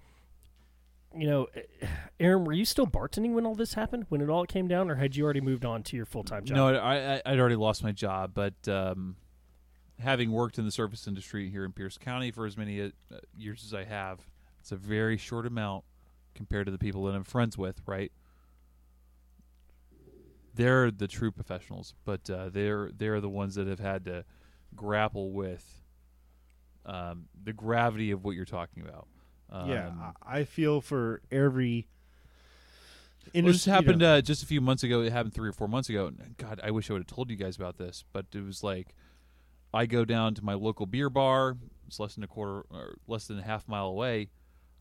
you 1.18 1.28
know, 1.28 1.48
Aaron, 2.20 2.46
were 2.46 2.54
you 2.54 2.66
still 2.66 2.88
bartending 2.88 3.34
when 3.34 3.46
all 3.46 3.56
this 3.56 3.74
happened? 3.74 4.06
When 4.10 4.22
it 4.22 4.30
all 4.30 4.46
came 4.46 4.68
down, 4.68 4.90
or 4.90 4.96
had 4.96 5.16
you 5.16 5.24
already 5.24 5.42
moved 5.42 5.66
on 5.66 5.84
to 5.84 5.96
your 5.96 6.06
full 6.06 6.24
time 6.24 6.46
job? 6.46 6.56
No, 6.56 6.76
I, 6.76 7.22
I'd 7.26 7.40
already 7.40 7.56
lost 7.56 7.84
my 7.84 7.92
job, 7.92 8.32
but 8.34 8.68
um, 8.68 9.16
having 10.00 10.32
worked 10.32 10.58
in 10.58 10.66
the 10.66 10.72
service 10.72 11.08
industry 11.08 11.50
here 11.50 11.66
in 11.66 11.72
Pierce 11.72 11.98
County 11.98 12.32
for 12.32 12.46
as 12.46 12.58
many 12.58 12.82
uh, 12.82 12.90
years 13.36 13.64
as 13.66 13.74
I 13.74 13.84
have, 13.84 14.20
it's 14.60 14.72
a 14.72 14.76
very 14.76 15.18
short 15.18 15.46
amount 15.46 15.84
compared 16.34 16.66
to 16.68 16.72
the 16.72 16.78
people 16.78 17.04
that 17.06 17.16
I'm 17.16 17.24
friends 17.24 17.58
with. 17.58 17.82
Right? 17.86 18.12
They're 20.54 20.90
the 20.90 21.08
true 21.08 21.32
professionals, 21.32 21.94
but 22.04 22.30
uh, 22.30 22.50
they're 22.50 22.92
they're 22.96 23.22
the 23.22 23.30
ones 23.30 23.56
that 23.56 23.68
have 23.68 23.80
had 23.80 24.06
to 24.06 24.26
grapple 24.76 25.32
with 25.32 25.84
um, 26.86 27.26
the 27.44 27.54
gravity 27.54 28.12
of 28.12 28.24
what 28.24 28.36
you're 28.36 28.46
talking 28.46 28.82
about. 28.82 29.08
Um, 29.50 29.70
yeah, 29.70 29.92
I 30.22 30.40
I 30.40 30.44
feel 30.44 30.82
for 30.82 31.22
every. 31.32 31.88
Well, 33.34 33.44
this 33.44 33.46
industry- 33.46 33.70
you 33.70 33.74
happened 33.76 34.00
know, 34.00 34.16
uh, 34.16 34.22
just 34.22 34.44
a 34.44 34.46
few 34.46 34.62
months 34.62 34.84
ago. 34.84 35.02
It 35.02 35.12
happened 35.12 35.34
three 35.34 35.50
or 35.50 35.54
four 35.54 35.68
months 35.68 35.90
ago. 35.90 36.08
And 36.08 36.36
God, 36.38 36.60
I 36.64 36.72
wish 36.72 36.90
I 36.90 36.94
would 36.94 37.02
have 37.02 37.08
told 37.08 37.30
you 37.30 37.36
guys 37.36 37.56
about 37.58 37.78
this. 37.78 38.04
But 38.14 38.26
it 38.34 38.44
was 38.44 38.64
like, 38.64 38.96
I 39.74 39.86
go 39.86 40.06
down 40.06 40.34
to 40.36 40.44
my 40.46 40.54
local 40.54 40.86
beer 40.86 41.10
bar. 41.10 41.58
It's 41.88 42.00
less 42.00 42.16
than 42.16 42.24
a 42.24 42.28
quarter, 42.28 42.66
or 42.70 42.96
less 43.08 43.28
than 43.28 43.40
a 43.40 43.44
half 43.44 43.68
mile 43.68 43.88
away. 43.88 44.30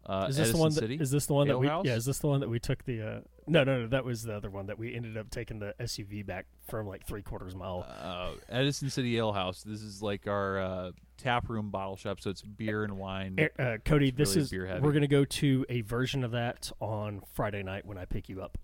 Uh, 0.05 0.27
is 0.29 0.37
this 0.37 0.45
Edison 0.45 0.57
the 0.57 0.61
one? 0.63 0.73
That, 0.75 0.81
City. 0.81 0.95
is 1.01 1.11
this 1.11 1.27
the 1.27 1.35
one 1.35 1.49
that 1.49 1.59
we? 1.59 1.67
House? 1.67 1.85
Yeah, 1.87 1.95
is 1.97 2.05
this 2.05 2.19
the 2.19 2.29
one 2.29 2.41
that 2.41 2.49
we 2.49 2.59
took 2.61 2.85
the? 2.85 3.03
Uh, 3.03 3.21
no, 3.47 3.65
no, 3.65 3.83
no. 3.83 3.87
That 3.89 4.05
was 4.05 4.23
the 4.23 4.35
other 4.35 4.51
one 4.51 4.67
that 4.67 4.79
we 4.79 4.95
ended 4.95 5.17
up 5.17 5.31
taking 5.31 5.59
the 5.59 5.75
SUV 5.81 6.25
back 6.27 6.47
from 6.69 6.87
like 6.87 7.07
three 7.07 7.23
quarters 7.23 7.55
mile. 7.55 7.87
uh, 8.03 8.31
Edison 8.49 8.91
City 8.91 9.17
Ale 9.17 9.33
House. 9.33 9.63
This 9.63 9.83
is 9.83 10.03
like 10.03 10.27
our 10.27 10.59
uh, 10.59 10.91
tap 11.17 11.49
room 11.49 11.71
bottle 11.71 11.97
shop. 11.97 12.21
So 12.21 12.31
it's 12.31 12.43
beer 12.43 12.85
and 12.85 12.99
wine. 12.99 13.37
Eh, 13.39 13.49
uh, 13.63 13.77
Cody, 13.85 14.09
it's 14.09 14.17
this 14.17 14.29
really 14.31 14.41
is 14.43 14.51
beer 14.51 14.67
heavy. 14.67 14.81
we're 14.81 14.93
gonna 14.93 15.07
go 15.07 15.25
to 15.25 15.65
a 15.69 15.81
version 15.83 16.25
of 16.25 16.33
that 16.33 16.71
on 16.81 17.23
Friday 17.33 17.63
night 17.63 17.87
when 17.87 17.99
I 17.99 18.05
pick 18.05 18.29
you 18.29 18.43
up. 18.43 18.59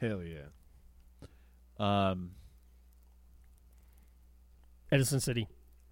Hell 0.00 0.22
yeah. 0.22 0.48
Um, 1.78 2.32
Edison 4.92 5.20
City. 5.20 5.46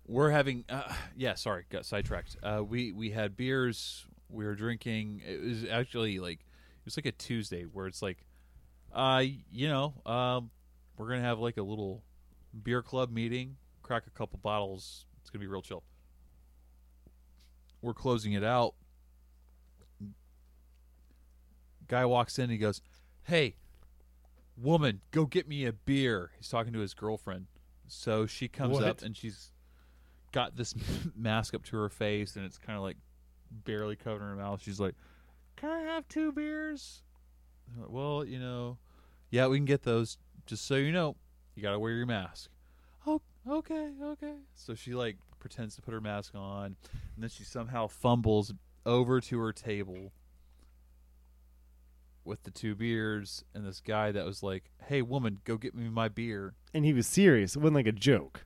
we're 0.06 0.30
having 0.30 0.64
uh, 0.68 0.92
yeah 1.16 1.34
sorry 1.34 1.64
got 1.70 1.86
sidetracked 1.86 2.36
uh, 2.42 2.62
we 2.66 2.92
we 2.92 3.10
had 3.10 3.36
beers 3.36 4.06
we 4.28 4.44
were 4.44 4.54
drinking 4.54 5.22
it 5.26 5.40
was 5.40 5.64
actually 5.70 6.18
like 6.18 6.40
it 6.40 6.47
was 6.88 6.96
like 6.96 7.06
a 7.06 7.12
tuesday 7.12 7.62
where 7.64 7.86
it's 7.86 8.02
like 8.02 8.24
uh 8.94 9.22
you 9.52 9.68
know 9.68 9.94
um 10.06 10.50
we're 10.96 11.08
gonna 11.08 11.20
have 11.22 11.38
like 11.38 11.56
a 11.58 11.62
little 11.62 12.02
beer 12.62 12.82
club 12.82 13.10
meeting 13.12 13.56
crack 13.82 14.04
a 14.06 14.10
couple 14.10 14.38
bottles 14.42 15.04
it's 15.20 15.30
gonna 15.30 15.40
be 15.40 15.46
real 15.46 15.60
chill. 15.62 15.82
We're 17.82 17.92
closing 17.94 18.32
it 18.32 18.42
out. 18.42 18.74
Guy 21.86 22.04
walks 22.04 22.38
in 22.38 22.50
he 22.50 22.58
goes 22.58 22.80
hey 23.24 23.56
woman 24.56 25.00
go 25.10 25.26
get 25.26 25.46
me 25.46 25.64
a 25.66 25.72
beer. 25.72 26.30
He's 26.36 26.48
talking 26.48 26.72
to 26.72 26.80
his 26.80 26.94
girlfriend. 26.94 27.46
So 27.86 28.26
she 28.26 28.48
comes 28.48 28.74
What? 28.74 28.84
up 28.84 29.02
and 29.02 29.16
she's 29.16 29.52
got 30.32 30.56
this 30.56 30.74
mask 31.16 31.54
up 31.54 31.64
to 31.66 31.76
her 31.76 31.88
face 31.88 32.36
and 32.36 32.44
it's 32.44 32.58
kind 32.58 32.76
of 32.76 32.82
like 32.82 32.96
barely 33.50 33.96
covering 33.96 34.28
her 34.30 34.36
mouth. 34.36 34.62
She's 34.62 34.80
like 34.80 34.94
can 35.60 35.70
i 35.70 35.80
have 35.80 36.06
two 36.08 36.32
beers? 36.32 37.02
Well 37.88 38.24
you 38.24 38.38
know 38.38 38.78
yeah 39.30 39.46
we 39.46 39.58
can 39.58 39.64
get 39.66 39.82
those. 39.82 40.18
Just 40.46 40.66
so 40.66 40.76
you 40.76 40.92
know 40.92 41.16
you 41.54 41.62
gotta 41.62 41.78
wear 41.78 41.92
your 41.92 42.06
mask. 42.06 42.50
Oh 43.06 43.20
okay 43.48 43.90
okay. 44.02 44.34
So 44.54 44.74
she 44.74 44.94
like 44.94 45.16
pretends 45.38 45.76
to 45.76 45.82
put 45.82 45.94
her 45.94 46.00
mask 46.00 46.34
on 46.34 46.76
and 46.92 47.22
then 47.22 47.28
she 47.30 47.44
somehow 47.44 47.86
fumbles 47.86 48.52
over 48.86 49.20
to 49.20 49.38
her 49.38 49.52
table 49.52 50.12
with 52.24 52.42
the 52.42 52.50
two 52.50 52.74
beers 52.74 53.44
and 53.54 53.66
this 53.66 53.80
guy 53.80 54.12
that 54.12 54.24
was 54.24 54.42
like 54.42 54.70
hey 54.86 55.02
woman 55.02 55.38
go 55.44 55.56
get 55.56 55.74
me 55.74 55.88
my 55.88 56.08
beer. 56.08 56.54
And 56.72 56.84
he 56.84 56.92
was 56.92 57.06
serious. 57.06 57.56
It 57.56 57.58
wasn't 57.58 57.76
like 57.76 57.86
a 57.86 57.92
joke. 57.92 58.44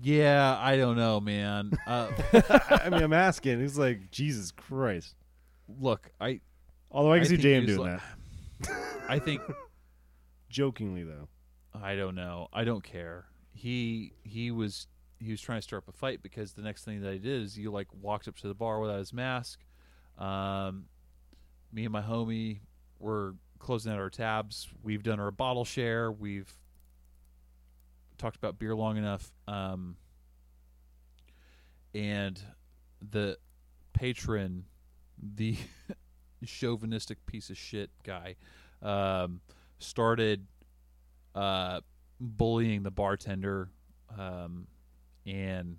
Yeah 0.00 0.56
i 0.60 0.76
don't 0.76 0.96
know 0.96 1.20
man 1.20 1.72
uh, 1.86 2.08
I 2.32 2.88
mean, 2.90 3.02
I'm 3.02 3.12
asking. 3.12 3.60
He's 3.60 3.76
like, 3.78 4.10
Jesus 4.10 4.50
Christ. 4.50 5.14
look 5.80 6.10
i 6.20 6.40
Although 6.90 7.12
I 7.12 7.18
can 7.18 7.26
I 7.26 7.28
see 7.30 7.36
JM 7.36 7.66
doing 7.66 7.78
like- 7.78 8.00
that. 8.62 8.76
i 9.08 9.18
think 9.18 9.42
Jokingly, 10.48 11.02
though. 11.02 11.28
I 11.74 11.96
don't 11.96 12.14
know. 12.14 12.48
I 12.52 12.64
don't 12.64 12.84
care. 12.84 13.24
He 13.54 14.12
he 14.22 14.50
was 14.50 14.86
he 15.18 15.30
was 15.30 15.40
trying 15.40 15.58
to 15.58 15.62
stir 15.62 15.78
up 15.78 15.88
a 15.88 15.92
fight 15.92 16.22
because 16.22 16.52
the 16.52 16.60
next 16.62 16.84
thing 16.84 17.00
that 17.00 17.08
I 17.08 17.16
did 17.16 17.42
is 17.42 17.54
he 17.54 17.68
like 17.68 17.86
walked 18.02 18.28
up 18.28 18.36
to 18.38 18.48
the 18.48 18.54
bar 18.54 18.78
without 18.78 18.98
his 18.98 19.14
mask. 19.14 19.60
Um, 20.18 20.84
me 21.72 21.84
and 21.84 21.92
my 21.92 22.02
homie 22.02 22.60
were 22.98 23.34
closing 23.58 23.90
out 23.92 23.98
our 23.98 24.10
tabs. 24.10 24.68
We've 24.82 25.02
done 25.02 25.20
our 25.20 25.30
bottle 25.30 25.64
share. 25.64 26.12
We've 26.12 26.52
talked 28.22 28.36
about 28.36 28.58
beer 28.58 28.74
long 28.74 28.96
enough. 28.96 29.32
Um, 29.48 29.96
and 31.94 32.40
the 33.10 33.36
patron, 33.92 34.64
the 35.20 35.56
chauvinistic 36.46 37.24
piece 37.26 37.50
of 37.50 37.58
shit 37.58 37.90
guy, 38.04 38.36
um, 38.80 39.40
started 39.78 40.46
uh, 41.34 41.80
bullying 42.20 42.84
the 42.84 42.90
bartender, 42.90 43.68
um, 44.16 44.68
and 45.26 45.76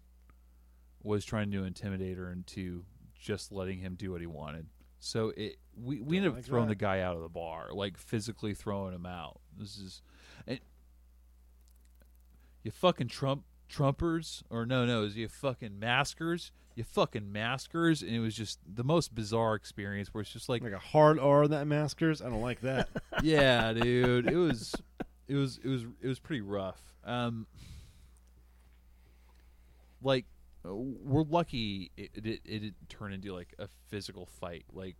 was 1.01 1.25
trying 1.25 1.51
to 1.51 1.63
intimidate 1.63 2.17
her 2.17 2.31
into 2.31 2.83
just 3.17 3.51
letting 3.51 3.79
him 3.79 3.95
do 3.95 4.11
what 4.11 4.19
he 4.21 4.27
wanted. 4.27 4.67
So 4.99 5.33
it 5.35 5.57
we, 5.75 6.01
we 6.01 6.17
ended 6.17 6.31
up 6.31 6.37
like 6.37 6.45
throwing 6.45 6.67
that. 6.67 6.77
the 6.77 6.83
guy 6.83 7.01
out 7.01 7.15
of 7.15 7.21
the 7.21 7.29
bar, 7.29 7.69
like 7.73 7.97
physically 7.97 8.53
throwing 8.53 8.93
him 8.93 9.05
out. 9.05 9.39
This 9.57 9.77
is, 9.77 10.01
you 12.63 12.71
fucking 12.71 13.07
Trump 13.07 13.43
Trumpers 13.69 14.43
or 14.49 14.65
no 14.65 14.85
no, 14.85 15.03
is 15.03 15.15
you 15.15 15.27
fucking 15.27 15.79
maskers, 15.79 16.51
you 16.75 16.83
fucking 16.83 17.31
maskers, 17.31 18.01
and 18.01 18.11
it 18.11 18.19
was 18.19 18.35
just 18.35 18.59
the 18.71 18.83
most 18.83 19.13
bizarre 19.13 19.55
experience 19.55 20.13
where 20.13 20.21
it's 20.21 20.31
just 20.31 20.49
like 20.49 20.61
Like 20.63 20.73
a 20.73 20.79
hard 20.79 21.19
R 21.19 21.43
on 21.43 21.51
that 21.51 21.67
maskers. 21.67 22.21
I 22.21 22.29
don't 22.29 22.41
like 22.41 22.61
that. 22.61 22.89
yeah, 23.23 23.73
dude. 23.73 24.27
It 24.27 24.35
was, 24.35 24.75
it 25.27 25.35
was, 25.35 25.59
it 25.63 25.67
was, 25.67 25.85
it 26.01 26.07
was 26.07 26.19
pretty 26.19 26.41
rough. 26.41 26.81
Um, 27.03 27.47
like 30.01 30.25
we're 30.63 31.23
lucky 31.23 31.91
it, 31.97 32.11
it 32.15 32.25
it 32.25 32.43
didn't 32.45 32.89
turn 32.89 33.11
into 33.11 33.33
like 33.33 33.53
a 33.59 33.67
physical 33.89 34.25
fight. 34.25 34.65
Like 34.71 34.95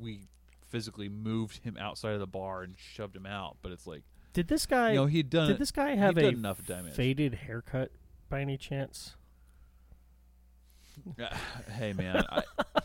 we 0.00 0.28
physically 0.68 1.08
moved 1.08 1.64
him 1.64 1.76
outside 1.78 2.12
of 2.12 2.20
the 2.20 2.26
bar 2.26 2.62
and 2.62 2.74
shoved 2.76 3.16
him 3.16 3.26
out. 3.26 3.56
But 3.62 3.72
it's 3.72 3.86
like 3.86 4.02
Did 4.32 4.48
this 4.48 4.66
guy? 4.66 4.90
you 4.90 4.96
know 4.96 5.06
he'd 5.06 5.30
done. 5.30 5.48
did 5.48 5.58
this 5.58 5.72
guy 5.72 5.94
have 5.96 6.16
a 6.18 6.28
enough 6.28 6.64
damage. 6.66 6.94
faded 6.94 7.34
haircut 7.34 7.90
by 8.28 8.40
any 8.40 8.56
chance? 8.56 9.14
Uh, 11.18 11.28
hey 11.78 11.92
man, 11.92 12.24
I, 12.28 12.42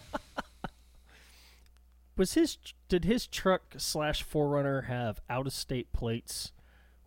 Was 2.16 2.36
his 2.36 2.58
did 2.88 3.06
his 3.06 3.26
truck 3.26 3.74
slash 3.78 4.24
4Runner 4.26 4.86
have 4.86 5.20
out 5.30 5.48
of 5.48 5.54
state 5.54 5.92
plates 5.92 6.52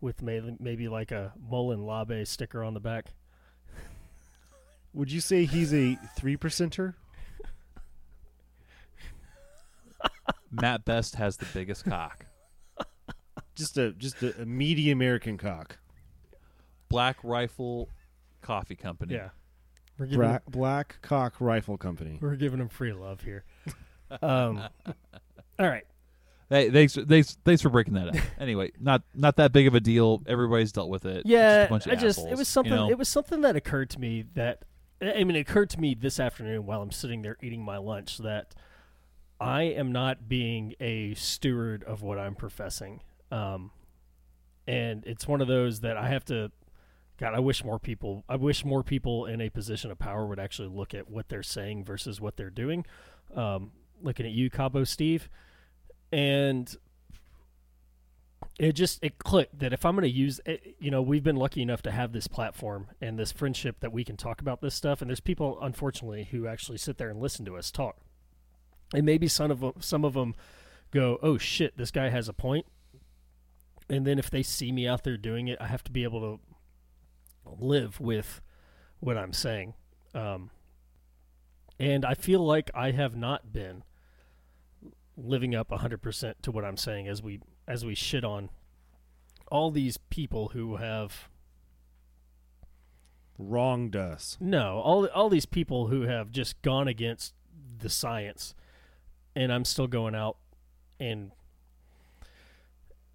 with 0.01 0.21
maybe 0.21 0.57
maybe 0.59 0.89
like 0.89 1.13
a 1.13 1.33
Molon 1.51 1.87
Labe 1.87 2.27
sticker 2.27 2.63
on 2.63 2.75
the 2.75 2.81
back? 2.81 3.13
Would 4.93 5.13
you 5.13 5.21
say 5.21 5.45
he's 5.45 5.73
a 5.73 5.97
three 6.17 6.37
percenter? 6.37 6.95
Mat 10.51 10.85
Best 10.85 11.15
has 11.15 11.37
the 11.37 11.47
biggest 11.55 11.85
cock. 11.85 12.26
Just 13.57 13.77
a 13.79 13.93
just 13.93 14.23
a, 14.23 14.43
a 14.43 14.47
meaty 14.47 14.91
American 14.91 15.37
cock. 15.39 15.79
Black 16.89 17.17
Rifle 17.25 17.89
Coffee 18.43 18.77
Company. 18.77 19.15
Yeah, 19.15 19.31
we're 19.99 20.07
giving 20.07 20.21
Black, 20.21 20.45
Black 20.47 20.99
Cock 21.03 21.35
Rifle 21.41 21.77
Company. 21.77 22.19
we're 22.21 22.37
giving 22.37 22.59
them 22.61 22.69
free 22.69 22.93
love 22.93 23.23
here. 23.23 23.45
Um, 24.23 24.63
all 25.59 25.67
right, 25.69 25.83
Hey, 26.49 26.71
thanks, 26.71 26.95
thanks, 26.95 27.37
thanks 27.45 27.61
for 27.61 27.71
breaking 27.71 27.95
that 27.95 28.09
up. 28.09 28.15
anyway, 28.39 28.71
not 28.81 29.03
not 29.15 29.37
that 29.37 29.53
big 29.53 29.67
of 29.67 29.75
a 29.75 29.81
deal. 29.81 30.23
Everybody's 30.29 30.71
dealt 30.71 30.89
with 30.89 31.05
it. 31.05 31.19
It's 31.19 31.29
yeah, 31.29 31.63
just 31.63 31.67
a 31.67 31.71
bunch 31.71 31.87
of 31.87 31.93
I 31.93 31.95
just 31.97 32.19
it 32.19 32.23
assholes, 32.23 32.39
was 32.39 32.49
something 32.49 32.73
You 32.73 32.79
know? 32.79 32.91
it 32.91 32.99
was 32.99 33.09
something 33.09 33.41
that 33.41 33.57
occurred 33.57 33.91
to 33.91 34.01
me 34.01 34.25
that 34.35 34.63
I 35.03 35.25
mean 35.25 35.35
it 35.35 35.41
occurred 35.41 35.71
to 35.71 35.81
me 35.81 35.95
this 35.95 36.21
afternoon 36.21 36.65
while 36.65 36.83
I'm 36.83 36.93
sitting 36.93 37.23
there 37.23 37.37
eating 37.43 37.63
my 37.65 37.79
lunch 37.79 38.19
that 38.19 38.55
I 39.41 39.63
am 39.63 39.91
not 39.91 40.29
being 40.29 40.75
a 40.79 41.15
steward 41.15 41.83
of 41.83 42.03
what 42.03 42.17
I'm 42.19 42.37
professing. 42.37 43.01
Um, 43.31 43.71
and 44.67 45.05
it's 45.07 45.27
one 45.27 45.41
of 45.41 45.49
those 45.49 45.81
that 45.81 45.97
I 45.97 46.09
have 46.09 46.25
to 46.27 46.51
God, 47.19 47.35
I 47.35 47.41
wish 47.41 47.65
more 47.65 47.79
people 47.79 48.25
I 48.29 48.37
wish 48.37 48.65
more 48.65 48.83
people 48.83 49.27
in 49.27 49.41
a 49.41 49.49
position 49.49 49.91
of 49.91 49.99
power 49.99 50.27
would 50.27 50.39
actually 50.39 50.69
look 50.69 50.95
at 50.95 51.11
what 51.11 51.29
they're 51.29 51.43
saying 51.43 51.85
versus 51.85 52.21
what 52.21 52.37
they're 52.37 52.51
doing. 52.51 52.85
Um, 53.35 53.73
looking 54.03 54.27
at 54.27 54.33
you, 54.33 54.51
Cabo 54.51 54.85
Steve. 54.85 55.29
And 56.13 56.75
it 58.59 58.73
just 58.73 59.03
it 59.03 59.19
clicked 59.19 59.59
that 59.61 59.73
if 59.73 59.85
I'm 59.85 59.95
going 59.95 60.03
to 60.03 60.11
use 60.11 60.41
it, 60.45 60.77
you 60.79 60.91
know, 60.91 61.01
we've 61.01 61.25
been 61.25 61.37
lucky 61.37 61.63
enough 61.63 61.83
to 61.83 61.91
have 61.91 62.13
this 62.13 62.27
platform 62.27 62.89
and 63.01 63.19
this 63.19 63.33
friendship 63.33 63.81
that 63.81 63.93
we 63.93 64.05
can 64.05 64.17
talk 64.17 64.41
about 64.41 64.61
this 64.61 64.75
stuff 64.75 65.01
and 65.01 65.11
there's 65.11 65.21
people 65.21 65.59
unfortunately 65.63 66.29
who 66.31 66.47
actually 66.47 66.79
sit 66.79 66.99
there 66.99 67.09
and 67.09 67.21
listen 67.21 67.45
to 67.47 67.57
us 67.57 67.71
talk. 67.71 67.97
And 68.95 69.05
maybe 69.05 69.27
some 69.27 69.51
of 69.51 69.61
them, 69.61 69.73
some 69.81 70.05
of 70.05 70.15
them 70.15 70.35
go, 70.91 71.19
"Oh 71.23 71.39
shit, 71.39 71.77
this 71.77 71.91
guy 71.91 72.11
has 72.11 72.29
a 72.29 72.33
point." 72.33 72.67
And 73.89 74.07
then 74.07 74.19
if 74.19 74.31
they 74.31 74.43
see 74.43 74.73
me 74.73 74.87
out 74.87 75.05
there 75.05 75.17
doing 75.17 75.49
it, 75.49 75.59
I 75.61 75.67
have 75.67 75.85
to 75.85 75.93
be 75.93 76.03
able 76.03 76.21
to 76.21 76.41
live 77.59 78.01
with 78.01 78.41
what 79.01 79.17
I'm 79.17 79.33
saying. 79.33 79.75
Um, 80.15 80.51
and 81.79 82.05
I 82.05 82.15
feel 82.15 82.45
like 82.45 82.71
I 82.75 82.91
have 82.93 83.17
not 83.17 83.53
been 83.53 83.85
living 85.17 85.55
up 85.55 85.71
100% 85.71 86.35
to 86.43 86.51
what 86.51 86.65
I'm 86.65 86.77
saying 86.77 87.09
as 87.09 87.23
we 87.23 87.41
as 87.69 87.85
we 87.85 87.95
shit 87.95 88.25
on 88.25 88.51
all 89.49 89.71
these 89.71 89.97
people 89.97 90.49
who 90.49 90.77
have 90.77 91.29
Wronged 93.39 93.95
us. 93.95 94.39
no 94.41 94.79
all 94.79 95.07
all 95.09 95.29
these 95.29 95.45
people 95.45 95.89
who 95.89 96.03
have 96.03 96.31
just 96.31 96.61
gone 96.63 96.89
against 96.89 97.35
the 97.79 97.91
science 97.91 98.55
and 99.35 99.53
I'm 99.53 99.67
still 99.67 99.87
going 99.87 100.15
out 100.15 100.39
and 100.99 101.33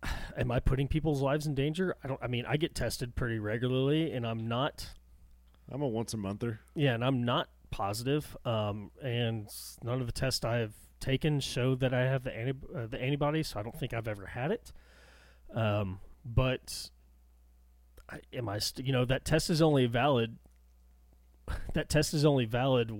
am 0.37 0.51
I 0.51 0.59
putting 0.59 0.87
people's 0.87 1.21
lives 1.21 1.47
in 1.47 1.55
danger? 1.55 1.95
I 2.03 2.07
don't 2.07 2.19
I 2.21 2.27
mean 2.27 2.45
I 2.47 2.57
get 2.57 2.75
tested 2.75 3.15
pretty 3.15 3.39
regularly 3.39 4.11
and 4.11 4.25
I'm 4.25 4.47
not 4.47 4.87
I'm 5.71 5.81
a 5.81 5.87
once 5.87 6.13
a 6.13 6.17
monther. 6.17 6.59
Yeah, 6.75 6.93
and 6.93 7.03
I'm 7.03 7.23
not 7.23 7.47
positive. 7.71 8.35
Um, 8.45 8.91
and 9.01 9.47
none 9.83 10.01
of 10.01 10.05
the 10.05 10.11
tests 10.11 10.43
I 10.43 10.57
have 10.57 10.73
taken 10.99 11.39
show 11.39 11.75
that 11.75 11.93
I 11.93 12.01
have 12.01 12.23
the 12.23 12.35
anti- 12.35 12.59
uh, 12.75 12.87
the 12.87 13.01
antibodies, 13.01 13.47
so 13.47 13.59
I 13.59 13.63
don't 13.63 13.77
think 13.77 13.93
I've 13.93 14.07
ever 14.07 14.27
had 14.27 14.51
it. 14.51 14.71
Um, 15.55 15.99
but 16.25 16.89
I, 18.09 18.19
am 18.33 18.49
I? 18.49 18.59
St- 18.59 18.85
you 18.85 18.93
know, 18.93 19.05
that 19.05 19.25
test 19.25 19.49
is 19.49 19.61
only 19.61 19.85
valid. 19.87 20.37
That 21.73 21.89
test 21.89 22.13
is 22.13 22.23
only 22.23 22.45
valid 22.45 22.91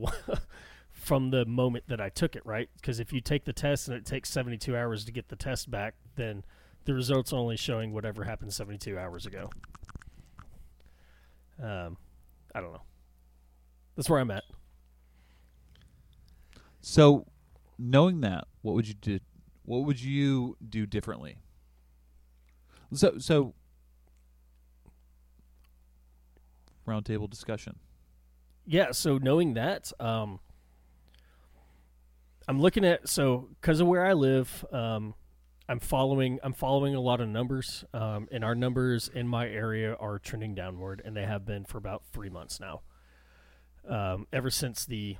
from 0.91 1.29
the 1.31 1.45
moment 1.45 1.85
that 1.87 2.01
I 2.01 2.09
took 2.09 2.35
it, 2.35 2.45
right? 2.45 2.69
Because 2.75 2.99
if 2.99 3.13
you 3.13 3.21
take 3.21 3.45
the 3.45 3.53
test 3.53 3.87
and 3.87 3.95
it 3.95 4.05
takes 4.05 4.29
72 4.29 4.75
hours 4.75 5.05
to 5.05 5.11
get 5.11 5.29
the 5.29 5.37
test 5.37 5.71
back, 5.71 5.95
then 6.15 6.43
the 6.85 6.93
results 6.93 7.31
only 7.33 7.57
showing 7.57 7.93
whatever 7.93 8.23
happened 8.23 8.53
72 8.53 8.97
hours 8.97 9.25
ago. 9.25 9.49
Um, 11.61 11.97
I 12.55 12.61
don't 12.61 12.73
know. 12.73 12.81
That's 13.95 14.09
where 14.09 14.19
I'm 14.19 14.31
at. 14.31 14.43
So, 16.81 17.27
knowing 17.77 18.21
that, 18.21 18.47
what 18.61 18.73
would 18.73 18.87
you 18.87 18.95
do? 18.95 19.19
What 19.63 19.85
would 19.85 20.01
you 20.01 20.57
do 20.67 20.87
differently? 20.87 21.37
So, 22.93 23.19
so 23.19 23.53
roundtable 26.87 27.29
discussion. 27.29 27.77
Yeah, 28.65 28.91
so 28.91 29.17
knowing 29.17 29.53
that, 29.53 29.91
um, 29.99 30.39
I'm 32.47 32.59
looking 32.59 32.83
at 32.83 33.07
so 33.07 33.49
because 33.61 33.79
of 33.79 33.87
where 33.87 34.05
I 34.05 34.13
live, 34.13 34.65
um, 34.71 35.13
I'm 35.69 35.79
following 35.79 36.39
I'm 36.43 36.53
following 36.53 36.95
a 36.95 36.99
lot 36.99 37.21
of 37.21 37.29
numbers, 37.29 37.85
um, 37.93 38.27
and 38.31 38.43
our 38.43 38.55
numbers 38.55 39.09
in 39.13 39.27
my 39.27 39.47
area 39.47 39.95
are 39.95 40.19
trending 40.19 40.53
downward, 40.55 41.01
and 41.05 41.15
they 41.15 41.25
have 41.25 41.45
been 41.45 41.65
for 41.65 41.77
about 41.77 42.03
three 42.11 42.29
months 42.29 42.59
now. 42.59 42.81
Um, 43.87 44.27
ever 44.33 44.49
since 44.49 44.85
the 44.85 45.17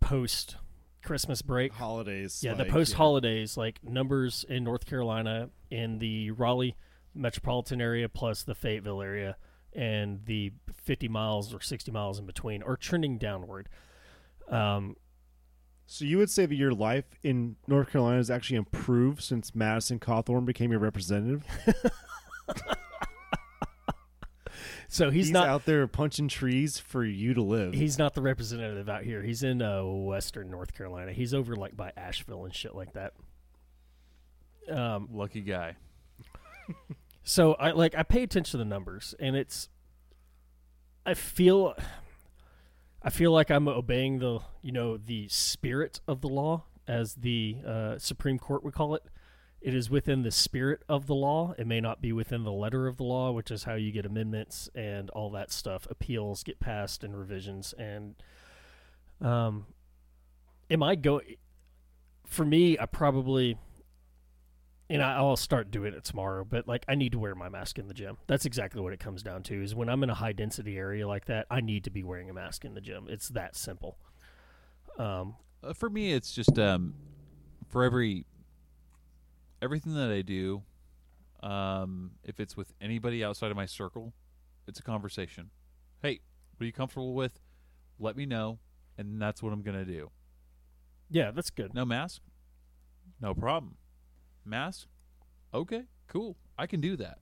post 0.00 0.56
Christmas 1.02 1.42
break, 1.42 1.72
Holidays. 1.72 2.40
yeah, 2.42 2.54
the 2.54 2.64
post 2.64 2.94
holidays, 2.94 3.56
like 3.56 3.82
numbers 3.84 4.44
in 4.48 4.64
North 4.64 4.86
Carolina, 4.86 5.50
in 5.70 5.98
the 5.98 6.30
Raleigh 6.32 6.76
metropolitan 7.14 7.80
area, 7.80 8.08
plus 8.08 8.42
the 8.42 8.54
Fayetteville 8.54 9.02
area, 9.02 9.36
and 9.72 10.24
the 10.24 10.52
50 10.82 11.08
miles 11.08 11.54
or 11.54 11.60
60 11.60 11.90
miles 11.92 12.18
in 12.18 12.26
between, 12.26 12.62
are 12.62 12.76
trending 12.76 13.18
downward. 13.18 13.68
Um, 14.48 14.96
So 15.86 16.04
you 16.04 16.18
would 16.18 16.30
say 16.30 16.46
that 16.46 16.54
your 16.54 16.72
life 16.72 17.04
in 17.22 17.56
North 17.66 17.90
Carolina 17.90 18.16
has 18.16 18.30
actually 18.30 18.56
improved 18.56 19.22
since 19.22 19.54
Madison 19.54 19.98
Cawthorn 19.98 20.44
became 20.46 20.70
your 20.70 20.80
representative? 20.80 21.44
so 24.88 25.10
he's, 25.10 25.26
He's, 25.26 25.32
not 25.32 25.46
out 25.46 25.66
there 25.66 25.86
punching 25.86 26.28
trees 26.28 26.78
for 26.78 27.04
you 27.04 27.34
to 27.34 27.42
live. 27.42 27.74
he's 27.74 27.98
not 27.98 28.14
the 28.14 28.22
representative 28.22 28.88
out 28.88 29.02
here. 29.02 29.22
He's 29.22 29.42
in 29.42 29.60
uh, 29.60 29.84
Western 29.84 30.50
North 30.50 30.74
Carolina. 30.74 31.12
He's 31.12 31.34
over 31.34 31.54
like 31.54 31.76
by 31.76 31.92
Asheville 31.96 32.46
and 32.46 32.54
shit 32.54 32.74
like 32.74 32.94
that. 32.94 33.12
Um, 34.70 35.10
Lucky 35.12 35.42
guy. 35.42 35.76
So 37.24 37.54
I 37.54 37.70
like 37.70 37.94
I 37.94 38.02
pay 38.02 38.22
attention 38.22 38.52
to 38.52 38.58
the 38.58 38.68
numbers, 38.68 39.14
and 39.18 39.34
it's 39.34 39.70
I 41.06 41.14
feel 41.14 41.74
I 43.06 43.10
feel 43.10 43.32
like 43.32 43.50
I'm 43.50 43.68
obeying 43.68 44.18
the 44.18 44.40
you 44.62 44.72
know 44.72 44.96
the 44.96 45.28
spirit 45.28 46.00
of 46.08 46.22
the 46.22 46.28
law, 46.28 46.64
as 46.88 47.14
the 47.16 47.58
uh, 47.66 47.98
Supreme 47.98 48.38
Court 48.38 48.64
would 48.64 48.72
call 48.72 48.94
it. 48.94 49.04
It 49.60 49.74
is 49.74 49.88
within 49.88 50.22
the 50.22 50.30
spirit 50.30 50.82
of 50.88 51.06
the 51.06 51.14
law. 51.14 51.54
It 51.56 51.66
may 51.66 51.80
not 51.80 52.00
be 52.00 52.12
within 52.12 52.44
the 52.44 52.52
letter 52.52 52.86
of 52.86 52.96
the 52.96 53.04
law, 53.04 53.30
which 53.30 53.50
is 53.50 53.64
how 53.64 53.74
you 53.74 53.92
get 53.92 54.04
amendments 54.04 54.68
and 54.74 55.08
all 55.10 55.30
that 55.30 55.50
stuff. 55.50 55.86
Appeals 55.90 56.42
get 56.42 56.60
passed 56.60 57.02
and 57.02 57.16
revisions. 57.16 57.72
And 57.78 58.14
um, 59.22 59.66
am 60.70 60.82
I 60.82 60.96
going? 60.96 61.36
For 62.26 62.44
me, 62.44 62.78
I 62.78 62.84
probably 62.84 63.58
and 64.90 65.02
I- 65.02 65.14
I'll 65.16 65.36
start 65.36 65.70
doing 65.70 65.94
it 65.94 66.04
tomorrow. 66.04 66.44
But 66.44 66.66
like, 66.68 66.84
I 66.88 66.94
need 66.94 67.12
to 67.12 67.18
wear 67.18 67.34
my 67.34 67.48
mask 67.48 67.78
in 67.78 67.88
the 67.88 67.94
gym. 67.94 68.18
That's 68.26 68.44
exactly 68.46 68.80
what 68.80 68.92
it 68.92 69.00
comes 69.00 69.22
down 69.22 69.42
to. 69.44 69.62
Is 69.62 69.74
when 69.74 69.88
I'm 69.88 70.02
in 70.02 70.10
a 70.10 70.14
high 70.14 70.32
density 70.32 70.76
area 70.76 71.06
like 71.08 71.24
that, 71.26 71.46
I 71.50 71.60
need 71.60 71.84
to 71.84 71.90
be 71.90 72.02
wearing 72.02 72.28
a 72.30 72.34
mask 72.34 72.64
in 72.64 72.74
the 72.74 72.80
gym. 72.80 73.06
It's 73.08 73.28
that 73.30 73.56
simple. 73.56 73.98
Um, 74.98 75.36
Uh, 75.62 75.72
for 75.72 75.88
me, 75.88 76.12
it's 76.12 76.32
just 76.34 76.58
um, 76.58 76.94
for 77.68 77.84
every 77.84 78.26
everything 79.62 79.94
that 79.94 80.10
I 80.10 80.20
do, 80.22 80.62
um, 81.42 82.12
if 82.22 82.38
it's 82.38 82.56
with 82.56 82.74
anybody 82.80 83.24
outside 83.24 83.50
of 83.50 83.56
my 83.56 83.64
circle, 83.66 84.12
it's 84.66 84.78
a 84.78 84.82
conversation. 84.82 85.50
Hey, 86.02 86.20
what 86.56 86.64
are 86.64 86.66
you 86.66 86.72
comfortable 86.72 87.14
with? 87.14 87.40
Let 87.98 88.16
me 88.16 88.26
know, 88.26 88.58
and 88.98 89.20
that's 89.20 89.42
what 89.42 89.52
I'm 89.52 89.62
gonna 89.62 89.84
do. 89.86 90.10
yeah, 91.10 91.30
that's 91.30 91.50
good. 91.50 91.72
No 91.74 91.84
mask, 91.84 92.20
no 93.20 93.34
problem. 93.34 93.76
Mask, 94.44 94.86
okay, 95.52 95.84
cool. 96.08 96.36
I 96.58 96.66
can 96.66 96.80
do 96.80 96.96
that. 96.96 97.18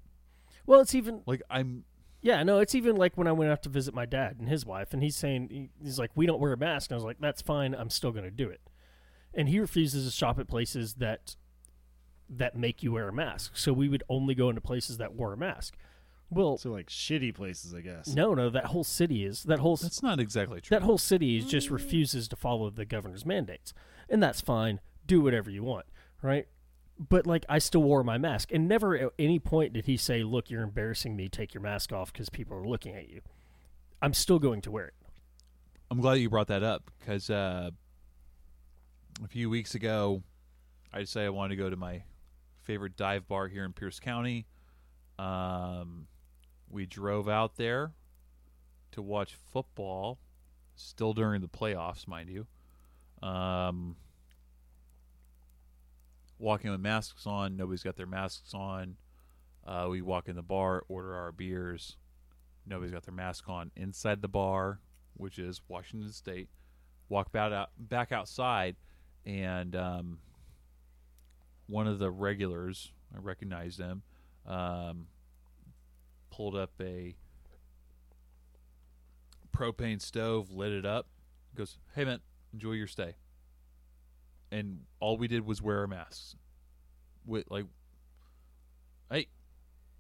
Well, 0.66 0.81
it's 0.81 0.94
even 0.94 1.23
Like 1.27 1.43
I'm 1.51 1.85
Yeah, 2.20 2.43
no, 2.44 2.59
it's 2.59 2.74
even 2.74 2.97
like 2.97 3.16
when 3.16 3.27
I 3.27 3.32
went 3.32 3.51
out 3.51 3.62
to 3.65 3.69
visit 3.69 3.94
my 3.94 4.07
dad 4.07 4.36
and 4.39 4.49
his 4.49 4.65
wife, 4.65 4.93
and 4.93 5.03
he's 5.03 5.16
saying 5.16 5.49
he- 5.51 5.70
he's 5.82 5.99
like, 5.99 6.11
"We 6.15 6.24
don't 6.27 6.40
wear 6.40 6.53
a 6.53 6.57
mask." 6.57 6.90
And 6.90 6.94
I 6.94 6.99
was 6.99 7.05
like, 7.05 7.19
"That's 7.20 7.43
fine. 7.43 7.74
I'm 7.74 7.90
still 7.90 8.12
going 8.12 8.24
to 8.24 8.31
do 8.31 8.49
it." 8.49 8.61
And 9.35 9.49
he 9.49 9.59
refuses 9.59 10.05
to 10.07 10.11
shop 10.16 10.39
at 10.39 10.47
places 10.49 10.94
that 10.94 11.36
that 12.28 12.57
make 12.57 12.82
you 12.82 12.93
wear 12.93 13.09
a 13.09 13.12
mask. 13.12 13.57
So 13.57 13.73
we 13.73 13.89
would 13.89 14.03
only 14.09 14.35
go 14.35 14.49
into 14.49 14.61
places 14.61 14.97
that 14.99 15.12
wore 15.15 15.32
a 15.32 15.36
mask. 15.36 15.77
Well, 16.31 16.57
So 16.57 16.70
like 16.70 16.86
shitty 16.86 17.35
places, 17.35 17.74
I 17.74 17.82
guess. 17.82 18.09
no, 18.15 18.32
no, 18.35 18.49
that 18.49 18.66
whole 18.66 18.85
city 18.85 19.24
is 19.27 19.43
that 19.43 19.59
whole 19.59 19.77
that's 19.77 20.03
not 20.03 20.19
exactly 20.19 20.61
true. 20.62 20.74
that 20.74 20.82
whole 20.85 20.97
city 20.97 21.36
is 21.36 21.44
just 21.47 21.69
refuses 21.70 22.28
to 22.28 22.36
follow 22.36 22.70
the 22.70 22.86
governor's 22.86 23.27
mandates, 23.27 23.74
and 24.09 24.23
that's 24.23 24.40
fine. 24.40 24.81
Do 25.07 25.20
whatever 25.20 25.51
you 25.51 25.62
want, 25.62 25.85
right? 26.23 26.47
But 26.98 27.27
like, 27.27 27.44
I 27.48 27.59
still 27.59 27.82
wore 27.82 28.05
my 28.05 28.19
mask, 28.19 28.52
and 28.52 28.69
never 28.69 28.97
at 28.97 29.10
any 29.19 29.39
point 29.39 29.73
did 29.73 29.86
he 29.86 29.97
say, 29.97 30.23
"Look, 30.23 30.51
you're 30.51 30.62
embarrassing 30.62 31.16
me. 31.16 31.28
Take 31.28 31.55
your 31.55 31.62
mask 31.62 31.93
off 31.93 32.12
because 32.12 32.28
people 32.28 32.56
are 32.56 32.66
looking 32.66 32.94
at 32.94 33.09
you." 33.09 33.23
I'm 34.01 34.14
still 34.14 34.39
going 34.39 34.60
to 34.62 34.70
wear 34.70 34.86
it. 34.86 34.94
I'm 35.90 36.01
glad 36.01 36.14
you 36.14 36.28
brought 36.28 36.48
that 36.48 36.62
up 36.62 36.90
because 36.98 37.31
uh, 37.31 37.70
a 39.23 39.28
few 39.28 39.48
weeks 39.48 39.74
ago, 39.74 40.23
I 40.93 41.01
decided 41.01 41.27
I 41.27 41.31
wanted 41.31 41.56
to 41.56 41.62
go 41.62 41.70
to 41.70 41.77
my 41.77 42.02
favorite 42.62 42.97
dive 42.97 43.28
bar 43.28 43.48
here 43.48 43.64
in 43.64 43.73
Pierce 43.73 44.01
County. 44.01 44.47
Um, 45.19 46.06
we 46.69 46.86
drove 46.86 47.28
out 47.28 47.56
there 47.56 47.93
to 48.93 49.02
watch 49.02 49.36
football, 49.52 50.19
still 50.74 51.12
during 51.12 51.40
the 51.40 51.48
playoffs, 51.48 52.09
mind 52.09 52.28
you. 52.28 52.47
Um, 53.27 53.97
walking 56.43 56.73
with 56.73 56.81
masks 56.81 57.27
on, 57.27 57.56
nobody's 57.56 57.85
got 57.85 57.97
their 57.97 58.06
masks 58.06 58.52
on. 58.52 58.97
Uh, 59.64 59.86
we 59.89 60.02
walk 60.02 60.28
in 60.28 60.35
the 60.35 60.43
bar, 60.43 60.82
order 60.89 61.14
our 61.14 61.31
beers. 61.31 61.97
Nobody's 62.66 62.93
got 62.93 63.05
their 63.05 63.14
mask 63.14 63.48
on 63.48 63.70
inside 63.77 64.20
the 64.20 64.28
bar, 64.28 64.81
which 65.14 65.39
is 65.39 65.60
Washington 65.69 66.12
State. 66.12 66.48
Walk 67.09 67.31
back 67.31 67.52
out, 67.52 67.70
back 67.78 68.10
outside, 68.10 68.77
and 69.24 69.77
um, 69.77 70.19
one 71.69 71.86
of 71.86 71.98
the 71.98 72.10
regulars, 72.10 72.90
I 73.14 73.19
recognized 73.20 73.78
him, 73.78 74.02
um, 74.47 75.06
pulled 76.31 76.56
up 76.56 76.73
a 76.81 77.14
propane 79.56 80.01
stove, 80.01 80.51
lit 80.51 80.73
it 80.73 80.86
up, 80.86 81.06
goes, 81.55 81.78
"Hey 81.94 82.05
man, 82.05 82.20
enjoy 82.52 82.73
your 82.73 82.86
stay." 82.86 83.14
And 84.53 84.81
all 85.01 85.16
we 85.16 85.27
did 85.27 85.45
was 85.45 85.61
wear 85.61 85.81
our 85.81 85.87
masks. 85.89 86.37
With 87.27 87.51
like, 87.51 87.65
hey, 89.11 89.27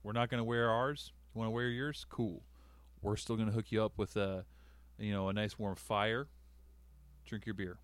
we're 0.04 0.12
not 0.12 0.28
going 0.28 0.38
to 0.38 0.44
wear 0.44 0.70
ours. 0.70 1.12
You 1.34 1.38
want 1.38 1.48
to 1.48 1.52
wear 1.52 1.68
yours? 1.68 2.06
Cool. 2.08 2.42
We're 3.00 3.16
still 3.16 3.36
going 3.36 3.48
to 3.48 3.54
hook 3.54 3.72
you 3.72 3.82
up 3.82 3.92
with 3.96 4.14
a, 4.16 4.44
you 4.98 5.12
know, 5.12 5.28
a 5.28 5.32
nice 5.32 5.58
warm 5.58 5.76
fire. 5.76 6.28
Drink 7.24 7.46
your 7.46 7.54
beer. 7.54 7.78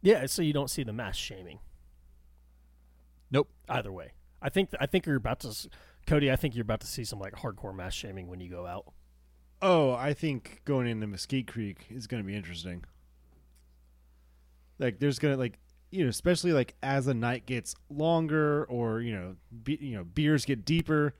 Yeah, 0.00 0.26
so 0.26 0.42
you 0.42 0.52
don't 0.52 0.70
see 0.70 0.84
the 0.84 0.92
mask 0.92 1.18
shaming 1.18 1.58
Nope. 3.30 3.50
either 3.68 3.90
way. 3.90 4.12
I 4.40 4.48
think 4.48 4.70
I 4.78 4.86
think 4.86 5.06
you're 5.06 5.16
about 5.16 5.40
to, 5.40 5.68
Cody. 6.06 6.30
I 6.30 6.36
think 6.36 6.54
you're 6.54 6.62
about 6.62 6.80
to 6.82 6.86
see 6.86 7.02
some 7.02 7.18
like 7.18 7.34
hardcore 7.34 7.74
mask 7.74 7.96
shaming 7.96 8.28
when 8.28 8.40
you 8.40 8.48
go 8.48 8.64
out. 8.66 8.92
Oh, 9.60 9.90
I 9.90 10.14
think 10.14 10.60
going 10.64 10.86
into 10.86 11.08
Mesquite 11.08 11.48
Creek 11.48 11.86
is 11.90 12.06
going 12.06 12.22
to 12.22 12.26
be 12.26 12.36
interesting. 12.36 12.84
Like, 14.78 14.98
there's 14.98 15.18
gonna 15.18 15.36
like 15.36 15.58
you 15.90 16.04
know, 16.04 16.10
especially 16.10 16.52
like 16.52 16.74
as 16.82 17.06
the 17.06 17.14
night 17.14 17.46
gets 17.46 17.74
longer, 17.88 18.64
or 18.66 19.00
you 19.00 19.12
know, 19.12 19.36
be, 19.64 19.78
you 19.80 19.96
know, 19.96 20.04
beers 20.04 20.44
get 20.44 20.64
deeper, 20.64 21.14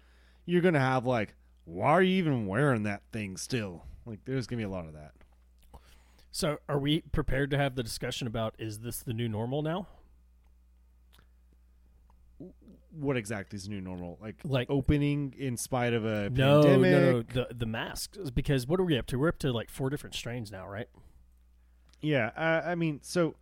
you're 0.45 0.61
gonna 0.61 0.79
have 0.81 1.07
like, 1.07 1.35
why 1.65 1.89
are 1.89 2.03
you 2.03 2.17
even 2.19 2.47
wearing 2.47 2.83
that 2.83 3.03
thing 3.13 3.37
still? 3.37 3.85
Like, 4.05 4.21
there's 4.27 4.47
gonna 4.47 4.59
be 4.61 4.65
a 4.65 4.69
lot 4.69 4.87
of 4.87 4.93
that. 4.93 5.13
So, 6.31 6.59
are 6.69 6.79
we 6.79 7.01
prepared 7.01 7.51
to 7.53 7.59
have 7.59 7.75
the 7.77 7.83
discussion 7.83 8.27
about 8.27 8.55
is 8.59 8.81
this 8.81 9.01
the 9.01 9.15
new 9.15 9.29
normal 9.29 9.63
now? 9.63 9.87
What 12.91 13.17
exactly 13.17 13.57
is 13.57 13.69
new 13.69 13.81
normal? 13.81 14.19
Like, 14.21 14.37
Like- 14.45 14.71
opening 14.71 15.35
in 15.39 15.57
spite 15.57 15.93
of 15.93 16.05
a 16.05 16.31
No, 16.31 16.63
pandemic? 16.63 16.91
no, 16.91 17.13
no, 17.13 17.23
the 17.23 17.55
the 17.55 17.67
masks 17.67 18.31
because 18.31 18.67
what 18.67 18.81
are 18.81 18.85
we 18.85 18.97
up 18.99 19.07
to? 19.09 19.19
We're 19.19 19.29
up 19.29 19.39
to 19.41 19.53
like 19.53 19.71
four 19.71 19.91
different 19.91 20.15
strains 20.15 20.51
now, 20.51 20.67
right? 20.69 20.89
Yeah, 22.01 22.29
uh, 22.37 22.63
I 22.69 22.75
mean, 22.77 23.01
so 23.03 23.35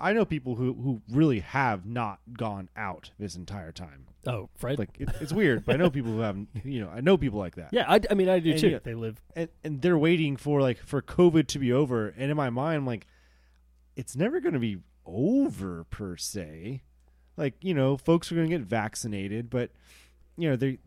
I 0.00 0.12
know 0.12 0.24
people 0.24 0.56
who 0.56 0.72
who 0.74 1.02
really 1.10 1.40
have 1.40 1.86
not 1.86 2.18
gone 2.36 2.68
out 2.76 3.10
this 3.18 3.36
entire 3.36 3.72
time. 3.72 4.06
Oh, 4.26 4.48
right. 4.62 4.78
Like 4.78 4.90
it, 4.98 5.08
it's 5.20 5.32
weird, 5.32 5.64
but 5.64 5.74
I 5.74 5.78
know 5.78 5.90
people 5.90 6.12
who 6.12 6.20
haven't. 6.20 6.48
You 6.64 6.80
know, 6.80 6.90
I 6.90 7.00
know 7.00 7.16
people 7.16 7.38
like 7.38 7.56
that. 7.56 7.68
yeah, 7.72 7.84
I, 7.88 8.00
I 8.10 8.14
mean, 8.14 8.28
I 8.28 8.38
do 8.38 8.52
And 8.52 8.60
too. 8.60 8.68
yeah. 8.70 8.78
They 8.82 8.94
live. 8.94 9.20
and 9.36 9.48
and 9.62 9.80
they're 9.82 9.98
waiting 9.98 10.36
for 10.36 10.60
like 10.60 10.78
for 10.84 11.00
COVID 11.02 11.46
to 11.48 11.58
be 11.58 11.72
over. 11.72 12.08
And 12.08 12.30
in 12.30 12.36
my 12.36 12.50
mind, 12.50 12.78
I'm 12.78 12.86
like, 12.86 13.06
it's 13.96 14.16
never 14.16 14.40
going 14.40 14.54
to 14.54 14.58
be 14.60 14.78
over 15.06 15.84
per 15.84 16.16
se. 16.16 16.82
Like 17.36 17.54
you 17.62 17.74
know, 17.74 17.96
folks 17.96 18.30
are 18.32 18.34
going 18.34 18.48
to 18.50 18.58
get 18.58 18.66
vaccinated, 18.66 19.50
but 19.50 19.70
you 20.36 20.48
know 20.50 20.56
they 20.56 20.78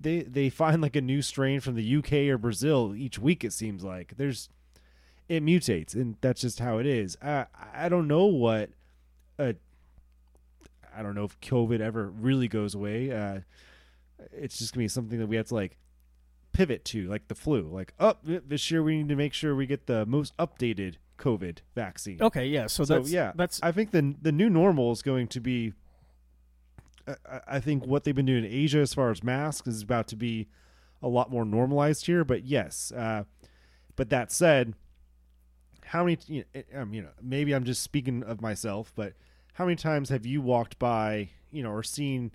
they 0.00 0.22
they 0.22 0.48
find 0.50 0.80
like 0.80 0.96
a 0.96 1.00
new 1.00 1.22
strain 1.22 1.60
from 1.60 1.74
the 1.74 1.96
UK 1.96 2.12
or 2.30 2.38
Brazil 2.38 2.94
each 2.96 3.18
week. 3.18 3.44
It 3.44 3.52
seems 3.52 3.82
like 3.82 4.14
there's 4.16 4.48
it 5.28 5.44
mutates, 5.44 5.94
and 5.94 6.16
that's 6.20 6.40
just 6.40 6.58
how 6.60 6.78
it 6.78 6.86
is. 6.86 7.16
I 7.22 7.46
I 7.74 7.88
don't 7.88 8.08
know 8.08 8.24
what 8.26 8.70
a 9.38 9.54
I 10.96 11.02
don't 11.02 11.14
know 11.14 11.24
if 11.24 11.38
COVID 11.40 11.80
ever 11.80 12.08
really 12.08 12.48
goes 12.48 12.74
away. 12.74 13.10
Uh, 13.12 13.40
it's 14.32 14.58
just 14.58 14.74
gonna 14.74 14.84
be 14.84 14.88
something 14.88 15.18
that 15.18 15.26
we 15.26 15.36
have 15.36 15.46
to 15.48 15.54
like 15.54 15.76
pivot 16.52 16.84
to, 16.86 17.08
like 17.08 17.28
the 17.28 17.34
flu. 17.34 17.68
Like, 17.70 17.92
oh, 18.00 18.14
this 18.24 18.70
year 18.70 18.82
we 18.82 18.96
need 18.98 19.08
to 19.08 19.16
make 19.16 19.32
sure 19.32 19.54
we 19.54 19.66
get 19.66 19.86
the 19.86 20.04
most 20.06 20.36
updated 20.38 20.94
COVID 21.18 21.58
vaccine. 21.74 22.18
Okay, 22.20 22.46
yeah. 22.46 22.66
So, 22.66 22.84
So, 22.84 22.94
that's 22.98 23.10
yeah, 23.12 23.32
That's 23.34 23.60
I 23.62 23.70
think 23.72 23.90
the 23.92 24.14
the 24.20 24.32
new 24.32 24.50
normal 24.50 24.92
is 24.92 25.02
going 25.02 25.28
to 25.28 25.40
be. 25.40 25.72
I- 27.06 27.14
I, 27.26 27.40
I 27.56 27.60
think 27.60 27.86
what 27.86 28.04
they've 28.04 28.14
been 28.14 28.26
doing 28.26 28.44
in 28.44 28.50
Asia 28.52 28.80
as 28.80 28.92
far 28.92 29.10
as 29.10 29.22
masks 29.24 29.66
is 29.66 29.82
about 29.82 30.08
to 30.08 30.16
be 30.16 30.46
a 31.02 31.08
lot 31.08 31.30
more 31.30 31.44
normalized 31.46 32.04
here. 32.04 32.22
But 32.22 32.44
yes, 32.44 32.92
uh, 32.92 33.24
but 33.96 34.10
that 34.10 34.30
said, 34.30 34.74
how 35.88 36.04
many? 36.04 36.18
You 36.26 36.44
know, 36.54 36.82
um, 36.82 36.94
you 36.94 37.02
know, 37.02 37.08
maybe 37.22 37.52
I'm 37.52 37.64
just 37.64 37.82
speaking 37.82 38.22
of 38.22 38.40
myself, 38.40 38.92
but 38.94 39.14
how 39.54 39.64
many 39.64 39.76
times 39.76 40.10
have 40.10 40.24
you 40.26 40.40
walked 40.40 40.78
by, 40.78 41.30
you 41.50 41.62
know, 41.62 41.70
or 41.70 41.82
seen, 41.82 42.32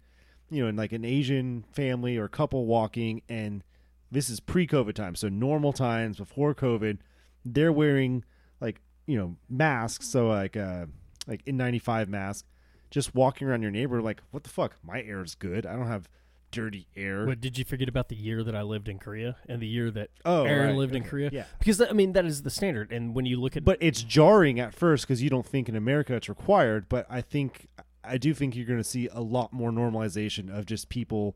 you 0.49 0.63
know, 0.63 0.69
in 0.69 0.75
like 0.75 0.91
an 0.91 1.05
Asian 1.05 1.63
family 1.71 2.17
or 2.17 2.27
couple 2.27 2.65
walking, 2.65 3.21
and 3.29 3.63
this 4.11 4.29
is 4.29 4.39
pre-COVID 4.39 4.93
time, 4.93 5.15
so 5.15 5.29
normal 5.29 5.73
times 5.73 6.17
before 6.17 6.53
COVID, 6.53 6.97
they're 7.45 7.71
wearing 7.71 8.23
like 8.59 8.81
you 9.05 9.17
know 9.17 9.35
masks, 9.49 10.07
so 10.07 10.27
like 10.27 10.57
uh 10.57 10.85
like 11.27 11.45
N95 11.45 12.07
mask, 12.07 12.45
just 12.89 13.15
walking 13.15 13.47
around 13.47 13.61
your 13.61 13.71
neighbor 13.71 14.01
like 14.01 14.21
what 14.31 14.43
the 14.43 14.49
fuck, 14.49 14.75
my 14.83 15.01
air 15.01 15.23
is 15.23 15.35
good, 15.35 15.65
I 15.65 15.75
don't 15.75 15.87
have 15.87 16.09
dirty 16.53 16.87
air. 16.95 17.25
What 17.25 17.41
did 17.41 17.57
you 17.57 17.65
forget 17.65 17.89
about 17.89 18.09
the 18.09 18.15
year 18.15 18.43
that 18.43 18.55
I 18.55 18.61
lived 18.61 18.87
in 18.87 18.99
Korea 18.99 19.35
and 19.49 19.61
the 19.61 19.67
year 19.67 19.91
that 19.91 20.09
oh, 20.23 20.45
Aaron 20.45 20.69
right, 20.69 20.75
lived 20.77 20.95
in 20.95 21.03
Korea? 21.03 21.29
yeah. 21.33 21.45
Because 21.59 21.81
I 21.81 21.91
mean 21.91 22.13
that 22.13 22.25
is 22.25 22.43
the 22.43 22.49
standard. 22.49 22.91
And 22.91 23.15
when 23.15 23.25
you 23.25 23.41
look 23.41 23.57
at 23.57 23.65
But 23.65 23.77
it's 23.81 24.03
jarring 24.03 24.59
at 24.59 24.73
first 24.73 25.05
because 25.05 25.21
you 25.21 25.29
don't 25.29 25.45
think 25.45 25.67
in 25.67 25.75
America 25.75 26.15
it's 26.15 26.29
required. 26.29 26.87
But 26.87 27.05
I 27.09 27.21
think 27.21 27.67
I 28.03 28.17
do 28.17 28.33
think 28.33 28.55
you're 28.55 28.65
going 28.65 28.79
to 28.79 28.83
see 28.83 29.07
a 29.11 29.21
lot 29.21 29.51
more 29.51 29.71
normalization 29.71 30.55
of 30.55 30.65
just 30.65 30.89
people 30.89 31.35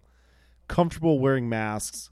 comfortable 0.68 1.20
wearing 1.20 1.50
masks. 1.50 2.10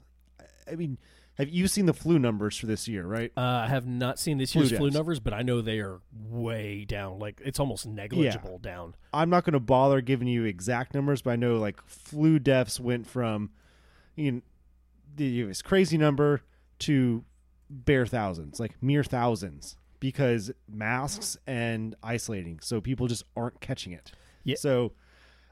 I 0.70 0.74
mean, 0.74 0.98
have 1.36 1.48
you 1.48 1.68
seen 1.68 1.86
the 1.86 1.92
flu 1.92 2.18
numbers 2.18 2.56
for 2.56 2.66
this 2.66 2.88
year? 2.88 3.06
Right? 3.06 3.32
uh, 3.36 3.40
I 3.40 3.68
have 3.68 3.86
not 3.86 4.18
seen 4.18 4.38
this 4.38 4.52
Flu 4.52 4.62
year's 4.62 4.76
flu 4.76 4.90
numbers, 4.90 5.20
but 5.20 5.32
I 5.32 5.42
know 5.42 5.60
they 5.60 5.80
are 5.80 6.00
way 6.12 6.84
down. 6.84 7.18
Like 7.18 7.40
it's 7.44 7.60
almost 7.60 7.86
negligible 7.86 8.58
down. 8.58 8.94
I'm 9.12 9.30
not 9.30 9.44
going 9.44 9.54
to 9.54 9.60
bother 9.60 10.00
giving 10.00 10.28
you 10.28 10.44
exact 10.44 10.94
numbers, 10.94 11.22
but 11.22 11.30
I 11.30 11.36
know 11.36 11.56
like 11.56 11.80
flu 11.86 12.38
deaths 12.38 12.80
went 12.80 13.06
from 13.06 13.50
you 14.16 14.32
know, 14.32 14.40
this 15.16 15.62
crazy 15.62 15.98
number 15.98 16.42
to 16.80 17.24
bare 17.68 18.06
thousands, 18.06 18.60
like 18.60 18.80
mere 18.82 19.04
thousands, 19.04 19.76
because 20.00 20.50
masks 20.68 21.36
and 21.46 21.94
isolating, 22.02 22.60
so 22.60 22.80
people 22.80 23.06
just 23.06 23.24
aren't 23.36 23.60
catching 23.60 23.92
it. 23.92 24.12
Yeah. 24.44 24.56
So 24.58 24.92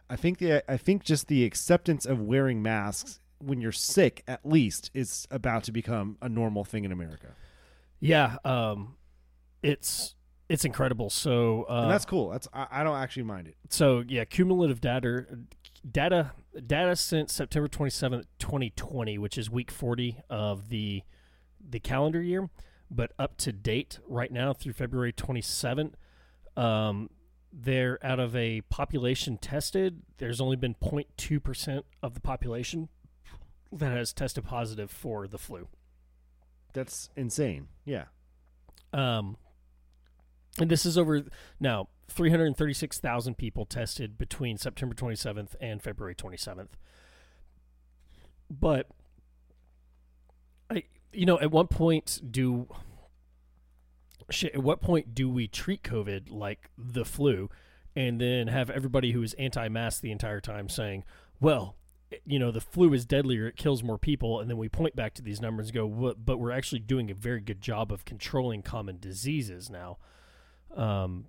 I 0.08 0.16
think 0.16 0.38
the 0.38 0.70
I 0.70 0.76
think 0.76 1.04
just 1.04 1.28
the 1.28 1.44
acceptance 1.44 2.06
of 2.06 2.20
wearing 2.20 2.62
masks 2.62 3.20
when 3.44 3.60
you're 3.60 3.72
sick, 3.72 4.22
at 4.26 4.44
least, 4.44 4.90
is 4.94 5.26
about 5.30 5.64
to 5.64 5.72
become 5.72 6.16
a 6.22 6.28
normal 6.28 6.64
thing 6.64 6.84
in 6.84 6.92
America, 6.92 7.28
Yeah, 8.00 8.36
um, 8.44 8.96
it's 9.62 10.14
it's 10.48 10.64
incredible. 10.64 11.10
So 11.10 11.66
uh, 11.68 11.82
and 11.82 11.90
that's 11.90 12.04
cool. 12.04 12.30
That's 12.30 12.48
I, 12.52 12.66
I 12.70 12.84
don't 12.84 12.96
actually 12.96 13.22
mind 13.24 13.48
it. 13.48 13.56
so 13.70 14.02
yeah, 14.06 14.24
cumulative 14.24 14.80
data 14.80 15.26
data 15.90 16.32
data 16.66 16.96
since 16.96 17.32
September 17.32 17.68
twenty 17.68 17.90
seventh, 17.90 18.26
twenty 18.38 18.70
twenty, 18.70 19.18
which 19.18 19.38
is 19.38 19.50
week 19.50 19.70
forty 19.70 20.18
of 20.28 20.68
the 20.68 21.02
the 21.66 21.80
calendar 21.80 22.20
year, 22.20 22.50
but 22.90 23.12
up 23.18 23.36
to 23.38 23.52
date 23.52 23.98
right 24.06 24.30
now 24.30 24.52
through 24.52 24.74
February 24.74 25.12
twenty 25.12 25.40
seventh. 25.40 25.96
Um, 26.56 27.10
they're 27.56 27.98
out 28.04 28.18
of 28.20 28.34
a 28.34 28.62
population 28.62 29.38
tested. 29.38 30.02
There's 30.18 30.40
only 30.40 30.56
been 30.56 30.74
0.2 30.74 31.42
percent 31.42 31.84
of 32.02 32.14
the 32.14 32.20
population 32.20 32.88
that 33.74 33.92
has 33.92 34.12
tested 34.12 34.44
positive 34.44 34.90
for 34.90 35.26
the 35.26 35.38
flu. 35.38 35.68
That's 36.72 37.10
insane. 37.16 37.68
Yeah. 37.84 38.04
Um, 38.92 39.36
and 40.60 40.70
this 40.70 40.86
is 40.86 40.96
over 40.96 41.24
now 41.58 41.88
336,000 42.08 43.36
people 43.36 43.64
tested 43.64 44.18
between 44.18 44.56
September 44.56 44.94
27th 44.94 45.54
and 45.60 45.82
February 45.82 46.14
27th. 46.14 46.68
But 48.50 48.88
I 50.70 50.84
you 51.12 51.26
know, 51.26 51.40
at 51.40 51.50
what 51.50 51.70
point 51.70 52.20
do 52.30 52.68
shit, 54.30 54.54
at 54.54 54.62
what 54.62 54.80
point 54.80 55.14
do 55.14 55.28
we 55.28 55.48
treat 55.48 55.82
COVID 55.82 56.30
like 56.30 56.70
the 56.76 57.04
flu 57.04 57.48
and 57.96 58.20
then 58.20 58.48
have 58.48 58.70
everybody 58.70 59.12
who 59.12 59.22
is 59.22 59.34
anti-mask 59.34 60.02
the 60.02 60.10
entire 60.10 60.40
time 60.40 60.68
saying, 60.68 61.04
"Well, 61.40 61.76
you 62.24 62.38
know, 62.38 62.50
the 62.50 62.60
flu 62.60 62.92
is 62.92 63.04
deadlier, 63.04 63.48
it 63.48 63.56
kills 63.56 63.82
more 63.82 63.98
people," 63.98 64.40
and 64.40 64.48
then 64.48 64.56
we 64.56 64.68
point 64.68 64.94
back 64.96 65.14
to 65.14 65.22
these 65.22 65.40
numbers 65.40 65.68
and 65.68 65.74
go, 65.74 66.14
but 66.16 66.38
we're 66.38 66.50
actually 66.52 66.80
doing 66.80 67.10
a 67.10 67.14
very 67.14 67.40
good 67.40 67.60
job 67.60 67.92
of 67.92 68.04
controlling 68.04 68.62
common 68.62 68.98
diseases 68.98 69.70
now." 69.70 69.98
Um 70.74 71.26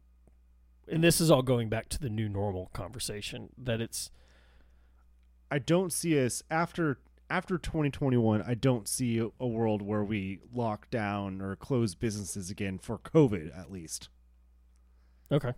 and 0.87 1.03
this 1.03 1.19
is 1.19 1.31
all 1.31 1.41
going 1.41 1.69
back 1.69 1.89
to 1.89 1.99
the 1.99 2.09
new 2.09 2.29
normal 2.29 2.69
conversation 2.73 3.49
that 3.57 3.81
it's 3.81 4.11
I 5.49 5.59
don't 5.59 5.91
see 5.91 6.23
us 6.23 6.43
after 6.49 6.99
after 7.29 7.57
2021. 7.57 8.41
I 8.41 8.53
don't 8.53 8.87
see 8.87 9.19
a, 9.19 9.29
a 9.39 9.47
world 9.47 9.81
where 9.81 10.03
we 10.03 10.39
lock 10.53 10.89
down 10.89 11.41
or 11.41 11.55
close 11.55 11.95
businesses 11.95 12.49
again 12.49 12.77
for 12.77 12.97
COVID, 12.99 13.57
at 13.57 13.71
least. 13.71 14.09
okay. 15.31 15.53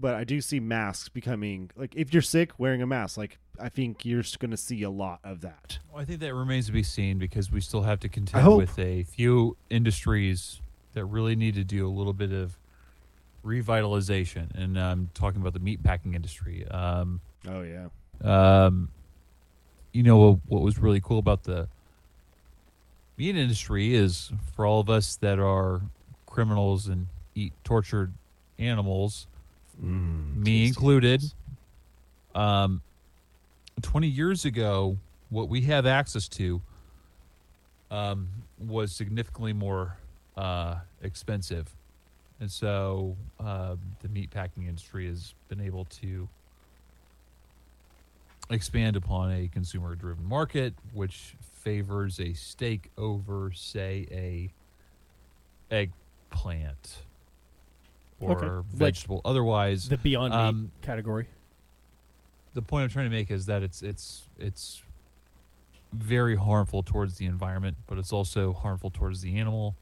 But 0.00 0.14
I 0.14 0.24
do 0.24 0.40
see 0.40 0.60
masks 0.60 1.08
becoming 1.10 1.70
like 1.76 1.94
if 1.94 2.12
you're 2.12 2.22
sick, 2.22 2.52
wearing 2.58 2.80
a 2.80 2.86
mask. 2.86 3.16
Like 3.18 3.38
I 3.60 3.68
think 3.68 4.04
you're 4.06 4.22
just 4.22 4.38
going 4.38 4.50
to 4.52 4.56
see 4.56 4.82
a 4.82 4.90
lot 4.90 5.20
of 5.22 5.42
that. 5.42 5.78
Well, 5.92 6.00
I 6.00 6.04
think 6.06 6.20
that 6.20 6.34
remains 6.34 6.66
to 6.66 6.72
be 6.72 6.82
seen 6.82 7.18
because 7.18 7.52
we 7.52 7.60
still 7.60 7.82
have 7.82 8.00
to 8.00 8.08
contend 8.08 8.56
with 8.56 8.78
a 8.78 9.02
few 9.02 9.56
industries 9.68 10.60
that 10.94 11.04
really 11.04 11.36
need 11.36 11.54
to 11.56 11.64
do 11.64 11.86
a 11.86 11.90
little 11.90 12.14
bit 12.14 12.32
of 12.32 12.56
revitalization. 13.44 14.54
And 14.54 14.78
I'm 14.78 15.10
talking 15.14 15.40
about 15.40 15.52
the 15.54 15.60
meatpacking 15.60 16.14
industry. 16.14 16.66
Um, 16.68 17.20
Oh 17.48 17.62
yeah. 17.62 17.88
um, 18.22 18.88
you 19.92 20.02
know 20.02 20.40
what 20.46 20.62
was 20.62 20.78
really 20.78 21.00
cool 21.00 21.18
about 21.18 21.44
the 21.44 21.68
meat 23.16 23.36
industry 23.36 23.94
is 23.94 24.30
for 24.54 24.64
all 24.66 24.80
of 24.80 24.88
us 24.90 25.16
that 25.16 25.38
are 25.38 25.80
criminals 26.26 26.86
and 26.86 27.08
eat 27.34 27.52
tortured 27.64 28.12
animals, 28.58 29.26
me 29.80 30.66
included. 30.66 31.22
Um, 32.34 32.82
20 33.82 34.06
years 34.06 34.44
ago, 34.44 34.96
what 35.30 35.48
we 35.48 35.62
have 35.62 35.86
access 35.86 36.28
to 36.28 36.60
um, 37.90 38.28
was 38.58 38.92
significantly 38.92 39.52
more 39.52 39.96
uh, 40.36 40.76
expensive. 41.02 41.68
And 42.40 42.50
so 42.50 43.16
uh, 43.38 43.76
the 44.00 44.08
meatpacking 44.08 44.66
industry 44.68 45.06
has 45.06 45.34
been 45.48 45.60
able 45.60 45.84
to 45.86 46.28
expand 48.50 48.96
upon 48.96 49.32
a 49.32 49.48
consumer 49.48 49.94
driven 49.94 50.24
market, 50.24 50.74
which 50.92 51.34
favors 51.52 52.18
a 52.18 52.32
steak 52.32 52.90
over, 52.96 53.52
say, 53.54 54.06
a 54.10 54.52
eggplant 55.72 57.02
or 58.20 58.32
Okay. 58.36 58.46
Like 58.48 58.64
vegetable. 58.66 59.20
Otherwise, 59.24 59.88
The 59.88 59.96
beyond 59.98 60.32
meat 60.34 60.38
Um, 60.40 60.72
category. 60.82 61.26
the 62.54 62.62
point 62.62 62.84
I'm 62.84 62.90
trying 62.90 63.06
to 63.06 63.10
make 63.16 63.30
is 63.30 63.46
that 63.46 63.62
it's 63.62 63.82
it's 63.82 64.28
it's 64.38 64.82
very 65.92 66.36
harmful 66.36 66.82
towards 66.82 67.16
the 67.16 67.26
environment, 67.26 67.76
but 67.86 67.98
it's 67.98 68.12
also 68.12 68.52
harmful 68.52 68.90
towards 68.90 69.20
the 69.22 69.36
animal. 69.38 69.74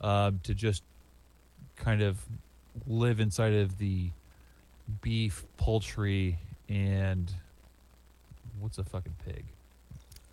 Um, 0.00 0.40
to 0.42 0.54
just 0.54 0.82
kind 1.76 2.02
of 2.02 2.18
live 2.86 3.20
inside 3.20 3.52
of 3.54 3.78
the 3.78 4.10
beef, 5.00 5.44
poultry, 5.56 6.38
and 6.68 7.32
what's 8.58 8.78
a 8.78 8.84
fucking 8.84 9.14
pig? 9.24 9.44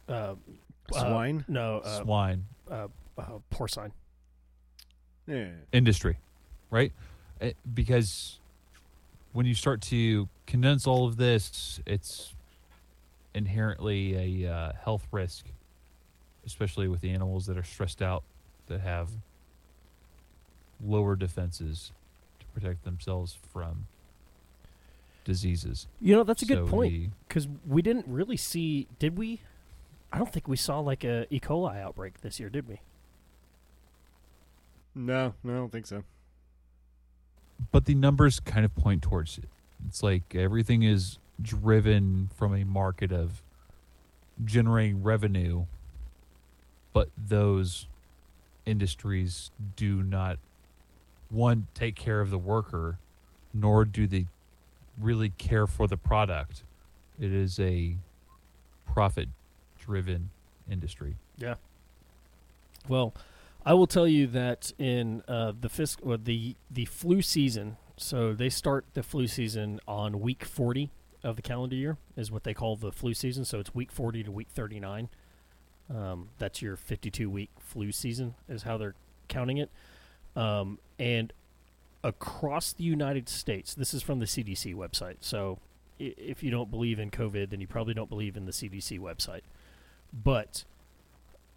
Uh, 0.08 0.12
uh, 0.12 0.36
Swine. 1.00 1.46
no, 1.48 1.80
uh, 1.80 2.02
Swine 2.02 2.46
uh, 2.72 2.88
uh, 3.20 3.24
porcine. 3.52 3.92
yeah. 5.28 5.50
industry, 5.72 6.18
right? 6.72 6.92
Eh, 7.42 7.54
because 7.74 8.40
when 9.34 9.46
you 9.46 9.54
start 9.54 9.82
to 9.82 10.28
condense 10.46 10.86
all 10.88 11.06
of 11.08 11.18
this, 11.18 11.80
it's 11.86 12.34
inherently 13.34 14.44
a 14.46 14.52
uh, 14.52 14.72
health 14.84 15.08
risk, 15.12 15.46
especially 16.46 16.88
with 16.88 17.02
the 17.02 17.12
animals 17.12 17.46
that 17.46 17.58
are 17.58 17.64
stressed 17.64 18.02
out, 18.02 18.24
that 18.68 18.82
have 18.82 19.10
lower 20.84 21.16
defenses 21.16 21.92
to 22.40 22.46
protect 22.48 22.84
themselves 22.84 23.38
from 23.54 23.88
diseases. 25.26 25.88
You 26.02 26.16
know, 26.16 26.24
that's 26.24 26.42
a 26.42 26.46
good 26.46 26.66
So 26.66 26.68
point 26.68 26.92
the- 26.92 27.10
because 27.28 27.48
we 27.68 27.82
didn't 27.82 28.06
really 28.08 28.38
see. 28.38 28.88
Did 28.98 29.18
we? 29.18 29.42
I 30.12 30.18
don't 30.18 30.32
think 30.34 30.48
we 30.48 30.58
saw 30.58 30.80
like 30.80 31.04
a 31.04 31.28
E. 31.34 31.40
coli 31.40 31.80
outbreak 31.80 32.22
this 32.22 32.40
year, 32.40 32.50
did 32.50 32.68
we? 32.68 32.82
No, 34.96 35.36
no, 35.44 35.54
I 35.54 35.56
don't 35.58 35.72
think 35.72 35.86
so. 35.86 36.04
But 37.72 37.86
the 37.86 37.96
numbers 37.96 38.40
kind 38.40 38.66
of 38.66 38.76
point 38.76 39.02
towards 39.02 39.38
it. 39.38 39.50
It's 39.88 40.04
like 40.04 40.36
everything 40.36 40.84
is 40.84 41.18
driven 41.42 42.30
from 42.36 42.54
a 42.56 42.64
market 42.64 43.12
of 43.12 43.42
generating 44.44 45.04
revenue, 45.04 45.66
but 46.94 47.10
those 47.18 47.88
industries 48.66 49.52
do 49.76 50.04
not 50.04 50.38
one 51.30 51.68
take 51.74 51.96
care 51.96 52.22
of 52.22 52.30
the 52.30 52.38
worker, 52.38 52.98
nor 53.54 53.86
do 53.86 54.08
they 54.08 54.28
really 55.00 55.30
care 55.30 55.68
for 55.68 55.88
the 55.88 55.98
product. 55.98 56.64
It 57.20 57.32
is 57.32 57.60
a 57.60 57.96
profit-driven 58.86 60.30
industry. 60.70 61.16
Yeah. 61.38 61.56
Well, 62.88 63.14
I 63.66 63.74
will 63.74 63.88
tell 63.88 64.08
you 64.08 64.28
that 64.28 64.72
in 64.78 65.24
uh, 65.28 65.54
the 65.60 65.70
fisc- 65.70 66.00
or 66.02 66.18
the 66.18 66.56
the 66.70 66.86
flu 66.86 67.22
season. 67.22 67.78
So 67.98 68.34
they 68.34 68.50
start 68.50 68.86
the 68.94 69.04
flu 69.04 69.28
season 69.28 69.80
on 69.88 70.22
week 70.22 70.46
forty 70.46 70.92
of 71.24 71.36
the 71.36 71.42
calendar 71.42 71.76
year, 71.76 71.98
is 72.16 72.32
what 72.32 72.46
they 72.46 72.54
call 72.54 72.78
the 72.78 72.92
flu 72.92 73.14
season. 73.14 73.44
So 73.44 73.60
it's 73.60 73.76
week 73.76 73.92
forty 73.92 74.24
to 74.24 74.32
week 74.32 74.48
thirty 74.50 74.80
nine. 74.80 75.10
Um, 75.94 76.30
that's 76.38 76.62
your 76.62 76.76
fifty 76.78 77.12
two 77.12 77.30
week 77.30 77.50
flu 77.60 77.92
season, 77.92 78.36
is 78.48 78.64
how 78.64 78.78
they're 78.78 78.96
counting 79.28 79.58
it. 79.58 79.70
Um, 80.36 80.80
and 80.98 81.34
across 82.04 82.72
the 82.72 82.84
United 82.84 83.28
States, 83.28 83.74
this 83.74 83.94
is 83.94 84.02
from 84.02 84.20
the 84.20 84.26
CDC 84.26 84.74
website. 84.76 85.18
So 85.20 85.60
if 86.00 86.42
you 86.42 86.50
don't 86.50 86.72
believe 86.72 87.00
in 87.00 87.12
COVID, 87.12 87.50
then 87.50 87.60
you 87.60 87.68
probably 87.68 87.94
don't 87.94 88.10
believe 88.10 88.38
in 88.38 88.46
the 88.46 88.54
CDC 88.54 89.00
website. 89.00 89.42
But 90.14 90.64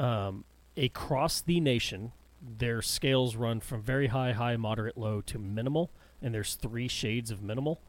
um, 0.01 0.45
across 0.77 1.41
the 1.41 1.61
nation, 1.61 2.13
their 2.41 2.83
scales 2.83 3.37
run 3.37 3.61
from 3.61 3.83
very 3.83 4.09
high, 4.09 4.33
high, 4.33 4.57
moderate, 4.57 4.99
low 4.99 5.21
to 5.23 5.39
minimal, 5.39 5.91
and 6.21 6.35
there's 6.35 6.55
three 6.55 6.89
shades 6.89 7.31
of 7.31 7.43
minimal. 7.43 7.81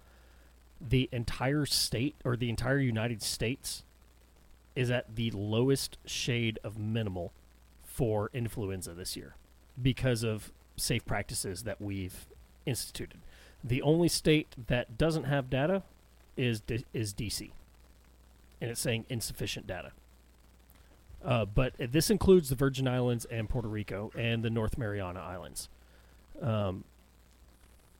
The 0.81 1.09
entire 1.11 1.65
state 1.65 2.15
or 2.23 2.35
the 2.35 2.49
entire 2.49 2.79
United 2.79 3.21
States 3.21 3.83
is 4.75 4.91
at 4.91 5.15
the 5.15 5.31
lowest 5.31 5.97
shade 6.05 6.59
of 6.63 6.77
minimal 6.77 7.31
for 7.83 8.29
influenza 8.33 8.93
this 8.93 9.15
year 9.15 9.35
because 9.81 10.23
of 10.23 10.51
safe 10.75 11.05
practices 11.05 11.63
that 11.63 11.81
we've 11.81 12.25
instituted. 12.65 13.19
The 13.63 13.81
only 13.81 14.07
state 14.07 14.55
that 14.67 14.97
doesn't 14.97 15.25
have 15.25 15.49
data 15.49 15.83
is 16.35 16.59
D- 16.61 16.85
is 16.93 17.13
DC, 17.13 17.51
and 18.59 18.71
it's 18.71 18.81
saying 18.81 19.05
insufficient 19.09 19.67
data. 19.67 19.91
Uh, 21.23 21.45
but 21.45 21.73
this 21.79 22.09
includes 22.09 22.49
the 22.49 22.55
Virgin 22.55 22.87
Islands 22.87 23.25
and 23.25 23.49
Puerto 23.49 23.67
Rico 23.67 24.11
and 24.17 24.43
the 24.43 24.49
North 24.49 24.77
Mariana 24.77 25.21
Islands. 25.21 25.69
Um, 26.41 26.83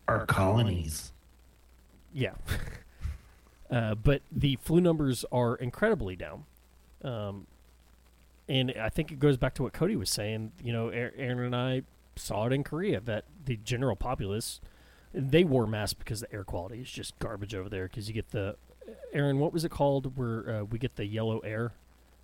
Our 0.07 0.25
colonies. 0.25 1.11
yeah. 2.13 2.33
Uh, 3.71 3.95
but 3.95 4.21
the 4.31 4.55
flu 4.57 4.79
numbers 4.79 5.25
are 5.31 5.55
incredibly 5.55 6.15
down. 6.15 6.45
Um, 7.03 7.47
and 8.47 8.71
I 8.79 8.89
think 8.89 9.11
it 9.11 9.19
goes 9.19 9.35
back 9.35 9.55
to 9.55 9.63
what 9.63 9.73
Cody 9.73 9.95
was 9.95 10.11
saying. 10.11 10.51
You 10.63 10.73
know, 10.73 10.89
Aaron 10.89 11.39
and 11.39 11.55
I 11.55 11.81
saw 12.15 12.45
it 12.45 12.53
in 12.53 12.63
Korea 12.63 12.99
that 12.99 13.23
the 13.45 13.57
general 13.57 13.95
populace 13.95 14.61
they 15.13 15.43
wore 15.43 15.67
masks 15.67 15.93
because 15.93 16.21
the 16.21 16.33
air 16.33 16.43
quality 16.43 16.81
is 16.81 16.91
just 16.91 17.17
garbage 17.19 17.55
over 17.55 17.69
there. 17.69 17.87
Because 17.87 18.07
you 18.07 18.13
get 18.13 18.31
the 18.31 18.57
Aaron, 19.11 19.39
what 19.39 19.53
was 19.53 19.63
it 19.63 19.69
called? 19.69 20.17
Where 20.17 20.57
uh, 20.61 20.63
we 20.65 20.79
get 20.79 20.95
the 20.95 21.05
yellow 21.05 21.39
air 21.39 21.71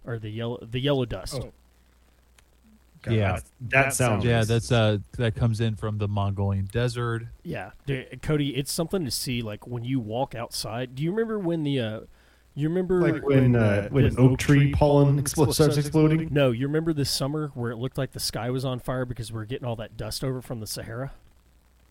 or 0.05 0.19
the 0.19 0.29
yellow 0.29 0.57
the 0.61 0.79
yellow 0.79 1.05
dust. 1.05 1.35
Oh. 1.43 1.51
God, 3.01 3.13
Yeah. 3.13 3.31
that, 3.33 3.43
that 3.69 3.93
sounds 3.93 4.25
Yeah, 4.25 4.43
that's 4.43 4.71
uh 4.71 4.97
that 5.17 5.35
comes 5.35 5.61
in 5.61 5.75
from 5.75 5.97
the 5.99 6.07
Mongolian 6.07 6.65
desert. 6.71 7.23
Yeah, 7.43 7.71
dude, 7.85 8.21
Cody, 8.21 8.49
it's 8.57 8.71
something 8.71 9.05
to 9.05 9.11
see. 9.11 9.41
Like 9.41 9.65
when 9.67 9.83
you 9.85 9.99
walk 9.99 10.35
outside. 10.35 10.95
Do 10.95 11.03
you 11.03 11.11
remember 11.11 11.39
when 11.39 11.63
the? 11.63 11.79
uh 11.79 11.99
You 12.55 12.67
remember 12.67 13.01
like 13.01 13.23
when 13.25 13.55
uh, 13.55 13.87
when 13.89 14.03
an 14.05 14.15
oak 14.17 14.37
tree 14.37 14.73
pollen 14.73 15.21
expl- 15.21 15.53
starts 15.53 15.77
exploding. 15.77 16.27
No, 16.31 16.51
you 16.51 16.67
remember 16.67 16.91
this 16.91 17.09
summer 17.09 17.51
where 17.53 17.71
it 17.71 17.77
looked 17.77 17.97
like 17.97 18.11
the 18.11 18.19
sky 18.19 18.49
was 18.49 18.65
on 18.65 18.79
fire 18.79 19.05
because 19.05 19.31
we 19.31 19.39
are 19.39 19.45
getting 19.45 19.65
all 19.65 19.77
that 19.77 19.95
dust 19.95 20.23
over 20.23 20.41
from 20.41 20.59
the 20.59 20.67
Sahara. 20.67 21.13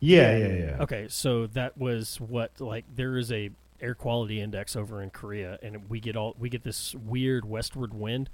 Yeah, 0.00 0.36
yeah, 0.36 0.46
yeah. 0.52 0.76
Okay, 0.82 1.06
so 1.08 1.46
that 1.48 1.78
was 1.78 2.20
what 2.20 2.60
like 2.60 2.84
there 2.94 3.16
is 3.16 3.32
a 3.32 3.50
air 3.80 3.94
quality 3.94 4.40
index 4.40 4.76
over 4.76 5.02
in 5.02 5.10
Korea, 5.10 5.58
and 5.62 5.88
we 5.88 6.00
get 6.00 6.16
all 6.16 6.34
we 6.38 6.48
get 6.48 6.64
this 6.64 6.94
weird 6.94 7.44
westward 7.44 7.94
wind 7.94 8.30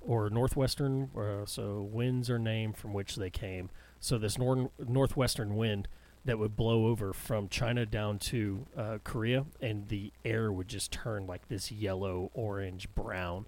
or 0.00 0.30
northwestern. 0.30 1.10
Uh, 1.16 1.44
so 1.46 1.82
winds 1.82 2.30
are 2.30 2.38
named 2.38 2.76
from 2.76 2.92
which 2.92 3.16
they 3.16 3.30
came. 3.30 3.70
So 4.00 4.18
this 4.18 4.38
nor- 4.38 4.70
northwestern 4.78 5.56
wind 5.56 5.88
that 6.24 6.38
would 6.38 6.56
blow 6.56 6.86
over 6.86 7.12
from 7.12 7.48
China 7.48 7.86
down 7.86 8.18
to 8.18 8.66
uh, 8.76 8.98
Korea, 9.04 9.46
and 9.60 9.88
the 9.88 10.12
air 10.24 10.52
would 10.52 10.68
just 10.68 10.90
turn 10.90 11.26
like 11.26 11.48
this 11.48 11.70
yellow, 11.70 12.30
orange, 12.34 12.88
brown. 12.94 13.46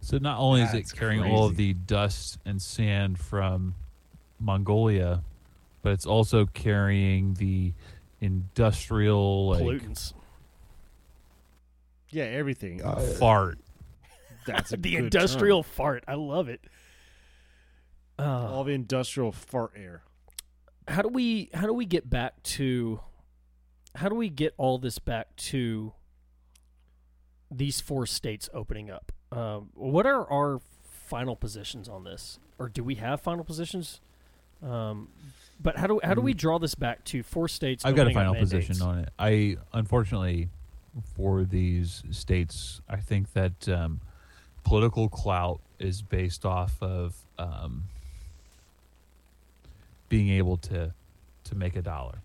So 0.00 0.18
not 0.18 0.38
only 0.38 0.62
is 0.62 0.74
it 0.74 0.90
carrying 0.92 1.22
all 1.22 1.46
of 1.46 1.56
the 1.56 1.74
dust 1.74 2.38
and 2.44 2.60
sand 2.60 3.18
from 3.18 3.74
Mongolia, 4.40 5.22
but 5.82 5.92
it's 5.92 6.06
also 6.06 6.46
carrying 6.46 7.34
the 7.34 7.72
industrial 8.20 9.50
like 9.50 9.62
pollutants. 9.62 10.14
Yeah, 12.10 12.24
everything. 12.24 12.82
Uh, 12.82 12.96
fart. 12.96 13.58
That's 14.46 14.72
a 14.72 14.76
the 14.78 14.92
good 14.92 15.04
industrial 15.04 15.62
term. 15.62 15.72
fart. 15.72 16.04
I 16.08 16.14
love 16.14 16.48
it. 16.48 16.64
Uh, 18.18 18.48
all 18.52 18.64
the 18.64 18.72
industrial 18.72 19.32
fart 19.32 19.72
air. 19.76 20.02
how 20.86 21.02
do 21.02 21.08
we 21.08 21.48
how 21.54 21.66
do 21.66 21.72
we 21.72 21.86
get 21.86 22.10
back 22.10 22.42
to 22.42 23.00
how 23.94 24.08
do 24.08 24.14
we 24.14 24.28
get 24.28 24.52
all 24.58 24.78
this 24.78 24.98
back 24.98 25.34
to 25.36 25.92
these 27.50 27.80
four 27.80 28.06
states 28.06 28.48
opening 28.52 28.90
up? 28.90 29.10
Um, 29.32 29.70
what 29.74 30.06
are 30.06 30.30
our 30.30 30.60
final 31.08 31.34
positions 31.34 31.88
on 31.88 32.04
this, 32.04 32.38
or 32.58 32.68
do 32.68 32.84
we 32.84 32.96
have 32.96 33.20
final 33.20 33.44
positions? 33.44 34.00
Um, 34.62 35.08
but 35.58 35.76
how 35.78 35.86
do 35.86 36.00
how 36.04 36.14
do 36.14 36.20
we 36.20 36.34
draw 36.34 36.58
this 36.58 36.74
back 36.74 37.04
to 37.06 37.22
four 37.22 37.48
states? 37.48 37.84
I've 37.84 37.96
got 37.96 38.06
a 38.06 38.12
final 38.12 38.34
position 38.34 38.82
on 38.82 38.98
it. 38.98 39.08
I 39.18 39.56
unfortunately 39.72 40.48
for 41.16 41.44
these 41.44 42.02
states, 42.10 42.80
I 42.88 42.96
think 42.96 43.32
that 43.32 43.68
um, 43.68 44.00
political 44.64 45.08
clout 45.08 45.60
is 45.78 46.02
based 46.02 46.44
off 46.44 46.82
of 46.82 47.14
um, 47.38 47.84
being 50.08 50.30
able 50.30 50.56
to 50.58 50.92
to 51.44 51.54
make 51.54 51.74
a 51.74 51.82
dollar. 51.82 52.18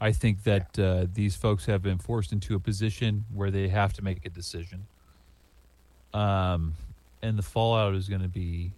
I 0.00 0.12
think 0.12 0.44
that 0.44 0.78
uh, 0.78 1.06
these 1.12 1.36
folks 1.36 1.66
have 1.66 1.82
been 1.82 1.98
forced 1.98 2.32
into 2.32 2.54
a 2.54 2.60
position 2.60 3.26
where 3.34 3.50
they 3.50 3.68
have 3.68 3.92
to 3.94 4.02
make 4.02 4.24
a 4.24 4.30
decision. 4.30 4.86
Um, 6.14 6.74
and 7.22 7.38
the 7.38 7.42
fallout 7.42 7.94
is 7.94 8.08
going 8.08 8.22
to 8.22 8.28
be 8.28 8.72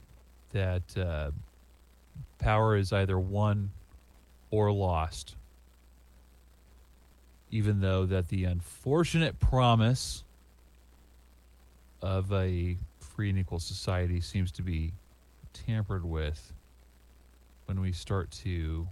that 0.53 0.97
uh, 0.99 1.31
power 2.39 2.77
is 2.77 2.93
either 2.93 3.19
won 3.19 3.71
or 4.51 4.73
lost. 4.73 5.37
Even 7.53 7.81
though 7.81 8.07
that 8.07 8.29
the 8.29 8.45
unfortunate 8.45 9.39
promise 9.39 10.25
of 12.01 12.33
a 12.33 12.77
free 12.99 13.29
and 13.31 13.39
equal 13.39 13.61
society 13.61 14.21
seems 14.21 14.51
to 14.51 14.63
be 14.63 14.93
tampered 15.53 16.05
with 16.05 16.53
when 17.67 17.81
we 17.81 17.93
start 17.93 18.31
to 18.31 18.89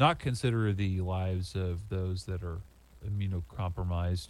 not 0.00 0.18
consider 0.18 0.72
the 0.72 1.00
lives 1.00 1.54
of 1.54 1.88
those 1.90 2.24
that 2.24 2.42
are 2.42 2.60
immunocompromised, 3.06 4.28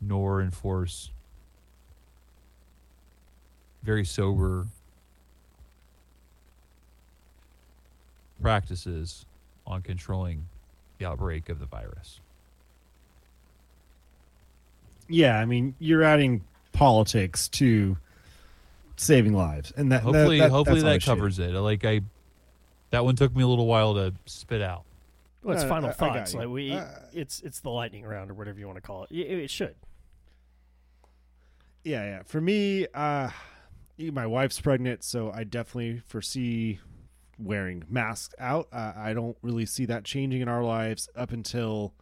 nor 0.00 0.42
enforce 0.42 1.10
very 3.82 4.04
sober 4.04 4.66
practices 8.42 9.24
on 9.68 9.82
controlling 9.82 10.48
the 10.98 11.06
outbreak 11.06 11.48
of 11.48 11.60
the 11.60 11.66
virus. 11.66 12.18
Yeah, 15.08 15.38
I 15.38 15.44
mean, 15.44 15.74
you're 15.78 16.02
adding 16.02 16.42
politics 16.72 17.48
to 17.48 17.96
saving 18.96 19.32
lives, 19.32 19.72
and 19.76 19.92
that 19.92 20.02
Hopefully, 20.02 20.38
that, 20.38 20.46
that, 20.46 20.50
hopefully 20.50 20.80
that's 20.80 20.84
all 20.84 20.92
that 20.92 21.02
shit. 21.02 21.06
covers 21.08 21.38
it. 21.38 21.52
Like 21.52 21.84
I, 21.84 22.00
that 22.90 23.04
one 23.04 23.16
took 23.16 23.34
me 23.34 23.42
a 23.42 23.46
little 23.46 23.66
while 23.66 23.94
to 23.94 24.12
spit 24.26 24.60
out. 24.60 24.82
Well, 25.42 25.54
it's 25.54 25.62
No, 25.62 25.68
final 25.68 25.88
I- 25.88 25.92
I 25.92 25.94
thoughts. 25.94 26.32
you. 26.34 26.40
Like 26.40 26.48
we, 26.48 26.72
Uh, 26.72 26.84
it's 27.12 27.40
it's 27.42 27.60
the 27.60 27.70
lightning 27.70 28.04
round 28.04 28.30
or 28.30 28.34
whatever 28.34 28.58
you 28.58 28.66
want 28.66 28.76
to 28.76 28.82
call 28.82 29.04
it. 29.04 29.10
It, 29.12 29.38
it 29.38 29.50
should. 29.50 29.76
Yeah, 31.84 32.04
yeah. 32.04 32.22
For 32.24 32.40
me, 32.40 32.86
uh, 32.92 33.30
my 33.98 34.26
wife's 34.26 34.60
pregnant, 34.60 35.04
so 35.04 35.30
I 35.32 35.44
definitely 35.44 36.02
foresee 36.06 36.80
wearing 37.38 37.84
masks 37.88 38.34
out. 38.38 38.68
Uh, 38.72 38.92
I 38.96 39.14
don't 39.14 39.36
really 39.42 39.66
see 39.66 39.86
that 39.86 40.04
changing 40.04 40.40
in 40.40 40.48
our 40.48 40.62
lives 40.64 41.08
up 41.14 41.32
until 41.32 41.94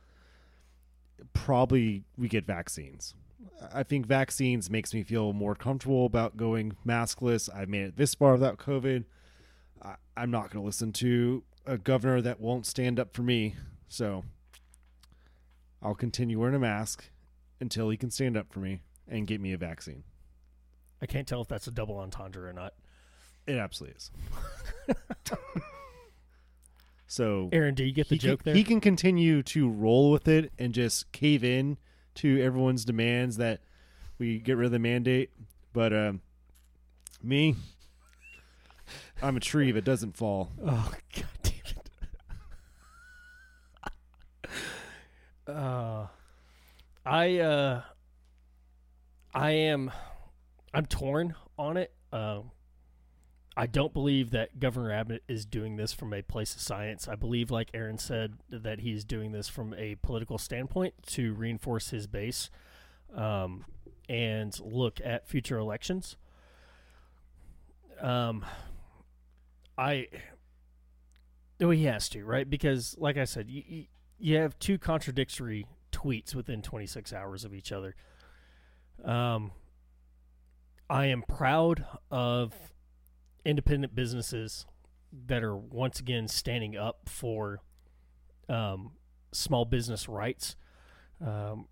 probably 1.33 2.05
we 2.17 2.29
get 2.29 2.47
vaccines. 2.47 3.15
I 3.73 3.83
think 3.83 4.07
vaccines 4.07 4.71
makes 4.71 4.93
me 4.93 5.03
feel 5.03 5.33
more 5.33 5.55
comfortable 5.55 6.07
about 6.07 6.37
going 6.37 6.77
maskless. 6.87 7.49
I've 7.55 7.69
made 7.69 7.83
it 7.83 7.97
this 7.97 8.15
far 8.15 8.33
without 8.33 8.59
COVID. 8.59 9.05
I, 9.83 9.95
I'm 10.17 10.31
not 10.31 10.51
going 10.51 10.63
to 10.63 10.67
listen 10.67 10.93
to 10.95 11.43
a 11.67 11.79
governor 11.79 12.21
that 12.21 12.41
won't 12.41 12.67
stand 12.67 12.99
up 12.99 13.15
for 13.15 13.23
me. 13.23 13.55
So 13.89 14.25
I'll 15.83 15.95
continue 15.95 16.41
wearing 16.41 16.55
a 16.55 16.61
mask 16.61 17.05
until 17.61 17.91
he 17.91 17.97
can 17.97 18.11
stand 18.11 18.37
up 18.37 18.53
for 18.53 18.61
me 18.61 18.83
and 19.09 19.27
get 19.27 19.41
me 19.41 19.53
a 19.53 19.59
vaccine. 19.59 20.05
I 21.01 21.07
can't 21.07 21.27
tell 21.27 21.43
if 21.43 21.49
that's 21.49 21.67
a 21.67 21.71
double 21.71 21.99
entendre 21.99 22.49
or 22.49 22.53
not. 22.53 22.75
It 23.47 23.59
absolutely 23.59 23.97
is. 23.97 24.11
so 27.07 27.49
Aaron, 27.53 27.75
do 27.75 27.85
you 27.85 27.93
get 27.93 28.09
the 28.09 28.17
he 28.17 28.19
joke 28.19 28.43
can, 28.43 28.45
there? 28.45 28.55
He 28.55 28.65
can 28.65 28.81
continue 28.81 29.43
to 29.45 29.69
roll 29.69 30.11
with 30.11 30.27
it 30.29 30.53
and 30.59 30.75
just 30.75 31.11
cave 31.13 31.45
in 31.45 31.79
to 32.17 32.43
everyone's 32.43 32.85
demands 32.85 33.37
that 33.37 33.61
we 34.19 34.39
get 34.39 34.57
rid 34.57 34.67
of 34.67 34.73
the 34.73 34.79
mandate. 34.79 35.31
But 35.73 35.93
um, 35.93 36.23
me, 37.23 37.55
I'm 39.23 39.37
a 39.37 39.41
tree 39.41 39.71
that 39.73 39.85
doesn't 39.85 40.17
fall. 40.17 40.51
Oh 40.67 40.93
god 41.15 41.27
damn 41.43 41.55
it. 44.45 44.51
uh 45.57 46.07
I 47.05 47.39
uh 47.39 47.83
I 49.35 49.51
am 49.51 49.93
I'm 50.75 50.87
torn 50.87 51.35
on 51.59 51.77
it. 51.77 51.93
Um 52.13 52.51
I 53.57 53.67
don't 53.67 53.95
believe 53.95 54.33
that 54.33 54.61
Governor 54.61 54.93
Abbott 54.93 55.23
is 55.29 55.47
doing 55.47 55.77
this 55.77 55.93
from 55.93 56.13
a 56.13 56.21
place 56.21 56.55
of 56.55 56.61
science. 56.61 57.09
I 57.09 57.15
believe, 57.15 57.51
like 57.51 57.71
Aaron 57.73 57.97
said, 57.97 58.35
that 58.51 58.81
he's 58.81 59.03
doing 59.03 59.33
this 59.33 59.49
from 59.49 59.73
a 59.75 59.95
political 60.03 60.37
standpoint 60.37 60.95
to 61.09 61.33
reinforce 61.33 61.89
his 61.89 62.07
base 62.07 62.51
um, 63.15 63.65
and 64.11 64.59
look 64.61 65.01
at 65.03 65.27
future 65.27 65.57
elections. 65.57 66.17
Um, 68.01 68.45
I 69.79 70.09
no, 71.59 71.71
he 71.71 71.85
has 71.85 72.11
to, 72.11 72.25
right? 72.25 72.49
Because, 72.49 72.95
like 72.99 73.17
I 73.17 73.25
said, 73.25 73.49
you, 73.49 73.63
you 73.67 73.85
you 74.19 74.37
have 74.37 74.59
two 74.59 74.79
contradictory 74.79 75.67
tweets 75.93 76.35
within 76.35 76.63
26 76.63 77.13
hours 77.13 77.45
of 77.45 77.55
each 77.55 77.71
other. 77.71 77.95
Um, 79.05 79.53
I 80.89 81.07
am 81.07 81.23
proud 81.23 81.85
of 82.11 82.55
independent 83.47 83.95
businesses 83.95 84.67
that 85.27 85.43
are 85.43 85.57
once 85.57 86.01
again 86.01 86.29
standing 86.29 86.77
up 86.77 87.09
for 87.09 87.61
um, 88.49 88.93
small 89.33 89.65
business 89.65 90.09
rights. 90.09 90.57
Um, 91.25 91.69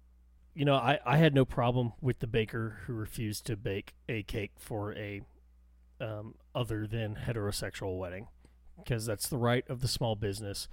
you 0.54 0.64
know, 0.64 0.76
I, 0.76 1.00
I 1.04 1.16
had 1.16 1.34
no 1.34 1.44
problem 1.44 1.92
with 2.00 2.20
the 2.20 2.28
baker 2.28 2.78
who 2.86 2.92
refused 2.92 3.44
to 3.46 3.56
bake 3.56 3.94
a 4.08 4.22
cake 4.22 4.52
for 4.56 4.94
a 4.94 5.22
um, 6.00 6.36
other 6.54 6.86
than 6.86 7.16
heterosexual 7.26 7.98
wedding 7.98 8.28
because 8.78 9.04
that's 9.06 9.28
the 9.28 9.36
right 9.36 9.64
of 9.68 9.80
the 9.80 9.88
small 9.88 10.16
business. 10.16 10.68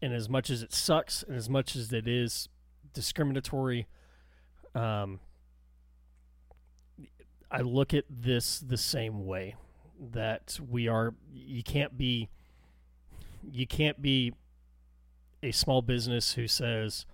and 0.00 0.12
as 0.12 0.28
much 0.28 0.48
as 0.50 0.62
it 0.62 0.72
sucks, 0.72 1.22
and 1.22 1.36
as 1.36 1.48
much 1.48 1.74
as 1.74 1.92
it 1.92 2.06
is 2.06 2.48
discriminatory, 2.92 3.86
um, 4.74 5.20
I 7.50 7.60
look 7.62 7.92
at 7.94 8.04
this 8.08 8.60
the 8.60 8.76
same 8.76 9.26
way 9.26 9.56
that 9.98 10.58
we 10.68 10.88
are. 10.88 11.14
You 11.32 11.62
can't 11.62 11.96
be. 11.96 12.28
You 13.50 13.66
can't 13.66 14.02
be 14.02 14.34
a 15.42 15.52
small 15.52 15.80
business 15.80 16.32
who 16.32 16.48
says 16.48 17.06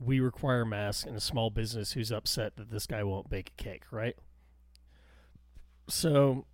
we 0.00 0.20
require 0.20 0.64
masks 0.64 1.04
and 1.04 1.16
a 1.16 1.20
small 1.20 1.50
business 1.50 1.92
who's 1.92 2.12
upset 2.12 2.56
that 2.56 2.70
this 2.70 2.86
guy 2.86 3.02
won't 3.02 3.30
bake 3.30 3.52
a 3.58 3.62
cake, 3.62 3.84
right? 3.90 4.16
So 5.88 6.44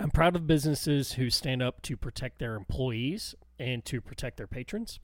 I'm 0.00 0.10
proud 0.10 0.34
of 0.34 0.46
businesses 0.46 1.12
who 1.12 1.30
stand 1.30 1.62
up 1.62 1.82
to 1.82 1.96
protect 1.96 2.38
their 2.38 2.54
employees 2.54 3.34
and 3.58 3.84
to 3.84 4.00
protect 4.00 4.36
their 4.36 4.46
patrons. 4.46 4.98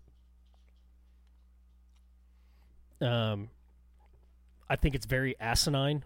Um, 3.01 3.51
I 4.69 4.77
think 4.77 4.95
it's 4.95 5.07
very 5.07 5.39
asinine 5.39 6.05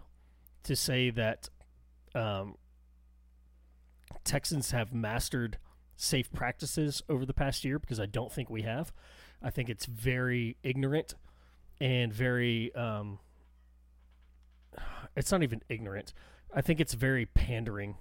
to 0.63 0.75
say 0.75 1.09
that 1.09 1.49
um, 2.13 2.55
Texans 4.23 4.71
have 4.71 4.93
mastered 4.93 5.57
safe 5.95 6.31
practices 6.31 7.01
over 7.09 7.25
the 7.25 7.33
past 7.33 7.63
year 7.63 7.79
because 7.79 7.99
I 7.99 8.05
don't 8.05 8.31
think 8.31 8.49
we 8.49 8.63
have. 8.63 8.91
I 9.41 9.49
think 9.49 9.69
it's 9.69 9.85
very 9.85 10.57
ignorant 10.63 11.13
and 11.79 12.13
very. 12.13 12.73
Um, 12.75 13.19
it's 15.15 15.31
not 15.31 15.43
even 15.43 15.61
ignorant. 15.69 16.13
I 16.53 16.61
think 16.61 16.79
it's 16.79 16.93
very 16.93 17.25
pandering 17.25 17.95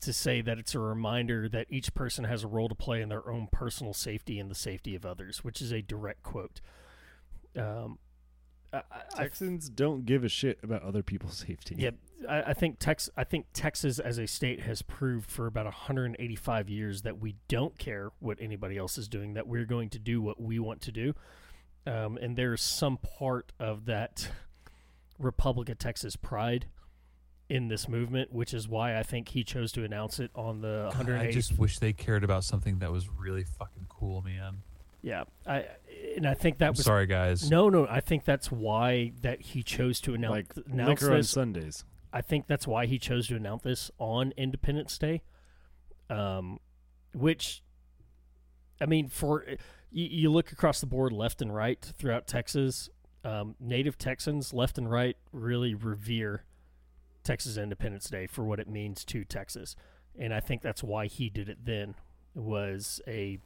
to 0.00 0.12
say 0.12 0.40
that 0.40 0.58
it's 0.58 0.74
a 0.74 0.78
reminder 0.78 1.48
that 1.48 1.66
each 1.70 1.94
person 1.94 2.24
has 2.24 2.44
a 2.44 2.46
role 2.46 2.68
to 2.68 2.74
play 2.74 3.00
in 3.02 3.08
their 3.08 3.28
own 3.28 3.48
personal 3.50 3.92
safety 3.92 4.38
and 4.38 4.50
the 4.50 4.54
safety 4.54 4.94
of 4.94 5.06
others, 5.06 5.42
which 5.42 5.60
is 5.60 5.72
a 5.72 5.82
direct 5.82 6.22
quote. 6.22 6.60
Um, 7.56 7.98
I, 8.72 8.82
I, 9.16 9.22
Texans 9.22 9.68
don't 9.68 10.04
give 10.04 10.24
a 10.24 10.28
shit 10.28 10.58
about 10.62 10.82
other 10.82 11.02
people's 11.02 11.38
safety. 11.46 11.76
yeah, 11.78 11.90
I, 12.28 12.42
I 12.42 12.54
think 12.54 12.78
Tex. 12.78 13.10
I 13.16 13.24
think 13.24 13.46
Texas 13.52 13.98
as 13.98 14.18
a 14.18 14.26
state 14.26 14.60
has 14.60 14.82
proved 14.82 15.30
for 15.30 15.46
about 15.46 15.64
185 15.66 16.68
years 16.68 17.02
that 17.02 17.18
we 17.18 17.36
don't 17.48 17.78
care 17.78 18.10
what 18.20 18.38
anybody 18.40 18.76
else 18.76 18.98
is 18.98 19.08
doing. 19.08 19.34
That 19.34 19.46
we're 19.46 19.64
going 19.66 19.90
to 19.90 19.98
do 19.98 20.20
what 20.22 20.40
we 20.40 20.58
want 20.58 20.80
to 20.82 20.92
do, 20.92 21.14
um, 21.86 22.16
and 22.20 22.36
there's 22.36 22.62
some 22.62 22.96
part 22.96 23.52
of 23.58 23.86
that 23.86 24.28
Republic 25.18 25.68
of 25.68 25.78
Texas 25.78 26.16
pride 26.16 26.66
in 27.48 27.68
this 27.68 27.88
movement, 27.88 28.32
which 28.32 28.52
is 28.52 28.68
why 28.68 28.98
I 28.98 29.02
think 29.02 29.28
he 29.28 29.44
chose 29.44 29.70
to 29.72 29.84
announce 29.84 30.18
it 30.18 30.30
on 30.34 30.60
the 30.62 30.90
God, 30.92 31.06
180th. 31.06 31.20
I 31.20 31.30
just 31.30 31.58
wish 31.58 31.78
they 31.78 31.92
cared 31.92 32.24
about 32.24 32.44
something 32.44 32.80
that 32.80 32.90
was 32.90 33.08
really 33.08 33.44
fucking 33.44 33.86
cool, 33.88 34.22
man. 34.22 34.62
yeah, 35.02 35.24
I 35.46 35.66
and 36.16 36.26
I 36.26 36.34
think 36.34 36.58
that 36.58 36.68
I'm 36.68 36.72
was 36.72 36.84
sorry, 36.84 37.06
guys. 37.06 37.48
no, 37.50 37.68
no. 37.68 37.86
I 37.88 38.00
think 38.00 38.24
that's 38.24 38.50
why 38.50 39.12
that 39.22 39.40
he 39.40 39.62
chose 39.62 40.00
to 40.02 40.14
announce 40.14 40.56
like 40.56 40.66
announce 40.66 41.02
liquor 41.02 41.14
on 41.14 41.22
Sundays. 41.22 41.84
I 42.16 42.22
think 42.22 42.46
that's 42.46 42.66
why 42.66 42.86
he 42.86 42.98
chose 42.98 43.28
to 43.28 43.36
announce 43.36 43.64
this 43.64 43.90
on 43.98 44.32
Independence 44.38 44.96
Day. 44.96 45.20
Um, 46.08 46.60
which, 47.12 47.62
I 48.80 48.86
mean, 48.86 49.08
for 49.08 49.44
you, 49.90 50.06
you 50.06 50.32
look 50.32 50.50
across 50.50 50.80
the 50.80 50.86
board, 50.86 51.12
left 51.12 51.42
and 51.42 51.54
right 51.54 51.78
throughout 51.98 52.26
Texas, 52.26 52.88
um, 53.22 53.54
Native 53.60 53.98
Texans, 53.98 54.54
left 54.54 54.78
and 54.78 54.90
right, 54.90 55.18
really 55.30 55.74
revere 55.74 56.44
Texas 57.22 57.58
Independence 57.58 58.08
Day 58.08 58.26
for 58.26 58.44
what 58.44 58.60
it 58.60 58.68
means 58.68 59.04
to 59.04 59.22
Texas, 59.22 59.76
and 60.18 60.32
I 60.32 60.40
think 60.40 60.62
that's 60.62 60.82
why 60.82 61.08
he 61.08 61.28
did 61.28 61.50
it 61.50 61.66
then. 61.66 61.96
Was 62.34 62.98
a 63.06 63.40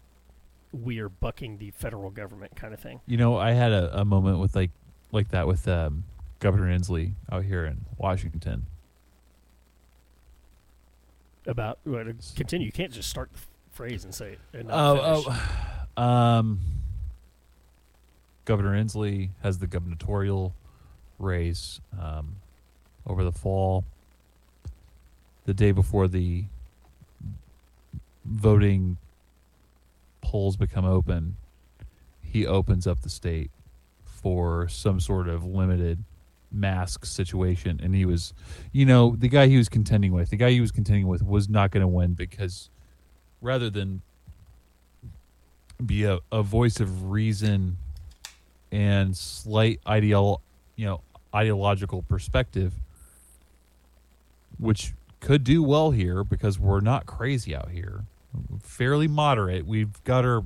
we 0.73 1.01
are 1.01 1.09
bucking 1.09 1.59
the 1.59 1.73
federal 1.73 2.11
government 2.11 2.55
kind 2.55 2.73
of 2.73 2.79
thing. 2.79 3.01
You 3.07 3.17
know, 3.17 3.37
I 3.37 3.51
had 3.51 3.73
a, 3.73 4.01
a 4.01 4.05
moment 4.05 4.39
with 4.39 4.55
like 4.55 4.71
like 5.11 5.31
that 5.31 5.49
with 5.49 5.67
um, 5.67 6.05
Governor 6.41 6.77
Inslee 6.77 7.13
out 7.31 7.45
here 7.45 7.65
in 7.65 7.85
Washington. 7.99 8.67
About 11.47 11.79
well, 11.85 12.05
continue, 12.35 12.67
you 12.67 12.73
can't 12.73 12.93
just 12.93 13.09
start 13.09 13.33
the 13.33 13.41
phrase 13.71 14.05
and 14.05 14.15
say 14.15 14.37
it. 14.53 14.67
Oh, 14.69 15.23
finish. 15.23 15.39
oh, 15.97 16.03
um, 16.03 16.61
Governor 18.45 18.73
Inslee 18.73 19.31
has 19.43 19.59
the 19.59 19.67
gubernatorial 19.67 20.55
race 21.19 21.81
um, 21.99 22.37
over 23.07 23.23
the 23.23 23.33
fall. 23.33 23.85
The 25.45 25.55
day 25.55 25.73
before 25.73 26.09
the 26.09 26.45
voting 28.25 28.97
polls 30.21 30.57
become 30.57 30.85
open, 30.85 31.37
he 32.23 32.47
opens 32.47 32.87
up 32.87 33.03
the 33.03 33.11
state 33.11 33.51
for 34.05 34.69
some 34.69 35.01
sort 35.01 35.29
of 35.29 35.45
limited 35.45 36.05
mask 36.53 37.05
situation. 37.05 37.81
And 37.83 37.95
he 37.95 38.05
was, 38.05 38.35
you 38.73 38.85
know, 38.85 39.15
the 39.17 39.29
guy 39.29 39.47
he 39.47 39.57
was 39.57 39.69
contending 39.69 40.13
with, 40.13 40.31
the 40.31 40.37
guy 40.37 40.51
he 40.51 40.61
was 40.61 40.71
contending 40.71 41.07
with 41.09 41.23
was 41.23 41.49
not 41.49 41.71
going 41.71 41.83
to 41.83 41.89
win 41.89 42.15
because 42.15 42.71
rather 43.41 43.71
than 43.71 44.03
be 45.85 46.05
a, 46.05 46.19
a 46.31 46.43
voice 46.43 46.81
of 46.81 47.11
reason 47.11 47.77
and 48.73 49.17
slight 49.17 49.81
ideal 49.87 50.41
you 50.77 50.87
know 50.87 51.01
ideological 51.35 52.03
perspective 52.03 52.75
which 54.59 54.93
could 55.21 55.45
do 55.45 55.63
well 55.63 55.91
here 55.91 56.23
because 56.23 56.59
we're 56.59 56.81
not 56.81 57.07
crazy 57.07 57.55
out 57.55 57.71
here 57.71 58.05
fairly 58.63 59.09
moderate 59.09 59.67
we've 59.67 60.03
got 60.05 60.25
our 60.25 60.43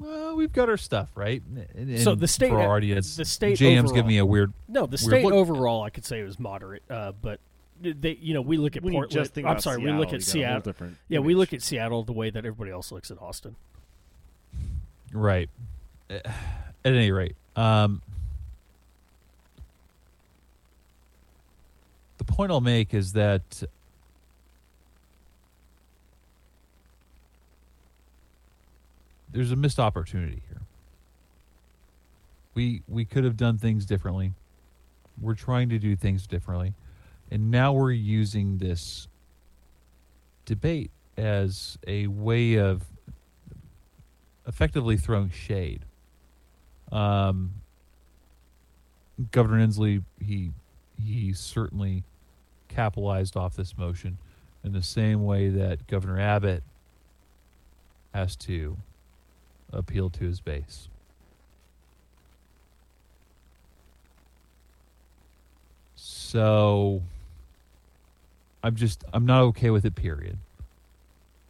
well 0.00 0.34
we've 0.34 0.52
got 0.52 0.68
our 0.68 0.76
stuff 0.76 1.10
right 1.14 1.42
and, 1.76 2.00
So 2.00 2.14
the 2.16 2.26
state- 2.26 2.48
for 2.50 2.58
our 2.60 2.74
audience 2.76 3.14
the 3.16 3.24
state 3.24 3.58
jm's 3.58 3.78
overall- 3.78 3.94
give 3.94 4.06
me 4.06 4.18
a 4.18 4.26
weird 4.26 4.52
No, 4.66 4.86
the 4.86 4.98
state 4.98 5.22
look. 5.24 5.32
overall, 5.34 5.82
I 5.84 5.90
could 5.90 6.04
say 6.04 6.18
it 6.20 6.24
was 6.24 6.40
moderate, 6.40 6.82
uh, 6.90 7.12
but 7.22 7.38
they, 7.82 8.18
you 8.20 8.34
know, 8.34 8.40
we 8.42 8.56
look 8.58 8.76
at 8.76 8.82
When 8.82 8.92
Portland. 8.92 9.12
just 9.12 9.32
think 9.34 9.46
I'm 9.46 9.58
sorry, 9.60 9.76
Seattle, 9.80 9.94
we 9.94 9.98
look 10.00 10.08
at 10.08 10.12
got 10.12 10.22
a 10.22 10.24
whole 10.24 10.32
Seattle. 10.32 10.60
different 10.62 10.96
Yeah, 11.08 11.20
we 11.20 11.34
look 11.34 11.52
at 11.52 11.62
Seattle 11.62 12.02
the 12.02 12.12
way 12.12 12.28
that 12.30 12.38
everybody 12.44 12.70
else 12.70 12.90
looks 12.92 13.10
at 13.10 13.18
Austin. 13.20 13.56
Right. 15.12 15.48
At 16.10 16.26
any 16.84 17.10
rate, 17.10 17.36
um, 17.56 18.02
the 22.18 22.24
point 22.24 22.50
I'll 22.52 22.60
make 22.60 22.92
is 22.94 23.12
that 23.14 23.62
there's 29.32 29.52
a 29.52 29.56
missed 29.56 29.78
opportunity 29.78 30.42
here. 30.48 30.62
We 32.54 32.82
we 32.88 33.04
could 33.04 33.24
have 33.24 33.36
done 33.36 33.58
things 33.58 33.86
differently. 33.86 34.32
We're 35.20 35.34
trying 35.34 35.68
to 35.70 35.78
do 35.78 35.96
things 35.96 36.26
differently, 36.26 36.74
and 37.30 37.50
now 37.50 37.72
we're 37.72 37.92
using 37.92 38.58
this 38.58 39.06
debate 40.44 40.90
as 41.16 41.78
a 41.86 42.06
way 42.06 42.54
of 42.54 42.82
effectively 44.46 44.96
throwing 44.96 45.30
shade. 45.30 45.84
Um, 46.90 47.52
Governor 49.30 49.64
Inslee, 49.64 50.02
he 50.20 50.52
he 50.98 51.32
certainly 51.32 52.04
capitalized 52.68 53.36
off 53.36 53.54
this 53.54 53.76
motion 53.76 54.18
in 54.64 54.72
the 54.72 54.82
same 54.82 55.24
way 55.24 55.48
that 55.48 55.86
Governor 55.86 56.18
Abbott 56.18 56.62
has 58.12 58.36
to 58.36 58.76
appeal 59.72 60.10
to 60.10 60.24
his 60.24 60.40
base. 60.40 60.88
So 65.96 67.02
I'm 68.62 68.76
just 68.76 69.04
I'm 69.12 69.26
not 69.26 69.42
okay 69.42 69.70
with 69.70 69.84
it 69.84 69.94
period. 69.94 70.38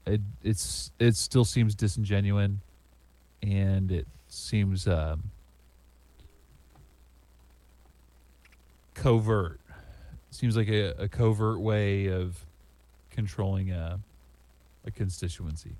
It 0.06 0.20
it's 0.42 0.90
it 0.98 1.16
still 1.16 1.44
seems 1.44 1.74
disingenuous 1.74 2.52
and 3.42 3.92
it 3.92 4.06
seems 4.28 4.86
um, 4.86 5.24
covert. 8.94 9.60
Seems 10.30 10.56
like 10.56 10.68
a, 10.68 10.94
a 11.02 11.08
covert 11.08 11.60
way 11.60 12.06
of 12.06 12.44
controlling 13.10 13.70
a 13.70 14.00
a 14.86 14.90
constituency. 14.90 15.72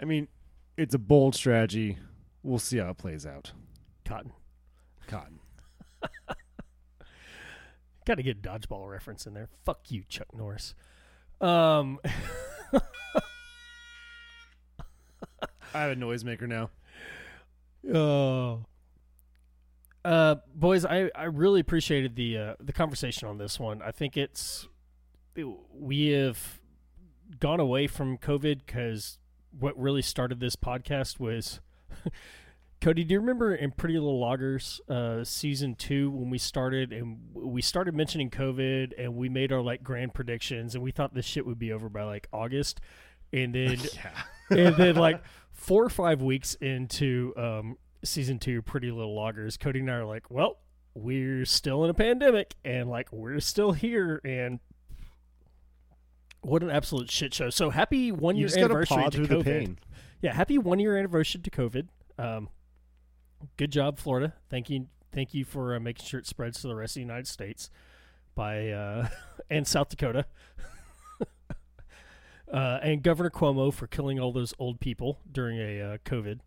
I 0.00 0.04
mean, 0.04 0.28
it's 0.76 0.94
a 0.94 0.98
bold 0.98 1.34
strategy. 1.34 1.98
We'll 2.42 2.58
see 2.58 2.78
how 2.78 2.90
it 2.90 2.98
plays 2.98 3.26
out. 3.26 3.52
Cotton. 4.04 4.32
Cotton. 5.06 5.38
Got 8.04 8.16
to 8.16 8.22
get 8.22 8.38
a 8.38 8.40
dodgeball 8.40 8.90
reference 8.90 9.26
in 9.26 9.34
there. 9.34 9.48
Fuck 9.64 9.90
you, 9.90 10.02
Chuck 10.08 10.26
Norris. 10.34 10.74
Um, 11.40 12.00
I 15.74 15.80
have 15.80 15.92
a 15.92 15.96
noisemaker 15.96 16.48
now. 16.48 16.70
oh. 17.92 18.64
Uh, 20.04 20.34
boys, 20.52 20.84
I, 20.84 21.12
I 21.14 21.26
really 21.26 21.60
appreciated 21.60 22.16
the 22.16 22.36
uh, 22.36 22.54
the 22.58 22.72
conversation 22.72 23.28
on 23.28 23.38
this 23.38 23.60
one. 23.60 23.80
I 23.82 23.92
think 23.92 24.16
it's 24.16 24.66
we 25.72 26.08
have 26.08 26.60
gone 27.38 27.60
away 27.60 27.86
from 27.86 28.18
COVID 28.18 28.66
because 28.66 29.18
what 29.58 29.78
really 29.78 30.02
started 30.02 30.40
this 30.40 30.56
podcast 30.56 31.18
was 31.20 31.60
Cody. 32.80 33.04
Do 33.04 33.14
you 33.14 33.20
remember 33.20 33.54
in 33.54 33.70
Pretty 33.70 33.94
Little 33.94 34.18
Loggers 34.18 34.80
uh, 34.88 35.22
season 35.22 35.76
two 35.76 36.10
when 36.10 36.30
we 36.30 36.38
started 36.38 36.92
and 36.92 37.18
we 37.32 37.62
started 37.62 37.94
mentioning 37.94 38.28
COVID 38.28 38.92
and 38.98 39.14
we 39.14 39.28
made 39.28 39.52
our 39.52 39.60
like 39.62 39.84
grand 39.84 40.14
predictions 40.14 40.74
and 40.74 40.82
we 40.82 40.90
thought 40.90 41.14
this 41.14 41.24
shit 41.24 41.46
would 41.46 41.58
be 41.60 41.72
over 41.72 41.88
by 41.88 42.02
like 42.02 42.28
August, 42.32 42.80
and 43.32 43.54
then 43.54 43.78
and 44.50 44.76
then 44.76 44.96
like 44.96 45.22
four 45.52 45.84
or 45.84 45.90
five 45.90 46.22
weeks 46.22 46.54
into 46.54 47.32
um, 47.36 47.78
season 48.04 48.38
two, 48.38 48.62
Pretty 48.62 48.90
Little 48.90 49.14
Loggers, 49.14 49.56
Cody 49.56 49.78
and 49.78 49.90
I 49.90 49.94
are 49.94 50.04
like, 50.04 50.28
well, 50.28 50.58
we're 50.94 51.44
still 51.44 51.84
in 51.84 51.90
a 51.90 51.94
pandemic 51.94 52.54
and 52.64 52.90
like 52.90 53.12
we're 53.12 53.40
still 53.40 53.72
here 53.72 54.20
and 54.24 54.58
what 56.42 56.62
an 56.62 56.70
absolute 56.70 57.10
shit 57.10 57.32
show. 57.32 57.50
So 57.50 57.70
happy 57.70 58.12
one 58.12 58.36
year 58.36 58.48
anniversary 58.56 59.10
to 59.10 59.18
COVID. 59.18 59.28
the 59.28 59.44
pain. 59.44 59.78
Yeah, 60.20 60.34
happy 60.34 60.58
one 60.58 60.78
year 60.78 60.96
anniversary 60.96 61.40
to 61.40 61.50
COVID. 61.50 61.88
Um, 62.18 62.48
good 63.56 63.72
job, 63.72 63.98
Florida. 63.98 64.34
Thank 64.50 64.68
you, 64.70 64.86
thank 65.12 65.34
you 65.34 65.44
for 65.44 65.74
uh, 65.74 65.80
making 65.80 66.04
sure 66.04 66.20
it 66.20 66.26
spreads 66.26 66.60
to 66.60 66.68
the 66.68 66.74
rest 66.74 66.92
of 66.92 66.94
the 66.94 67.00
United 67.00 67.26
States 67.26 67.70
by 68.34 68.68
uh, 68.68 69.08
and 69.50 69.66
South 69.66 69.88
Dakota. 69.88 70.26
uh, 72.52 72.78
and 72.82 73.02
Governor 73.02 73.30
Cuomo 73.30 73.72
for 73.72 73.86
killing 73.86 74.20
all 74.20 74.32
those 74.32 74.54
old 74.58 74.80
people 74.80 75.18
during 75.30 75.58
a 75.58 75.80
uh, 75.80 75.96
COVID 76.04 76.40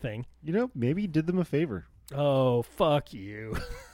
thing. 0.00 0.26
You 0.42 0.52
know, 0.52 0.70
maybe 0.74 1.02
he 1.02 1.06
did 1.08 1.26
them 1.26 1.38
a 1.38 1.44
favor. 1.44 1.86
Oh, 2.14 2.62
fuck 2.62 3.12
you. 3.12 3.56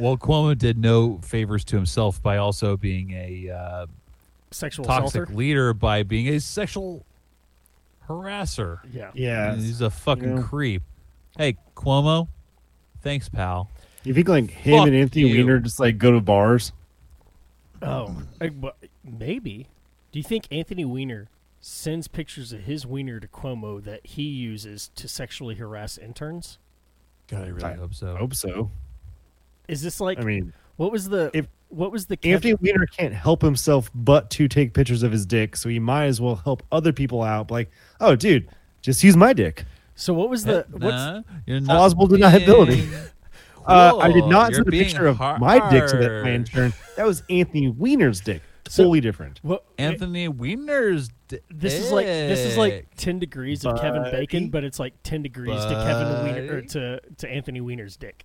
Well, 0.00 0.16
Cuomo 0.16 0.56
did 0.56 0.78
no 0.78 1.18
favors 1.22 1.64
to 1.66 1.76
himself 1.76 2.22
by 2.22 2.36
also 2.38 2.76
being 2.76 3.12
a 3.12 3.50
uh, 3.50 3.86
Sexual 4.50 4.84
toxic 4.86 5.22
assaulter. 5.22 5.34
leader 5.36 5.72
by 5.74 6.02
being 6.02 6.28
a 6.28 6.40
sexual 6.40 7.04
harasser. 8.08 8.80
Yeah. 8.92 9.10
Yeah. 9.14 9.54
He's 9.56 9.80
a 9.80 9.90
fucking 9.90 10.36
Yeah. 10.38 10.42
creep. 10.42 10.82
Hey, 11.38 11.56
Cuomo, 11.76 12.28
thanks, 13.02 13.28
pal. 13.28 13.70
You 14.02 14.14
think 14.14 14.28
like 14.28 14.50
him 14.50 14.78
Fuck 14.78 14.86
and 14.88 14.96
Anthony 14.96 15.28
you. 15.28 15.44
Weiner 15.46 15.60
just 15.60 15.78
like 15.78 15.98
go 15.98 16.10
to 16.12 16.20
bars? 16.20 16.72
Oh, 17.82 18.22
I- 18.40 18.50
maybe. 19.04 19.68
Do 20.12 20.18
you 20.18 20.22
think 20.24 20.48
Anthony 20.50 20.84
Weiner 20.84 21.28
sends 21.60 22.08
pictures 22.08 22.52
of 22.52 22.60
his 22.62 22.84
wiener 22.86 23.20
to 23.20 23.28
Cuomo 23.28 23.82
that 23.84 24.04
he 24.04 24.22
uses 24.24 24.90
to 24.96 25.06
sexually 25.08 25.54
harass 25.56 25.96
interns? 25.98 26.58
God, 27.28 27.44
I 27.44 27.48
really 27.48 27.64
I 27.64 27.74
hope 27.74 27.94
so. 27.94 28.14
I 28.16 28.18
hope 28.18 28.34
so. 28.34 28.70
Is 29.70 29.82
this 29.82 30.00
like 30.00 30.18
I 30.18 30.22
mean, 30.22 30.52
what 30.76 30.92
was 30.92 31.08
the 31.08 31.30
if- 31.34 31.48
what 31.68 31.92
was 31.92 32.06
the 32.06 32.16
Kev- 32.16 32.32
Anthony 32.34 32.54
Weiner 32.54 32.86
can't 32.86 33.14
help 33.14 33.42
himself 33.42 33.90
but 33.94 34.28
to 34.30 34.48
take 34.48 34.74
pictures 34.74 35.02
of 35.04 35.12
his 35.12 35.24
dick, 35.24 35.54
so 35.54 35.68
he 35.68 35.78
might 35.78 36.06
as 36.06 36.20
well 36.20 36.34
help 36.36 36.64
other 36.72 36.92
people 36.92 37.22
out. 37.22 37.48
Like, 37.50 37.70
oh, 38.00 38.16
dude, 38.16 38.48
just 38.82 39.04
use 39.04 39.16
my 39.16 39.32
dick. 39.32 39.64
So 39.94 40.12
what 40.12 40.28
was 40.30 40.42
the 40.44 40.66
what's 40.70 40.82
Nah, 40.82 41.22
you're 41.46 41.60
not 41.60 41.74
Plausible 41.76 42.08
deniability. 42.08 42.68
being 42.88 42.90
Uh, 43.66 43.98
I 43.98 44.10
did 44.10 44.24
not 44.24 44.50
You're 44.50 44.56
send 44.64 44.68
a 44.68 44.70
picture 44.70 45.06
of 45.06 45.18
my 45.18 45.70
dick 45.70 45.86
to 45.90 45.96
that 45.98 46.08
my 46.10 46.30
harsh. 46.30 46.34
intern. 46.34 46.72
That 46.96 47.06
was 47.06 47.22
Anthony 47.30 47.68
Weiner's 47.68 48.20
dick. 48.20 48.42
So- 48.66 48.84
Totally 48.84 49.00
different. 49.00 49.38
what 49.42 49.64
Anthony 49.78 50.26
Weiner's. 50.28 51.10
D- 51.28 51.38
this 51.50 51.74
is 51.74 51.92
like 51.92 52.06
this 52.06 52.40
is 52.40 52.56
like 52.56 52.88
10 52.96 53.18
degrees 53.18 53.64
of 53.66 53.78
Kevin 53.80 54.02
Bacon, 54.10 54.48
but 54.48 54.64
it's 54.64 54.78
like 54.80 54.94
10 55.04 55.22
degrees 55.22 55.60
to 55.62 55.70
Kevin 55.70 56.26
Weiner 56.26 56.56
or 56.56 56.62
to 56.62 57.00
to 57.18 57.28
Anthony 57.28 57.60
Weiner's 57.60 57.96
dick. 57.96 58.24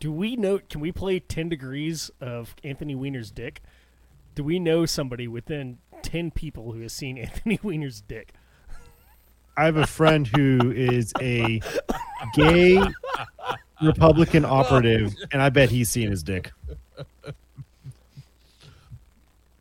Do 0.00 0.10
we 0.10 0.34
know 0.34 0.58
can 0.58 0.80
we 0.80 0.90
play 0.92 1.20
10 1.20 1.50
degrees 1.50 2.10
of 2.20 2.56
Anthony 2.64 2.94
Weiner's 2.94 3.30
dick? 3.30 3.62
Do 4.34 4.42
we 4.42 4.58
know 4.58 4.86
somebody 4.86 5.28
within 5.28 5.78
10 6.02 6.30
people 6.30 6.72
who 6.72 6.80
has 6.80 6.92
seen 6.92 7.18
Anthony 7.18 7.58
Weiner's 7.62 8.00
dick? 8.00 8.32
I 9.56 9.66
have 9.66 9.76
a 9.76 9.86
friend 9.86 10.26
who 10.26 10.72
is 10.72 11.12
a 11.20 11.60
gay 12.34 12.82
Republican 13.82 14.46
operative, 14.46 15.14
and 15.32 15.42
I 15.42 15.50
bet 15.50 15.68
he's 15.70 15.90
seen 15.90 16.10
his 16.10 16.22
dick. 16.22 16.50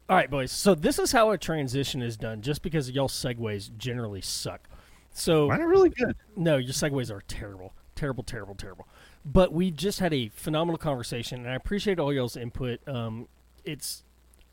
All 0.09 0.15
right, 0.15 0.29
boys. 0.29 0.53
So 0.53 0.73
this 0.73 0.99
is 0.99 1.11
how 1.11 1.31
a 1.31 1.37
transition 1.37 2.01
is 2.01 2.15
done 2.15 2.41
just 2.41 2.61
because 2.61 2.89
y'all 2.89 3.09
segues 3.09 3.75
generally 3.77 4.21
suck. 4.21 4.69
So 5.11 5.47
Mine 5.49 5.61
are 5.61 5.67
really 5.67 5.89
good. 5.89 6.15
No, 6.35 6.55
your 6.57 6.73
segues 6.73 7.11
are 7.11 7.21
terrible. 7.27 7.73
Terrible, 7.95 8.23
terrible, 8.23 8.55
terrible. 8.55 8.87
But 9.25 9.51
we 9.51 9.71
just 9.71 9.99
had 9.99 10.13
a 10.13 10.29
phenomenal 10.29 10.77
conversation, 10.77 11.41
and 11.41 11.49
I 11.49 11.55
appreciate 11.55 11.99
all 11.99 12.13
y'all's 12.13 12.37
input. 12.37 12.79
Um, 12.87 13.27
it's 13.65 14.03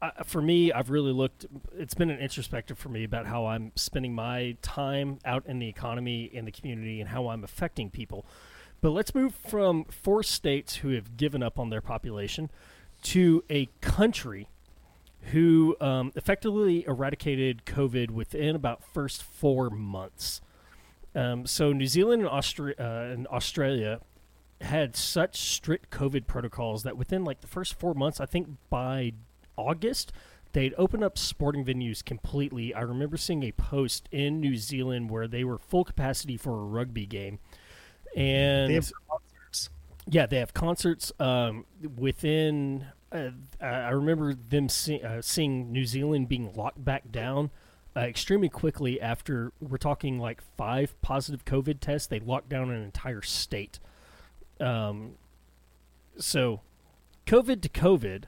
uh, 0.02 0.10
for 0.24 0.43
me, 0.43 0.72
I've 0.72 0.90
really 0.90 1.12
looked. 1.12 1.47
It's 1.76 1.94
been 1.94 2.10
an 2.10 2.18
introspective 2.18 2.78
for 2.78 2.88
me 2.88 3.05
about 3.05 3.26
how 3.26 3.47
I'm 3.47 3.72
spending 3.76 4.14
my 4.14 4.56
time 4.60 5.18
out 5.24 5.47
in 5.47 5.59
the 5.59 5.68
economy, 5.68 6.24
in 6.24 6.44
the 6.44 6.51
community, 6.51 7.01
and 7.01 7.10
how 7.10 7.28
I'm 7.28 7.44
affecting 7.44 7.90
people. 7.90 8.26
But 8.80 8.90
let's 8.90 9.14
move 9.14 9.34
from 9.34 9.84
four 9.84 10.22
states 10.22 10.76
who 10.76 10.90
have 10.90 11.16
given 11.16 11.43
up 11.43 11.59
on 11.59 11.70
their 11.70 11.80
population 11.80 12.51
to 13.05 13.43
a 13.48 13.68
country 13.80 14.48
who 15.32 15.76
um, 15.80 16.12
effectively 16.14 16.84
eradicated 16.86 17.64
COVID 17.64 18.10
within 18.10 18.55
about 18.55 18.84
first 18.84 19.22
four 19.22 19.70
months. 19.70 20.40
Um, 21.14 21.47
so 21.47 21.72
New 21.72 21.86
Zealand 21.86 22.22
and, 22.22 22.30
Austra- 22.30 22.78
uh, 22.78 23.12
and 23.12 23.26
Australia 23.28 24.01
had 24.60 24.96
such 24.96 25.36
strict 25.36 25.90
COVID 25.90 26.26
protocols 26.26 26.82
that 26.84 26.96
within 26.96 27.24
like 27.24 27.40
the 27.40 27.46
first 27.46 27.78
four 27.78 27.94
months, 27.94 28.20
I 28.20 28.26
think 28.26 28.48
by 28.70 29.12
August, 29.56 30.12
they'd 30.52 30.74
open 30.78 31.02
up 31.02 31.18
sporting 31.18 31.64
venues 31.64 32.04
completely. 32.04 32.72
I 32.74 32.80
remember 32.80 33.16
seeing 33.16 33.42
a 33.42 33.52
post 33.52 34.08
in 34.10 34.40
New 34.40 34.56
Zealand 34.56 35.10
where 35.10 35.28
they 35.28 35.44
were 35.44 35.58
full 35.58 35.84
capacity 35.84 36.36
for 36.36 36.52
a 36.60 36.64
rugby 36.64 37.06
game, 37.06 37.38
and 38.16 38.70
They 38.70 38.74
have 38.74 38.90
concerts. 39.08 39.70
yeah, 40.08 40.26
they 40.26 40.38
have 40.38 40.54
concerts 40.54 41.12
um, 41.20 41.66
within. 41.96 42.86
Uh, 43.12 43.30
I 43.60 43.66
I 43.66 43.90
remember 43.90 44.34
them 44.34 44.68
see, 44.68 45.00
uh, 45.02 45.20
seeing 45.22 45.70
New 45.72 45.84
Zealand 45.84 46.28
being 46.28 46.52
locked 46.54 46.84
back 46.84 47.10
down 47.12 47.50
uh, 47.96 48.00
extremely 48.00 48.48
quickly 48.48 49.00
after 49.00 49.52
we're 49.60 49.76
talking 49.78 50.18
like 50.18 50.40
five 50.56 51.00
positive 51.02 51.44
COVID 51.44 51.80
tests. 51.80 52.08
They 52.08 52.20
locked 52.20 52.48
down 52.48 52.70
an 52.70 52.82
entire 52.82 53.22
state. 53.22 53.78
Um, 54.60 55.12
so, 56.18 56.60
COVID 57.26 57.60
to 57.62 57.68
COVID, 57.68 58.24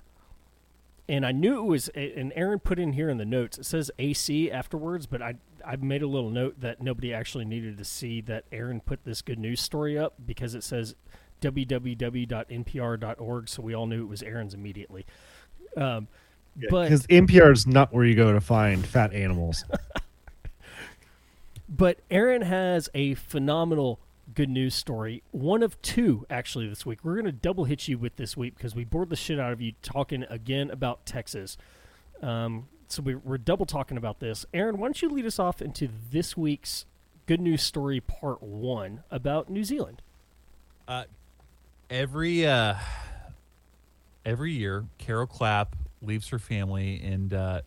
and 1.09 1.25
I 1.25 1.33
knew 1.33 1.59
it 1.59 1.65
was. 1.65 1.89
And 1.89 2.33
Aaron 2.37 2.59
put 2.59 2.79
in 2.79 2.93
here 2.93 3.09
in 3.09 3.19
the 3.19 3.25
notes. 3.25 3.59
It 3.59 3.65
says 3.65 3.91
AC 3.99 4.51
afterwards, 4.51 5.07
but 5.07 5.23
I 5.23 5.35
I 5.65 5.77
made 5.77 6.03
a 6.03 6.07
little 6.07 6.31
note 6.31 6.61
that 6.61 6.83
nobody 6.83 7.13
actually 7.13 7.45
needed 7.45 7.79
to 7.79 7.85
see 7.85 8.21
that 8.23 8.45
Aaron 8.53 8.81
put 8.81 9.05
this 9.05 9.23
good 9.23 9.39
news 9.39 9.61
story 9.61 9.99
up 9.99 10.15
because 10.25 10.55
it 10.55 10.65
says 10.65 10.95
www.npr.org, 11.41 12.29
so 13.49 13.63
we 13.63 13.75
all 13.75 13.87
knew 13.87 14.03
it 14.03 14.09
was 14.09 14.23
Aaron's 14.23 14.55
immediately. 14.55 15.07
Um, 15.77 16.09
but 16.71 16.85
Because 16.85 17.07
NPR 17.07 17.53
is 17.53 17.67
not 17.67 17.93
where 17.93 18.05
you 18.05 18.15
go 18.15 18.33
to 18.33 18.41
find 18.41 18.85
fat 18.85 19.13
animals. 19.13 19.65
but 21.69 22.01
Aaron 22.11 22.43
has 22.43 22.89
a 22.95 23.15
phenomenal 23.15 24.01
good 24.35 24.49
news 24.49 24.75
story. 24.75 25.23
One 25.31 25.63
of 25.63 25.81
two 25.83 26.27
actually 26.29 26.69
this 26.69 26.85
week. 26.85 27.01
We're 27.03 27.15
going 27.15 27.27
to 27.27 27.33
double 27.33 27.65
hit 27.65 27.89
you 27.89 27.99
with 27.99 28.17
this 28.17 28.37
week 28.37 28.57
because 28.57 28.75
we 28.75 28.85
bored 28.85 29.11
the 29.11 29.17
shit 29.17 29.39
out 29.39 29.53
of 29.53 29.61
you 29.61 29.73
talking 29.83 30.25
again 30.29 30.71
about 30.71 31.07
Texas. 31.07 31.57
Um, 32.23 32.69
so 32.89 33.03
we, 33.03 33.15
we're 33.15 33.39
double 33.39 33.67
talking 33.67 33.97
about 33.97 34.21
this. 34.21 34.47
Aaron, 34.53 34.79
why 34.79 34.89
don't 34.89 35.01
you 35.01 35.09
lead 35.09 35.27
us 35.27 35.39
off 35.39 35.63
into 35.63 35.89
this 36.11 36.37
week's 36.37 36.87
good 37.27 37.41
news 37.41 37.63
story 37.63 38.01
part 38.01 38.43
one 38.43 39.03
about 39.11 39.51
New 39.51 39.65
Zealand? 39.65 40.03
Uh, 40.87 41.05
every 41.91 42.47
uh, 42.47 42.75
every 44.25 44.53
year, 44.53 44.87
Carol 44.97 45.27
Clapp 45.27 45.77
leaves 46.01 46.29
her 46.29 46.39
family 46.39 47.03
in 47.03 47.33
uh, 47.33 47.61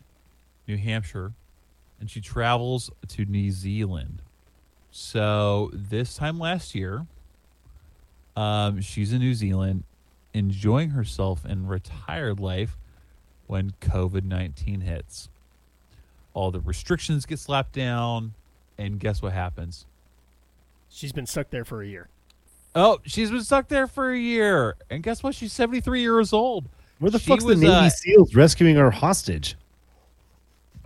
New 0.66 0.76
Hampshire, 0.76 1.32
and 2.00 2.10
she 2.10 2.20
travels 2.20 2.90
to 3.08 3.24
New 3.24 3.50
Zealand. 3.50 4.22
So 4.92 5.70
this 5.72 6.16
time 6.16 6.38
last 6.38 6.74
year, 6.74 7.06
um, 8.36 8.82
she's 8.82 9.10
in 9.12 9.20
New 9.20 9.32
Zealand, 9.32 9.84
enjoying 10.34 10.90
herself 10.90 11.46
in 11.46 11.66
retired 11.66 12.38
life 12.38 12.76
when 13.46 13.72
COVID 13.80 14.24
nineteen 14.24 14.82
hits. 14.82 15.30
All 16.34 16.50
the 16.50 16.60
restrictions 16.60 17.24
get 17.24 17.38
slapped 17.38 17.72
down, 17.72 18.34
and 18.76 19.00
guess 19.00 19.22
what 19.22 19.32
happens? 19.32 19.86
She's 20.90 21.12
been 21.12 21.26
stuck 21.26 21.48
there 21.48 21.64
for 21.64 21.80
a 21.82 21.86
year. 21.86 22.08
Oh, 22.74 23.00
she's 23.04 23.30
been 23.30 23.44
stuck 23.44 23.68
there 23.68 23.86
for 23.86 24.12
a 24.12 24.18
year, 24.18 24.76
and 24.90 25.02
guess 25.02 25.22
what? 25.22 25.34
She's 25.34 25.54
seventy 25.54 25.80
three 25.80 26.02
years 26.02 26.34
old. 26.34 26.66
Where 26.98 27.10
the 27.10 27.18
She 27.18 27.30
fuck's 27.30 27.44
the 27.44 27.56
Navy 27.56 27.72
uh, 27.72 27.88
SEALs 27.88 28.34
rescuing 28.34 28.76
our 28.76 28.90
hostage? 28.90 29.56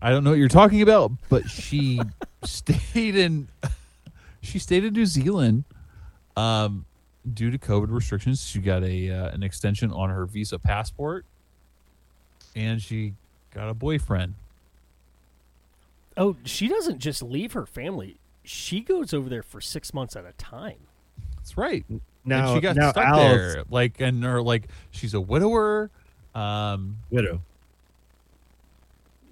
I 0.00 0.10
don't 0.10 0.22
know 0.22 0.30
what 0.30 0.38
you're 0.38 0.48
talking 0.48 0.80
about, 0.82 1.10
but 1.28 1.50
she 1.50 2.00
stayed 2.44 3.16
in 3.16 3.48
she 4.46 4.58
stayed 4.58 4.84
in 4.84 4.92
New 4.92 5.06
Zealand 5.06 5.64
um 6.36 6.84
due 7.32 7.50
to 7.50 7.58
COVID 7.58 7.90
restrictions, 7.90 8.46
she 8.46 8.60
got 8.60 8.82
a 8.82 9.10
uh, 9.10 9.30
an 9.30 9.42
extension 9.42 9.92
on 9.92 10.10
her 10.10 10.26
visa 10.26 10.58
passport, 10.58 11.24
and 12.54 12.80
she 12.80 13.14
got 13.52 13.68
a 13.68 13.74
boyfriend. 13.74 14.34
Oh, 16.16 16.36
she 16.44 16.68
doesn't 16.68 16.98
just 16.98 17.22
leave 17.22 17.52
her 17.52 17.66
family. 17.66 18.16
She 18.42 18.80
goes 18.80 19.12
over 19.12 19.28
there 19.28 19.42
for 19.42 19.60
six 19.60 19.92
months 19.92 20.16
at 20.16 20.24
a 20.24 20.32
time. 20.32 20.78
That's 21.36 21.58
right. 21.58 21.84
Now, 22.24 22.48
and 22.48 22.56
she 22.56 22.60
got 22.60 22.76
now 22.76 22.90
stuck 22.92 23.04
Al's 23.04 23.20
there, 23.20 23.64
like, 23.70 24.00
and 24.00 24.22
her 24.24 24.40
like 24.42 24.68
she's 24.90 25.14
a 25.14 25.20
widower. 25.20 25.90
Um, 26.34 26.98
widow. 27.10 27.42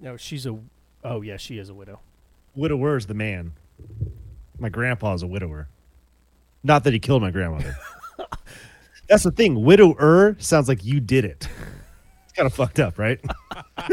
No, 0.01 0.17
she's 0.17 0.47
a. 0.47 0.59
Oh 1.03 1.23
yeah, 1.23 1.37
she 1.37 1.59
is 1.59 1.69
a 1.69 1.75
widow. 1.75 2.01
Widower's 2.55 3.07
the 3.07 3.15
man. 3.15 3.53
My 4.59 4.69
grandpa's 4.69 5.23
a 5.23 5.27
widower. 5.27 5.69
Not 6.63 6.85
that 6.85 6.93
he 6.93 6.99
killed 6.99 7.23
my 7.23 7.31
grandmother. 7.31 7.77
That's 9.09 9.23
the 9.25 9.31
thing. 9.33 9.63
Widower 9.65 10.37
sounds 10.39 10.69
like 10.69 10.85
you 10.85 10.99
did 11.01 11.25
it. 11.25 11.49
It's 12.25 12.33
kind 12.35 12.47
of 12.47 12.55
fucked 12.55 12.81
up, 12.81 12.99
right? 12.99 13.21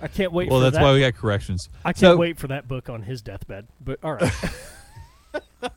I 0.00 0.08
can't 0.08 0.32
wait. 0.32 0.50
well, 0.50 0.58
for 0.58 0.64
that's 0.64 0.76
that. 0.76 0.82
why 0.82 0.92
we 0.94 1.00
got 1.00 1.14
corrections. 1.14 1.68
I 1.84 1.92
can't 1.92 1.98
So- 1.98 2.16
wait 2.16 2.38
for 2.38 2.48
that 2.48 2.66
book 2.66 2.88
on 2.88 3.02
his 3.02 3.22
deathbed. 3.22 3.68
But 3.80 4.00
all 4.02 4.14
right, 4.14 4.32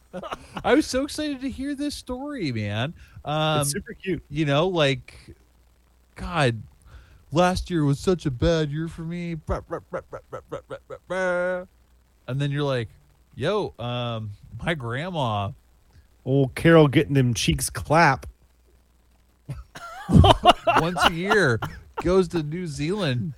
I 0.64 0.73
was 0.73 0.88
so 0.88 1.03
excited 1.03 1.41
to 1.41 1.49
hear 1.49 1.76
this 1.76 1.93
story, 1.93 2.52
man. 2.52 2.95
Um, 3.23 3.61
it's 3.61 3.72
super 3.72 3.93
cute. 3.93 4.23
you 4.30 4.45
know, 4.45 4.68
like, 4.68 5.14
God, 6.15 6.60
last 7.36 7.70
year 7.70 7.84
was 7.84 7.99
such 7.99 8.26
a 8.26 8.32
bad 8.32 8.72
year 8.72 8.88
for 8.88 9.02
me. 9.02 9.36
And 12.28 12.41
then 12.41 12.49
you're 12.49 12.64
like, 12.64 12.90
yo, 13.36 13.74
um, 13.78 14.32
my 14.64 14.74
grandma. 14.74 15.52
Old 16.24 16.56
Carol 16.56 16.88
getting 16.88 17.14
them 17.14 17.36
cheeks 17.36 17.70
clap. 17.70 18.26
Once 20.80 20.99
a 21.06 21.14
year, 21.14 21.60
goes 22.03 22.28
to 22.30 22.41
New 22.41 22.66
Zealand, 22.66 23.34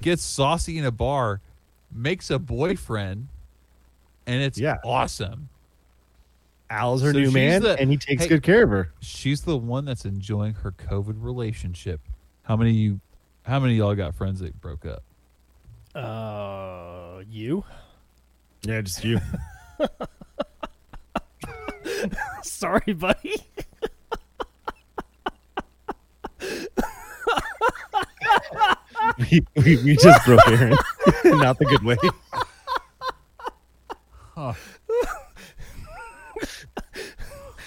gets 0.00 0.22
saucy 0.24 0.78
in 0.78 0.86
a 0.86 0.90
bar, 0.90 1.42
makes 1.92 2.30
a 2.30 2.38
boyfriend, 2.38 3.28
and 4.26 4.42
it's 4.42 4.58
yeah. 4.58 4.78
awesome. 4.82 5.50
Al's 6.70 7.02
her 7.02 7.12
so 7.12 7.18
new 7.18 7.30
man, 7.30 7.62
the, 7.62 7.78
and 7.78 7.90
he 7.90 7.98
takes 7.98 8.22
hey, 8.22 8.28
good 8.28 8.42
care 8.42 8.64
of 8.64 8.70
her. 8.70 8.92
She's 9.00 9.42
the 9.42 9.58
one 9.58 9.84
that's 9.84 10.06
enjoying 10.06 10.54
her 10.54 10.72
COVID 10.72 11.16
relationship. 11.18 12.00
How 12.44 12.56
many 12.56 12.70
of 12.70 12.76
you 12.76 13.00
how 13.46 13.60
many 13.60 13.74
of 13.74 13.78
y'all 13.78 13.94
got 13.94 14.14
friends 14.14 14.40
that 14.40 14.60
broke 14.60 14.84
up? 14.84 15.02
uh, 15.94 17.22
you. 17.30 17.64
Yeah, 18.62 18.80
just 18.82 19.04
you. 19.04 19.20
Sorry, 22.42 22.92
buddy. 22.92 23.36
we, 29.18 29.46
we, 29.56 29.76
we 29.84 29.96
just 29.96 30.24
broke 30.26 30.46
Aaron. 30.48 30.76
Not 31.24 31.58
the 31.58 31.64
good 31.66 31.82
way. 31.84 31.96
Oh, 34.36 34.54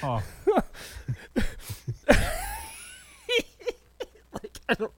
I 4.69 4.73
don't 4.77 4.93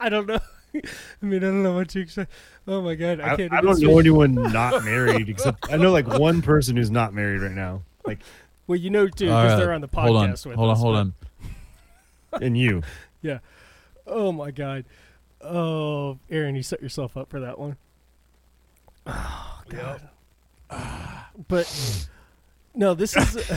know. 0.08 0.38
I 0.74 0.80
mean, 1.24 1.38
I 1.42 1.46
don't 1.46 1.62
know 1.62 1.74
what 1.74 1.88
to 1.90 2.00
expect. 2.00 2.30
Oh 2.66 2.82
my 2.82 2.94
god, 2.94 3.20
I 3.20 3.32
I, 3.32 3.36
can't. 3.36 3.52
I 3.52 3.56
even 3.56 3.64
don't 3.64 3.76
speak. 3.76 3.88
know 3.88 3.98
anyone 3.98 4.34
not 4.34 4.84
married 4.84 5.28
except 5.28 5.72
I 5.72 5.76
know 5.76 5.90
like 5.92 6.06
one 6.06 6.42
person 6.42 6.76
who's 6.76 6.90
not 6.90 7.14
married 7.14 7.40
right 7.40 7.50
now. 7.52 7.82
Like, 8.04 8.18
Well, 8.66 8.78
you 8.78 8.90
know 8.90 9.06
too, 9.08 9.26
because 9.26 9.52
right. 9.52 9.56
they're 9.56 9.72
on 9.72 9.80
the 9.80 9.88
podcast 9.88 10.02
hold 10.04 10.16
on, 10.16 10.30
with 10.30 10.42
hold 10.44 10.58
on, 10.58 10.70
us. 10.70 10.80
hold 10.80 11.14
but- 12.30 12.38
on. 12.38 12.42
and 12.44 12.56
you. 12.58 12.82
Yeah. 13.22 13.38
Oh 14.06 14.30
my 14.32 14.50
god. 14.50 14.84
Oh, 15.40 16.18
Aaron, 16.30 16.54
you 16.54 16.62
set 16.62 16.82
yourself 16.82 17.16
up 17.16 17.30
for 17.30 17.40
that 17.40 17.58
one. 17.58 17.76
Oh 19.06 19.60
god. 19.70 20.02
But 21.48 22.06
no, 22.74 22.92
this 22.94 23.16
is 23.16 23.50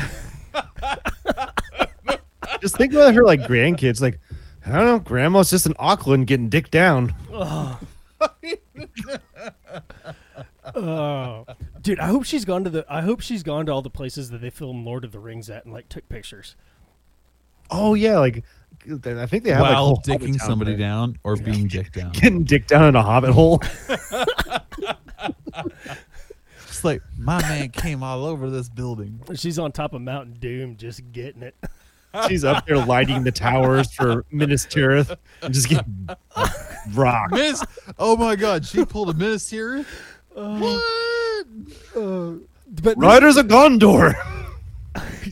Just 2.61 2.77
think 2.77 2.93
about 2.93 3.13
her 3.15 3.23
like 3.23 3.41
grandkids. 3.41 4.01
Like, 4.01 4.19
I 4.65 4.71
don't 4.71 4.85
know, 4.85 4.99
grandma's 4.99 5.49
just 5.49 5.65
in 5.65 5.73
Auckland 5.79 6.27
getting 6.27 6.49
dick 6.49 6.69
down. 6.71 7.15
Oh, 7.33 7.79
dude! 11.81 11.99
I 11.99 12.07
hope 12.07 12.23
she's 12.25 12.45
gone 12.45 12.63
to 12.63 12.69
the. 12.69 12.85
I 12.87 13.01
hope 13.01 13.21
she's 13.21 13.43
gone 13.43 13.65
to 13.65 13.71
all 13.71 13.81
the 13.81 13.89
places 13.89 14.29
that 14.29 14.41
they 14.41 14.49
filmed 14.51 14.85
Lord 14.85 15.03
of 15.03 15.11
the 15.11 15.19
Rings 15.19 15.49
at 15.49 15.65
and 15.65 15.73
like 15.73 15.89
took 15.89 16.07
pictures. 16.09 16.55
Oh 17.71 17.95
yeah, 17.95 18.19
like 18.19 18.43
I 18.87 19.25
think 19.25 19.43
they 19.43 19.51
have 19.51 19.61
like 19.61 19.73
While 19.73 19.85
whole 19.85 20.01
dicking 20.05 20.37
town 20.37 20.47
somebody 20.47 20.71
there. 20.71 20.79
down 20.79 21.17
or 21.23 21.35
being 21.35 21.67
dicked 21.67 21.93
down. 21.95 22.11
getting 22.11 22.43
dicked 22.43 22.69
down 22.69 22.85
in 22.85 22.95
a 22.95 23.01
hobbit 23.03 23.31
hole. 23.31 23.61
It's 26.67 26.85
like 26.85 27.01
my 27.17 27.39
man 27.41 27.69
came 27.69 28.01
all 28.01 28.25
over 28.25 28.49
this 28.49 28.67
building. 28.69 29.19
She's 29.35 29.59
on 29.59 29.71
top 29.71 29.93
of 29.93 30.01
Mountain 30.01 30.37
Doom, 30.39 30.77
just 30.77 31.11
getting 31.11 31.43
it. 31.43 31.55
She's 32.27 32.43
up 32.43 32.65
there 32.65 32.77
lighting 32.77 33.23
the 33.23 33.31
towers 33.31 33.91
for 33.93 34.25
Minas 34.31 34.65
Tirith 34.65 35.15
and 35.41 35.53
just 35.53 35.69
getting 35.69 36.09
rocked. 36.93 37.31
Miss, 37.33 37.63
oh 37.97 38.15
my 38.17 38.35
God, 38.35 38.65
she 38.65 38.83
pulled 38.85 39.09
a 39.09 39.13
Minas 39.13 39.49
Tirith. 39.49 39.85
what? 40.33 40.83
Uh, 41.95 42.33
but 42.83 42.97
Riders 42.97 43.37
of 43.37 43.47
Gondor. 43.47 44.13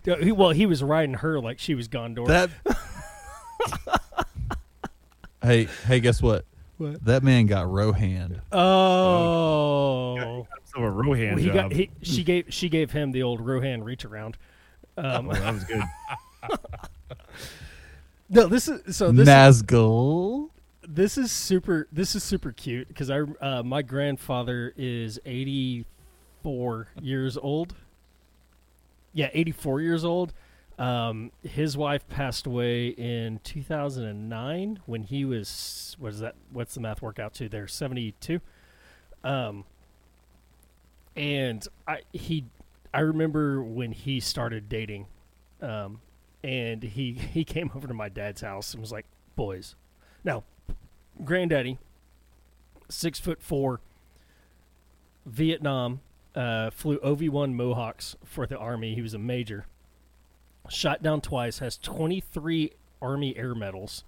well, 0.38 0.52
he 0.52 0.66
was 0.66 0.82
riding 0.84 1.16
her 1.16 1.40
like 1.40 1.60
she 1.60 1.76
was 1.76 1.88
Gondor. 1.90 2.28
That. 2.28 2.50
hey, 5.44 5.68
hey, 5.86 6.00
guess 6.00 6.22
what? 6.22 6.46
What? 6.78 7.04
That 7.04 7.24
man 7.24 7.46
got 7.46 7.70
Rohan. 7.70 8.42
oh, 8.54 10.48
So 10.74 10.82
a 10.82 10.90
Rohan 10.90 11.30
Well, 11.36 11.38
he 11.38 11.46
job. 11.48 11.54
got 11.54 11.72
he, 11.74 11.90
she 12.02 12.24
gave 12.24 12.46
she 12.54 12.70
gave 12.70 12.92
him 12.92 13.12
the 13.12 13.24
old 13.24 13.42
Rohan 13.42 13.84
reach 13.84 14.06
around. 14.06 14.38
Um, 14.98 15.30
Oh, 15.30 15.34
that 15.34 15.54
was 15.54 15.64
good. 15.66 15.82
no, 18.30 18.48
this 18.48 18.68
is 18.68 18.96
so 18.96 19.12
this 19.12 19.28
Nazgul. 19.28 20.50
this 20.88 21.18
is 21.18 21.32
super 21.32 21.88
this 21.92 22.16
is 22.16 22.24
super 22.24 22.52
cute 22.52 22.88
because 22.88 23.10
I 23.10 23.22
uh, 23.42 23.64
my 23.64 23.82
grandfather 23.82 24.74
is 24.78 25.20
eighty 25.26 25.86
four 26.44 26.88
years 27.02 27.38
old. 27.38 27.76
Yeah, 29.14 29.30
eighty 29.34 29.52
four 29.52 29.82
years 29.82 30.04
old. 30.06 30.34
Um, 30.78 31.32
his 31.44 31.76
wife 31.76 32.08
passed 32.08 32.48
away 32.48 32.88
in 32.90 33.42
two 33.44 33.62
thousand 33.62 34.06
and 34.06 34.30
nine 34.30 34.80
when 34.86 35.04
he 35.04 35.26
was 35.26 35.96
what 36.00 36.14
is 36.14 36.20
that? 36.20 36.36
What's 36.52 36.74
the 36.74 36.80
math 36.80 37.02
work 37.02 37.20
out 37.20 37.34
to? 37.36 37.50
There 37.50 37.68
seventy 37.68 38.14
two. 38.22 38.40
Um, 39.24 39.66
and 41.16 41.68
I 41.86 42.02
he 42.14 42.46
I 42.94 43.02
remember 43.02 43.62
when 43.62 43.92
he 43.92 44.20
started 44.20 44.70
dating, 44.70 45.08
um, 45.62 46.00
and 46.44 46.84
he 46.84 47.14
he 47.34 47.44
came 47.44 47.72
over 47.76 47.88
to 47.88 47.94
my 47.94 48.10
dad's 48.10 48.42
house 48.42 48.74
and 48.74 48.82
was 48.82 48.92
like, 48.92 49.06
"Boys, 49.36 49.76
now, 50.24 50.44
granddaddy, 51.24 51.78
six 52.90 53.20
foot 53.20 53.42
four, 53.42 53.82
Vietnam, 55.26 56.02
uh, 56.36 56.70
flew 56.70 57.00
OV 57.00 57.24
one 57.30 57.56
Mohawks 57.56 58.16
for 58.24 58.46
the 58.46 58.58
army. 58.58 58.96
He 58.96 59.02
was 59.02 59.14
a 59.14 59.20
major. 59.20 59.66
Shot 60.70 61.02
down 61.02 61.22
twice. 61.22 61.60
Has 61.60 61.78
twenty 61.78 62.20
three 62.20 62.74
Army 63.02 63.36
Air 63.38 63.56
Medals. 63.56 64.04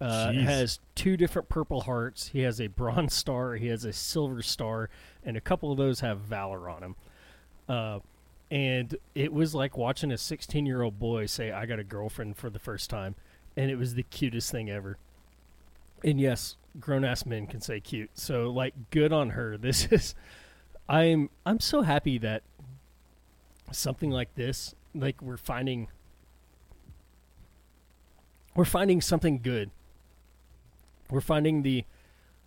Uh, 0.00 0.32
has 0.32 0.80
two 0.94 1.14
different 1.18 1.50
Purple 1.50 1.82
Hearts. 1.82 2.28
He 2.28 2.40
has 2.40 2.58
a 2.58 2.68
Bronze 2.68 3.12
Star. 3.12 3.56
He 3.56 3.66
has 3.66 3.84
a 3.84 3.92
Silver 3.92 4.40
Star, 4.40 4.88
and 5.22 5.36
a 5.36 5.40
couple 5.42 5.70
of 5.70 5.76
those 5.76 6.00
have 6.00 6.20
Valor 6.20 6.70
on 6.70 6.82
him. 6.82 6.96
Uh, 7.68 7.98
and 8.50 8.96
it 9.14 9.32
was 9.32 9.54
like 9.54 9.76
watching 9.76 10.10
a 10.10 10.18
16 10.18 10.66
year 10.66 10.82
old 10.82 10.98
boy 10.98 11.26
say, 11.26 11.52
I 11.52 11.66
got 11.66 11.78
a 11.78 11.84
girlfriend 11.84 12.36
for 12.36 12.50
the 12.50 12.58
first 12.58 12.90
time. 12.90 13.14
And 13.56 13.70
it 13.70 13.76
was 13.76 13.94
the 13.94 14.02
cutest 14.02 14.50
thing 14.50 14.70
ever. 14.70 14.98
And 16.02 16.20
yes, 16.20 16.56
grown 16.78 17.04
ass 17.04 17.26
men 17.26 17.46
can 17.46 17.60
say 17.60 17.80
cute. 17.80 18.10
So, 18.14 18.50
like, 18.50 18.74
good 18.90 19.12
on 19.12 19.30
her. 19.30 19.56
This 19.60 19.86
is. 19.90 20.14
I'm 20.88 21.30
I'm 21.46 21.60
so 21.60 21.82
happy 21.82 22.18
that 22.18 22.42
something 23.70 24.10
like 24.10 24.34
this, 24.34 24.74
like 24.92 25.22
we're 25.22 25.36
finding 25.36 25.86
we're 28.56 28.64
finding 28.64 29.00
something 29.00 29.40
good. 29.40 29.70
We're 31.08 31.20
finding 31.20 31.62
the 31.62 31.84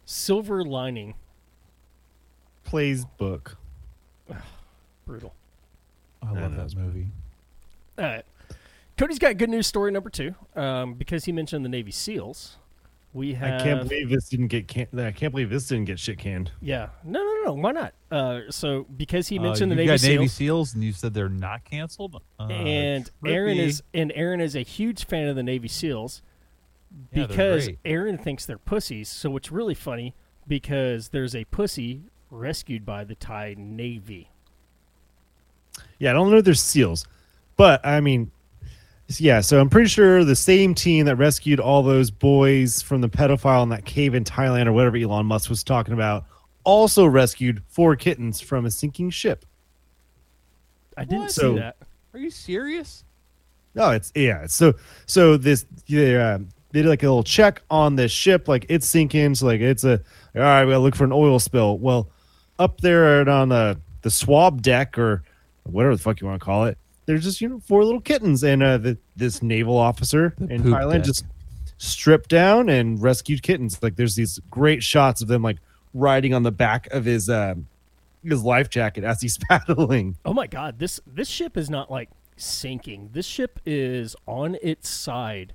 silver 0.04 0.64
lining. 0.66 1.16
Plays 2.66 3.06
book. 3.06 3.58
Brutal. 5.06 5.34
I 6.24 6.32
love 6.32 6.56
that 6.56 6.76
movie. 6.76 7.08
All 7.98 8.06
right. 8.06 8.26
Cody's 8.98 9.20
got 9.20 9.38
good 9.38 9.50
news 9.50 9.68
story 9.68 9.92
number 9.92 10.10
two 10.10 10.36
um, 10.56 10.94
because 10.94 11.26
he 11.26 11.32
mentioned 11.32 11.66
the 11.66 11.70
Navy 11.70 11.92
SEALs. 11.92 12.58
We 13.14 13.34
have. 13.36 13.62
I 13.62 13.64
can't 13.64 13.88
believe 13.88 14.10
this 14.10 14.30
didn't 14.30 14.48
get 14.48 14.68
can- 14.68 14.88
I 15.00 15.12
can't 15.12 15.32
believe 15.32 15.50
this 15.52 15.68
didn't 15.68 15.86
get 15.86 16.00
shit 16.00 16.18
canned. 16.18 16.52
Yeah. 16.62 16.90
No, 17.04 17.20
no, 17.24 17.42
no. 17.46 17.54
Why 17.54 17.72
not? 17.72 17.94
Uh, 18.12 18.42
so 18.50 18.86
because 18.98 19.28
he 19.28 19.38
Uh, 19.38 19.44
mentioned 19.44 19.72
you 19.72 19.76
the 19.78 19.82
Navy 19.86 19.98
got 19.98 20.02
Navy 20.04 20.28
SEALs, 20.28 20.70
SEAls, 20.72 20.74
and 20.76 20.84
you 20.84 20.94
said 20.94 21.14
they're 21.14 21.30
not 21.30 21.64
canceled. 21.64 22.22
Uh, 22.40 22.44
and 22.48 23.10
Aaron 23.26 23.58
is 23.58 23.84
and 23.94 24.12
Aaron 24.16 24.42
is 24.42 24.56
a 24.56 24.62
huge 24.62 25.06
fan 25.06 25.28
of 25.28 25.36
the 25.36 25.44
Navy 25.44 25.68
SEAls 25.68 26.22
Yeah, 27.12 27.28
because 27.28 27.66
great. 27.66 27.80
Aaron 27.86 28.18
thinks 28.18 28.46
they're 28.48 28.58
pussies. 28.58 29.10
So 29.10 29.38
it's 29.38 29.52
really 29.52 29.76
funny 29.76 30.16
because 30.48 31.10
there's 31.10 31.36
a 31.36 31.46
pussy 31.46 32.02
rescued 32.32 32.84
by 32.84 33.04
the 33.04 33.14
Thai 33.16 33.54
Navy. 33.58 34.30
Yeah, 36.04 36.10
I 36.10 36.14
don't 36.14 36.30
know 36.30 36.36
if 36.38 36.44
there's 36.44 36.60
seals, 36.62 37.08
but 37.56 37.80
I 37.86 38.02
mean, 38.02 38.30
yeah. 39.18 39.40
So 39.40 39.62
I'm 39.62 39.70
pretty 39.70 39.88
sure 39.88 40.26
the 40.26 40.36
same 40.36 40.76
team 40.76 41.06
that 41.06 41.16
rescued 41.16 41.62
all 41.62 41.82
those 41.82 42.12
boys 42.12 42.82
from 42.82 43.00
the 43.00 43.08
pedophile 43.08 43.64
in 43.64 43.70
that 43.70 43.86
cave 43.86 44.14
in 44.14 44.26
Thailand 44.26 44.68
or 44.68 44.74
whatever 44.74 44.98
Elon 44.98 45.26
Musk 45.28 45.50
was 45.50 45.64
talking 45.64 45.94
about 45.94 46.26
also 46.66 47.06
rescued 47.06 47.62
four 47.70 47.96
kittens 47.96 48.42
from 48.42 48.66
a 48.66 48.72
sinking 48.72 49.12
ship. 49.12 49.46
I 50.98 51.06
didn't 51.06 51.20
What? 51.22 51.32
see 51.32 51.42
So- 51.42 51.56
that. 51.56 51.78
Are 52.14 52.20
you 52.20 52.30
serious? 52.30 53.06
No, 53.74 53.92
it's 53.92 54.12
yeah. 54.14 54.46
So 54.48 54.74
so 55.06 55.38
this 55.38 55.66
yeah, 55.88 56.34
um, 56.36 56.50
they 56.72 56.82
did 56.82 56.90
like 56.90 57.02
a 57.02 57.08
little 57.08 57.24
check 57.24 57.62
on 57.72 57.96
this 57.96 58.12
ship, 58.12 58.48
like 58.50 58.66
it's 58.68 58.86
sinking. 58.88 59.36
So 59.36 59.46
like 59.48 59.62
it's 59.62 59.84
a 59.86 60.02
all 60.36 60.42
right. 60.42 60.66
We 60.66 60.72
gotta 60.74 60.84
look 60.84 60.96
for 60.96 61.06
an 61.06 61.12
oil 61.14 61.40
spill. 61.40 61.78
Well, 61.80 62.10
up 62.60 62.82
there 62.82 63.28
on 63.30 63.50
the 63.50 63.80
the 64.04 64.12
swab 64.12 64.62
deck 64.62 65.00
or 65.00 65.24
whatever 65.64 65.96
the 65.96 66.02
fuck 66.02 66.22
you 66.22 66.28
want 66.28 66.40
to 66.40 66.46
call 66.46 66.66
it, 66.66 66.78
there's 67.06 67.24
just 67.24 67.42
you 67.42 67.50
know 67.50 67.60
four 67.60 67.84
little 67.84 68.02
kittens, 68.02 68.44
and 68.44 68.62
uh, 68.64 68.78
the, 68.78 68.98
this 69.16 69.42
naval 69.42 69.78
officer 69.78 70.34
The 70.38 70.54
in 70.54 70.64
Thailand 70.64 70.94
deck. 70.98 71.04
just 71.04 71.26
stripped 71.78 72.30
down 72.30 72.70
and 72.70 73.02
rescued 73.02 73.44
kittens. 73.44 73.82
Like 73.84 73.96
there's 73.96 74.16
these 74.16 74.40
great 74.50 74.84
shots 74.84 75.22
of 75.22 75.28
them 75.28 75.42
like 75.42 75.58
riding 75.94 76.34
on 76.34 76.44
the 76.44 76.52
back 76.52 76.88
of 76.92 77.06
his 77.06 77.30
um 77.30 77.68
his 78.24 78.42
life 78.44 78.70
jacket 78.70 79.04
as 79.04 79.22
he's 79.22 79.38
paddling. 79.50 80.18
Oh 80.24 80.34
my 80.34 80.48
god, 80.48 80.80
this 80.80 81.00
this 81.06 81.28
ship 81.28 81.58
is 81.58 81.70
not 81.70 81.92
like 81.92 82.10
sinking. 82.38 83.10
This 83.14 83.26
ship 83.26 83.60
is 83.66 84.16
on 84.26 84.58
its 84.62 84.88
side. 84.90 85.54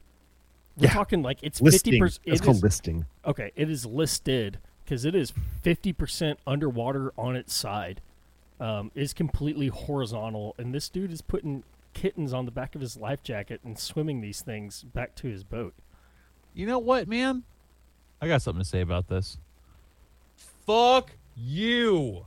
We're 0.76 0.84
Yeah. 0.88 0.92
talking 0.92 1.22
like 1.22 1.38
it's 1.42 1.60
fifty 1.60 1.98
percent. 1.98 2.20
It's 2.26 2.40
called 2.42 2.62
listing. 2.62 3.06
okay. 3.26 3.52
It 3.56 3.70
is 3.70 3.86
listed 3.86 4.58
because 4.84 5.04
it 5.06 5.14
is 5.14 5.32
fifty 5.62 5.92
percent 5.94 6.38
underwater 6.46 7.12
on 7.16 7.36
its 7.36 7.54
side. 7.54 8.00
Um, 8.60 8.90
is 8.94 9.12
completely 9.12 9.68
horizontal, 9.68 10.56
and 10.58 10.74
this 10.74 10.88
dude 10.88 11.12
is 11.12 11.22
putting 11.22 11.62
kittens 11.94 12.32
on 12.32 12.44
the 12.44 12.50
back 12.50 12.74
of 12.74 12.80
his 12.80 12.96
life 12.96 13.22
jacket 13.22 13.60
and 13.64 13.78
swimming 13.78 14.20
these 14.20 14.42
things 14.42 14.82
back 14.82 15.14
to 15.16 15.28
his 15.28 15.44
boat. 15.44 15.74
You 16.54 16.66
know 16.66 16.78
what, 16.78 17.06
man? 17.06 17.44
I 18.20 18.26
got 18.26 18.42
something 18.42 18.62
to 18.62 18.68
say 18.68 18.80
about 18.80 19.08
this. 19.08 19.38
Fuck 20.66 21.12
you. 21.36 22.26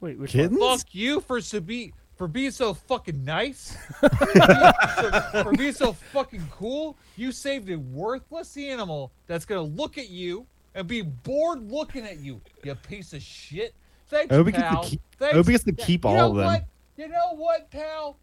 Wait, 0.00 0.18
which 0.18 0.32
Kittens? 0.32 0.58
one? 0.58 0.78
Fuck 0.78 0.94
you 0.94 1.20
for 1.20 1.40
so 1.40 1.60
be 1.60 1.92
for 2.16 2.26
being 2.26 2.50
so 2.50 2.72
fucking 2.74 3.24
nice. 3.24 3.76
for, 4.00 4.08
being, 4.34 5.44
for 5.44 5.52
being 5.52 5.72
so 5.72 5.92
fucking 5.92 6.46
cool. 6.50 6.96
You 7.16 7.32
saved 7.32 7.70
a 7.70 7.78
worthless 7.78 8.56
animal 8.56 9.12
that's 9.26 9.44
gonna 9.44 9.62
look 9.62 9.98
at 9.98 10.08
you 10.08 10.46
and 10.74 10.86
be 10.86 11.02
bored 11.02 11.70
looking 11.70 12.04
at 12.04 12.18
you. 12.18 12.40
You 12.64 12.74
piece 12.74 13.12
of 13.12 13.22
shit. 13.22 13.74
Thanks, 14.08 14.32
I 14.32 14.36
hope 14.36 14.46
gets 14.46 14.58
to 14.58 14.62
pal. 14.62 14.84
keep- 14.84 15.00
I 15.00 15.16
Thanks. 15.18 15.34
hope 15.36 15.46
he 15.46 15.52
gets 15.52 15.64
to 15.64 15.72
keep 15.72 16.04
you 16.04 16.10
all 16.10 16.16
know 16.16 16.30
of 16.30 16.36
them. 16.36 16.44
What? 16.46 16.64
You 16.96 17.08
know 17.08 17.34
what, 17.34 17.70
pal? 17.70 18.16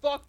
Fuck 0.00 0.24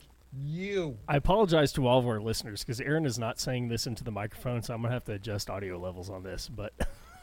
you. 0.46 0.98
I 1.08 1.16
apologize 1.18 1.72
to 1.74 1.88
all 1.88 2.00
of 2.00 2.08
our 2.08 2.20
listeners 2.20 2.62
because 2.64 2.82
Aaron 2.82 3.06
is 3.06 3.18
not 3.20 3.40
saying 3.40 3.68
this 3.70 3.88
into 3.88 4.04
the 4.04 4.12
microphone, 4.12 4.62
so 4.64 4.74
I'm 4.74 4.82
gonna 4.82 4.94
have 4.94 5.06
to 5.06 5.14
adjust 5.14 5.50
audio 5.50 5.78
levels 5.78 6.10
on 6.10 6.24
this. 6.24 6.50
But 6.50 6.74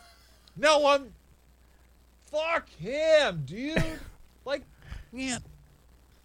No, 0.57 0.87
I'm. 0.87 1.13
Fuck 2.31 2.69
him, 2.79 3.43
dude. 3.45 3.83
like, 4.45 4.63
man. 5.13 5.41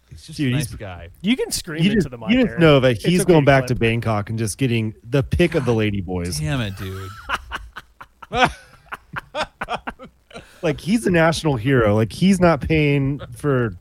He's 0.08 0.24
just 0.24 0.36
Dude, 0.36 0.52
a 0.52 0.56
he's- 0.56 0.70
nice 0.70 0.78
guy. 0.78 1.08
you 1.20 1.36
can 1.36 1.50
scream 1.50 1.82
You 1.82 1.90
into 1.90 2.02
just, 2.02 2.10
the 2.10 2.18
mic. 2.18 2.30
you 2.30 2.46
just 2.46 2.58
know 2.60 2.78
that 2.80 2.96
he's 3.02 3.22
okay, 3.22 3.32
going 3.32 3.44
back 3.44 3.62
clip. 3.62 3.68
to 3.68 3.74
Bangkok 3.74 4.30
and 4.30 4.38
just 4.38 4.56
getting 4.56 4.94
the 5.02 5.22
pick 5.24 5.56
of 5.56 5.64
the 5.64 5.74
lady 5.74 6.00
boys. 6.00 6.38
Damn 6.38 6.60
it, 6.60 6.76
dude. 6.76 7.10
Like 10.66 10.80
he's 10.80 11.06
a 11.06 11.10
national 11.12 11.54
hero. 11.56 11.94
Like 11.94 12.12
he's 12.12 12.40
not 12.40 12.60
paying 12.60 13.20
for 13.36 13.76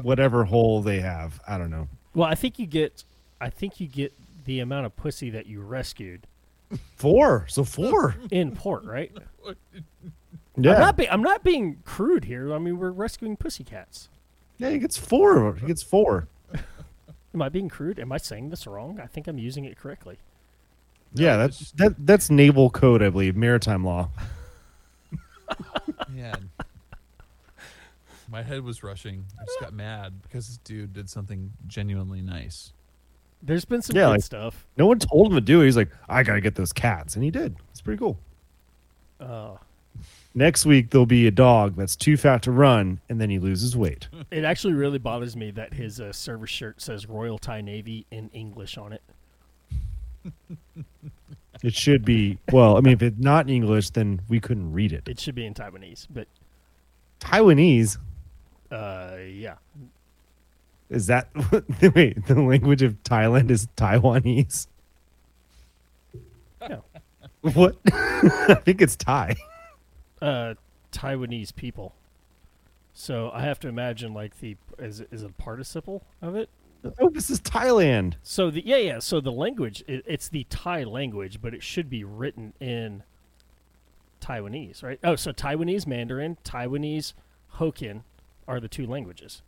whatever 0.00 0.44
hole 0.44 0.80
they 0.80 1.00
have. 1.00 1.38
I 1.46 1.58
don't 1.58 1.70
know. 1.70 1.86
Well, 2.14 2.26
I 2.26 2.34
think 2.34 2.58
you 2.58 2.64
get, 2.66 3.04
I 3.42 3.50
think 3.50 3.78
you 3.78 3.86
get 3.86 4.12
the 4.46 4.60
amount 4.60 4.86
of 4.86 4.96
pussy 4.96 5.28
that 5.30 5.46
you 5.46 5.60
rescued 5.60 6.26
Four. 6.96 7.44
So 7.48 7.62
four. 7.62 8.16
in 8.30 8.56
port, 8.56 8.84
right? 8.84 9.12
Yeah. 10.56 10.72
I'm 10.74 10.80
not, 10.80 10.96
be- 10.96 11.10
I'm 11.10 11.22
not 11.22 11.44
being 11.44 11.80
crude 11.84 12.24
here. 12.24 12.52
I 12.54 12.58
mean, 12.58 12.78
we're 12.78 12.90
rescuing 12.90 13.36
pussycats. 13.36 14.08
yeah, 14.58 14.70
he 14.70 14.78
gets 14.78 14.96
four. 14.96 15.54
He 15.56 15.66
gets 15.66 15.82
four. 15.82 16.26
Am 17.34 17.42
I 17.42 17.48
being 17.50 17.68
crude? 17.68 17.98
Am 17.98 18.12
I 18.12 18.16
saying 18.16 18.48
this 18.50 18.66
wrong? 18.66 18.98
I 18.98 19.06
think 19.06 19.26
I'm 19.26 19.38
using 19.38 19.64
it 19.66 19.76
correctly. 19.76 20.16
yeah, 21.12 21.36
that's 21.36 21.72
that 21.72 21.94
that's 21.98 22.30
naval 22.30 22.70
code, 22.70 23.02
I 23.02 23.10
believe, 23.10 23.36
maritime 23.36 23.84
law. 23.84 24.08
Man. 26.10 26.50
My 28.30 28.42
head 28.42 28.62
was 28.64 28.82
rushing. 28.82 29.24
I 29.40 29.44
just 29.44 29.60
got 29.60 29.72
mad 29.72 30.22
because 30.22 30.46
this 30.48 30.56
dude 30.58 30.92
did 30.94 31.08
something 31.10 31.52
genuinely 31.66 32.22
nice. 32.22 32.72
There's 33.42 33.64
been 33.66 33.82
some 33.82 33.94
Yeah, 33.96 34.04
good 34.06 34.10
like- 34.12 34.22
stuff. 34.22 34.66
No 34.78 34.86
one 34.86 34.98
told 34.98 35.28
him 35.28 35.34
to 35.34 35.40
do 35.40 35.60
it. 35.60 35.66
He's 35.66 35.76
like, 35.76 35.90
I 36.08 36.22
gotta 36.22 36.40
get 36.40 36.54
those 36.54 36.72
cats, 36.72 37.14
and 37.14 37.22
he 37.24 37.30
did. 37.30 37.56
It's 37.70 37.80
pretty 37.82 37.98
cool. 37.98 38.18
Uh, 39.20 39.56
Next 40.34 40.66
week 40.66 40.90
there'll 40.90 41.06
be 41.06 41.26
a 41.28 41.30
dog 41.30 41.76
that's 41.76 41.94
too 41.94 42.16
fat 42.16 42.42
to 42.42 42.50
run, 42.50 43.00
and 43.08 43.20
then 43.20 43.30
he 43.30 43.38
loses 43.38 43.76
weight. 43.76 44.08
it 44.32 44.42
actually 44.44 44.72
really 44.72 44.98
bothers 44.98 45.36
me 45.36 45.50
that 45.52 45.74
his 45.74 46.00
uh, 46.00 46.12
service 46.12 46.50
shirt 46.50 46.80
says 46.80 47.06
Royal 47.08 47.38
Thai 47.38 47.60
Navy 47.60 48.06
in 48.10 48.30
English 48.32 48.76
on 48.76 48.92
it. 48.94 49.02
It 51.64 51.74
should 51.74 52.04
be 52.04 52.36
well. 52.52 52.76
I 52.76 52.82
mean, 52.82 52.92
if 52.92 53.02
it's 53.02 53.18
not 53.18 53.48
in 53.48 53.54
English, 53.54 53.88
then 53.90 54.20
we 54.28 54.38
couldn't 54.38 54.74
read 54.74 54.92
it. 54.92 55.08
It 55.08 55.18
should 55.18 55.34
be 55.34 55.46
in 55.46 55.54
Taiwanese, 55.54 56.06
but 56.10 56.28
Taiwanese 57.20 57.96
uh, 58.70 59.16
yeah. 59.26 59.54
is 60.90 61.06
that? 61.06 61.28
wait, 61.94 62.26
the 62.26 62.34
language 62.34 62.82
of 62.82 63.02
Thailand 63.02 63.50
is 63.50 63.66
Taiwanese. 63.78 64.66
Yeah. 66.60 66.78
What? 67.40 67.76
I 67.92 68.54
think 68.64 68.80
it's 68.80 68.96
Thai. 68.96 69.36
uh, 70.22 70.54
Taiwanese 70.92 71.54
people. 71.54 71.94
So 72.94 73.30
I 73.34 73.42
have 73.42 73.58
to 73.60 73.68
imagine 73.68 74.14
like 74.14 74.40
the 74.40 74.56
is 74.78 75.02
is 75.10 75.22
a 75.22 75.28
participle 75.30 76.02
of 76.22 76.36
it? 76.36 76.48
Oh, 77.00 77.08
this 77.08 77.30
is 77.30 77.40
Thailand. 77.40 78.14
So 78.22 78.50
the 78.50 78.64
yeah 78.64 78.76
yeah 78.76 78.98
so 78.98 79.20
the 79.20 79.32
language 79.32 79.82
it, 79.86 80.04
it's 80.06 80.28
the 80.28 80.46
Thai 80.50 80.84
language, 80.84 81.40
but 81.40 81.54
it 81.54 81.62
should 81.62 81.88
be 81.88 82.04
written 82.04 82.52
in 82.60 83.02
Taiwanese, 84.20 84.82
right? 84.82 84.98
Oh, 85.04 85.16
so 85.16 85.32
Taiwanese 85.32 85.86
Mandarin, 85.86 86.36
Taiwanese 86.44 87.12
Hokkien 87.56 88.02
are 88.48 88.60
the 88.60 88.68
two 88.68 88.86
languages. 88.86 89.42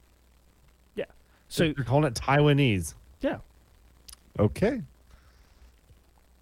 Yeah. 0.95 1.05
So 1.49 1.73
They're 1.73 1.85
calling 1.85 2.05
it 2.05 2.15
Taiwanese. 2.15 2.95
yeah. 3.21 3.39
Okay. 4.39 4.83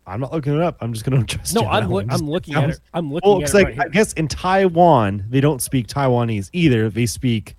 I'm 0.07 0.21
not 0.21 0.33
looking 0.33 0.55
it 0.55 0.61
up. 0.61 0.77
I'm 0.81 0.93
just 0.93 1.05
going 1.07 1.19
to 1.25 1.37
trust 1.37 1.55
No, 1.55 1.63
you 1.63 1.67
I'm 1.69 1.89
one. 1.89 2.11
I'm 2.11 2.29
looking 2.29 2.55
at 2.55 2.71
it. 2.71 2.81
I'm 2.93 3.13
looking 3.13 3.31
Well, 3.31 3.43
it 3.43 3.55
like 3.55 3.69
right 3.69 3.81
I 3.81 3.89
guess 3.89 4.13
in 4.15 4.29
Taiwan 4.29 5.25
they 5.31 5.41
don't 5.41 5.63
speak 5.63 5.87
Taiwanese 5.87 6.51
either. 6.53 6.91
They 6.91 7.07
speak 7.07 7.57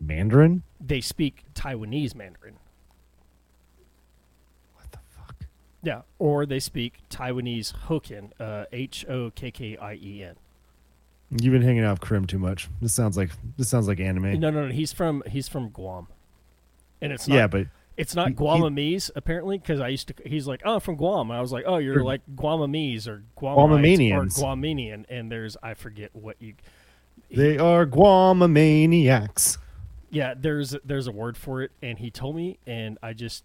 Mandarin. 0.00 0.62
They 0.90 1.00
speak 1.00 1.44
Taiwanese 1.54 2.16
Mandarin. 2.16 2.56
What 4.74 4.90
the 4.90 4.98
fuck? 5.16 5.36
Yeah, 5.84 6.00
or 6.18 6.44
they 6.46 6.58
speak 6.58 6.94
Taiwanese 7.08 7.72
Hokkien, 7.86 8.32
uh, 8.40 8.64
H 8.72 9.06
O 9.08 9.30
K 9.30 9.52
K 9.52 9.76
I 9.76 9.94
E 9.94 10.24
N. 10.24 10.34
You've 11.30 11.52
been 11.52 11.62
hanging 11.62 11.84
out 11.84 11.92
with 11.92 12.00
Krim 12.00 12.26
too 12.26 12.40
much. 12.40 12.68
This 12.82 12.92
sounds 12.92 13.16
like 13.16 13.30
this 13.56 13.68
sounds 13.68 13.86
like 13.86 14.00
anime. 14.00 14.40
No, 14.40 14.50
no, 14.50 14.66
no. 14.66 14.72
He's 14.72 14.92
from 14.92 15.22
he's 15.28 15.46
from 15.46 15.68
Guam, 15.68 16.08
and 17.00 17.12
it's 17.12 17.28
not, 17.28 17.36
yeah, 17.36 17.46
but 17.46 17.68
it's 17.96 18.16
not 18.16 18.26
he- 18.26 18.34
he- 18.34 18.40
Guamamese 18.40 19.12
apparently 19.14 19.58
because 19.58 19.78
I 19.78 19.86
used 19.90 20.08
to. 20.08 20.14
He's 20.26 20.48
like, 20.48 20.62
oh, 20.64 20.80
from 20.80 20.96
Guam. 20.96 21.30
And 21.30 21.38
I 21.38 21.40
was 21.40 21.52
like, 21.52 21.66
oh, 21.68 21.76
you're 21.76 22.02
like 22.02 22.22
Guamamese 22.34 23.06
or 23.06 23.22
Guamanites 23.38 24.10
or. 24.12 24.24
Guamanian. 24.24 25.04
And 25.08 25.30
there's 25.30 25.56
I 25.62 25.74
forget 25.74 26.10
what 26.16 26.34
you. 26.40 26.54
they 27.30 27.58
are 27.58 27.86
Guamamaniacs. 27.86 29.58
Yeah, 30.10 30.34
there's 30.36 30.76
there's 30.84 31.06
a 31.06 31.12
word 31.12 31.36
for 31.36 31.62
it, 31.62 31.70
and 31.82 31.98
he 31.98 32.10
told 32.10 32.36
me, 32.36 32.58
and 32.66 32.98
I 33.02 33.12
just 33.12 33.44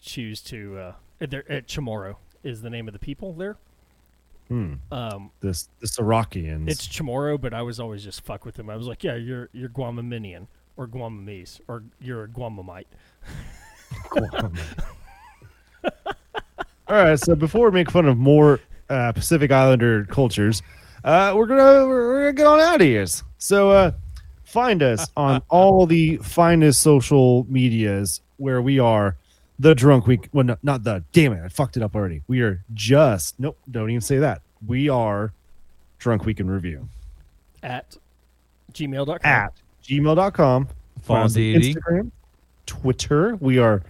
choose 0.00 0.40
to. 0.42 0.78
Uh, 0.78 0.92
they're 1.18 1.50
at 1.50 1.66
Chamorro 1.68 2.16
is 2.42 2.62
the 2.62 2.70
name 2.70 2.88
of 2.88 2.92
the 2.94 2.98
people 2.98 3.34
there. 3.34 3.56
Hmm. 4.48 4.74
Um, 4.90 5.30
This 5.40 5.68
the 5.80 5.86
Sirakians. 5.86 6.68
It's 6.68 6.88
Chamorro, 6.88 7.40
but 7.40 7.54
I 7.54 7.62
was 7.62 7.78
always 7.78 8.02
just 8.02 8.22
fuck 8.24 8.44
with 8.44 8.58
him. 8.58 8.68
I 8.68 8.76
was 8.76 8.86
like, 8.86 9.04
yeah, 9.04 9.14
you're 9.14 9.48
you're 9.52 9.68
Guamaminian 9.68 10.46
or 10.76 10.88
Guamamese 10.88 11.60
or 11.68 11.84
you're 12.00 12.24
a 12.24 12.28
Guamamite. 12.28 12.86
Guam. 14.08 14.54
All 16.88 16.96
right, 16.96 17.18
so 17.20 17.36
before 17.36 17.70
we 17.70 17.74
make 17.74 17.90
fun 17.90 18.06
of 18.06 18.18
more 18.18 18.58
uh, 18.88 19.12
Pacific 19.12 19.52
Islander 19.52 20.04
cultures, 20.06 20.62
uh, 21.04 21.32
we're 21.36 21.46
gonna 21.46 21.86
we're 21.86 22.20
gonna 22.22 22.32
get 22.32 22.46
on 22.46 22.58
out 22.58 22.80
of 22.80 22.86
here. 22.86 23.06
So 23.38 23.70
uh, 23.70 23.92
find 24.50 24.82
us 24.82 25.10
on 25.16 25.42
all 25.48 25.86
the 25.86 26.16
finest 26.18 26.82
social 26.82 27.46
medias 27.48 28.20
where 28.36 28.60
we 28.60 28.78
are. 28.78 29.16
The 29.58 29.74
drunk 29.74 30.06
week. 30.06 30.28
Well, 30.32 30.44
no, 30.46 30.56
not 30.62 30.84
the. 30.84 31.04
Damn 31.12 31.34
it! 31.34 31.44
I 31.44 31.48
fucked 31.48 31.76
it 31.76 31.82
up 31.82 31.94
already. 31.94 32.22
We 32.28 32.40
are 32.40 32.64
just. 32.72 33.38
Nope. 33.38 33.58
Don't 33.70 33.90
even 33.90 34.00
say 34.00 34.18
that. 34.18 34.40
We 34.66 34.88
are 34.88 35.32
drunk 35.98 36.24
week 36.24 36.40
in 36.40 36.50
review 36.50 36.88
At 37.62 37.96
gmail.com. 38.72 39.18
at 39.22 39.52
gmail.com. 39.84 40.68
Fallen 41.02 41.02
Find 41.02 41.26
us 41.26 41.36
on 41.36 41.42
Deity. 41.42 41.74
Instagram, 41.74 42.10
Twitter. 42.64 43.36
We 43.36 43.58
are 43.58 43.82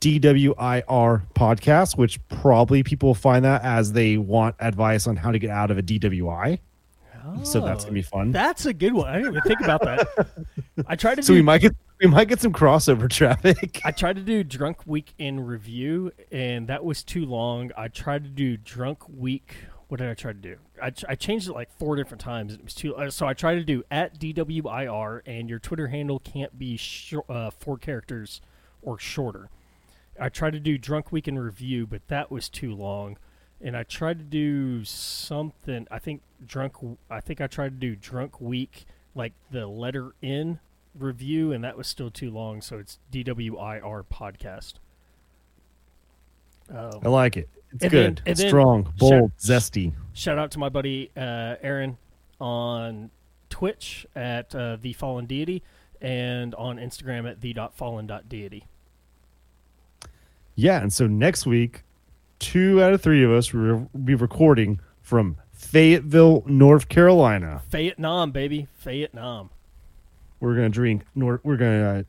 DWIR 0.00 1.22
podcast, 1.34 1.96
which 1.96 2.18
probably 2.28 2.82
people 2.82 3.14
find 3.14 3.44
that 3.44 3.62
as 3.62 3.92
they 3.92 4.16
want 4.16 4.56
advice 4.58 5.06
on 5.06 5.14
how 5.16 5.30
to 5.30 5.38
get 5.38 5.50
out 5.50 5.70
of 5.70 5.78
a 5.78 5.82
DWI. 5.82 6.58
So 7.44 7.60
that's 7.60 7.84
Oh, 7.84 7.86
gonna 7.86 7.94
be 7.94 8.02
fun. 8.02 8.32
That's 8.32 8.66
a 8.66 8.72
good 8.72 8.92
one. 8.92 9.08
I 9.08 9.16
didn't 9.18 9.30
even 9.36 9.42
think 9.42 9.60
about 9.60 9.82
that. 9.82 10.28
I 10.86 10.96
tried 10.96 11.16
to 11.16 11.22
so 11.22 11.28
do 11.28 11.34
we 11.34 11.42
might 11.42 11.60
get 11.60 11.74
we 12.00 12.06
might 12.08 12.28
get 12.28 12.40
some 12.40 12.52
crossover 12.52 13.08
traffic. 13.10 13.80
I 13.84 13.90
tried 13.90 14.16
to 14.16 14.22
do 14.22 14.44
drunk 14.44 14.78
week 14.86 15.14
in 15.18 15.40
review, 15.40 16.12
and 16.30 16.68
that 16.68 16.84
was 16.84 17.02
too 17.02 17.24
long. 17.24 17.70
I 17.76 17.88
tried 17.88 18.24
to 18.24 18.30
do 18.30 18.56
drunk 18.56 19.08
week. 19.08 19.54
What 19.88 19.98
did 20.00 20.08
I 20.10 20.14
try 20.14 20.32
to 20.32 20.38
do? 20.38 20.56
I, 20.82 20.92
I 21.08 21.14
changed 21.14 21.48
it 21.48 21.52
like 21.52 21.70
four 21.78 21.94
different 21.96 22.20
times. 22.20 22.52
It 22.52 22.62
was 22.64 22.74
too. 22.74 22.94
Uh, 22.96 23.08
so 23.08 23.26
I 23.26 23.34
tried 23.34 23.54
to 23.54 23.64
do 23.64 23.82
at 23.90 24.18
DWIR, 24.18 25.22
and 25.24 25.48
your 25.48 25.58
Twitter 25.60 25.86
handle 25.88 26.18
can't 26.18 26.58
be 26.58 26.76
shor- 26.76 27.24
uh, 27.28 27.50
four 27.50 27.78
characters 27.78 28.40
or 28.82 28.98
shorter. 28.98 29.48
I 30.20 30.28
tried 30.28 30.54
to 30.54 30.60
do 30.60 30.76
drunk 30.76 31.12
week 31.12 31.28
in 31.28 31.38
review, 31.38 31.86
but 31.86 32.06
that 32.08 32.30
was 32.30 32.48
too 32.48 32.74
long. 32.74 33.16
And 33.60 33.76
I 33.76 33.82
tried 33.84 34.18
to 34.18 34.24
do 34.24 34.84
something. 34.84 35.86
I 35.90 35.98
think 35.98 36.22
drunk. 36.46 36.74
I 37.10 37.20
think 37.20 37.40
I 37.40 37.46
tried 37.46 37.80
to 37.80 37.86
do 37.88 37.96
drunk 37.96 38.40
week, 38.40 38.86
like 39.14 39.32
the 39.50 39.66
letter 39.66 40.10
N 40.22 40.60
review, 40.98 41.52
and 41.52 41.64
that 41.64 41.76
was 41.76 41.86
still 41.86 42.10
too 42.10 42.30
long. 42.30 42.60
So 42.60 42.78
it's 42.78 42.98
DWIR 43.12 44.04
podcast. 44.12 44.74
Um, 46.68 47.00
I 47.04 47.08
like 47.08 47.36
it. 47.36 47.48
It's 47.72 47.86
good. 47.88 48.22
then- 48.24 48.36
strong, 48.36 48.92
bold, 48.98 49.32
zesty. 49.38 49.92
shout 50.12 50.38
out 50.38 50.50
to 50.52 50.58
my 50.58 50.68
buddy 50.68 51.10
uh, 51.16 51.56
Aaron 51.62 51.98
on 52.40 53.10
Twitch 53.50 54.06
at 54.14 54.54
uh, 54.54 54.76
the 54.80 54.92
Fallen 54.92 55.26
Deity 55.26 55.62
and 56.00 56.54
on 56.54 56.76
Instagram 56.76 57.28
at 57.30 57.40
the 57.40 57.52
dot 57.52 57.74
fallen 57.74 58.06
dot 58.06 58.28
deity. 58.28 58.66
Yeah, 60.54 60.80
and 60.80 60.92
so 60.92 61.06
next 61.06 61.46
week, 61.46 61.82
two 62.38 62.82
out 62.82 62.92
of 62.92 63.02
three 63.02 63.24
of 63.24 63.30
us 63.30 63.52
will 63.52 63.90
be 64.04 64.14
recording 64.14 64.80
from 65.02 65.36
Fayetteville, 65.52 66.42
North 66.46 66.88
Carolina. 66.88 67.62
Fayettenam, 67.70 68.32
baby, 68.32 68.66
Fayettenam. 68.84 69.50
We're 70.40 70.54
gonna 70.54 70.68
drink. 70.68 71.04
nor- 71.14 71.40
We're 71.44 71.56
gonna 71.56 71.98
uh, 72.00 72.02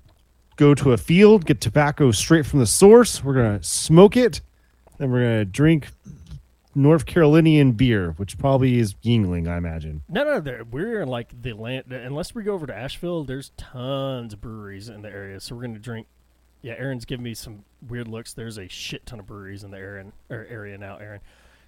go 0.58 0.74
to 0.76 0.92
a 0.94 0.98
field, 0.98 1.46
get 1.46 1.62
tobacco 1.62 2.12
straight 2.12 2.46
from 2.46 2.60
the 2.60 2.66
source. 2.68 3.24
We're 3.24 3.36
gonna 3.36 3.64
smoke 3.64 4.18
it, 4.18 4.42
then 4.98 5.12
we're 5.12 5.22
gonna 5.24 5.46
drink 5.46 5.90
North 6.76 7.06
Carolinian 7.06 7.72
beer, 7.72 8.12
which 8.18 8.38
probably 8.38 8.78
is 8.80 8.94
Yuengling, 8.96 9.48
I 9.48 9.58
imagine. 9.58 10.02
No, 10.10 10.24
no, 10.26 10.40
there- 10.42 10.64
we're 10.64 11.02
in 11.02 11.08
like 11.08 11.42
the 11.42 11.54
land. 11.54 11.86
Unless 11.92 12.36
we 12.36 12.44
go 12.44 12.54
over 12.54 12.68
to 12.68 12.76
Asheville, 12.76 13.24
there's 13.24 13.52
tons 13.58 14.34
of 14.34 14.42
breweries 14.42 14.90
in 14.90 15.02
the 15.02 15.10
area. 15.10 15.40
So 15.40 15.56
we're 15.56 15.62
gonna 15.64 15.80
drink. 15.80 16.08
Yeah, 16.68 16.74
Aaron's 16.78 17.06
giving 17.06 17.24
me 17.24 17.34
some 17.34 17.64
weird 17.88 18.10
looks. 18.10 18.34
There's 18.34 18.58
a 18.58 18.68
shit 18.68 19.06
ton 19.06 19.22
of 19.22 19.26
breweries 19.26 19.64
in 19.64 19.72
the 19.72 19.78
area, 19.78 20.12
or 20.30 20.46
area 20.50 20.78
now, 20.78 20.98
Aaron. 20.98 21.22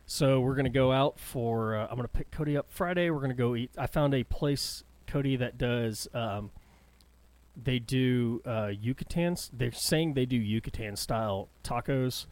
So 0.06 0.42
we're 0.42 0.56
gonna 0.56 0.70
go 0.70 0.92
out 0.92 1.18
for. 1.18 1.74
Uh, 1.74 1.88
I'm 1.90 1.96
gonna 1.96 2.10
pick 2.10 2.32
Cody 2.32 2.58
up 2.58 2.66
Friday. 2.70 3.10
We're 3.10 3.22
gonna 3.22 3.34
go 3.34 3.56
eat. 3.56 3.72
I 3.78 3.88
found 3.88 4.14
a 4.14 4.26
place, 4.26 4.84
Cody, 5.08 5.38
that 5.38 5.58
does. 5.58 6.10
Um, 6.14 6.52
they 7.56 7.80
do 7.80 8.42
uh, 8.46 8.74
Yucatans. 8.76 9.52
They're 9.54 9.72
saying 9.72 10.16
they 10.16 10.26
do 10.26 10.36
Yucatan 10.36 10.98
style 10.98 11.48
tacos, 11.64 12.26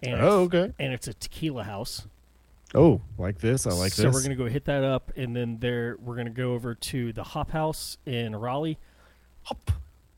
and 0.00 0.14
it's, 0.14 0.22
okay. 0.22 0.72
and 0.78 0.92
it's 0.92 1.08
a 1.08 1.14
tequila 1.14 1.64
house. 1.64 2.06
Oh, 2.72 3.00
like 3.18 3.38
this. 3.38 3.66
I 3.66 3.70
like 3.70 3.90
so 3.90 4.04
this. 4.04 4.12
So 4.12 4.16
we're 4.16 4.22
gonna 4.22 4.36
go 4.36 4.46
hit 4.46 4.66
that 4.66 4.84
up, 4.84 5.10
and 5.16 5.34
then 5.34 5.58
there 5.58 5.96
we're 6.00 6.16
gonna 6.16 6.30
go 6.30 6.52
over 6.52 6.76
to 6.76 7.12
the 7.12 7.24
Hop 7.24 7.50
House 7.50 7.98
in 8.06 8.36
Raleigh, 8.36 8.78
Hop. 9.42 9.72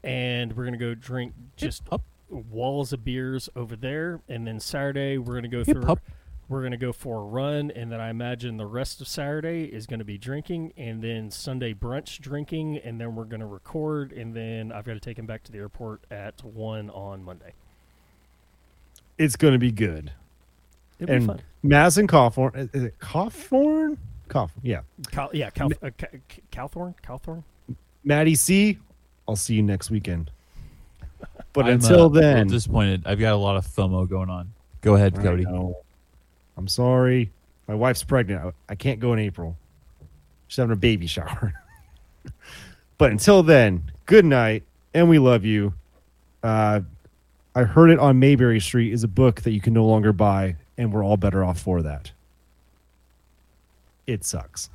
And 0.05 0.57
we're 0.57 0.65
gonna 0.65 0.77
go 0.77 0.95
drink 0.95 1.33
just 1.57 1.83
walls 2.29 2.93
of 2.93 3.05
beers 3.05 3.49
over 3.57 3.77
there, 3.77 4.21
and 4.29 4.47
then 4.47 4.61
Saturday 4.61 5.19
we're 5.19 5.35
gonna 5.35 5.49
go 5.49 5.65
through. 5.65 5.85
hop. 5.85 6.01
We're 6.47 6.63
gonna 6.63 6.77
go 6.77 6.93
for 6.93 7.21
a 7.21 7.25
run, 7.25 7.71
and 7.71 7.91
then 7.91 8.01
I 8.01 8.11
imagine 8.11 8.59
the 8.59 8.67
rest 8.67 9.01
of 9.01 9.09
Saturday 9.09 9.65
is 9.65 9.87
gonna 9.87 10.05
be 10.05 10.19
drinking, 10.19 10.75
and 10.77 11.03
then 11.03 11.31
Sunday 11.31 11.73
brunch 11.73 12.19
drinking, 12.21 12.77
and 12.79 13.01
then 13.01 13.15
we're 13.15 13.25
gonna 13.25 13.47
record, 13.47 14.13
and 14.13 14.35
then 14.37 14.71
I've 14.71 14.85
got 14.85 14.93
to 14.93 15.01
take 15.01 15.19
him 15.19 15.25
back 15.25 15.43
to 15.45 15.53
the 15.53 15.59
airport 15.59 16.03
at 16.11 16.45
one 16.45 16.91
on 16.91 17.25
Monday. 17.25 17.55
It's 19.17 19.37
gonna 19.37 19.59
be 19.59 19.73
good. 19.73 20.13
It'll 20.99 21.15
and 21.15 21.23
be 21.23 21.27
fun. 21.29 21.41
Maz 21.65 21.97
and 21.97 22.09
Cawthorn. 22.09 22.75
Is 22.75 22.83
it 22.85 22.99
Cawthorn? 22.99 23.97
Cawthorn. 24.29 24.51
Yeah. 24.63 24.81
Cal- 25.11 25.31
yeah, 25.33 25.49
Cal- 25.51 25.71
uh, 25.83 25.91
Ca- 25.97 26.07
Ca- 26.29 26.43
Calthorn, 26.53 26.95
Calthorn. 27.03 27.43
Maddie 28.05 28.35
C. 28.35 28.79
I'll 29.29 29.37
see 29.37 29.55
you 29.55 29.63
next 29.63 29.91
weekend. 29.91 30.31
But 31.53 31.67
I'm, 31.67 31.75
until 31.75 32.07
uh, 32.07 32.09
then, 32.09 32.49
disappointed. 32.49 33.03
I've 33.07 33.19
got 33.19 33.33
a 33.33 33.37
lot 33.37 33.57
of 33.57 33.67
FOMO 33.67 34.09
going 34.09 34.29
on. 34.29 34.53
Go 34.81 34.97
ahead, 34.97 35.15
Cody. 35.15 35.47
I'm 36.57 36.69
sorry. 36.69 37.31
My 37.67 37.75
wife's 37.75 38.03
pregnant. 38.03 38.45
I- 38.45 38.73
I 38.73 38.75
can't 38.75 39.01
go 39.01 39.13
in 39.13 39.19
April. 39.19 39.57
She's 40.49 40.57
having 40.59 40.73
a 40.73 40.77
baby 40.77 41.07
shower. 41.07 41.55
but 42.99 43.11
until 43.11 43.43
then, 43.43 43.91
good 44.07 44.25
night, 44.25 44.63
and 44.93 45.09
we 45.09 45.19
love 45.19 45.45
you. 45.45 45.73
Uh, 46.43 46.81
I 47.55 47.63
heard 47.63 47.91
it 47.91 47.99
on 47.99 48.19
Mayberry 48.19 48.61
Street 48.61 48.93
is 48.93 49.05
a 49.05 49.09
book 49.09 49.43
that 49.43 49.53
you 49.53 49.61
can 49.61 49.73
no 49.73 49.87
longer 49.87 50.13
buy, 50.13 50.57
and 50.77 50.93
we're 50.93 51.05
all 51.05 51.17
better 51.17 51.45
off 51.45 51.61
for 51.61 51.83
that. 51.83 52.11
It 54.07 54.25
sucks. 54.25 54.71